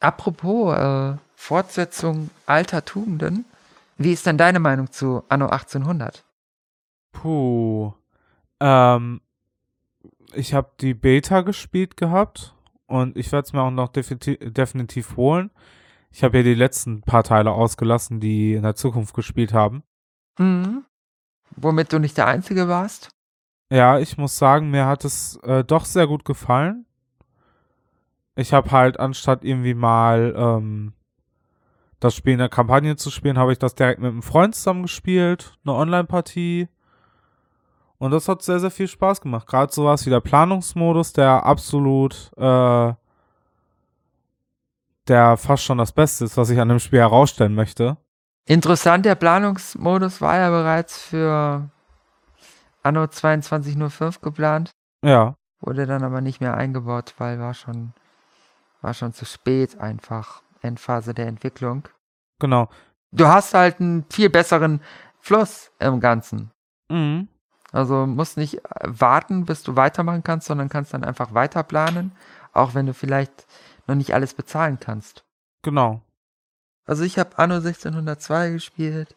Apropos 0.00 0.76
äh, 0.76 1.16
Fortsetzung 1.36 2.30
alter 2.46 2.84
Tugenden, 2.84 3.44
wie 3.96 4.12
ist 4.12 4.26
denn 4.26 4.38
deine 4.38 4.58
Meinung 4.60 4.90
zu 4.90 5.22
Anno 5.28 5.46
1800? 5.46 6.24
Puh. 7.12 7.92
Ähm, 8.60 9.20
ich 10.32 10.54
habe 10.54 10.70
die 10.80 10.94
Beta 10.94 11.42
gespielt 11.42 11.96
gehabt 11.96 12.54
und 12.86 13.16
ich 13.16 13.32
werde 13.32 13.46
es 13.46 13.52
mir 13.52 13.62
auch 13.62 13.70
noch 13.70 13.88
definitiv, 13.88 14.38
definitiv 14.40 15.16
holen. 15.16 15.50
Ich 16.16 16.24
habe 16.24 16.38
ja 16.38 16.42
die 16.42 16.54
letzten 16.54 17.02
paar 17.02 17.24
Teile 17.24 17.50
ausgelassen, 17.52 18.20
die 18.20 18.54
in 18.54 18.62
der 18.62 18.74
Zukunft 18.74 19.14
gespielt 19.14 19.52
haben. 19.52 19.82
Mhm. 20.38 20.82
Womit 21.56 21.92
du 21.92 21.98
nicht 21.98 22.16
der 22.16 22.26
Einzige 22.26 22.68
warst? 22.68 23.10
Ja, 23.70 23.98
ich 23.98 24.16
muss 24.16 24.38
sagen, 24.38 24.70
mir 24.70 24.86
hat 24.86 25.04
es 25.04 25.36
äh, 25.42 25.62
doch 25.62 25.84
sehr 25.84 26.06
gut 26.06 26.24
gefallen. 26.24 26.86
Ich 28.34 28.54
habe 28.54 28.70
halt, 28.70 28.98
anstatt 28.98 29.44
irgendwie 29.44 29.74
mal 29.74 30.34
ähm, 30.34 30.94
das 32.00 32.14
Spiel 32.14 32.32
in 32.32 32.38
der 32.38 32.48
Kampagne 32.48 32.96
zu 32.96 33.10
spielen, 33.10 33.36
habe 33.36 33.52
ich 33.52 33.58
das 33.58 33.74
direkt 33.74 34.00
mit 34.00 34.10
einem 34.10 34.22
Freund 34.22 34.54
zusammen 34.54 34.84
gespielt, 34.84 35.58
eine 35.66 35.74
Online-Partie. 35.74 36.68
Und 37.98 38.12
das 38.12 38.26
hat 38.26 38.40
sehr, 38.40 38.60
sehr 38.60 38.70
viel 38.70 38.88
Spaß 38.88 39.20
gemacht. 39.20 39.46
Gerade 39.46 39.70
sowas 39.70 40.06
wie 40.06 40.10
der 40.10 40.20
Planungsmodus, 40.20 41.12
der 41.12 41.44
absolut, 41.44 42.30
äh, 42.38 42.94
der 45.08 45.36
fast 45.36 45.64
schon 45.64 45.78
das 45.78 45.92
Beste 45.92 46.24
ist, 46.24 46.36
was 46.36 46.50
ich 46.50 46.60
an 46.60 46.68
dem 46.68 46.78
Spiel 46.78 47.00
herausstellen 47.00 47.54
möchte. 47.54 47.96
Interessant, 48.46 49.04
der 49.04 49.14
Planungsmodus 49.14 50.20
war 50.20 50.36
ja 50.36 50.50
bereits 50.50 50.98
für 50.98 51.68
Anno 52.82 53.06
2205 53.06 54.20
geplant. 54.20 54.70
Ja. 55.04 55.34
Wurde 55.60 55.86
dann 55.86 56.04
aber 56.04 56.20
nicht 56.20 56.40
mehr 56.40 56.56
eingebaut, 56.56 57.14
weil 57.18 57.40
war 57.40 57.54
schon, 57.54 57.92
war 58.82 58.94
schon 58.94 59.12
zu 59.12 59.24
spät 59.24 59.78
einfach. 59.80 60.42
Endphase 60.62 61.14
der 61.14 61.26
Entwicklung. 61.26 61.88
Genau. 62.40 62.68
Du 63.12 63.26
hast 63.26 63.54
halt 63.54 63.80
einen 63.80 64.04
viel 64.10 64.30
besseren 64.30 64.80
Fluss 65.20 65.70
im 65.78 66.00
Ganzen. 66.00 66.50
Mhm. 66.88 67.28
Also 67.72 68.06
musst 68.06 68.36
nicht 68.36 68.60
warten, 68.80 69.44
bis 69.44 69.62
du 69.62 69.76
weitermachen 69.76 70.22
kannst, 70.22 70.46
sondern 70.46 70.68
kannst 70.68 70.94
dann 70.94 71.04
einfach 71.04 71.34
weiter 71.34 71.62
planen, 71.62 72.12
auch 72.52 72.74
wenn 72.74 72.86
du 72.86 72.94
vielleicht 72.94 73.46
noch 73.86 73.94
nicht 73.94 74.14
alles 74.14 74.34
bezahlen 74.34 74.78
kannst. 74.80 75.24
Genau. 75.62 76.02
Also 76.86 77.02
ich 77.02 77.18
habe 77.18 77.38
Anno 77.38 77.56
1602 77.56 78.50
gespielt, 78.50 79.16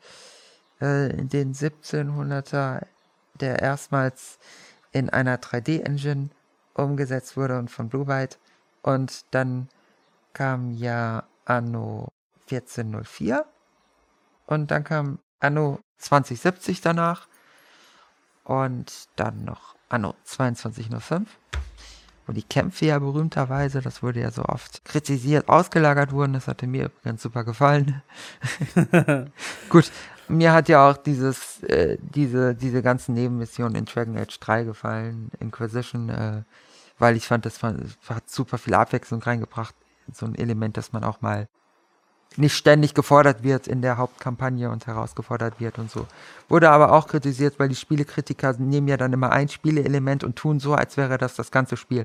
äh, 0.81 1.11
in 1.11 1.29
den 1.29 1.53
1700er, 1.53 2.85
der 3.39 3.59
erstmals 3.59 4.39
in 4.91 5.09
einer 5.09 5.37
3D-Engine 5.37 6.29
umgesetzt 6.73 7.37
wurde 7.37 7.59
und 7.59 7.69
von 7.69 7.89
Blue 7.89 8.05
Byte. 8.05 8.39
Und 8.81 9.25
dann 9.31 9.69
kam 10.33 10.71
ja 10.71 11.23
Anno 11.45 12.09
1404 12.49 13.45
und 14.45 14.71
dann 14.71 14.83
kam 14.83 15.19
Anno 15.39 15.79
2070 15.97 16.81
danach 16.81 17.27
und 18.43 19.09
dann 19.15 19.43
noch 19.43 19.75
Anno 19.89 20.15
2205 20.23 21.27
wo 22.29 22.31
die 22.31 22.43
Kämpfe 22.43 22.85
ja 22.85 22.99
berühmterweise, 22.99 23.81
das 23.81 24.03
wurde 24.03 24.19
ja 24.21 24.29
so 24.29 24.43
oft 24.43 24.85
kritisiert, 24.85 25.49
ausgelagert 25.49 26.11
wurden. 26.11 26.33
Das 26.33 26.47
hatte 26.47 26.67
mir 26.67 26.91
ganz 27.03 27.23
super 27.23 27.43
gefallen. 27.43 28.03
Gut, 29.69 29.91
mir 30.27 30.53
hat 30.53 30.69
ja 30.69 30.87
auch 30.87 30.97
dieses, 30.97 31.63
äh, 31.63 31.97
diese, 31.99 32.53
diese 32.53 32.83
ganzen 32.83 33.15
Nebenmissionen 33.15 33.73
in 33.73 33.85
Dragon 33.85 34.15
Age 34.15 34.39
3 34.39 34.63
gefallen, 34.63 35.31
Inquisition, 35.39 36.09
äh, 36.09 36.43
weil 36.99 37.17
ich 37.17 37.25
fand, 37.25 37.47
das 37.47 37.63
war, 37.63 37.73
hat 38.07 38.29
super 38.29 38.59
viel 38.59 38.75
Abwechslung 38.75 39.23
reingebracht. 39.23 39.73
So 40.13 40.27
ein 40.27 40.35
Element, 40.35 40.77
dass 40.77 40.93
man 40.93 41.03
auch 41.03 41.21
mal 41.21 41.47
nicht 42.37 42.53
ständig 42.53 42.93
gefordert 42.93 43.41
wird 43.41 43.67
in 43.67 43.81
der 43.81 43.97
Hauptkampagne 43.97 44.69
und 44.69 44.85
herausgefordert 44.85 45.59
wird 45.59 45.79
und 45.79 45.89
so. 45.89 46.05
Wurde 46.47 46.69
aber 46.69 46.91
auch 46.91 47.07
kritisiert, 47.07 47.57
weil 47.57 47.69
die 47.69 47.75
Spielekritiker 47.75 48.53
nehmen 48.59 48.87
ja 48.87 48.97
dann 48.97 49.13
immer 49.13 49.31
ein 49.31 49.49
Spieleelement 49.49 50.23
und 50.23 50.35
tun 50.35 50.59
so, 50.59 50.75
als 50.75 50.95
wäre 50.95 51.17
das 51.17 51.33
das 51.33 51.49
ganze 51.49 51.75
Spiel 51.75 52.03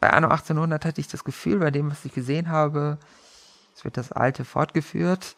bei 0.00 0.10
Anno 0.10 0.28
1800 0.28 0.84
hatte 0.84 1.00
ich 1.00 1.08
das 1.08 1.24
Gefühl, 1.24 1.58
bei 1.58 1.70
dem, 1.70 1.90
was 1.90 2.04
ich 2.04 2.12
gesehen 2.12 2.48
habe, 2.48 2.98
es 3.74 3.84
wird 3.84 3.96
das 3.96 4.12
Alte 4.12 4.44
fortgeführt, 4.44 5.36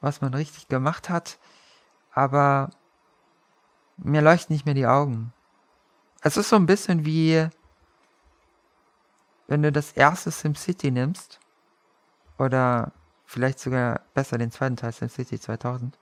was 0.00 0.20
man 0.20 0.34
richtig 0.34 0.68
gemacht 0.68 1.10
hat, 1.10 1.38
aber 2.12 2.70
mir 3.96 4.22
leuchten 4.22 4.54
nicht 4.54 4.64
mehr 4.64 4.74
die 4.74 4.86
Augen. 4.86 5.32
Es 6.22 6.36
ist 6.36 6.48
so 6.48 6.56
ein 6.56 6.66
bisschen 6.66 7.04
wie, 7.04 7.48
wenn 9.46 9.62
du 9.62 9.70
das 9.70 9.92
erste 9.92 10.30
SimCity 10.30 10.90
nimmst, 10.90 11.40
oder 12.38 12.92
vielleicht 13.24 13.58
sogar 13.58 14.00
besser 14.12 14.38
den 14.38 14.50
zweiten 14.50 14.76
Teil 14.76 14.92
SimCity 14.92 15.38
2000. 15.38 15.98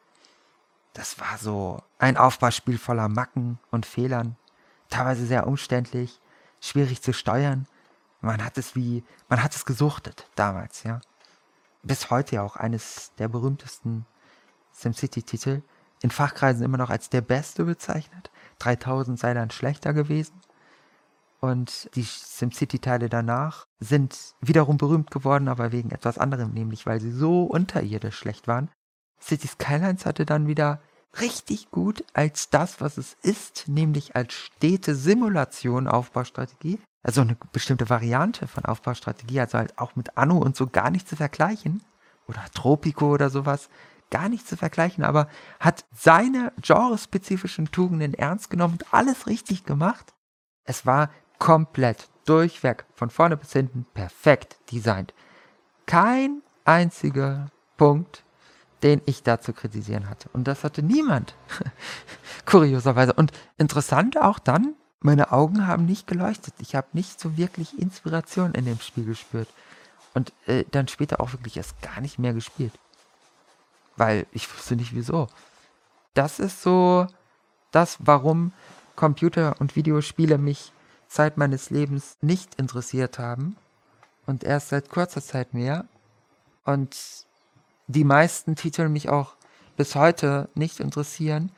Das 0.92 1.18
war 1.20 1.38
so 1.38 1.82
ein 1.98 2.16
Aufbauspiel 2.16 2.78
voller 2.78 3.08
Macken 3.08 3.58
und 3.70 3.86
Fehlern, 3.86 4.36
teilweise 4.90 5.26
sehr 5.26 5.46
umständlich, 5.46 6.20
schwierig 6.60 7.02
zu 7.02 7.12
steuern. 7.12 7.66
Man 8.22 8.42
hat 8.42 8.56
es 8.56 8.74
wie, 8.76 9.04
man 9.28 9.42
hat 9.42 9.54
es 9.54 9.64
gesuchtet 9.64 10.28
damals, 10.36 10.84
ja. 10.84 11.00
Bis 11.82 12.10
heute 12.10 12.36
ja 12.36 12.42
auch 12.42 12.56
eines 12.56 13.12
der 13.18 13.28
berühmtesten 13.28 14.06
SimCity-Titel. 14.72 15.62
In 16.00 16.10
Fachkreisen 16.10 16.64
immer 16.64 16.78
noch 16.78 16.90
als 16.90 17.10
der 17.10 17.20
beste 17.20 17.64
bezeichnet. 17.64 18.30
3000 18.60 19.18
sei 19.18 19.34
dann 19.34 19.50
schlechter 19.50 19.92
gewesen. 19.92 20.40
Und 21.40 21.90
die 21.96 22.04
SimCity-Teile 22.04 23.08
danach 23.08 23.66
sind 23.80 24.36
wiederum 24.40 24.78
berühmt 24.78 25.10
geworden, 25.10 25.48
aber 25.48 25.72
wegen 25.72 25.90
etwas 25.90 26.18
anderem, 26.18 26.52
nämlich 26.52 26.86
weil 26.86 27.00
sie 27.00 27.10
so 27.10 27.42
unterirdisch 27.42 28.16
schlecht 28.16 28.46
waren. 28.46 28.70
City 29.20 29.48
Skylines 29.48 30.06
hatte 30.06 30.24
dann 30.24 30.46
wieder 30.46 30.80
richtig 31.20 31.70
gut 31.70 32.04
als 32.14 32.50
das, 32.50 32.80
was 32.80 32.96
es 32.96 33.16
ist, 33.22 33.68
nämlich 33.68 34.16
als 34.16 34.32
stete 34.32 34.94
Simulation 34.94 35.86
Aufbaustrategie, 35.86 36.80
also 37.02 37.20
eine 37.20 37.36
bestimmte 37.52 37.90
Variante 37.90 38.46
von 38.46 38.64
Aufbaustrategie, 38.64 39.40
also 39.40 39.58
halt 39.58 39.78
auch 39.78 39.96
mit 39.96 40.16
Anno 40.16 40.38
und 40.38 40.56
so 40.56 40.66
gar 40.66 40.90
nicht 40.90 41.08
zu 41.08 41.16
vergleichen, 41.16 41.82
oder 42.26 42.42
Tropico 42.54 43.12
oder 43.12 43.30
sowas, 43.30 43.68
gar 44.10 44.28
nicht 44.28 44.46
zu 44.46 44.56
vergleichen, 44.56 45.04
aber 45.04 45.28
hat 45.58 45.84
seine 45.92 46.52
genrespezifischen 46.60 47.70
Tugenden 47.70 48.14
ernst 48.14 48.50
genommen 48.50 48.74
und 48.74 48.94
alles 48.94 49.26
richtig 49.26 49.64
gemacht. 49.64 50.14
Es 50.64 50.86
war 50.86 51.10
komplett 51.38 52.08
durchweg, 52.24 52.84
von 52.94 53.10
vorne 53.10 53.36
bis 53.36 53.52
hinten, 53.52 53.86
perfekt 53.94 54.58
designt. 54.70 55.14
Kein 55.86 56.42
einziger 56.64 57.50
Punkt, 57.76 58.24
den 58.82 59.00
ich 59.06 59.22
da 59.22 59.40
zu 59.40 59.52
kritisieren 59.52 60.08
hatte. 60.08 60.28
Und 60.32 60.48
das 60.48 60.64
hatte 60.64 60.82
niemand. 60.82 61.34
Kurioserweise. 62.46 63.12
Und 63.12 63.32
interessant 63.58 64.20
auch 64.20 64.38
dann, 64.38 64.74
meine 65.00 65.32
Augen 65.32 65.66
haben 65.66 65.86
nicht 65.86 66.06
geleuchtet. 66.06 66.54
Ich 66.58 66.74
habe 66.74 66.88
nicht 66.92 67.20
so 67.20 67.36
wirklich 67.36 67.78
Inspiration 67.78 68.54
in 68.54 68.64
dem 68.64 68.80
Spiel 68.80 69.04
gespürt. 69.04 69.48
Und 70.14 70.32
äh, 70.46 70.64
dann 70.70 70.88
später 70.88 71.20
auch 71.20 71.32
wirklich 71.32 71.56
erst 71.56 71.80
gar 71.80 72.00
nicht 72.00 72.18
mehr 72.18 72.34
gespielt. 72.34 72.72
Weil 73.96 74.26
ich 74.32 74.52
wusste 74.52 74.76
nicht 74.76 74.94
wieso. 74.94 75.28
Das 76.14 76.38
ist 76.38 76.62
so 76.62 77.06
das, 77.70 77.96
warum 78.00 78.52
Computer- 78.96 79.54
und 79.58 79.76
Videospiele 79.76 80.38
mich 80.38 80.72
Zeit 81.08 81.36
meines 81.36 81.70
Lebens 81.70 82.16
nicht 82.20 82.56
interessiert 82.56 83.18
haben. 83.18 83.56
Und 84.26 84.44
erst 84.44 84.68
seit 84.68 84.88
kurzer 84.88 85.22
Zeit 85.22 85.54
mehr. 85.54 85.86
Und 86.64 86.96
die 87.86 88.04
meisten 88.04 88.56
Titel 88.56 88.88
mich 88.88 89.08
auch 89.08 89.34
bis 89.76 89.94
heute 89.94 90.48
nicht 90.54 90.80
interessieren, 90.80 91.50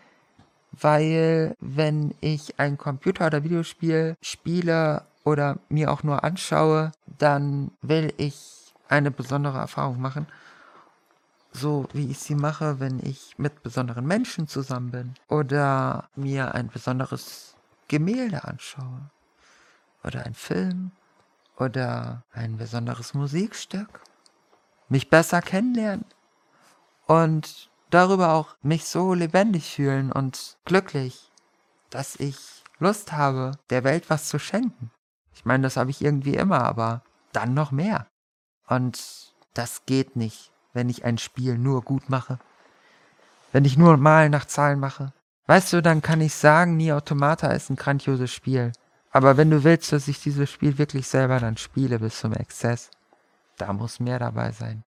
weil 0.73 1.55
wenn 1.61 2.15
ich 2.21 2.59
ein 2.59 2.79
Computer- 2.79 3.27
oder 3.27 3.45
Videospiel 3.45 4.17
spiele 4.21 5.05
oder 5.25 5.59
mir 5.69 5.93
auch 5.93 6.03
nur 6.03 6.25
anschaue, 6.25 6.93
dann 7.07 7.71
will 7.83 8.13
ich 8.17 8.73
eine 8.89 9.11
besondere 9.11 9.59
Erfahrung 9.59 10.01
machen. 10.01 10.27
So 11.53 11.87
wie 11.93 12.11
ich 12.11 12.19
sie 12.19 12.35
mache, 12.35 12.81
wenn 12.81 12.99
ich 13.01 13.39
mit 13.39 13.63
besonderen 13.63 14.07
Menschen 14.07 14.49
zusammen 14.49 14.91
bin 14.91 15.15
oder 15.29 16.09
mir 16.17 16.55
ein 16.55 16.69
besonderes 16.69 17.55
Gemälde 17.87 18.45
anschaue 18.45 19.11
oder 20.03 20.27
ein 20.27 20.35
Film 20.35 20.91
oder 21.57 22.23
ein 22.33 22.57
besonderes 22.57 23.15
Musikstück. 23.15 24.01
Mich 24.89 25.09
besser 25.09 25.41
kennenlernen 25.41 26.05
und 27.07 27.71
darüber 27.91 28.33
auch 28.33 28.57
mich 28.63 28.87
so 28.87 29.15
lebendig 29.15 29.75
fühlen 29.75 30.11
und 30.13 30.59
glücklich, 30.65 31.31
dass 31.91 32.17
ich 32.17 32.65
Lust 32.79 33.13
habe, 33.13 33.53
der 33.71 33.85
Welt 33.85 34.11
was 34.11 34.29
zu 34.29 34.39
schenken. 34.39 34.91
Ich 35.33 35.45
meine, 35.45 35.63
das 35.63 35.77
habe 35.77 35.91
ich 35.91 36.03
irgendwie 36.03 36.35
immer, 36.35 36.63
aber 36.65 37.03
dann 37.33 37.55
noch 37.55 37.71
mehr. 37.71 38.07
Und 38.67 39.35
das 39.55 39.87
geht 39.87 40.17
nicht, 40.17 40.53
wenn 40.73 40.89
ich 40.89 41.05
ein 41.05 41.19
Spiel 41.19 41.59
nur 41.59 41.83
gut 41.83 42.09
mache. 42.09 42.39
Wenn 43.53 43.65
ich 43.65 43.77
nur 43.77 43.97
mal 43.97 44.29
nach 44.29 44.47
Zahlen 44.47 44.81
mache. 44.81 45.13
Weißt 45.47 45.73
du, 45.73 45.83
dann 45.83 46.03
kann 46.03 46.21
ich 46.21 46.35
sagen, 46.35 46.77
Nie 46.77 46.93
Automata 46.93 47.49
ist 47.49 47.71
ein 47.71 47.77
grandioses 47.77 48.33
Spiel. 48.33 48.73
Aber 49.11 49.37
wenn 49.37 49.51
du 49.51 49.63
willst, 49.63 49.93
dass 49.93 50.09
ich 50.09 50.21
dieses 50.21 50.51
Spiel 50.51 50.79
wirklich 50.79 51.07
selber 51.07 51.39
dann 51.39 51.57
spiele 51.57 52.01
bis 52.01 52.19
zum 52.19 52.33
Exzess, 52.33 52.91
da 53.59 53.73
muss 53.73 54.01
mehr 54.01 54.19
dabei 54.19 54.51
sein. 54.51 54.83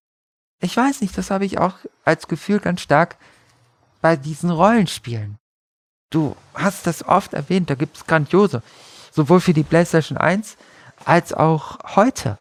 Ich 0.60 0.76
weiß 0.76 1.02
nicht, 1.02 1.18
das 1.18 1.30
habe 1.30 1.46
ich 1.46 1.60
auch 1.60 1.76
als 2.04 2.28
Gefühl 2.28 2.60
ganz 2.60 2.82
stark 2.82 3.18
bei 4.02 4.16
diesen 4.16 4.50
Rollenspielen. 4.50 5.38
Du 6.10 6.36
hast 6.54 6.88
das 6.88 7.08
oft 7.08 7.34
erwähnt, 7.34 7.70
da 7.70 7.76
gibt 7.76 7.98
es 7.98 8.08
grandiose. 8.08 8.64
Sowohl 9.12 9.40
für 9.40 9.54
die 9.54 9.64
PlayStation 9.64 10.18
1 10.18 10.58
als 11.06 11.34
auch 11.34 11.78
heute. 11.96 12.38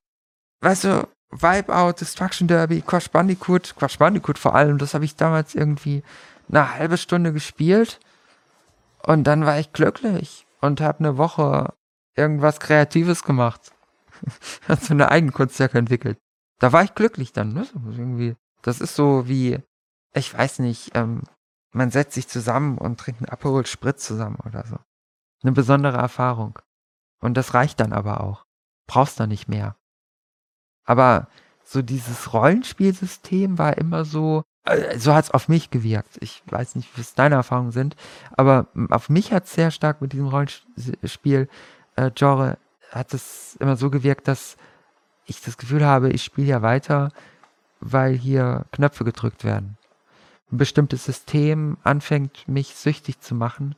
Weißt 0.60 0.84
du, 0.84 1.08
Wipeout, 1.30 2.00
Destruction 2.00 2.48
Derby, 2.48 2.80
Crash 2.80 3.10
Bandicoot, 3.10 3.74
Crash 3.76 3.98
Bandicoot 3.98 4.38
vor 4.38 4.54
allem, 4.54 4.78
das 4.78 4.94
habe 4.94 5.04
ich 5.04 5.16
damals 5.16 5.54
irgendwie 5.54 6.02
eine 6.48 6.74
halbe 6.74 6.96
Stunde 6.96 7.32
gespielt. 7.32 8.00
Und 9.02 9.24
dann 9.24 9.44
war 9.44 9.58
ich 9.58 9.72
glücklich 9.72 10.46
und 10.60 10.80
habe 10.80 11.00
eine 11.00 11.18
Woche 11.18 11.74
irgendwas 12.16 12.60
Kreatives 12.60 13.24
gemacht. 13.24 13.72
Hast 14.68 14.84
so 14.86 14.94
eine 14.94 15.10
Eigenkunstwerke 15.10 15.76
entwickelt 15.76 16.18
da 16.58 16.72
war 16.72 16.84
ich 16.84 16.94
glücklich 16.94 17.32
dann, 17.32 17.52
ne? 17.52 17.66
irgendwie, 17.74 18.36
das 18.62 18.80
ist 18.80 18.94
so 18.94 19.28
wie, 19.28 19.58
ich 20.14 20.36
weiß 20.36 20.60
nicht, 20.60 20.92
ähm, 20.94 21.22
man 21.72 21.90
setzt 21.90 22.14
sich 22.14 22.28
zusammen 22.28 22.78
und 22.78 22.98
trinkt 22.98 23.20
einen 23.20 23.28
Aperol 23.28 23.66
Spritz 23.66 24.06
zusammen 24.06 24.38
oder 24.46 24.64
so. 24.66 24.78
Eine 25.42 25.52
besondere 25.52 25.98
Erfahrung. 25.98 26.58
Und 27.20 27.36
das 27.36 27.54
reicht 27.54 27.80
dann 27.80 27.92
aber 27.92 28.22
auch. 28.22 28.46
Brauchst 28.86 29.20
du 29.20 29.26
nicht 29.26 29.48
mehr. 29.48 29.76
Aber 30.84 31.28
so 31.64 31.82
dieses 31.82 32.32
Rollenspielsystem 32.32 33.58
war 33.58 33.76
immer 33.76 34.04
so, 34.04 34.44
äh, 34.64 34.98
so 34.98 35.14
hat 35.14 35.24
es 35.24 35.30
auf 35.32 35.48
mich 35.48 35.70
gewirkt. 35.70 36.16
Ich 36.20 36.42
weiß 36.46 36.76
nicht, 36.76 36.96
wie 36.96 37.02
es 37.02 37.14
deine 37.14 37.34
Erfahrungen 37.34 37.72
sind, 37.72 37.96
aber 38.36 38.68
auf 38.90 39.08
mich 39.08 39.32
hat 39.32 39.44
es 39.44 39.52
sehr 39.52 39.70
stark 39.70 40.00
mit 40.00 40.12
diesem 40.12 40.28
Rollenspiel-Genre, 40.28 42.52
äh, 42.52 42.56
hat 42.90 43.12
es 43.12 43.56
immer 43.56 43.76
so 43.76 43.90
gewirkt, 43.90 44.28
dass 44.28 44.56
ich 45.26 45.40
das 45.40 45.58
Gefühl 45.58 45.84
habe, 45.84 46.10
ich 46.10 46.22
spiele 46.22 46.46
ja 46.48 46.62
weiter, 46.62 47.10
weil 47.80 48.14
hier 48.14 48.64
Knöpfe 48.72 49.04
gedrückt 49.04 49.44
werden. 49.44 49.76
Ein 50.50 50.58
bestimmtes 50.58 51.04
System 51.04 51.76
anfängt, 51.82 52.48
mich 52.48 52.76
süchtig 52.76 53.20
zu 53.20 53.34
machen, 53.34 53.74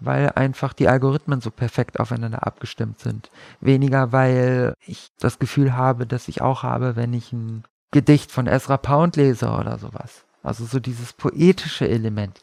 weil 0.00 0.30
einfach 0.30 0.72
die 0.72 0.88
Algorithmen 0.88 1.40
so 1.40 1.50
perfekt 1.50 2.00
aufeinander 2.00 2.46
abgestimmt 2.46 3.00
sind. 3.00 3.30
Weniger, 3.60 4.12
weil 4.12 4.74
ich 4.86 5.10
das 5.18 5.38
Gefühl 5.38 5.76
habe, 5.76 6.06
dass 6.06 6.28
ich 6.28 6.42
auch 6.42 6.62
habe, 6.62 6.96
wenn 6.96 7.12
ich 7.12 7.32
ein 7.32 7.64
Gedicht 7.92 8.32
von 8.32 8.46
Ezra 8.46 8.76
Pound 8.76 9.16
lese 9.16 9.50
oder 9.50 9.78
sowas. 9.78 10.24
Also 10.42 10.64
so 10.64 10.80
dieses 10.80 11.12
poetische 11.12 11.88
Element, 11.88 12.40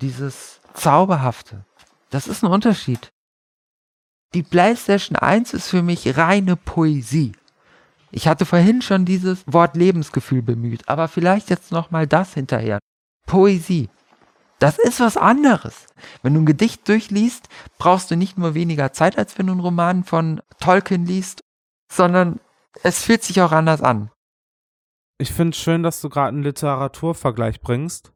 dieses 0.00 0.60
Zauberhafte. 0.74 1.64
Das 2.10 2.28
ist 2.28 2.42
ein 2.42 2.50
Unterschied. 2.50 3.12
Die 4.34 4.42
PlayStation 4.44 5.16
1 5.16 5.54
ist 5.54 5.68
für 5.68 5.82
mich 5.82 6.16
reine 6.16 6.54
Poesie. 6.56 7.32
Ich 8.10 8.26
hatte 8.26 8.44
vorhin 8.44 8.82
schon 8.82 9.04
dieses 9.04 9.44
Wort 9.46 9.76
Lebensgefühl 9.76 10.42
bemüht, 10.42 10.88
aber 10.88 11.08
vielleicht 11.08 11.50
jetzt 11.50 11.70
nochmal 11.72 12.06
das 12.06 12.34
hinterher. 12.34 12.78
Poesie. 13.26 13.88
Das 14.58 14.78
ist 14.78 15.00
was 15.00 15.16
anderes. 15.16 15.86
Wenn 16.22 16.34
du 16.34 16.40
ein 16.40 16.46
Gedicht 16.46 16.86
durchliest, 16.88 17.48
brauchst 17.78 18.10
du 18.10 18.16
nicht 18.16 18.36
nur 18.36 18.54
weniger 18.54 18.92
Zeit, 18.92 19.16
als 19.16 19.38
wenn 19.38 19.46
du 19.46 19.52
einen 19.52 19.60
Roman 19.60 20.04
von 20.04 20.42
Tolkien 20.58 21.06
liest, 21.06 21.40
sondern 21.90 22.40
es 22.82 23.02
fühlt 23.02 23.22
sich 23.22 23.40
auch 23.40 23.52
anders 23.52 23.80
an. 23.80 24.10
Ich 25.18 25.32
finde 25.32 25.50
es 25.50 25.58
schön, 25.58 25.82
dass 25.82 26.00
du 26.00 26.08
gerade 26.08 26.28
einen 26.28 26.42
Literaturvergleich 26.42 27.60
bringst, 27.60 28.12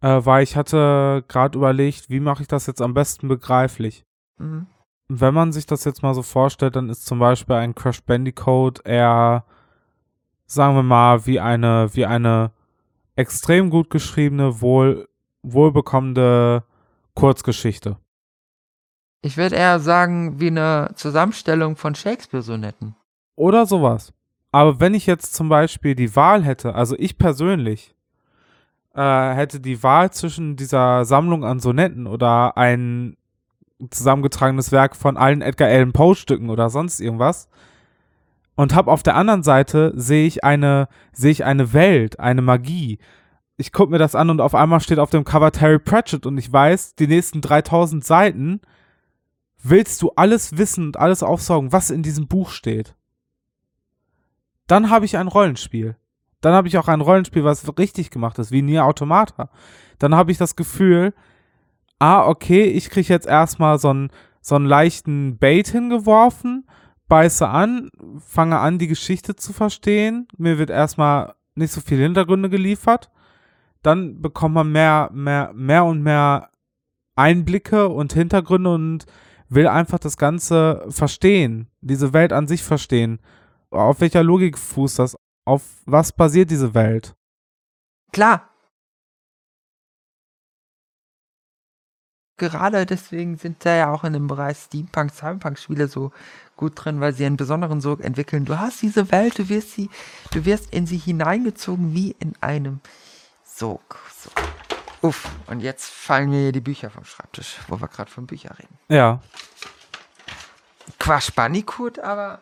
äh, 0.00 0.20
weil 0.24 0.42
ich 0.42 0.56
hatte 0.56 1.24
gerade 1.28 1.58
überlegt, 1.58 2.10
wie 2.10 2.20
mache 2.20 2.42
ich 2.42 2.48
das 2.48 2.66
jetzt 2.66 2.82
am 2.82 2.94
besten 2.94 3.28
begreiflich. 3.28 4.04
Mhm. 4.38 4.66
Wenn 5.08 5.34
man 5.34 5.52
sich 5.52 5.66
das 5.66 5.84
jetzt 5.84 6.02
mal 6.02 6.14
so 6.14 6.22
vorstellt, 6.22 6.76
dann 6.76 6.90
ist 6.90 7.06
zum 7.06 7.18
Beispiel 7.18 7.56
ein 7.56 7.74
Crash 7.74 8.02
Bandicoot 8.02 8.86
eher, 8.86 9.44
sagen 10.46 10.74
wir 10.76 10.82
mal, 10.82 11.26
wie 11.26 11.40
eine, 11.40 11.88
wie 11.94 12.06
eine 12.06 12.52
extrem 13.16 13.70
gut 13.70 13.90
geschriebene, 13.90 14.60
wohl, 14.60 15.08
wohlbekommende 15.42 16.62
Kurzgeschichte. 17.14 17.96
Ich 19.22 19.36
würde 19.36 19.56
eher 19.56 19.80
sagen, 19.80 20.38
wie 20.40 20.46
eine 20.46 20.92
Zusammenstellung 20.94 21.76
von 21.76 21.94
Shakespeare-Sonetten. 21.94 22.94
Oder 23.34 23.66
sowas. 23.66 24.12
Aber 24.52 24.80
wenn 24.80 24.94
ich 24.94 25.06
jetzt 25.06 25.34
zum 25.34 25.48
Beispiel 25.48 25.94
die 25.94 26.14
Wahl 26.16 26.44
hätte, 26.44 26.74
also 26.74 26.94
ich 26.98 27.18
persönlich, 27.18 27.94
äh, 28.94 29.34
hätte 29.34 29.60
die 29.60 29.82
Wahl 29.82 30.12
zwischen 30.12 30.56
dieser 30.56 31.04
Sammlung 31.04 31.44
an 31.44 31.60
Sonetten 31.60 32.06
oder 32.06 32.56
ein 32.56 33.17
zusammengetragenes 33.90 34.72
Werk 34.72 34.96
von 34.96 35.16
allen 35.16 35.42
Edgar 35.42 35.68
Allan 35.68 35.92
Poe 35.92 36.14
Stücken 36.14 36.50
oder 36.50 36.70
sonst 36.70 37.00
irgendwas, 37.00 37.48
und 38.58 38.74
habe 38.74 38.90
auf 38.90 39.04
der 39.04 39.14
anderen 39.14 39.44
Seite 39.44 39.92
sehe 39.94 40.26
ich 40.26 40.42
eine 40.42 40.88
sehe 41.12 41.30
ich 41.30 41.44
eine 41.44 41.72
Welt, 41.72 42.18
eine 42.18 42.42
Magie. 42.42 42.98
Ich 43.56 43.72
gucke 43.72 43.92
mir 43.92 43.98
das 43.98 44.16
an 44.16 44.30
und 44.30 44.40
auf 44.40 44.54
einmal 44.56 44.80
steht 44.80 44.98
auf 44.98 45.10
dem 45.10 45.24
Cover 45.24 45.52
Terry 45.52 45.78
Pratchett 45.78 46.26
und 46.26 46.36
ich 46.38 46.52
weiß, 46.52 46.96
die 46.96 47.06
nächsten 47.06 47.40
3000 47.40 48.04
Seiten 48.04 48.60
willst 49.62 50.02
du 50.02 50.10
alles 50.16 50.58
wissen 50.58 50.86
und 50.86 50.96
alles 50.96 51.22
aufsaugen, 51.22 51.72
was 51.72 51.90
in 51.90 52.02
diesem 52.02 52.26
Buch 52.26 52.50
steht. 52.50 52.96
Dann 54.66 54.90
habe 54.90 55.04
ich 55.04 55.16
ein 55.16 55.28
Rollenspiel. 55.28 55.96
Dann 56.40 56.54
habe 56.54 56.66
ich 56.66 56.78
auch 56.78 56.88
ein 56.88 57.00
Rollenspiel, 57.00 57.44
was 57.44 57.78
richtig 57.78 58.10
gemacht 58.10 58.40
ist, 58.40 58.50
wie 58.50 58.62
Nier 58.62 58.84
Automata. 58.86 59.50
Dann 60.00 60.16
habe 60.16 60.32
ich 60.32 60.38
das 60.38 60.56
Gefühl, 60.56 61.14
ah, 61.98 62.26
okay, 62.26 62.64
ich 62.64 62.90
kriege 62.90 63.12
jetzt 63.12 63.26
erstmal 63.26 63.78
so 63.78 63.90
einen, 63.90 64.10
so 64.40 64.56
leichten 64.58 65.38
Bait 65.38 65.68
hingeworfen 65.68 66.64
beiße 67.08 67.48
an, 67.48 67.90
fange 68.18 68.58
an, 68.58 68.78
die 68.78 68.86
Geschichte 68.86 69.34
zu 69.34 69.52
verstehen. 69.52 70.28
Mir 70.36 70.58
wird 70.58 70.70
erstmal 70.70 71.34
nicht 71.54 71.72
so 71.72 71.80
viel 71.80 71.98
Hintergründe 71.98 72.50
geliefert. 72.50 73.10
Dann 73.82 74.20
bekommt 74.20 74.54
man 74.54 74.70
mehr, 74.70 75.10
mehr, 75.12 75.52
mehr 75.54 75.84
und 75.84 76.02
mehr 76.02 76.50
Einblicke 77.16 77.88
und 77.88 78.12
Hintergründe 78.12 78.70
und 78.70 79.06
will 79.48 79.66
einfach 79.66 79.98
das 79.98 80.18
Ganze 80.18 80.84
verstehen, 80.90 81.68
diese 81.80 82.12
Welt 82.12 82.32
an 82.32 82.46
sich 82.46 82.62
verstehen. 82.62 83.18
Auf 83.70 84.00
welcher 84.00 84.22
Logik 84.22 84.58
fußt 84.58 84.98
das? 84.98 85.16
Auf 85.46 85.62
was 85.86 86.12
basiert 86.12 86.50
diese 86.50 86.74
Welt? 86.74 87.16
Klar, 88.12 88.47
gerade 92.38 92.86
deswegen 92.86 93.36
sind 93.36 93.64
da 93.64 93.76
ja 93.76 93.92
auch 93.92 94.04
in 94.04 94.12
dem 94.12 94.26
Bereich 94.26 94.58
Steampunk, 94.58 95.12
Cyberpunk-Spiele 95.12 95.88
so 95.88 96.12
gut 96.56 96.72
drin, 96.74 97.00
weil 97.00 97.12
sie 97.12 97.26
einen 97.26 97.36
besonderen 97.36 97.80
Sog 97.80 98.00
entwickeln. 98.02 98.44
Du 98.44 98.58
hast 98.58 98.80
diese 98.82 99.10
Welt, 99.12 99.38
du 99.38 99.48
wirst 99.48 99.72
sie, 99.72 99.90
du 100.32 100.44
wirst 100.44 100.72
in 100.72 100.86
sie 100.86 100.96
hineingezogen 100.96 101.94
wie 101.94 102.16
in 102.18 102.34
einem 102.40 102.80
Sog. 103.44 103.98
So. 104.16 104.30
Uff, 105.06 105.28
und 105.46 105.60
jetzt 105.60 105.86
fallen 105.86 106.30
mir 106.30 106.40
hier 106.40 106.52
die 106.52 106.60
Bücher 106.60 106.90
vom 106.90 107.04
Schreibtisch, 107.04 107.56
wo 107.68 107.80
wir 107.80 107.88
gerade 107.88 108.10
von 108.10 108.26
Büchern 108.26 108.56
reden. 108.58 108.78
Ja. 108.88 109.20
Quash 110.98 111.32
Bandicoot, 111.32 111.98
aber. 111.98 112.40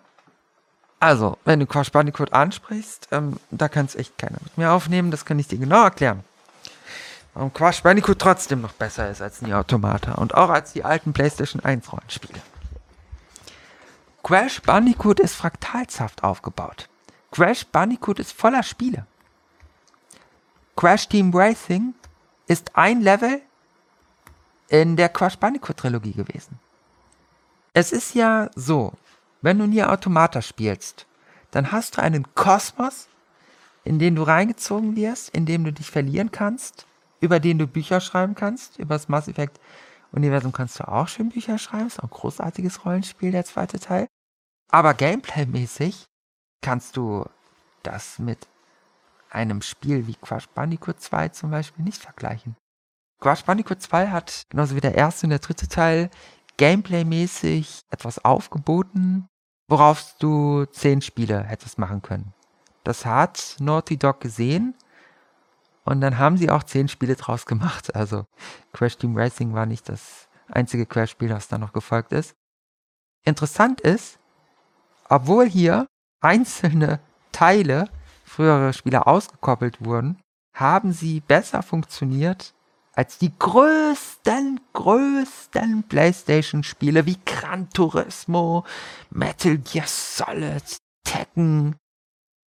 Also, 0.99 1.37
wenn 1.45 1.61
du 1.61 1.67
Quash 1.67 1.93
Bandicoot 1.93 2.33
ansprichst, 2.33 3.09
ähm, 3.13 3.39
da 3.51 3.69
kann 3.69 3.85
es 3.85 3.97
echt 3.97 4.17
keiner 4.17 4.39
mit 4.43 4.57
mir 4.57 4.73
aufnehmen, 4.73 5.11
das 5.11 5.27
kann 5.27 5.39
ich 5.39 5.49
dir 5.49 5.59
genau 5.59 5.85
erklären 5.85 6.25
warum 7.37 7.53
Crash 7.53 7.83
Bandicoot 7.83 8.19
trotzdem 8.19 8.63
noch 8.63 8.73
besser 8.73 9.11
ist 9.11 9.21
als 9.21 9.43
Nier 9.43 9.59
Automata 9.59 10.13
und 10.13 10.35
auch 10.35 10.49
als 10.49 10.73
die 10.73 10.85
alten 10.85 11.13
PlayStation 11.13 11.63
1 11.63 11.93
Rollenspiele. 11.93 12.41
Crash 14.23 14.63
Bandicoot 14.63 15.21
ist 15.21 15.35
fraktalshaft 15.35 16.25
aufgebaut. 16.25 16.89
Crash 17.31 17.67
Bandicoot 17.67 18.19
ist 18.19 18.33
voller 18.33 18.63
Spiele. 18.63 19.07
Crash 20.77 21.09
Team 21.09 21.31
Racing 21.35 21.95
ist 22.47 22.75
ein 22.75 23.03
Level 23.03 23.43
in 24.69 24.97
der 24.97 25.11
Crash 25.11 25.37
Bandicoot 25.37 25.77
Trilogie 25.77 26.15
gewesen. 26.15 26.59
Es 27.75 27.93
ist 27.93 28.15
ja 28.15 28.49
so, 28.55 28.95
wenn 29.43 29.59
du 29.59 29.67
Nier 29.67 29.93
Automata 29.93 30.41
spielst, 30.41 31.07
dann 31.51 31.71
hast 31.71 31.99
du 31.99 32.03
einen 32.03 32.35
Kosmos, 32.35 33.09
in 33.85 33.99
den 33.99 34.17
du 34.17 34.23
reingezogen 34.23 34.97
wirst, 34.97 35.29
in 35.29 35.45
dem 35.45 35.65
du 35.65 35.73
dich 35.73 35.91
verlieren 35.91 36.33
kannst, 36.33 36.87
über 37.21 37.41
den 37.41 37.59
du 37.59 37.67
Bücher 37.67 38.01
schreiben 38.01 38.35
kannst. 38.35 38.79
Über 38.79 38.95
das 38.95 39.09
Mass 39.09 39.29
Effect 39.29 39.61
Universum 40.13 40.53
kannst 40.53 40.81
du 40.81 40.89
auch 40.89 41.09
schön 41.09 41.31
Bücher 41.31 41.59
schreiben. 41.59 41.89
Ist 41.89 41.99
auch 41.99 42.05
ein 42.05 42.11
großartiges 42.11 42.85
Rollenspiel, 42.85 43.33
der 43.33 43.45
zweite 43.45 43.79
Teil. 43.79 44.07
Aber 44.71 44.95
Gameplay-mäßig 44.95 46.07
kannst 46.63 46.97
du 46.97 47.25
das 47.83 48.19
mit 48.19 48.49
einem 49.31 49.63
Spiel 49.63 50.07
wie 50.07 50.15
Crash 50.15 50.49
Bandicoot 50.49 51.01
2 51.01 51.29
zum 51.29 51.51
Beispiel 51.51 51.85
nicht 51.85 52.01
vergleichen. 52.01 52.57
Crash 53.21 53.45
Bandicoot 53.45 53.81
2 53.81 54.09
hat, 54.09 54.43
genauso 54.51 54.75
wie 54.77 54.81
der 54.81 54.95
erste 54.95 55.27
und 55.27 55.31
der 55.31 55.39
dritte 55.39 55.69
Teil, 55.69 56.11
Gameplay-mäßig 56.59 57.83
etwas 57.91 58.25
aufgeboten, 58.25 59.29
worauf 59.69 60.15
du 60.19 60.65
zehn 60.67 61.03
Spiele 61.03 61.43
hättest 61.43 61.79
machen 61.79 62.03
können. 62.03 62.33
Das 62.85 63.05
hat 63.05 63.57
Naughty 63.59 63.97
Dog 63.97 64.21
gesehen 64.21 64.75
und 65.87 66.01
dann 66.01 66.19
haben 66.19 66.37
sie 66.37 66.51
auch 66.51 66.65
zehn 66.65 66.89
Spiele 66.89 67.15
draus 67.17 67.47
gemacht. 67.47 67.95
Also 67.95 68.27
Crash 68.73 68.99
Team 68.99 69.17
Racing 69.17 69.55
war 69.55 69.67
nicht 69.67 69.89
das 69.89 70.29
einzige 70.49 70.85
Crash-Spiel, 70.85 71.29
das 71.29 71.49
da 71.49 71.59
noch 71.59 71.73
gefolgt 71.73 72.13
ist. 72.13 72.35
Interessant 73.25 73.81
ist, 73.81 74.19
obwohl 75.09 75.47
hier 75.47 75.87
einzelne 76.21 77.01
Teile 77.33 77.89
früherer 78.25 78.73
Spiele 78.73 79.07
ausgekoppelt 79.07 79.85
wurden, 79.85 80.21
haben 80.55 80.93
sie 80.93 81.21
besser 81.21 81.63
funktioniert 81.63 82.55
als 82.93 83.19
die 83.19 83.33
größten, 83.39 84.59
größten 84.73 85.85
PlayStation-Spiele 85.85 87.07
wie 87.07 87.19
Gran 87.27 87.69
Turismo, 87.71 88.65
Metal 89.11 89.59
Gear 89.59 89.87
Solid, 89.87 90.79
Tekken. 91.05 91.77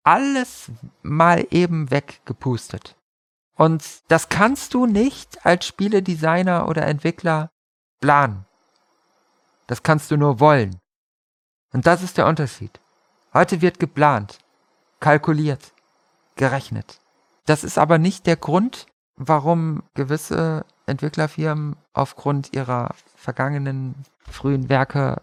Alles 0.03 0.72
mal 1.03 1.45
eben 1.51 1.91
weggepustet. 1.91 2.97
Und 3.57 3.84
das 4.07 4.29
kannst 4.29 4.73
du 4.73 4.85
nicht 4.85 5.45
als 5.45 5.65
Spieledesigner 5.65 6.67
oder 6.67 6.85
Entwickler 6.85 7.49
planen. 7.99 8.45
Das 9.65 9.84
kannst 9.84 10.11
du 10.11 10.17
nur 10.17 10.39
wollen. 10.39 10.79
Und 11.73 11.88
das 11.88 12.03
ist 12.03 12.17
der 12.17 12.27
Unterschied. 12.27 12.79
Heute 13.34 13.61
wird 13.61 13.79
geplant, 13.79 14.39
kalkuliert, 14.99 15.73
gerechnet. 16.35 17.01
Das 17.45 17.63
ist 17.63 17.77
aber 17.77 17.97
nicht 17.97 18.25
der 18.27 18.38
Grund, 18.38 18.85
warum 19.15 19.84
gewisse 19.95 20.65
Entwicklerfirmen 20.85 21.75
aufgrund 21.93 22.53
ihrer 22.53 22.93
vergangenen 23.15 23.95
frühen 24.29 24.69
Werke 24.69 25.21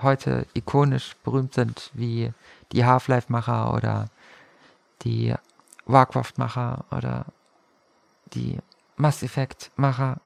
heute 0.00 0.46
ikonisch 0.54 1.16
berühmt 1.22 1.54
sind, 1.54 1.90
wie 1.94 2.32
die 2.72 2.84
Half-Life-Macher 2.84 3.74
oder 3.74 4.08
die 5.02 5.34
Warcraft-Macher 5.86 6.84
oder 6.90 7.26
die 8.34 8.58
Mass 8.96 9.22
Effect-Macher. 9.22 10.20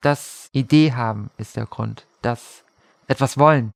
Das 0.00 0.48
Idee 0.52 0.92
haben 0.92 1.30
ist 1.38 1.56
der 1.56 1.66
Grund, 1.66 2.06
das 2.22 2.64
etwas 3.08 3.38
wollen. 3.38 3.72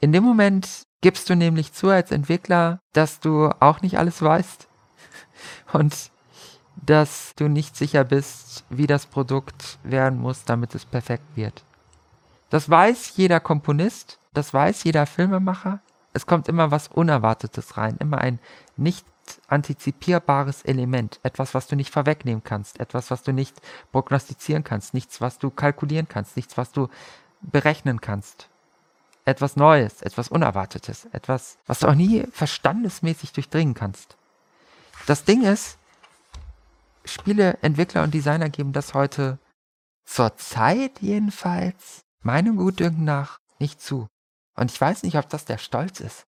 In 0.00 0.12
dem 0.12 0.24
Moment 0.24 0.82
gibst 1.00 1.28
du 1.30 1.36
nämlich 1.36 1.72
zu 1.72 1.88
als 1.88 2.10
Entwickler, 2.10 2.78
dass 2.92 3.20
du 3.20 3.50
auch 3.60 3.82
nicht 3.82 3.98
alles 3.98 4.22
weißt 4.22 4.68
und 5.72 6.10
dass 6.76 7.32
du 7.36 7.48
nicht 7.48 7.76
sicher 7.76 8.04
bist, 8.04 8.64
wie 8.70 8.86
das 8.86 9.06
Produkt 9.06 9.78
werden 9.82 10.18
muss, 10.18 10.44
damit 10.44 10.74
es 10.74 10.84
perfekt 10.84 11.36
wird. 11.36 11.64
Das 12.50 12.68
weiß 12.68 13.16
jeder 13.16 13.40
Komponist, 13.40 14.18
das 14.32 14.52
weiß 14.52 14.84
jeder 14.84 15.06
Filmemacher. 15.06 15.80
Es 16.12 16.26
kommt 16.26 16.48
immer 16.48 16.70
was 16.70 16.88
Unerwartetes 16.88 17.76
rein, 17.76 17.96
immer 17.98 18.18
ein 18.18 18.38
nicht 18.76 19.06
antizipierbares 19.48 20.62
Element, 20.62 21.20
etwas, 21.22 21.54
was 21.54 21.66
du 21.66 21.76
nicht 21.76 21.92
vorwegnehmen 21.92 22.42
kannst, 22.44 22.80
etwas, 22.80 23.10
was 23.10 23.22
du 23.22 23.32
nicht 23.32 23.60
prognostizieren 23.92 24.64
kannst, 24.64 24.94
nichts, 24.94 25.20
was 25.20 25.38
du 25.38 25.50
kalkulieren 25.50 26.08
kannst, 26.08 26.36
nichts, 26.36 26.56
was 26.56 26.72
du 26.72 26.88
berechnen 27.40 28.00
kannst. 28.00 28.48
Etwas 29.24 29.56
Neues, 29.56 30.02
etwas 30.02 30.28
Unerwartetes, 30.28 31.06
etwas, 31.12 31.58
was 31.66 31.80
du 31.80 31.88
auch 31.88 31.94
nie 31.94 32.26
verstandesmäßig 32.32 33.32
durchdringen 33.32 33.74
kannst. 33.74 34.16
Das 35.06 35.24
Ding 35.24 35.42
ist, 35.42 35.78
Spieleentwickler 37.04 38.02
und 38.02 38.14
Designer 38.14 38.48
geben 38.48 38.72
das 38.72 38.94
heute 38.94 39.38
zur 40.04 40.36
Zeit 40.36 41.00
jedenfalls 41.00 42.02
meinem 42.22 42.56
Gutdünken 42.56 43.04
nach 43.04 43.38
nicht 43.58 43.80
zu. 43.80 44.08
Und 44.54 44.70
ich 44.70 44.80
weiß 44.80 45.02
nicht, 45.02 45.16
ob 45.16 45.28
das 45.28 45.44
der 45.44 45.58
Stolz 45.58 46.00
ist. 46.00 46.24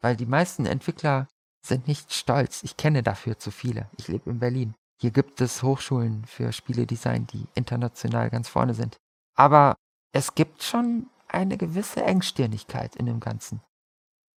Weil 0.00 0.16
die 0.16 0.26
meisten 0.26 0.66
Entwickler 0.66 1.26
sind 1.68 1.88
nicht 1.88 2.12
stolz. 2.12 2.62
Ich 2.62 2.76
kenne 2.76 3.02
dafür 3.02 3.38
zu 3.38 3.50
viele. 3.50 3.88
Ich 3.98 4.08
lebe 4.08 4.30
in 4.30 4.38
Berlin. 4.38 4.74
Hier 4.98 5.10
gibt 5.10 5.40
es 5.40 5.62
Hochschulen 5.62 6.24
für 6.26 6.52
Spieledesign, 6.52 7.26
die 7.26 7.46
international 7.54 8.30
ganz 8.30 8.48
vorne 8.48 8.74
sind. 8.74 8.96
Aber 9.34 9.76
es 10.12 10.34
gibt 10.34 10.62
schon 10.62 11.08
eine 11.28 11.58
gewisse 11.58 12.02
Engstirnigkeit 12.02 12.96
in 12.96 13.06
dem 13.06 13.20
Ganzen. 13.20 13.60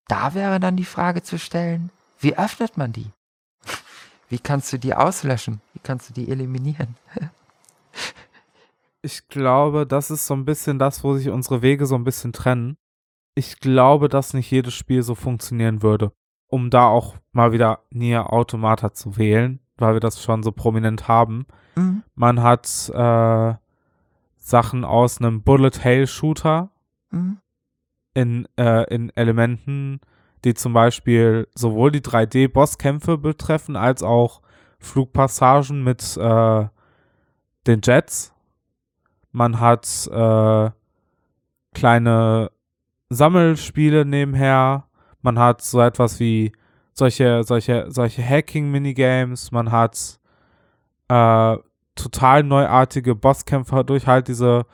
Da 0.08 0.34
wäre 0.34 0.58
dann 0.58 0.76
die 0.76 0.84
Frage 0.84 1.22
zu 1.22 1.38
stellen, 1.38 1.90
wie 2.18 2.36
öffnet 2.36 2.76
man 2.76 2.92
die? 2.92 3.10
Wie 4.30 4.38
kannst 4.38 4.72
du 4.72 4.78
die 4.78 4.94
auslöschen? 4.94 5.62
Wie 5.72 5.78
kannst 5.78 6.10
du 6.10 6.12
die 6.12 6.30
eliminieren? 6.30 6.96
ich 9.02 9.26
glaube, 9.28 9.86
das 9.86 10.10
ist 10.10 10.26
so 10.26 10.34
ein 10.34 10.44
bisschen 10.44 10.78
das, 10.78 11.02
wo 11.02 11.16
sich 11.16 11.30
unsere 11.30 11.62
Wege 11.62 11.86
so 11.86 11.94
ein 11.94 12.04
bisschen 12.04 12.32
trennen. 12.32 12.76
Ich 13.34 13.60
glaube, 13.60 14.08
dass 14.08 14.34
nicht 14.34 14.50
jedes 14.50 14.74
Spiel 14.74 15.02
so 15.02 15.14
funktionieren 15.14 15.82
würde. 15.82 16.12
Um 16.48 16.70
da 16.70 16.88
auch 16.88 17.16
mal 17.32 17.52
wieder 17.52 17.80
Nier 17.90 18.32
Automata 18.32 18.92
zu 18.92 19.16
wählen, 19.16 19.60
weil 19.76 19.94
wir 19.94 20.00
das 20.00 20.22
schon 20.22 20.42
so 20.42 20.50
prominent 20.50 21.06
haben. 21.08 21.46
Mhm. 21.76 22.02
Man 22.14 22.42
hat 22.42 22.90
äh, 22.92 23.54
Sachen 24.36 24.84
aus 24.84 25.18
einem 25.20 25.42
Bullet-Hell-Shooter 25.42 26.70
mhm. 27.10 27.38
in, 28.14 28.48
äh, 28.56 28.92
in 28.94 29.10
Elementen, 29.14 30.00
die 30.44 30.54
zum 30.54 30.72
Beispiel 30.72 31.48
sowohl 31.54 31.92
die 31.92 32.00
3D-Bosskämpfe 32.00 33.18
betreffen, 33.18 33.76
als 33.76 34.02
auch 34.02 34.40
Flugpassagen 34.78 35.82
mit 35.82 36.16
äh, 36.16 36.66
den 37.66 37.80
Jets. 37.82 38.32
Man 39.32 39.60
hat 39.60 40.08
äh, 40.10 40.70
kleine 41.74 42.50
Sammelspiele 43.10 44.04
nebenher. 44.04 44.87
Man 45.22 45.38
hat 45.38 45.62
so 45.62 45.80
etwas 45.80 46.20
wie 46.20 46.52
solche, 46.92 47.42
solche, 47.44 47.86
solche 47.88 48.22
Hacking-Minigames. 48.22 49.52
Man 49.52 49.70
hat 49.70 50.18
äh, 51.08 51.56
total 51.94 52.42
neuartige 52.42 53.14
Bosskämpfe 53.14 53.84
durch 53.84 54.06
halt 54.06 54.28
diese 54.28 54.66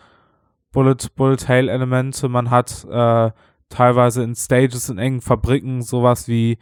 Bullet, 0.72 0.96
Bullet 1.16 1.46
Hell 1.46 1.68
Elemente. 1.68 2.28
Man 2.28 2.50
hat 2.50 2.84
äh, 2.90 3.30
teilweise 3.68 4.22
in 4.22 4.34
Stages 4.34 4.88
in 4.88 4.98
engen 4.98 5.20
Fabriken 5.20 5.82
sowas 5.82 6.28
wie 6.28 6.58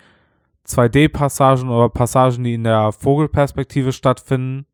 2D-Passagen 0.67 1.69
oder 1.69 1.89
Passagen, 1.89 2.45
die 2.45 2.55
in 2.55 2.65
der 2.65 2.93
Vogelperspektive 2.93 3.93
stattfinden. 3.93 4.67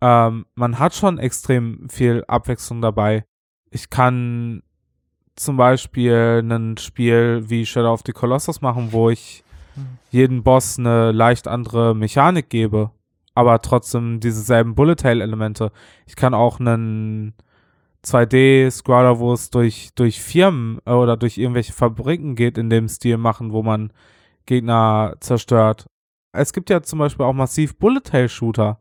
Ähm, 0.00 0.46
man 0.54 0.78
hat 0.78 0.94
schon 0.94 1.18
extrem 1.18 1.88
viel 1.88 2.24
Abwechslung 2.26 2.80
dabei. 2.80 3.24
Ich 3.70 3.90
kann 3.90 4.62
zum 5.40 5.56
Beispiel 5.56 6.42
ein 6.44 6.76
Spiel 6.76 7.44
wie 7.48 7.64
Shadow 7.64 7.92
of 7.92 8.02
the 8.04 8.12
Colossus 8.12 8.60
machen, 8.60 8.92
wo 8.92 9.10
ich 9.10 9.42
hm. 9.74 9.86
jeden 10.10 10.42
Boss 10.42 10.78
eine 10.78 11.12
leicht 11.12 11.48
andere 11.48 11.94
Mechanik 11.94 12.50
gebe, 12.50 12.90
aber 13.34 13.60
trotzdem 13.62 14.20
dieselben 14.20 14.74
Bullet 14.74 14.96
Hell 15.02 15.20
Elemente. 15.20 15.72
Ich 16.06 16.16
kann 16.16 16.34
auch 16.34 16.60
einen 16.60 17.34
2D-Scroller, 18.04 19.18
wo 19.18 19.32
es 19.32 19.50
durch, 19.50 19.90
durch 19.94 20.20
Firmen 20.20 20.78
äh, 20.84 20.92
oder 20.92 21.16
durch 21.16 21.38
irgendwelche 21.38 21.72
Fabriken 21.72 22.34
geht, 22.34 22.58
in 22.58 22.70
dem 22.70 22.88
Stil 22.88 23.16
machen, 23.16 23.52
wo 23.52 23.62
man 23.62 23.92
Gegner 24.46 25.16
zerstört. 25.20 25.86
Es 26.32 26.52
gibt 26.52 26.70
ja 26.70 26.82
zum 26.82 26.98
Beispiel 26.98 27.24
auch 27.24 27.32
massiv 27.32 27.76
Bullet-Hell-Shooter. 27.78 28.78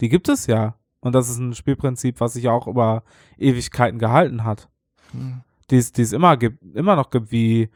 Die 0.00 0.08
gibt 0.08 0.28
es 0.28 0.46
ja. 0.46 0.74
Und 1.00 1.14
das 1.14 1.28
ist 1.28 1.38
ein 1.38 1.54
Spielprinzip, 1.54 2.20
was 2.20 2.32
sich 2.32 2.48
auch 2.48 2.66
über 2.66 3.04
Ewigkeiten 3.36 3.98
gehalten 3.98 4.44
hat. 4.44 4.68
Hm. 5.12 5.42
Die 5.70 5.76
es, 5.76 6.12
immer 6.12 6.36
gibt, 6.36 6.62
immer 6.74 6.96
noch 6.96 7.10
gibt, 7.10 7.30
wie 7.30 7.70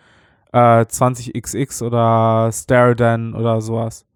äh, 0.53 0.83
20XX 0.83 1.83
oder 1.85 2.51
Staradan 2.53 3.35
oder 3.35 3.61
sowas. 3.61 4.07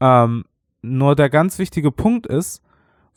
Ähm, 0.00 0.44
nur 0.82 1.16
der 1.16 1.30
ganz 1.30 1.58
wichtige 1.58 1.90
Punkt 1.90 2.26
ist, 2.26 2.62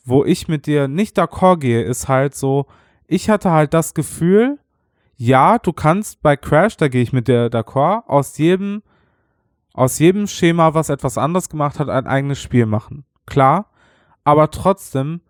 wo 0.04 0.24
ich 0.24 0.48
mit 0.48 0.66
dir 0.66 0.88
nicht 0.88 1.18
d'accord 1.18 1.58
gehe, 1.58 1.82
ist 1.82 2.08
halt 2.08 2.34
so, 2.34 2.66
ich 3.06 3.28
hatte 3.28 3.50
halt 3.50 3.74
das 3.74 3.94
Gefühl, 3.94 4.58
ja, 5.16 5.58
du 5.58 5.72
kannst 5.72 6.22
bei 6.22 6.36
Crash, 6.36 6.76
da 6.76 6.88
gehe 6.88 7.02
ich 7.02 7.12
mit 7.12 7.28
dir 7.28 7.50
d'accord, 7.50 8.04
aus 8.06 8.38
jedem, 8.38 8.82
aus 9.74 9.98
jedem 9.98 10.26
Schema, 10.26 10.74
was 10.74 10.88
etwas 10.88 11.18
anderes 11.18 11.48
gemacht 11.48 11.78
hat, 11.78 11.88
ein 11.88 12.06
eigenes 12.06 12.40
Spiel 12.40 12.66
machen. 12.66 13.04
Klar, 13.26 13.70
aber 14.24 14.50
trotzdem 14.50 15.20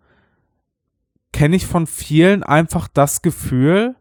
kenne 1.33 1.55
ich 1.55 1.65
von 1.65 1.87
vielen 1.87 2.43
einfach 2.43 2.87
das 2.87 3.21
Gefühl, 3.21 3.95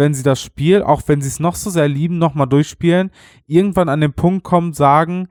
wenn 0.00 0.14
sie 0.14 0.24
das 0.24 0.42
Spiel, 0.42 0.82
auch 0.82 1.02
wenn 1.06 1.20
sie 1.20 1.28
es 1.28 1.38
noch 1.38 1.54
so 1.54 1.70
sehr 1.70 1.86
lieben, 1.86 2.18
nochmal 2.18 2.48
durchspielen, 2.48 3.12
irgendwann 3.46 3.88
an 3.88 4.00
den 4.00 4.14
Punkt 4.14 4.42
kommen, 4.42 4.72
sagen, 4.72 5.28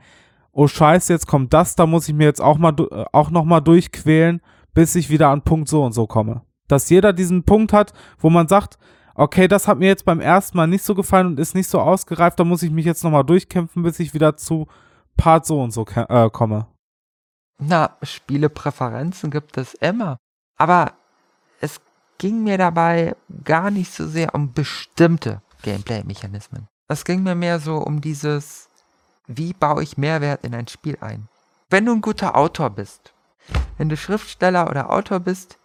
oh 0.54 0.68
scheiße, 0.68 1.12
jetzt 1.12 1.28
kommt 1.28 1.54
das, 1.54 1.76
da 1.76 1.86
muss 1.86 2.08
ich 2.08 2.16
mir 2.16 2.26
jetzt 2.26 2.42
auch 2.42 2.58
mal 2.58 2.74
äh, 2.80 3.06
auch 3.12 3.32
nochmal 3.32 3.62
durchquälen 3.62 4.42
bis 4.74 4.96
ich 4.96 5.10
wieder 5.10 5.30
an 5.30 5.42
Punkt 5.42 5.68
so 5.68 5.84
und 5.84 5.94
so 5.94 6.08
komme. 6.08 6.42
Dass 6.68 6.90
jeder 6.90 7.14
diesen 7.14 7.44
Punkt 7.44 7.74
hat, 7.74 7.94
wo 8.18 8.30
man 8.30 8.48
sagt, 8.48 8.78
okay, 9.16 9.48
das 9.48 9.68
hat 9.68 9.80
mir 9.80 9.88
jetzt 9.88 10.06
beim 10.06 10.22
ersten 10.22 10.58
Mal 10.58 10.68
nicht 10.68 10.84
so 10.84 10.96
gefallen 10.96 11.28
und 11.28 11.40
ist 11.40 11.56
nicht 11.56 11.68
so 11.68 11.82
ausgereift, 11.82 12.40
da 12.40 12.44
muss 12.44 12.64
ich 12.64 12.72
mich 12.72 12.86
jetzt 12.86 13.04
nochmal 13.04 13.26
durchkämpfen, 13.26 13.84
bis 13.84 14.00
ich 14.00 14.14
wieder 14.14 14.38
zu 14.38 14.68
Part 15.18 15.46
so 15.46 15.62
und 15.62 15.72
so 15.72 15.86
äh, 15.86 16.30
komme. 16.30 16.68
Na, 17.62 17.98
Spielepräferenzen 18.04 19.32
gibt 19.32 19.58
es 19.58 19.74
immer. 19.74 20.18
Aber 20.58 20.94
es 21.60 21.82
ging 22.20 22.44
mir 22.44 22.60
dabei 22.60 23.16
gar 23.44 23.72
nicht 23.72 23.92
so 23.92 24.08
sehr 24.08 24.36
um 24.36 24.54
bestimmte 24.54 25.42
Gameplay-Mechanismen. 25.64 26.68
Es 26.88 27.04
ging 27.06 27.24
mir 27.24 27.34
mehr 27.34 27.60
so 27.60 27.78
um 27.78 28.02
dieses, 28.02 28.70
wie 29.26 29.54
baue 29.54 29.82
ich 29.82 29.98
Mehrwert 29.98 30.44
in 30.44 30.54
ein 30.54 30.68
Spiel 30.68 30.98
ein. 31.02 31.28
Wenn 31.72 31.86
du 31.86 31.94
ein 31.94 32.02
guter 32.02 32.36
Autor 32.36 32.70
bist, 32.70 33.14
wenn 33.78 33.90
du 33.90 33.98
Schriftsteller 33.98 34.70
oder 34.70 34.92
Autor 34.92 35.20
bist, 35.20 35.58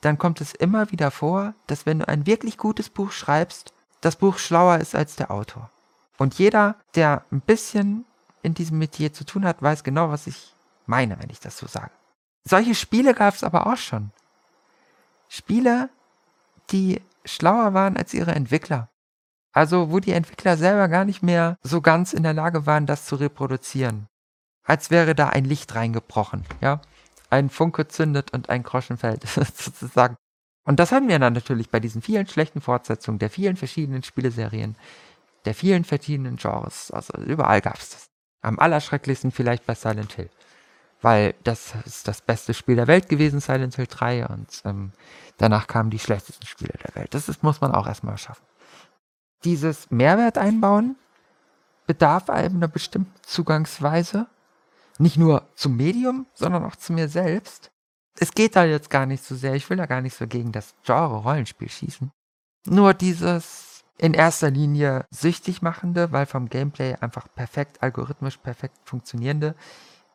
dann 0.00 0.18
kommt 0.18 0.40
es 0.40 0.54
immer 0.54 0.90
wieder 0.90 1.10
vor, 1.10 1.54
dass 1.66 1.86
wenn 1.86 2.00
du 2.00 2.08
ein 2.08 2.26
wirklich 2.26 2.58
gutes 2.58 2.90
Buch 2.90 3.12
schreibst, 3.12 3.72
das 4.00 4.16
Buch 4.16 4.38
schlauer 4.38 4.78
ist 4.78 4.94
als 4.94 5.16
der 5.16 5.30
Autor. 5.30 5.70
Und 6.18 6.34
jeder, 6.34 6.76
der 6.94 7.24
ein 7.30 7.40
bisschen 7.40 8.04
in 8.42 8.54
diesem 8.54 8.78
Metier 8.78 9.12
zu 9.12 9.24
tun 9.24 9.44
hat, 9.46 9.62
weiß 9.62 9.84
genau, 9.84 10.10
was 10.10 10.26
ich 10.26 10.54
meine, 10.86 11.18
wenn 11.20 11.30
ich 11.30 11.40
das 11.40 11.56
so 11.56 11.66
sage. 11.66 11.90
Solche 12.44 12.74
Spiele 12.74 13.14
gab 13.14 13.34
es 13.34 13.42
aber 13.42 13.66
auch 13.66 13.78
schon. 13.78 14.10
Spiele, 15.34 15.90
die 16.70 17.00
schlauer 17.24 17.74
waren 17.74 17.96
als 17.96 18.14
ihre 18.14 18.34
Entwickler. 18.34 18.88
Also 19.52 19.90
wo 19.90 20.00
die 20.00 20.12
Entwickler 20.12 20.56
selber 20.56 20.88
gar 20.88 21.04
nicht 21.04 21.22
mehr 21.22 21.56
so 21.62 21.80
ganz 21.80 22.12
in 22.12 22.22
der 22.22 22.34
Lage 22.34 22.66
waren, 22.66 22.86
das 22.86 23.06
zu 23.06 23.16
reproduzieren 23.16 24.08
als 24.64 24.90
wäre 24.90 25.14
da 25.14 25.28
ein 25.28 25.44
Licht 25.44 25.74
reingebrochen, 25.74 26.44
ja. 26.60 26.80
Ein 27.30 27.50
Funke 27.50 27.88
zündet 27.88 28.32
und 28.32 28.48
ein 28.48 28.62
Groschen 28.62 28.96
fällt, 28.96 29.26
sozusagen. 29.28 30.16
Und 30.64 30.80
das 30.80 30.92
haben 30.92 31.08
wir 31.08 31.18
dann 31.18 31.34
natürlich 31.34 31.70
bei 31.70 31.80
diesen 31.80 32.00
vielen 32.00 32.26
schlechten 32.26 32.60
Fortsetzungen 32.60 33.18
der 33.18 33.30
vielen 33.30 33.56
verschiedenen 33.56 34.02
Spieleserien, 34.02 34.76
der 35.44 35.54
vielen 35.54 35.84
verschiedenen 35.84 36.36
Genres. 36.36 36.90
Also 36.90 37.14
überall 37.18 37.60
gab 37.60 37.76
es 37.76 37.90
das. 37.90 38.06
Am 38.40 38.58
allerschrecklichsten 38.58 39.32
vielleicht 39.32 39.66
bei 39.66 39.74
Silent 39.74 40.12
Hill, 40.12 40.30
weil 41.04 41.34
das 41.44 41.74
ist 41.84 42.08
das 42.08 42.22
beste 42.22 42.54
Spiel 42.54 42.76
der 42.76 42.86
Welt 42.86 43.10
gewesen, 43.10 43.38
Silent 43.38 43.76
Hill 43.76 43.86
3, 43.86 44.26
und 44.26 44.62
ähm, 44.64 44.92
danach 45.36 45.66
kamen 45.66 45.90
die 45.90 45.98
schlechtesten 45.98 46.46
Spiele 46.46 46.72
der 46.82 46.94
Welt. 46.94 47.12
Das 47.12 47.28
ist, 47.28 47.42
muss 47.42 47.60
man 47.60 47.72
auch 47.72 47.86
erstmal 47.86 48.16
schaffen. 48.16 48.44
Dieses 49.44 49.90
Mehrwert 49.90 50.38
einbauen 50.38 50.96
bedarf 51.86 52.30
einer 52.30 52.68
bestimmten 52.68 53.12
Zugangsweise, 53.20 54.28
nicht 54.98 55.18
nur 55.18 55.46
zum 55.54 55.76
Medium, 55.76 56.26
sondern 56.32 56.64
auch 56.64 56.76
zu 56.76 56.94
mir 56.94 57.10
selbst. 57.10 57.70
Es 58.18 58.32
geht 58.32 58.56
da 58.56 58.64
jetzt 58.64 58.88
gar 58.88 59.04
nicht 59.04 59.22
so 59.22 59.34
sehr, 59.34 59.54
ich 59.54 59.68
will 59.68 59.76
da 59.76 59.84
gar 59.84 60.00
nicht 60.00 60.16
so 60.16 60.26
gegen 60.26 60.52
das 60.52 60.74
Genre 60.84 61.16
Rollenspiel 61.18 61.68
schießen. 61.68 62.10
Nur 62.64 62.94
dieses 62.94 63.84
in 63.98 64.14
erster 64.14 64.50
Linie 64.50 65.04
süchtig 65.10 65.60
machende, 65.60 66.12
weil 66.12 66.24
vom 66.24 66.48
Gameplay 66.48 66.94
einfach 66.94 67.28
perfekt, 67.34 67.82
algorithmisch 67.82 68.38
perfekt 68.38 68.78
funktionierende, 68.84 69.54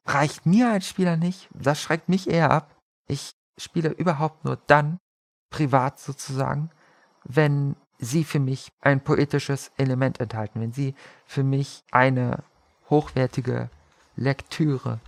reicht 0.05 0.45
mir 0.45 0.71
als 0.71 0.88
Spieler 0.88 1.17
nicht. 1.17 1.49
Das 1.53 1.81
schreckt 1.81 2.09
mich 2.09 2.30
eher 2.30 2.51
ab. 2.51 2.76
Ich 3.07 3.34
spiele 3.57 3.89
überhaupt 3.89 4.45
nur 4.45 4.57
dann, 4.67 4.99
privat 5.49 5.99
sozusagen, 5.99 6.69
wenn 7.23 7.76
sie 7.97 8.23
für 8.23 8.39
mich 8.39 8.71
ein 8.81 9.01
poetisches 9.01 9.71
Element 9.77 10.19
enthalten, 10.19 10.61
wenn 10.61 10.73
sie 10.73 10.95
für 11.26 11.43
mich 11.43 11.84
eine 11.91 12.43
hochwertige 12.89 13.69
Lektüre 14.15 14.99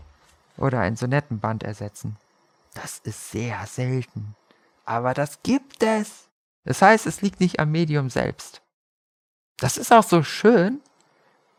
oder 0.58 0.80
ein 0.82 0.96
Sonettenband 0.96 1.64
ersetzen. 1.64 2.18
Das 2.74 3.00
ist 3.00 3.32
sehr 3.32 3.66
selten. 3.66 4.36
Aber 4.86 5.14
das 5.14 5.42
gibt 5.44 5.84
es. 5.84 6.28
Das 6.64 6.82
heißt, 6.82 7.08
es 7.08 7.22
liegt 7.22 7.40
nicht 7.40 7.60
am 7.60 7.72
Medium 7.72 8.10
selbst. 8.10 8.62
Das 9.58 9.78
ist 9.78 9.92
auch 9.92 10.04
so 10.04 10.24
schön, 10.24 10.82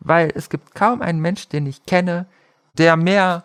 weil 0.00 0.32
es 0.34 0.50
gibt 0.50 0.74
kaum 0.74 1.02
einen 1.02 1.20
Mensch, 1.20 1.48
den 1.48 1.66
ich 1.66 1.84
kenne, 1.84 2.26
der 2.78 2.96
mehr 2.96 3.44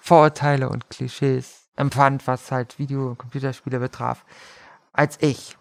Vorurteile 0.00 0.68
und 0.68 0.88
Klischees 0.90 1.68
empfand, 1.76 2.26
was 2.26 2.50
halt 2.50 2.78
Video- 2.78 3.08
und 3.08 3.18
Computerspiele 3.18 3.78
betraf, 3.78 4.24
als 4.92 5.20
ich. 5.20 5.56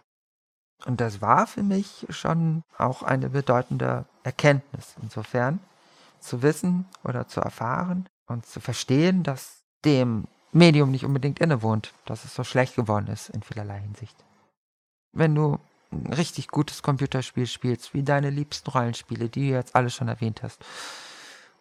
Und 0.86 1.02
das 1.02 1.22
war 1.22 1.48
für 1.48 1.64
mich 1.64 2.06
schon 2.10 2.64
auch 2.78 3.04
eine 3.04 3.30
bedeutende 3.30 4.06
Erkenntnis. 4.24 4.96
Insofern 5.02 5.60
zu 6.20 6.42
wissen 6.42 6.86
oder 7.04 7.28
zu 7.28 7.42
erfahren 7.42 8.08
und 8.28 8.46
zu 8.46 8.60
verstehen, 8.60 9.24
dass 9.24 9.64
dem 9.86 10.28
Medium 10.52 10.92
nicht 10.92 11.06
unbedingt 11.06 11.40
innewohnt, 11.40 11.94
dass 12.06 12.26
es 12.26 12.34
so 12.34 12.44
schlecht 12.44 12.76
geworden 12.76 13.08
ist 13.08 13.30
in 13.30 13.44
vielerlei 13.44 13.80
Hinsicht. 13.80 14.16
Wenn 15.14 15.36
du 15.36 15.60
ein 15.92 16.14
richtig 16.14 16.48
gutes 16.50 16.84
Computerspiel 16.84 17.48
spielst, 17.48 17.94
wie 17.94 18.04
deine 18.04 18.30
liebsten 18.30 18.70
Rollenspiele, 18.70 19.30
die 19.30 19.50
du 19.50 19.56
jetzt 19.56 19.76
alle 19.76 19.90
schon 19.90 20.08
erwähnt 20.08 20.44
hast, 20.44 20.64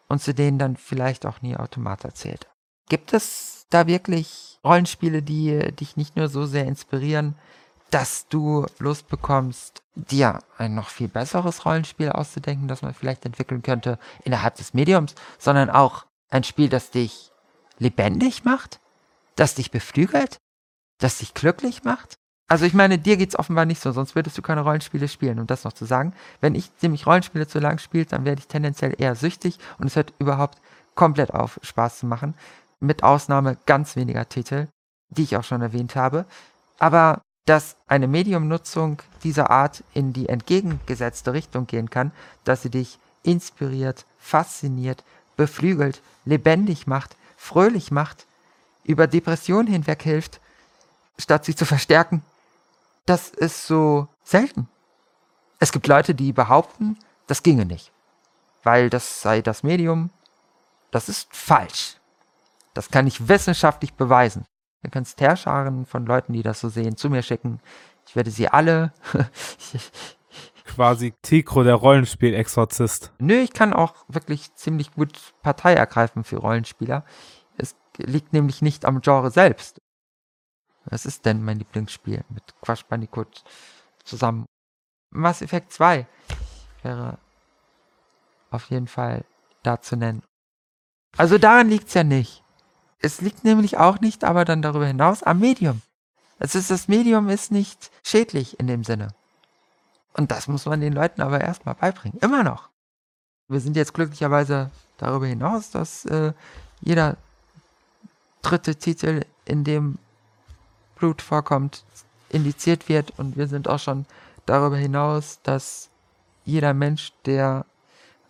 und 0.07 0.21
zu 0.21 0.33
denen 0.33 0.59
dann 0.59 0.77
vielleicht 0.77 1.25
auch 1.25 1.41
nie 1.41 1.55
Automat 1.55 2.03
erzählt. 2.03 2.47
Gibt 2.89 3.13
es 3.13 3.65
da 3.69 3.87
wirklich 3.87 4.59
Rollenspiele, 4.63 5.21
die 5.21 5.73
dich 5.75 5.97
nicht 5.97 6.15
nur 6.15 6.29
so 6.29 6.45
sehr 6.45 6.65
inspirieren, 6.65 7.35
dass 7.89 8.27
du 8.27 8.65
Lust 8.79 9.07
bekommst, 9.07 9.81
dir 9.95 10.39
ein 10.57 10.75
noch 10.75 10.89
viel 10.89 11.07
besseres 11.07 11.65
Rollenspiel 11.65 12.09
auszudenken, 12.09 12.67
das 12.67 12.81
man 12.81 12.93
vielleicht 12.93 13.25
entwickeln 13.25 13.61
könnte 13.61 13.97
innerhalb 14.23 14.55
des 14.55 14.73
Mediums, 14.73 15.15
sondern 15.39 15.69
auch 15.69 16.05
ein 16.29 16.43
Spiel, 16.43 16.69
das 16.69 16.91
dich 16.91 17.31
lebendig 17.79 18.43
macht, 18.43 18.79
das 19.35 19.55
dich 19.55 19.71
beflügelt, 19.71 20.37
das 20.99 21.19
dich 21.19 21.33
glücklich 21.33 21.83
macht? 21.83 22.17
Also 22.49 22.65
ich 22.65 22.73
meine, 22.73 22.97
dir 22.97 23.17
geht's 23.17 23.37
offenbar 23.37 23.65
nicht 23.65 23.81
so, 23.81 23.91
sonst 23.91 24.15
würdest 24.15 24.37
du 24.37 24.41
keine 24.41 24.61
Rollenspiele 24.61 25.07
spielen. 25.09 25.39
Um 25.39 25.47
das 25.47 25.65
noch 25.65 25.73
zu 25.73 25.85
sagen, 25.85 26.13
wenn 26.39 26.55
ich 26.55 26.71
nämlich 26.81 27.05
Rollenspiele 27.05 27.47
zu 27.47 27.59
lang 27.59 27.77
spiele, 27.77 28.05
dann 28.05 28.23
werde 28.23 28.39
ich 28.39 28.47
tendenziell 28.47 28.95
eher 28.97 29.15
süchtig 29.15 29.59
und 29.79 29.87
es 29.87 29.95
hört 29.97 30.13
überhaupt 30.19 30.59
komplett 30.95 31.33
auf, 31.33 31.59
Spaß 31.61 31.99
zu 31.99 32.05
machen. 32.05 32.35
Mit 32.79 33.03
Ausnahme 33.03 33.57
ganz 33.65 33.95
weniger 33.95 34.29
Titel, 34.29 34.67
die 35.09 35.23
ich 35.23 35.35
auch 35.35 35.43
schon 35.43 35.61
erwähnt 35.61 35.95
habe. 35.95 36.25
Aber 36.79 37.21
dass 37.45 37.75
eine 37.87 38.07
Mediumnutzung 38.07 39.01
dieser 39.23 39.49
Art 39.49 39.83
in 39.93 40.13
die 40.13 40.29
entgegengesetzte 40.29 41.33
Richtung 41.33 41.65
gehen 41.65 41.89
kann, 41.89 42.11
dass 42.43 42.61
sie 42.61 42.69
dich 42.69 42.99
inspiriert, 43.23 44.05
fasziniert, 44.19 45.03
beflügelt, 45.37 46.01
lebendig 46.25 46.87
macht, 46.87 47.15
fröhlich 47.37 47.91
macht, 47.91 48.25
über 48.83 49.07
Depressionen 49.07 49.67
hinweg 49.67 50.01
hilft, 50.03 50.39
statt 51.17 51.45
sie 51.45 51.55
zu 51.55 51.65
verstärken, 51.65 52.21
das 53.07 53.29
ist 53.29 53.65
so 53.65 54.07
selten. 54.23 54.69
Es 55.59 55.71
gibt 55.71 55.87
Leute, 55.87 56.13
die 56.13 56.33
behaupten, 56.33 56.99
das 57.25 57.41
ginge 57.41 57.65
nicht, 57.65 57.91
weil 58.63 58.89
das 58.89 59.21
sei 59.21 59.41
das 59.41 59.63
Medium. 59.63 60.11
Das 60.91 61.09
ist 61.09 61.35
falsch. 61.35 61.97
Das 62.73 62.91
kann 62.91 63.07
ich 63.07 63.27
wissenschaftlich 63.27 63.93
beweisen. 63.95 64.45
Ihr 64.83 64.91
könnt 64.91 65.11
Herrscharen 65.17 65.85
von 65.85 66.05
Leuten, 66.05 66.33
die 66.33 66.43
das 66.43 66.59
so 66.59 66.69
sehen, 66.69 66.95
zu 66.95 67.09
mir 67.09 67.23
schicken. 67.23 67.59
Ich 68.07 68.15
werde 68.15 68.29
sie 68.29 68.47
alle. 68.47 68.93
Quasi 70.65 71.13
Tikro, 71.21 71.63
der 71.63 71.75
Rollenspiel-Exorzist. 71.75 73.11
Nö, 73.19 73.35
ich 73.35 73.53
kann 73.53 73.73
auch 73.73 73.95
wirklich 74.07 74.53
ziemlich 74.55 74.91
gut 74.91 75.33
Partei 75.41 75.73
ergreifen 75.73 76.23
für 76.23 76.37
Rollenspieler. 76.37 77.03
Es 77.57 77.75
liegt 77.97 78.33
nämlich 78.33 78.61
nicht 78.61 78.85
am 78.85 79.01
Genre 79.01 79.31
selbst. 79.31 79.81
Was 80.89 81.05
ist 81.05 81.25
denn 81.25 81.43
mein 81.43 81.59
Lieblingsspiel 81.59 82.23
mit 82.29 82.43
Crash 82.61 82.85
Bandicoot 82.85 83.43
zusammen? 84.03 84.45
Mass 85.11 85.41
Effect 85.41 85.71
2 85.71 86.05
wäre 86.83 87.17
auf 88.51 88.69
jeden 88.69 88.87
Fall 88.87 89.25
da 89.63 89.81
zu 89.81 89.95
nennen. 89.95 90.23
Also 91.17 91.37
daran 91.37 91.69
liegt's 91.69 91.93
ja 91.93 92.03
nicht. 92.03 92.43
Es 92.99 93.21
liegt 93.21 93.43
nämlich 93.43 93.77
auch 93.77 93.99
nicht, 93.99 94.23
aber 94.23 94.45
dann 94.45 94.61
darüber 94.61 94.85
hinaus 94.85 95.23
am 95.23 95.39
Medium. 95.39 95.81
Es 96.39 96.55
ist, 96.55 96.71
das 96.71 96.87
Medium 96.87 97.29
ist 97.29 97.51
nicht 97.51 97.91
schädlich 98.03 98.59
in 98.59 98.67
dem 98.67 98.83
Sinne. 98.83 99.09
Und 100.13 100.31
das 100.31 100.47
muss 100.47 100.65
man 100.65 100.81
den 100.81 100.93
Leuten 100.93 101.21
aber 101.21 101.41
erstmal 101.41 101.75
beibringen. 101.75 102.19
Immer 102.19 102.43
noch. 102.43 102.69
Wir 103.47 103.59
sind 103.59 103.75
jetzt 103.75 103.93
glücklicherweise 103.93 104.71
darüber 104.97 105.27
hinaus, 105.27 105.69
dass 105.71 106.05
äh, 106.05 106.33
jeder 106.81 107.17
dritte 108.41 108.75
Titel, 108.75 109.25
in 109.45 109.63
dem 109.63 109.99
Blut 110.97 111.21
vorkommt, 111.21 111.83
indiziert 112.29 112.89
wird. 112.89 113.13
Und 113.17 113.37
wir 113.37 113.47
sind 113.47 113.67
auch 113.67 113.79
schon 113.79 114.05
darüber 114.45 114.77
hinaus, 114.77 115.39
dass 115.43 115.89
jeder 116.45 116.73
Mensch, 116.73 117.13
der 117.25 117.65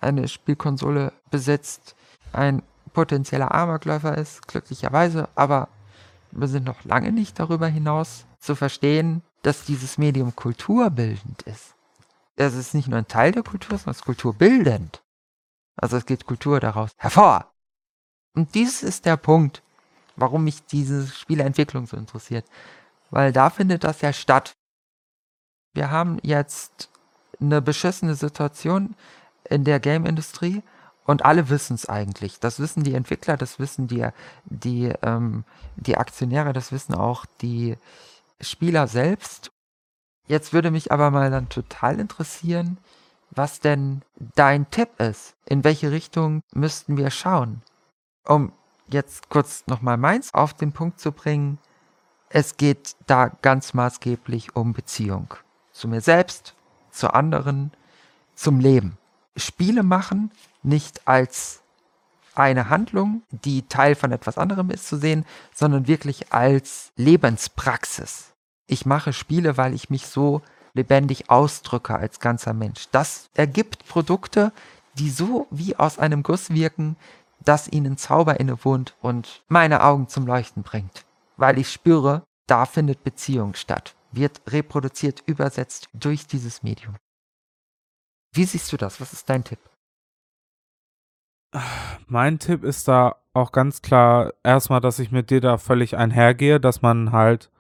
eine 0.02 0.28
Spielkonsole 0.28 1.14
besitzt, 1.32 1.96
ein 2.34 2.62
potenzieller 2.94 3.54
Amokläufer 3.54 4.18
ist, 4.18 4.48
glücklicherweise, 4.48 5.30
aber 5.36 5.70
wir 6.32 6.48
sind 6.48 6.66
noch 6.66 6.84
lange 6.84 7.12
nicht 7.12 7.40
darüber 7.40 7.68
hinaus 7.68 8.26
zu 8.40 8.56
verstehen, 8.56 9.22
dass 9.44 9.66
dieses 9.66 9.98
Medium 9.98 10.36
kulturbildend 10.36 11.44
ist. 11.44 11.76
Es 12.36 12.54
ist 12.54 12.74
nicht 12.74 12.88
nur 12.88 13.00
ein 13.00 13.08
Teil 13.08 13.32
der 13.32 13.44
Kultur, 13.44 13.78
sondern 13.78 13.92
es 13.92 13.98
ist 13.98 14.06
kulturbildend. 14.06 15.02
Also 15.76 15.98
es 15.98 16.06
geht 16.06 16.26
Kultur 16.26 16.60
daraus 16.60 16.92
hervor. 16.98 17.52
Und 18.36 18.54
dies 18.56 18.84
ist 18.84 19.06
der 19.06 19.18
Punkt, 19.18 19.64
warum 20.18 20.44
mich 20.44 20.66
diese 20.66 21.08
Spieleentwicklung 21.08 21.88
so 21.88 21.96
interessiert. 21.96 22.46
Weil 23.10 23.32
da 23.32 23.50
findet 23.50 23.86
das 23.86 24.02
ja 24.02 24.12
statt. 24.12 24.54
Wir 25.74 25.92
haben 25.92 26.18
jetzt 26.24 26.90
eine 27.40 27.62
beschissene 27.62 28.16
Situation 28.16 28.96
in 29.50 29.64
der 29.64 29.80
Game-Industrie 29.80 30.64
und 31.06 31.24
alle 31.24 31.50
wissen 31.50 31.76
es 31.76 31.88
eigentlich. 31.88 32.40
Das 32.40 32.60
wissen 32.60 32.84
die 32.84 32.96
Entwickler, 32.96 33.38
das 33.38 33.60
wissen 33.60 33.88
die, 33.88 34.06
die, 34.46 34.92
ähm, 35.04 35.46
die 35.78 35.98
Aktionäre, 35.98 36.52
das 36.52 36.72
wissen 36.72 36.96
auch 36.96 37.26
die 37.42 37.78
Spieler 38.42 38.88
selbst. 38.88 39.52
Jetzt 40.28 40.52
würde 40.52 40.72
mich 40.72 40.92
aber 40.92 41.10
mal 41.12 41.32
dann 41.32 41.48
total 41.48 42.00
interessieren, 42.00 42.78
was 43.32 43.62
denn 43.62 44.02
dein 44.36 44.70
Tipp 44.70 45.00
ist. 45.00 45.36
In 45.46 45.64
welche 45.64 45.92
Richtung 45.92 46.42
müssten 46.54 46.98
wir 46.98 47.12
schauen? 47.12 47.62
Um 48.26 48.52
jetzt 48.90 49.30
kurz 49.30 49.64
nochmal 49.68 49.98
meins 49.98 50.34
auf 50.34 50.54
den 50.54 50.72
Punkt 50.72 51.00
zu 51.00 51.12
bringen. 51.12 51.60
Es 52.30 52.58
geht 52.58 52.96
da 53.06 53.30
ganz 53.42 53.74
maßgeblich 53.74 54.56
um 54.56 54.74
Beziehung. 54.74 55.34
Zu 55.72 55.88
mir 55.88 56.02
selbst, 56.02 56.56
zu 56.92 57.14
anderen, 57.14 57.72
zum 58.36 58.60
Leben. 58.60 58.98
Spiele 59.36 59.84
machen 59.84 60.32
nicht 60.64 61.08
als 61.08 61.62
eine 62.36 62.70
Handlung, 62.70 63.24
die 63.32 63.64
Teil 63.64 63.96
von 63.96 64.12
etwas 64.12 64.38
anderem 64.38 64.70
ist, 64.70 64.88
zu 64.88 64.98
sehen, 64.98 65.26
sondern 65.54 65.88
wirklich 65.88 66.32
als 66.32 66.92
Lebenspraxis. 66.96 68.34
Ich 68.68 68.86
mache 68.86 69.14
Spiele, 69.14 69.58
weil 69.58 69.74
ich 69.74 69.90
mich 69.90 70.08
so 70.08 70.42
lebendig 70.74 71.30
ausdrücke 71.30 71.96
als 71.96 72.20
ganzer 72.20 72.54
Mensch. 72.54 72.88
Das 72.92 73.30
ergibt 73.34 73.88
Produkte, 73.88 74.52
die 74.96 75.10
so 75.10 75.48
wie 75.50 75.76
aus 75.76 76.00
einem 76.00 76.24
Guss 76.24 76.52
wirken, 76.52 76.96
dass 77.44 77.68
ihnen 77.68 77.98
Zauber 77.98 78.40
innewohnt 78.40 78.96
und 79.02 79.44
meine 79.48 79.84
Augen 79.84 80.08
zum 80.08 80.26
Leuchten 80.26 80.64
bringt. 80.64 81.06
Weil 81.38 81.58
ich 81.58 81.72
spüre, 81.72 82.24
da 82.48 82.66
findet 82.66 83.04
Beziehung 83.04 83.54
statt, 83.54 83.96
wird 84.12 84.42
reproduziert, 84.48 85.24
übersetzt 85.26 85.90
durch 85.94 86.28
dieses 86.28 86.64
Medium. 86.64 86.96
Wie 88.34 88.46
siehst 88.46 88.72
du 88.72 88.78
das? 88.78 89.00
Was 89.02 89.14
ist 89.14 89.30
dein 89.30 89.44
Tipp? 89.44 89.60
Mein 92.08 92.40
Tipp 92.40 92.64
ist 92.64 92.88
da 92.88 93.16
auch 93.34 93.52
ganz 93.52 93.82
klar 93.82 94.34
erstmal, 94.44 94.82
dass 94.82 95.00
ich 95.00 95.12
mit 95.12 95.30
dir 95.30 95.42
da 95.42 95.58
völlig 95.58 95.96
einhergehe, 95.98 96.60
dass 96.60 96.82
man 96.82 97.12
halt 97.12 97.52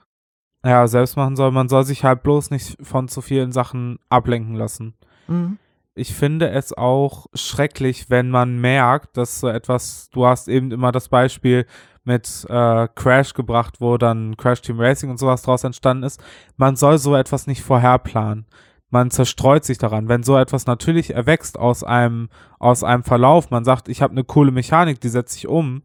ja 0.65 0.87
selbst 0.87 1.15
machen 1.15 1.35
soll. 1.35 1.51
Man 1.51 1.69
soll 1.69 1.83
sich 1.83 2.03
halt 2.03 2.23
bloß 2.23 2.51
nicht 2.51 2.77
von 2.85 3.07
zu 3.07 3.21
vielen 3.21 3.51
Sachen 3.51 3.99
ablenken 4.09 4.55
lassen. 4.55 4.95
Mhm. 5.27 5.59
Ich 5.97 6.13
finde 6.13 6.49
es 6.49 6.77
auch 6.77 7.27
schrecklich, 7.33 8.09
wenn 8.09 8.29
man 8.29 8.59
merkt, 8.59 9.17
dass 9.17 9.39
so 9.39 9.47
etwas, 9.47 10.09
du 10.11 10.25
hast 10.25 10.47
eben 10.47 10.71
immer 10.71 10.91
das 10.91 11.09
Beispiel 11.09 11.65
mit 12.03 12.45
äh, 12.49 12.87
Crash 12.95 13.33
gebracht, 13.33 13.81
wo 13.81 13.97
dann 13.97 14.37
Crash 14.37 14.61
Team 14.61 14.79
Racing 14.79 15.09
und 15.09 15.17
sowas 15.17 15.41
draus 15.41 15.63
entstanden 15.63 16.03
ist. 16.03 16.23
Man 16.55 16.75
soll 16.75 16.97
so 16.97 17.15
etwas 17.15 17.47
nicht 17.47 17.61
vorher 17.61 17.97
planen 17.99 18.45
man 18.89 19.11
zerstreut 19.11 19.65
sich 19.65 19.77
daran. 19.77 20.07
Wenn 20.07 20.23
so 20.23 20.37
etwas 20.37 20.65
natürlich 20.65 21.13
erwächst 21.13 21.59
aus 21.59 21.83
einem, 21.83 22.29
aus 22.59 22.83
einem 22.83 23.03
Verlauf, 23.03 23.49
man 23.49 23.65
sagt, 23.65 23.89
ich 23.89 24.01
habe 24.01 24.11
eine 24.11 24.23
coole 24.23 24.51
Mechanik, 24.51 25.01
die 25.01 25.09
setze 25.09 25.37
ich 25.37 25.47
um 25.47 25.83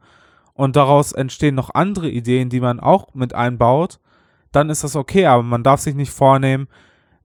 und 0.55 0.77
daraus 0.77 1.13
entstehen 1.13 1.55
noch 1.55 1.75
andere 1.75 2.09
Ideen, 2.09 2.49
die 2.49 2.61
man 2.61 2.81
auch 2.81 3.15
mit 3.15 3.35
einbaut, 3.35 3.99
dann 4.53 4.71
ist 4.71 4.85
das 4.85 4.97
okay, 4.97 5.27
aber 5.27 5.43
man 5.43 5.63
darf 5.63 5.81
sich 5.81 5.95
nicht 5.95 6.13
vornehmen, 6.13 6.69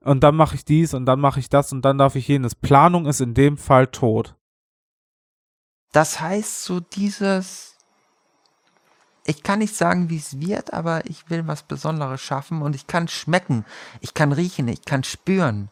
und 0.08 0.22
dann 0.22 0.36
mache 0.36 0.56
ich 0.56 0.64
dies 0.64 0.94
und 0.94 1.06
dann 1.06 1.20
mache 1.20 1.40
ich 1.40 1.50
das 1.50 1.72
und 1.74 1.82
dann 1.84 1.98
darf 1.98 2.16
ich 2.16 2.28
jenes. 2.28 2.56
Planung 2.56 3.06
ist 3.06 3.20
in 3.20 3.34
dem 3.34 3.58
Fall 3.58 3.88
tot. 3.88 4.36
Das 5.92 6.22
heißt, 6.22 6.64
so 6.64 6.80
dieses, 6.80 7.76
ich 9.26 9.44
kann 9.44 9.60
nicht 9.60 9.76
sagen, 9.76 10.10
wie 10.10 10.18
es 10.18 10.40
wird, 10.40 10.74
aber 10.74 11.06
ich 11.06 11.30
will 11.30 11.46
was 11.48 11.64
Besonderes 11.64 12.22
schaffen 12.22 12.62
und 12.62 12.76
ich 12.76 12.88
kann 12.88 13.10
schmecken, 13.10 13.66
ich 14.00 14.14
kann 14.14 14.32
riechen, 14.32 14.70
ich 14.70 14.86
kann 14.86 15.04
spüren, 15.04 15.70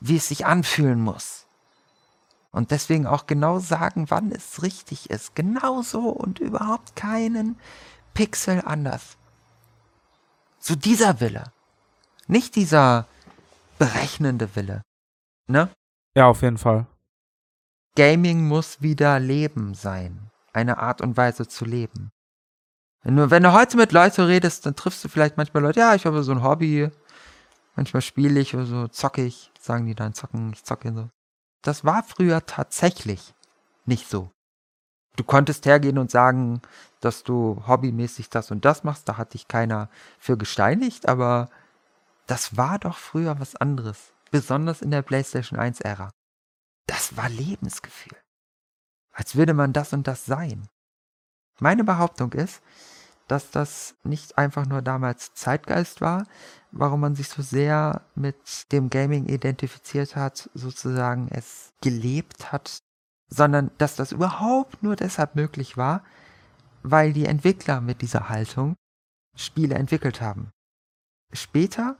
wie 0.00 0.16
es 0.16 0.28
sich 0.28 0.46
anfühlen 0.46 1.00
muss. 1.00 1.46
Und 2.50 2.70
deswegen 2.70 3.06
auch 3.06 3.26
genau 3.26 3.58
sagen, 3.58 4.06
wann 4.08 4.32
es 4.32 4.62
richtig 4.62 5.10
ist. 5.10 5.34
Genau 5.34 5.82
so 5.82 6.08
und 6.08 6.38
überhaupt 6.38 6.96
keinen 6.96 7.58
Pixel 8.14 8.62
anders. 8.64 9.18
So 10.58 10.74
dieser 10.74 11.20
Wille. 11.20 11.52
Nicht 12.26 12.56
dieser 12.56 13.06
berechnende 13.78 14.54
Wille. 14.56 14.82
Ne? 15.46 15.70
Ja, 16.14 16.26
auf 16.26 16.42
jeden 16.42 16.58
Fall. 16.58 16.86
Gaming 17.96 18.46
muss 18.46 18.80
wieder 18.82 19.18
Leben 19.18 19.74
sein. 19.74 20.30
Eine 20.52 20.78
Art 20.78 21.00
und 21.00 21.16
Weise 21.16 21.46
zu 21.46 21.64
leben. 21.64 22.10
Wenn 23.02 23.16
du, 23.16 23.30
wenn 23.30 23.42
du 23.42 23.52
heute 23.52 23.76
mit 23.76 23.92
Leuten 23.92 24.22
redest, 24.22 24.66
dann 24.66 24.76
triffst 24.76 25.04
du 25.04 25.08
vielleicht 25.08 25.36
manchmal 25.36 25.62
Leute, 25.62 25.80
ja, 25.80 25.94
ich 25.94 26.04
habe 26.06 26.22
so 26.22 26.32
ein 26.32 26.42
Hobby, 26.42 26.90
manchmal 27.76 28.02
spiele 28.02 28.40
ich 28.40 28.54
oder 28.54 28.66
so, 28.66 28.88
zocke 28.88 29.24
ich, 29.24 29.52
sagen 29.58 29.86
die 29.86 29.94
dann, 29.94 30.14
zocken, 30.14 30.52
ich 30.52 30.64
zocke 30.64 30.92
so. 30.92 31.08
Das 31.62 31.84
war 31.84 32.02
früher 32.02 32.44
tatsächlich 32.44 33.34
nicht 33.86 34.08
so. 34.08 34.30
Du 35.16 35.24
konntest 35.24 35.66
hergehen 35.66 35.98
und 35.98 36.10
sagen, 36.10 36.60
dass 37.00 37.24
du 37.24 37.62
hobbymäßig 37.66 38.30
das 38.30 38.50
und 38.50 38.64
das 38.64 38.84
machst, 38.84 39.08
da 39.08 39.16
hat 39.16 39.34
dich 39.34 39.48
keiner 39.48 39.88
für 40.18 40.36
gesteinigt, 40.36 41.08
aber 41.08 41.48
das 42.28 42.56
war 42.56 42.78
doch 42.78 42.96
früher 42.96 43.40
was 43.40 43.56
anderes. 43.56 44.12
Besonders 44.30 44.82
in 44.82 44.90
der 44.90 45.02
PlayStation 45.02 45.58
1-Ära. 45.58 46.10
Das 46.86 47.16
war 47.16 47.28
Lebensgefühl. 47.28 48.16
Als 49.12 49.34
würde 49.34 49.54
man 49.54 49.72
das 49.72 49.92
und 49.92 50.06
das 50.06 50.26
sein. 50.26 50.68
Meine 51.58 51.84
Behauptung 51.84 52.32
ist, 52.34 52.62
dass 53.28 53.50
das 53.50 53.94
nicht 54.04 54.38
einfach 54.38 54.66
nur 54.66 54.82
damals 54.82 55.32
Zeitgeist 55.34 56.00
war, 56.00 56.26
warum 56.70 57.00
man 57.00 57.14
sich 57.14 57.28
so 57.28 57.42
sehr 57.42 58.02
mit 58.14 58.72
dem 58.72 58.90
Gaming 58.90 59.26
identifiziert 59.26 60.14
hat, 60.14 60.50
sozusagen 60.54 61.28
es 61.30 61.72
gelebt 61.80 62.52
hat, 62.52 62.78
sondern 63.28 63.70
dass 63.78 63.96
das 63.96 64.12
überhaupt 64.12 64.82
nur 64.82 64.96
deshalb 64.96 65.34
möglich 65.34 65.76
war, 65.76 66.04
weil 66.82 67.12
die 67.12 67.26
Entwickler 67.26 67.80
mit 67.80 68.02
dieser 68.02 68.28
Haltung 68.28 68.74
Spiele 69.34 69.74
entwickelt 69.76 70.20
haben. 70.20 70.50
Später 71.32 71.96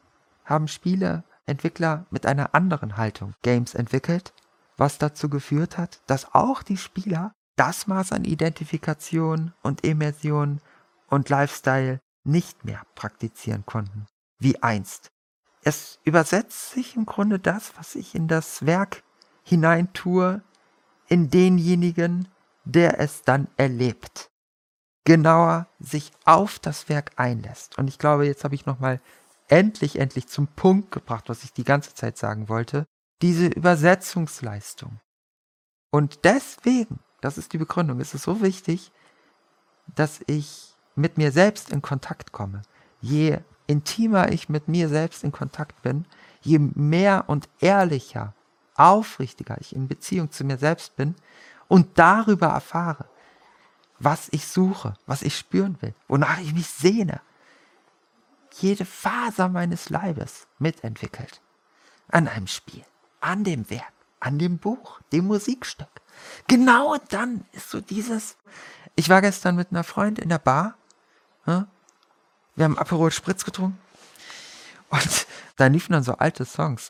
haben 0.48 0.68
Spieleentwickler 0.68 2.06
mit 2.10 2.26
einer 2.26 2.54
anderen 2.54 2.96
Haltung 2.96 3.34
Games 3.42 3.74
entwickelt, 3.74 4.32
was 4.76 4.98
dazu 4.98 5.28
geführt 5.28 5.76
hat, 5.76 6.00
dass 6.06 6.34
auch 6.34 6.62
die 6.62 6.76
Spieler 6.76 7.32
das 7.56 7.86
Maß 7.86 8.12
an 8.12 8.24
Identifikation 8.24 9.52
und 9.62 9.84
Immersion 9.84 10.60
und 11.08 11.28
Lifestyle 11.28 12.00
nicht 12.24 12.64
mehr 12.64 12.82
praktizieren 12.94 13.66
konnten, 13.66 14.06
wie 14.38 14.62
einst. 14.62 15.08
Es 15.62 15.98
übersetzt 16.04 16.70
sich 16.70 16.96
im 16.96 17.04
Grunde 17.04 17.38
das, 17.38 17.76
was 17.76 17.94
ich 17.94 18.14
in 18.14 18.28
das 18.28 18.64
Werk 18.64 19.02
hineintue, 19.42 20.42
in 21.08 21.30
denjenigen, 21.30 22.28
der 22.64 23.00
es 23.00 23.22
dann 23.22 23.48
erlebt. 23.56 24.30
Genauer 25.04 25.66
sich 25.80 26.12
auf 26.24 26.58
das 26.58 26.88
Werk 26.88 27.12
einlässt. 27.16 27.78
Und 27.78 27.88
ich 27.88 27.98
glaube, 27.98 28.26
jetzt 28.26 28.44
habe 28.44 28.54
ich 28.54 28.66
nochmal 28.66 29.00
endlich, 29.48 29.98
endlich 29.98 30.28
zum 30.28 30.46
Punkt 30.48 30.90
gebracht, 30.90 31.28
was 31.28 31.44
ich 31.44 31.52
die 31.52 31.64
ganze 31.64 31.94
Zeit 31.94 32.16
sagen 32.18 32.48
wollte. 32.48 32.86
Diese 33.22 33.46
Übersetzungsleistung. 33.46 35.00
Und 35.90 36.24
deswegen 36.24 37.00
das 37.20 37.38
ist 37.38 37.52
die 37.52 37.58
Begründung. 37.58 38.00
Es 38.00 38.14
ist 38.14 38.22
so 38.22 38.40
wichtig, 38.40 38.92
dass 39.94 40.20
ich 40.26 40.74
mit 40.94 41.18
mir 41.18 41.32
selbst 41.32 41.70
in 41.70 41.82
Kontakt 41.82 42.32
komme. 42.32 42.62
Je 43.00 43.38
intimer 43.66 44.32
ich 44.32 44.48
mit 44.48 44.68
mir 44.68 44.88
selbst 44.88 45.24
in 45.24 45.32
Kontakt 45.32 45.82
bin, 45.82 46.06
je 46.40 46.58
mehr 46.58 47.24
und 47.26 47.48
ehrlicher, 47.60 48.34
aufrichtiger 48.74 49.60
ich 49.60 49.74
in 49.74 49.88
Beziehung 49.88 50.30
zu 50.30 50.44
mir 50.44 50.58
selbst 50.58 50.96
bin 50.96 51.14
und 51.66 51.98
darüber 51.98 52.48
erfahre, 52.48 53.06
was 53.98 54.28
ich 54.30 54.46
suche, 54.46 54.94
was 55.06 55.22
ich 55.22 55.36
spüren 55.36 55.76
will, 55.80 55.94
wonach 56.06 56.38
ich 56.40 56.54
mich 56.54 56.68
sehne, 56.68 57.20
jede 58.60 58.85
Faser 58.85 59.48
meines 59.48 59.90
Leibes 59.90 60.47
mitentwickelt. 60.59 61.40
An 62.09 62.28
einem 62.28 62.47
Spiel, 62.47 62.85
an 63.20 63.44
dem 63.44 63.68
Werk, 63.70 63.93
an 64.20 64.39
dem 64.39 64.59
Buch, 64.59 65.01
dem 65.12 65.26
Musikstück, 65.26 65.98
Genau 66.47 66.97
dann 67.10 67.44
ist 67.52 67.70
so 67.70 67.80
dieses. 67.80 68.36
Ich 68.97 69.09
war 69.09 69.20
gestern 69.20 69.56
mit 69.56 69.70
einer 69.70 69.85
Freundin 69.85 70.24
in 70.24 70.28
der 70.28 70.39
Bar. 70.39 70.76
Ja? 71.47 71.68
Wir 72.56 72.64
haben 72.64 72.78
Aperol 72.78 73.10
Spritz 73.10 73.44
getrunken. 73.44 73.78
Und 74.89 75.26
da 75.56 75.66
liefen 75.66 75.93
dann 75.93 76.02
so 76.02 76.14
alte 76.14 76.44
Songs. 76.44 76.89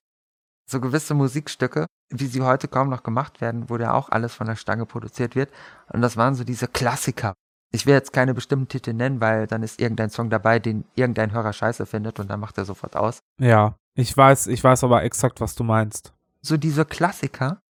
So 0.66 0.80
gewisse 0.80 1.14
Musikstücke, 1.14 1.86
wie 2.10 2.26
sie 2.26 2.42
heute 2.42 2.68
kaum 2.68 2.90
noch 2.90 3.02
gemacht 3.02 3.40
werden, 3.40 3.70
wo 3.70 3.76
ja 3.78 3.94
auch 3.94 4.10
alles 4.10 4.34
von 4.34 4.46
der 4.46 4.56
Stange 4.56 4.86
produziert 4.86 5.34
wird. 5.34 5.50
Und 5.88 6.02
das 6.02 6.16
waren 6.16 6.34
so 6.34 6.44
diese 6.44 6.68
Klassiker. 6.68 7.34
Ich 7.70 7.86
will 7.86 7.94
jetzt 7.94 8.12
keine 8.12 8.34
bestimmten 8.34 8.68
Titel 8.68 8.94
nennen, 8.94 9.20
weil 9.20 9.46
dann 9.46 9.62
ist 9.62 9.80
irgendein 9.80 10.10
Song 10.10 10.30
dabei, 10.30 10.58
den 10.58 10.84
irgendein 10.94 11.32
Hörer 11.32 11.52
scheiße 11.52 11.84
findet 11.86 12.18
und 12.18 12.28
dann 12.28 12.40
macht 12.40 12.56
er 12.56 12.64
sofort 12.64 12.96
aus. 12.96 13.20
Ja, 13.38 13.76
ich 13.94 14.16
weiß, 14.16 14.46
ich 14.46 14.64
weiß 14.64 14.84
aber 14.84 15.02
exakt, 15.02 15.40
was 15.40 15.54
du 15.54 15.64
meinst. 15.64 16.12
So 16.40 16.56
diese 16.56 16.84
Klassiker, 16.84 17.60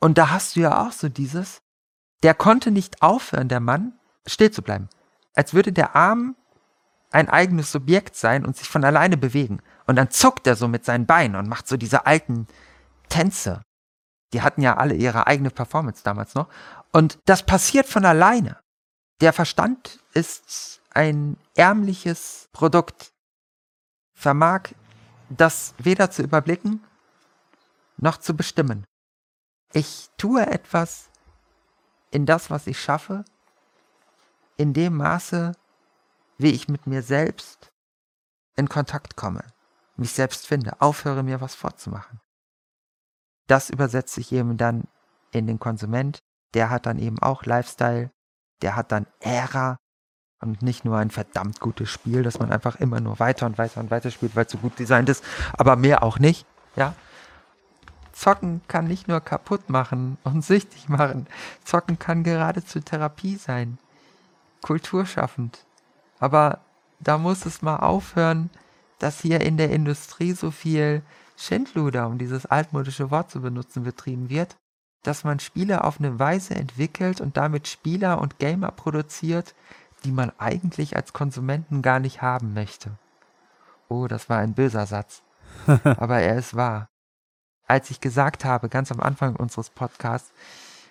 und 0.00 0.18
da 0.18 0.30
hast 0.30 0.56
du 0.56 0.60
ja 0.60 0.86
auch 0.86 0.92
so 0.92 1.08
dieses, 1.08 1.62
der 2.22 2.34
konnte 2.34 2.70
nicht 2.70 3.02
aufhören, 3.02 3.48
der 3.48 3.60
Mann, 3.60 3.92
still 4.26 4.50
zu 4.50 4.62
bleiben. 4.62 4.88
Als 5.34 5.54
würde 5.54 5.72
der 5.72 5.94
Arm 5.96 6.36
ein 7.10 7.28
eigenes 7.28 7.72
Subjekt 7.72 8.16
sein 8.16 8.44
und 8.44 8.56
sich 8.56 8.68
von 8.68 8.84
alleine 8.84 9.16
bewegen. 9.16 9.60
Und 9.86 9.96
dann 9.96 10.10
zuckt 10.10 10.46
er 10.46 10.56
so 10.56 10.68
mit 10.68 10.84
seinen 10.84 11.06
Beinen 11.06 11.36
und 11.36 11.48
macht 11.48 11.66
so 11.66 11.76
diese 11.76 12.06
alten 12.06 12.46
Tänze. 13.08 13.62
Die 14.32 14.42
hatten 14.42 14.62
ja 14.62 14.76
alle 14.76 14.94
ihre 14.94 15.26
eigene 15.26 15.50
Performance 15.50 16.02
damals 16.04 16.34
noch. 16.34 16.48
Und 16.92 17.18
das 17.24 17.42
passiert 17.42 17.86
von 17.86 18.04
alleine. 18.04 18.58
Der 19.20 19.32
Verstand 19.34 20.00
ist 20.14 20.80
ein 20.90 21.36
ärmliches 21.54 22.48
Produkt, 22.52 23.12
vermag 24.14 24.70
das 25.28 25.74
weder 25.78 26.10
zu 26.10 26.22
überblicken 26.22 26.82
noch 27.98 28.16
zu 28.16 28.34
bestimmen. 28.34 28.84
Ich 29.72 30.08
tue 30.16 30.46
etwas 30.46 31.10
in 32.10 32.26
das, 32.26 32.50
was 32.50 32.66
ich 32.66 32.80
schaffe, 32.80 33.24
in 34.56 34.72
dem 34.72 34.96
Maße, 34.96 35.52
wie 36.38 36.50
ich 36.50 36.68
mit 36.68 36.86
mir 36.86 37.02
selbst 37.02 37.70
in 38.56 38.68
Kontakt 38.68 39.16
komme, 39.16 39.44
mich 39.96 40.12
selbst 40.12 40.46
finde, 40.46 40.80
aufhöre 40.80 41.22
mir 41.22 41.40
was 41.40 41.54
vorzumachen. 41.54 42.20
Das 43.46 43.70
übersetze 43.70 44.20
ich 44.20 44.32
eben 44.32 44.56
dann 44.56 44.84
in 45.30 45.46
den 45.46 45.58
Konsument, 45.58 46.20
der 46.54 46.70
hat 46.70 46.86
dann 46.86 46.98
eben 46.98 47.18
auch 47.20 47.44
Lifestyle, 47.44 48.10
der 48.62 48.76
hat 48.76 48.92
dann 48.92 49.06
Ära 49.20 49.76
und 50.40 50.62
nicht 50.62 50.84
nur 50.84 50.96
ein 50.96 51.10
verdammt 51.10 51.60
gutes 51.60 51.90
Spiel, 51.90 52.22
das 52.22 52.38
man 52.38 52.50
einfach 52.50 52.76
immer 52.76 53.00
nur 53.00 53.18
weiter 53.18 53.46
und 53.46 53.58
weiter 53.58 53.80
und 53.80 53.90
weiter 53.90 54.10
spielt, 54.10 54.36
weil 54.36 54.46
es 54.46 54.52
so 54.52 54.58
gut 54.58 54.78
designt 54.78 55.08
ist, 55.08 55.24
aber 55.52 55.76
mehr 55.76 56.02
auch 56.02 56.18
nicht, 56.18 56.46
ja. 56.76 56.94
Zocken 58.12 58.60
kann 58.68 58.86
nicht 58.86 59.08
nur 59.08 59.20
kaputt 59.20 59.70
machen 59.70 60.18
und 60.24 60.44
süchtig 60.44 60.88
machen. 60.88 61.26
Zocken 61.64 61.98
kann 61.98 62.22
geradezu 62.22 62.80
Therapie 62.80 63.36
sein. 63.36 63.78
Kulturschaffend. 64.62 65.64
Aber 66.18 66.60
da 66.98 67.16
muss 67.16 67.46
es 67.46 67.62
mal 67.62 67.76
aufhören, 67.76 68.50
dass 68.98 69.20
hier 69.20 69.40
in 69.40 69.56
der 69.56 69.70
Industrie 69.70 70.32
so 70.32 70.50
viel 70.50 71.02
Schindluder, 71.36 72.06
um 72.06 72.18
dieses 72.18 72.44
altmodische 72.44 73.10
Wort 73.10 73.30
zu 73.30 73.40
benutzen, 73.40 73.84
betrieben 73.84 74.28
wird. 74.28 74.56
Dass 75.02 75.24
man 75.24 75.40
Spiele 75.40 75.84
auf 75.84 75.98
eine 75.98 76.18
Weise 76.18 76.54
entwickelt 76.54 77.20
und 77.20 77.36
damit 77.36 77.68
Spieler 77.68 78.20
und 78.20 78.38
Gamer 78.38 78.70
produziert, 78.70 79.54
die 80.04 80.12
man 80.12 80.32
eigentlich 80.38 80.96
als 80.96 81.12
Konsumenten 81.12 81.82
gar 81.82 82.00
nicht 82.00 82.22
haben 82.22 82.54
möchte. 82.54 82.90
Oh, 83.88 84.06
das 84.06 84.28
war 84.28 84.38
ein 84.38 84.54
böser 84.54 84.86
Satz. 84.86 85.22
Aber 85.84 86.20
er 86.20 86.36
ist 86.36 86.54
wahr. 86.54 86.88
Als 87.66 87.90
ich 87.90 88.00
gesagt 88.00 88.44
habe, 88.44 88.68
ganz 88.68 88.90
am 88.92 89.00
Anfang 89.00 89.36
unseres 89.36 89.70
Podcasts, 89.70 90.32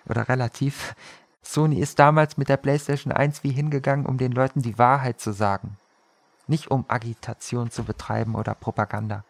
oder 0.08 0.28
relativ, 0.28 0.94
Sony 1.42 1.78
ist 1.78 1.98
damals 1.98 2.36
mit 2.36 2.48
der 2.48 2.56
PlayStation 2.56 3.12
1 3.12 3.44
wie 3.44 3.52
hingegangen, 3.52 4.06
um 4.06 4.18
den 4.18 4.32
Leuten 4.32 4.62
die 4.62 4.78
Wahrheit 4.78 5.20
zu 5.20 5.32
sagen. 5.32 5.76
Nicht 6.46 6.70
um 6.70 6.84
Agitation 6.88 7.70
zu 7.70 7.84
betreiben 7.84 8.34
oder 8.34 8.54
Propaganda. 8.54 9.24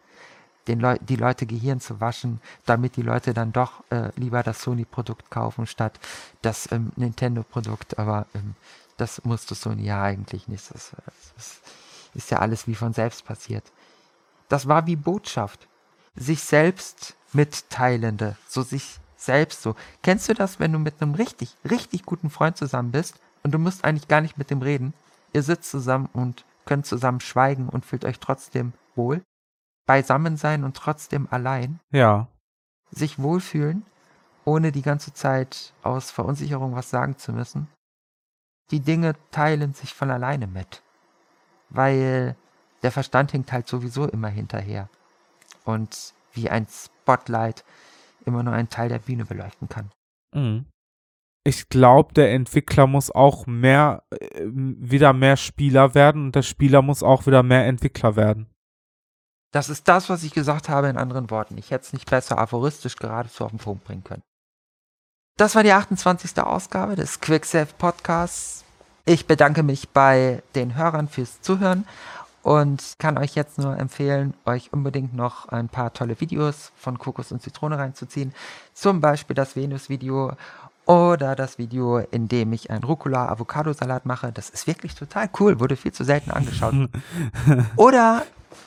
Den 0.67 0.79
Leu 0.79 0.97
die 1.01 1.15
Leute 1.15 1.45
Gehirn 1.45 1.79
zu 1.79 1.99
waschen, 1.99 2.39
damit 2.65 2.95
die 2.95 3.01
Leute 3.01 3.33
dann 3.33 3.51
doch 3.51 3.83
äh, 3.89 4.11
lieber 4.15 4.43
das 4.43 4.61
Sony-Produkt 4.61 5.29
kaufen 5.29 5.65
statt 5.65 5.99
das 6.41 6.71
ähm, 6.71 6.91
Nintendo-Produkt. 6.95 7.97
Aber 7.97 8.27
ähm, 8.35 8.55
das 8.97 9.23
musste 9.23 9.55
Sony 9.55 9.83
ja 9.83 10.03
eigentlich 10.03 10.47
nicht. 10.47 10.69
Das, 10.73 10.91
das 11.35 11.61
ist 12.13 12.31
ja 12.31 12.39
alles 12.39 12.67
wie 12.67 12.75
von 12.75 12.93
selbst 12.93 13.25
passiert. 13.25 13.63
Das 14.49 14.67
war 14.67 14.85
wie 14.85 14.95
Botschaft. 14.95 15.67
Sich 16.15 16.43
selbst 16.43 17.15
mitteilende, 17.31 18.35
so 18.47 18.63
sich 18.63 18.99
selbst 19.15 19.61
so. 19.61 19.75
Kennst 20.03 20.27
du 20.27 20.33
das, 20.33 20.59
wenn 20.59 20.73
du 20.73 20.79
mit 20.79 21.01
einem 21.01 21.15
richtig, 21.15 21.55
richtig 21.69 22.03
guten 22.03 22.29
Freund 22.29 22.57
zusammen 22.57 22.91
bist 22.91 23.15
und 23.43 23.51
du 23.53 23.59
musst 23.59 23.85
eigentlich 23.85 24.07
gar 24.07 24.21
nicht 24.21 24.37
mit 24.37 24.49
dem 24.49 24.61
reden? 24.61 24.93
Ihr 25.33 25.43
sitzt 25.43 25.71
zusammen 25.71 26.09
und 26.11 26.43
könnt 26.65 26.85
zusammen 26.85 27.21
schweigen 27.21 27.69
und 27.69 27.85
fühlt 27.85 28.05
euch 28.05 28.19
trotzdem 28.19 28.73
wohl. 28.95 29.21
Beisammen 29.91 30.37
sein 30.37 30.63
und 30.63 30.77
trotzdem 30.77 31.27
allein. 31.31 31.81
Ja. 31.91 32.29
Sich 32.91 33.19
wohlfühlen, 33.19 33.85
ohne 34.45 34.71
die 34.71 34.83
ganze 34.83 35.13
Zeit 35.13 35.73
aus 35.83 36.11
Verunsicherung 36.11 36.73
was 36.75 36.89
sagen 36.89 37.17
zu 37.17 37.33
müssen. 37.33 37.67
Die 38.71 38.79
Dinge 38.79 39.15
teilen 39.31 39.73
sich 39.73 39.93
von 39.93 40.09
alleine 40.09 40.47
mit. 40.47 40.81
Weil 41.71 42.37
der 42.83 42.93
Verstand 42.93 43.31
hinkt 43.31 43.51
halt 43.51 43.67
sowieso 43.67 44.07
immer 44.07 44.29
hinterher. 44.29 44.87
Und 45.65 46.13
wie 46.31 46.49
ein 46.49 46.67
Spotlight 46.69 47.65
immer 48.25 48.43
nur 48.43 48.53
einen 48.53 48.69
Teil 48.69 48.87
der 48.87 48.99
Bühne 48.99 49.25
beleuchten 49.25 49.67
kann. 49.67 49.91
Mhm. 50.33 50.67
Ich 51.43 51.67
glaube, 51.67 52.13
der 52.13 52.31
Entwickler 52.31 52.87
muss 52.87 53.11
auch 53.11 53.45
mehr, 53.45 54.03
äh, 54.11 54.45
wieder 54.45 55.11
mehr 55.11 55.35
Spieler 55.35 55.95
werden 55.95 56.27
und 56.27 56.35
der 56.35 56.43
Spieler 56.43 56.81
muss 56.81 57.03
auch 57.03 57.25
wieder 57.25 57.43
mehr 57.43 57.65
Entwickler 57.65 58.15
werden. 58.15 58.50
Das 59.51 59.69
ist 59.69 59.87
das, 59.87 60.09
was 60.09 60.23
ich 60.23 60.33
gesagt 60.33 60.69
habe 60.69 60.87
in 60.87 60.97
anderen 60.97 61.29
Worten. 61.29 61.57
Ich 61.57 61.71
hätte 61.71 61.85
es 61.85 61.93
nicht 61.93 62.09
besser 62.09 62.37
aphoristisch 62.37 62.95
geradezu 62.95 63.43
auf 63.43 63.51
den 63.51 63.59
Punkt 63.59 63.83
bringen 63.83 64.03
können. 64.03 64.23
Das 65.37 65.55
war 65.55 65.63
die 65.63 65.73
28. 65.73 66.39
Ausgabe 66.41 66.95
des 66.95 67.19
Quicksave 67.19 67.67
Podcasts. 67.77 68.63
Ich 69.05 69.27
bedanke 69.27 69.63
mich 69.63 69.89
bei 69.89 70.41
den 70.55 70.75
Hörern 70.75 71.09
fürs 71.09 71.41
Zuhören 71.41 71.85
und 72.43 72.95
kann 72.97 73.17
euch 73.17 73.35
jetzt 73.35 73.57
nur 73.57 73.77
empfehlen, 73.77 74.33
euch 74.45 74.71
unbedingt 74.71 75.13
noch 75.13 75.49
ein 75.49 75.67
paar 75.67 75.93
tolle 75.93 76.19
Videos 76.21 76.71
von 76.77 76.97
Kokos 76.97 77.31
und 77.31 77.41
Zitrone 77.41 77.77
reinzuziehen. 77.77 78.33
Zum 78.73 79.01
Beispiel 79.01 79.35
das 79.35 79.55
Venus-Video 79.55 80.33
oder 80.85 81.35
das 81.35 81.57
Video, 81.57 81.99
in 81.99 82.27
dem 82.27 82.53
ich 82.53 82.69
einen 82.69 82.83
Rucola-Avocado-Salat 82.83 84.05
mache. 84.05 84.31
Das 84.31 84.49
ist 84.49 84.67
wirklich 84.67 84.95
total 84.95 85.29
cool, 85.39 85.59
wurde 85.59 85.75
viel 85.75 85.91
zu 85.91 86.03
selten 86.03 86.31
angeschaut. 86.31 86.73
oder 87.75 88.23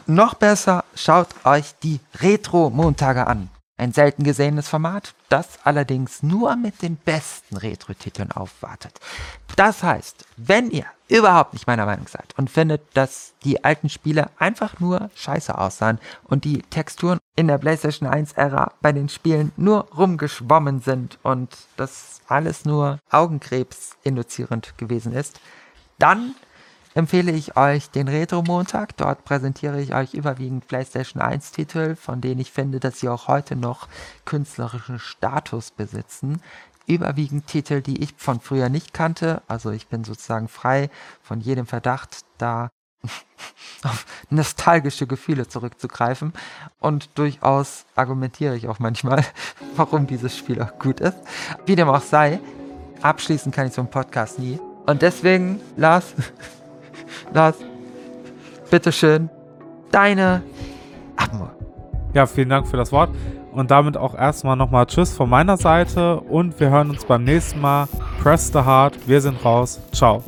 noch 0.06 0.34
besser, 0.34 0.84
schaut 0.94 1.28
euch 1.44 1.74
die 1.82 2.00
Retro-Montage 2.20 3.26
an. 3.26 3.50
Ein 3.76 3.92
selten 3.92 4.22
gesehenes 4.22 4.68
Format, 4.68 5.14
das 5.28 5.58
allerdings 5.64 6.22
nur 6.22 6.54
mit 6.54 6.80
den 6.82 6.96
besten 6.96 7.56
Retro-Titeln 7.56 8.30
aufwartet. 8.30 9.00
Das 9.56 9.82
heißt, 9.82 10.24
wenn 10.36 10.70
ihr 10.70 10.84
überhaupt 11.08 11.52
nicht 11.52 11.66
meiner 11.66 11.86
Meinung 11.86 12.06
seid 12.06 12.34
und 12.36 12.50
findet, 12.50 12.82
dass 12.94 13.34
die 13.44 13.64
alten 13.64 13.88
Spiele 13.88 14.30
einfach 14.38 14.80
nur 14.80 15.10
scheiße 15.16 15.56
aussahen 15.56 15.98
und 16.24 16.44
die 16.44 16.62
Texturen 16.62 17.18
in 17.36 17.48
der 17.48 17.58
PlayStation 17.58 18.08
1 18.08 18.32
Ära 18.32 18.72
bei 18.80 18.92
den 18.92 19.08
Spielen 19.08 19.52
nur 19.56 19.88
rumgeschwommen 19.96 20.80
sind 20.80 21.18
und 21.22 21.56
das 21.76 22.20
alles 22.26 22.64
nur 22.64 23.00
Augenkrebs 23.10 23.96
induzierend 24.02 24.78
gewesen 24.78 25.12
ist, 25.12 25.40
dann 25.98 26.34
empfehle 26.94 27.32
ich 27.32 27.56
euch 27.56 27.90
den 27.90 28.08
Retro-Montag. 28.08 28.96
Dort 28.96 29.24
präsentiere 29.24 29.80
ich 29.80 29.94
euch 29.94 30.14
überwiegend 30.14 30.66
PlayStation 30.68 31.22
1-Titel, 31.22 31.96
von 31.96 32.20
denen 32.20 32.40
ich 32.40 32.52
finde, 32.52 32.80
dass 32.80 33.00
sie 33.00 33.08
auch 33.08 33.28
heute 33.28 33.56
noch 33.56 33.88
künstlerischen 34.24 34.98
Status 34.98 35.72
besitzen. 35.72 36.40
Überwiegend 36.86 37.46
Titel, 37.46 37.80
die 37.80 38.02
ich 38.02 38.14
von 38.16 38.40
früher 38.40 38.68
nicht 38.68 38.94
kannte. 38.94 39.42
Also 39.48 39.70
ich 39.70 39.88
bin 39.88 40.04
sozusagen 40.04 40.48
frei 40.48 40.90
von 41.22 41.40
jedem 41.40 41.66
Verdacht, 41.66 42.24
da 42.38 42.70
auf 43.82 44.06
nostalgische 44.30 45.06
Gefühle 45.06 45.48
zurückzugreifen. 45.48 46.32
Und 46.78 47.18
durchaus 47.18 47.86
argumentiere 47.96 48.56
ich 48.56 48.68
auch 48.68 48.78
manchmal, 48.78 49.24
warum 49.76 50.06
dieses 50.06 50.36
Spiel 50.36 50.62
auch 50.62 50.78
gut 50.78 51.00
ist. 51.00 51.18
Wie 51.66 51.76
dem 51.76 51.88
auch 51.88 52.02
sei, 52.02 52.38
abschließen 53.02 53.50
kann 53.50 53.66
ich 53.66 53.72
so 53.72 53.80
einen 53.80 53.90
Podcast 53.90 54.38
nie. 54.38 54.60
Und 54.86 55.02
deswegen, 55.02 55.60
Lars, 55.76 56.14
Lars, 57.32 57.56
bitteschön, 58.70 59.28
deine 59.90 60.42
Abmur. 61.16 61.50
Ja, 62.12 62.26
vielen 62.26 62.48
Dank 62.48 62.66
für 62.66 62.76
das 62.76 62.92
Wort. 62.92 63.10
Und 63.52 63.70
damit 63.70 63.96
auch 63.96 64.16
erstmal 64.16 64.56
nochmal 64.56 64.86
Tschüss 64.86 65.12
von 65.12 65.30
meiner 65.30 65.56
Seite 65.56 66.18
und 66.18 66.58
wir 66.58 66.70
hören 66.70 66.90
uns 66.90 67.04
beim 67.04 67.22
nächsten 67.22 67.60
Mal. 67.60 67.86
Press 68.20 68.48
the 68.52 68.60
Heart, 68.60 69.06
wir 69.06 69.20
sind 69.20 69.44
raus. 69.44 69.80
Ciao. 69.92 70.24